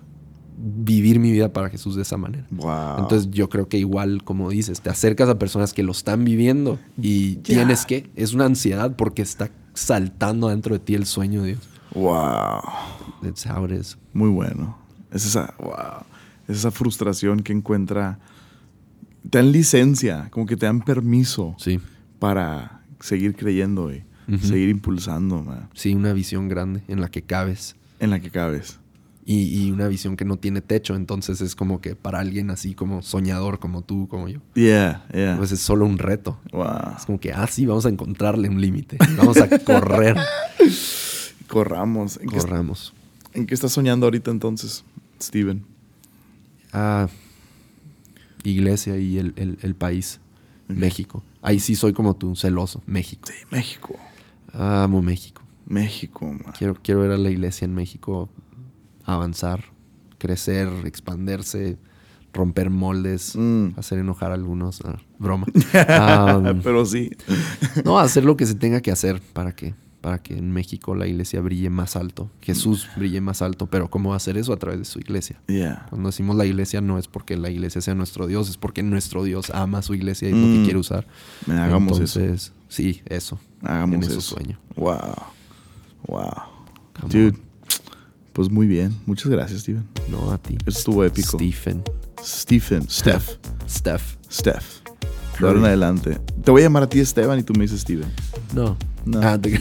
vivir 0.59 1.19
mi 1.19 1.31
vida 1.31 1.53
para 1.53 1.69
Jesús 1.69 1.95
de 1.95 2.01
esa 2.01 2.17
manera. 2.17 2.45
Wow. 2.49 2.99
Entonces 2.99 3.29
yo 3.31 3.47
creo 3.49 3.67
que 3.69 3.77
igual, 3.77 4.23
como 4.23 4.49
dices, 4.49 4.81
te 4.81 4.89
acercas 4.89 5.29
a 5.29 5.37
personas 5.37 5.71
que 5.73 5.83
lo 5.83 5.91
están 5.91 6.25
viviendo 6.25 6.79
y 7.01 7.35
tienes 7.37 7.85
que, 7.85 8.09
es 8.15 8.33
una 8.33 8.45
ansiedad 8.45 8.95
porque 8.95 9.21
está 9.21 9.51
saltando 9.75 10.49
dentro 10.49 10.73
de 10.73 10.79
ti 10.79 10.95
el 10.95 11.05
sueño 11.05 11.43
de 11.43 11.49
Dios. 11.49 11.59
Wow. 11.93 12.61
That's 13.21 13.45
how 13.45 13.65
it 13.65 13.71
is. 13.71 13.97
Muy 14.13 14.29
bueno. 14.29 14.77
Es 15.11 15.25
esa, 15.25 15.53
wow. 15.59 16.05
Es 16.47 16.57
esa 16.57 16.71
frustración 16.71 17.41
que 17.41 17.53
encuentra. 17.53 18.19
Te 19.29 19.39
dan 19.39 19.51
licencia, 19.51 20.29
como 20.31 20.45
que 20.45 20.55
te 20.55 20.65
dan 20.65 20.81
permiso 20.81 21.55
Sí, 21.59 21.79
para 22.19 22.81
seguir 23.01 23.35
creyendo 23.35 23.91
y 23.93 24.03
seguir 24.41 24.69
impulsando, 24.69 25.41
man, 25.43 25.69
sí, 25.73 25.93
una 25.93 26.13
visión 26.13 26.47
grande 26.49 26.81
en 26.87 27.01
la 27.01 27.09
que 27.09 27.21
cabes. 27.23 27.75
en 27.99 28.09
la 28.09 28.19
que 28.21 28.29
cabes. 28.31 28.79
Y, 29.25 29.65
y 29.65 29.71
una 29.71 29.89
visión 29.89 30.15
que 30.15 30.23
no 30.23 30.37
tiene 30.37 30.61
techo, 30.61 30.95
entonces 30.95 31.41
es 31.41 31.55
como 31.55 31.81
que 31.81 31.95
para 31.97 32.19
alguien 32.19 32.49
así 32.49 32.73
como 32.73 33.01
soñador, 33.01 33.59
como 33.59 33.81
tú, 33.81 34.07
como 34.07 34.29
yo, 34.29 34.39
Yeah, 34.55 35.05
yeah. 35.13 35.35
pues 35.37 35.51
es 35.51 35.59
solo 35.59 35.85
un 35.85 35.97
reto. 35.97 36.39
wow. 36.53 36.93
Es 36.97 37.05
como 37.05 37.19
que, 37.19 37.33
ah, 37.33 37.47
sí, 37.47 37.65
vamos 37.65 37.85
a 37.85 37.89
encontrarle 37.89 38.47
un 38.47 38.61
límite. 38.61 38.97
Vamos 39.17 39.35
a 39.37 39.49
correr. 39.65 40.15
Corramos. 41.47 42.17
¿En 42.17 42.29
qué, 42.29 42.37
Corramos. 42.37 42.93
¿En 43.33 43.45
qué 43.45 43.53
estás 43.53 43.71
soñando 43.71 44.05
ahorita 44.05 44.31
entonces, 44.31 44.83
Steven? 45.21 45.63
Ah, 46.73 47.07
iglesia 48.43 48.97
y 48.97 49.17
el, 49.17 49.33
el- 49.35 49.57
el 49.61 49.75
país. 49.75 50.19
México. 50.67 51.23
Ahí 51.41 51.59
sí 51.61 51.75
soy 51.75 51.93
como 51.93 52.15
tú, 52.15 52.35
celoso. 52.35 52.81
México. 52.85 53.27
Sí, 53.27 53.33
México. 53.51 53.95
Amo 54.53 55.01
México. 55.01 55.41
México, 55.65 56.25
man. 56.25 56.53
Quiero, 56.57 56.75
quiero 56.81 57.01
ver 57.01 57.11
a 57.11 57.17
la 57.17 57.29
iglesia 57.29 57.65
en 57.65 57.73
México 57.73 58.29
avanzar, 59.05 59.63
crecer, 60.17 60.67
expandirse, 60.85 61.77
romper 62.33 62.69
moldes, 62.69 63.33
Mm. 63.35 63.67
hacer 63.77 63.99
enojar 63.99 64.31
a 64.31 64.33
algunos. 64.33 64.81
Ah, 64.83 64.97
broma. 65.19 65.45
Ah, 65.73 66.53
Pero 66.63 66.85
sí. 66.85 67.11
no, 67.85 67.97
hacer 67.99 68.25
lo 68.25 68.35
que 68.35 68.45
se 68.45 68.55
tenga 68.55 68.81
que 68.81 68.91
hacer 68.91 69.21
para 69.33 69.53
que, 69.53 69.73
para 70.07 70.23
que 70.23 70.37
en 70.37 70.51
México 70.51 70.95
la 70.95 71.05
iglesia 71.05 71.41
brille 71.41 71.69
más 71.69 71.97
alto. 71.97 72.31
Jesús 72.41 72.87
brille 72.95 73.19
más 73.19 73.41
alto. 73.41 73.67
Pero 73.67 73.89
¿cómo 73.89 74.13
hacer 74.13 74.37
eso? 74.37 74.53
A 74.53 74.57
través 74.57 74.79
de 74.79 74.85
su 74.85 74.99
iglesia. 74.99 75.41
Yeah. 75.47 75.85
Cuando 75.89 76.07
decimos 76.07 76.37
la 76.37 76.45
iglesia 76.45 76.79
no 76.79 76.97
es 76.97 77.09
porque 77.09 77.35
la 77.35 77.49
iglesia 77.49 77.81
sea 77.81 77.93
nuestro 77.93 78.25
Dios, 78.25 78.49
es 78.49 78.55
porque 78.55 78.83
nuestro 78.83 79.25
Dios 79.25 79.49
ama 79.49 79.79
a 79.79 79.81
su 79.81 79.93
iglesia 79.95 80.29
y 80.29 80.31
es 80.31 80.37
lo 80.37 80.45
que 80.45 80.59
Mm. 80.59 80.63
quiere 80.63 80.79
usar. 80.79 81.05
Man, 81.45 81.57
hagamos 81.57 81.99
eso. 81.99 82.21
Entonces, 82.21 82.53
sí, 82.69 83.01
eso. 83.07 83.37
Hagamos 83.61 83.95
en 83.97 84.03
eso 84.03 84.19
eso. 84.19 84.35
sueño. 84.35 84.57
Wow. 84.77 84.97
Wow. 86.07 86.31
Come 87.01 87.13
Dude. 87.13 87.27
on. 87.37 87.41
Pues 88.31 88.49
muy 88.49 88.65
bien. 88.67 88.95
Muchas 89.05 89.29
gracias, 89.29 89.61
Steven. 89.63 89.85
No 90.09 90.31
a 90.31 90.37
ti. 90.37 90.57
Eso 90.65 90.79
estuvo 90.79 91.03
épico. 91.03 91.37
Stephen. 91.37 91.83
Stephen. 92.23 92.89
Steph. 92.89 93.27
Steph. 93.67 94.15
Steph. 94.31 94.81
De 95.39 95.45
ahora 95.47 95.59
en 95.59 95.65
adelante. 95.65 96.17
Te 96.45 96.51
voy 96.51 96.61
a 96.61 96.65
llamar 96.65 96.83
a 96.83 96.87
ti 96.87 96.99
Esteban 96.99 97.39
y 97.39 97.43
tú 97.43 97.51
me 97.53 97.63
dices 97.63 97.81
Steven. 97.81 98.09
No. 98.55 98.77
No. 99.07 99.19
Ah, 99.23 99.37
te- 99.39 99.59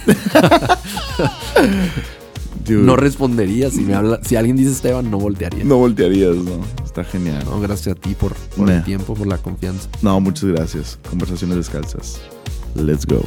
no 2.68 2.96
respondería 2.96 3.70
si 3.70 3.80
me 3.82 3.94
habla. 3.94 4.20
Si 4.24 4.36
alguien 4.36 4.56
dice 4.56 4.70
Esteban, 4.72 5.10
no 5.10 5.18
voltearía. 5.18 5.64
no 5.64 5.76
voltearías, 5.76 6.34
¿no? 6.36 6.60
Está 6.84 7.04
genial. 7.04 7.44
No, 7.44 7.60
gracias 7.60 7.96
a 7.96 8.00
ti 8.00 8.14
por, 8.14 8.34
por 8.34 8.66
Nah. 8.66 8.76
el 8.78 8.84
tiempo, 8.84 9.14
por 9.14 9.26
la 9.26 9.38
confianza. 9.38 9.88
No, 10.02 10.18
muchas 10.20 10.44
gracias. 10.44 10.98
Conversaciones 11.08 11.56
descalzas. 11.56 12.20
Let's 12.74 13.06
go. 13.06 13.22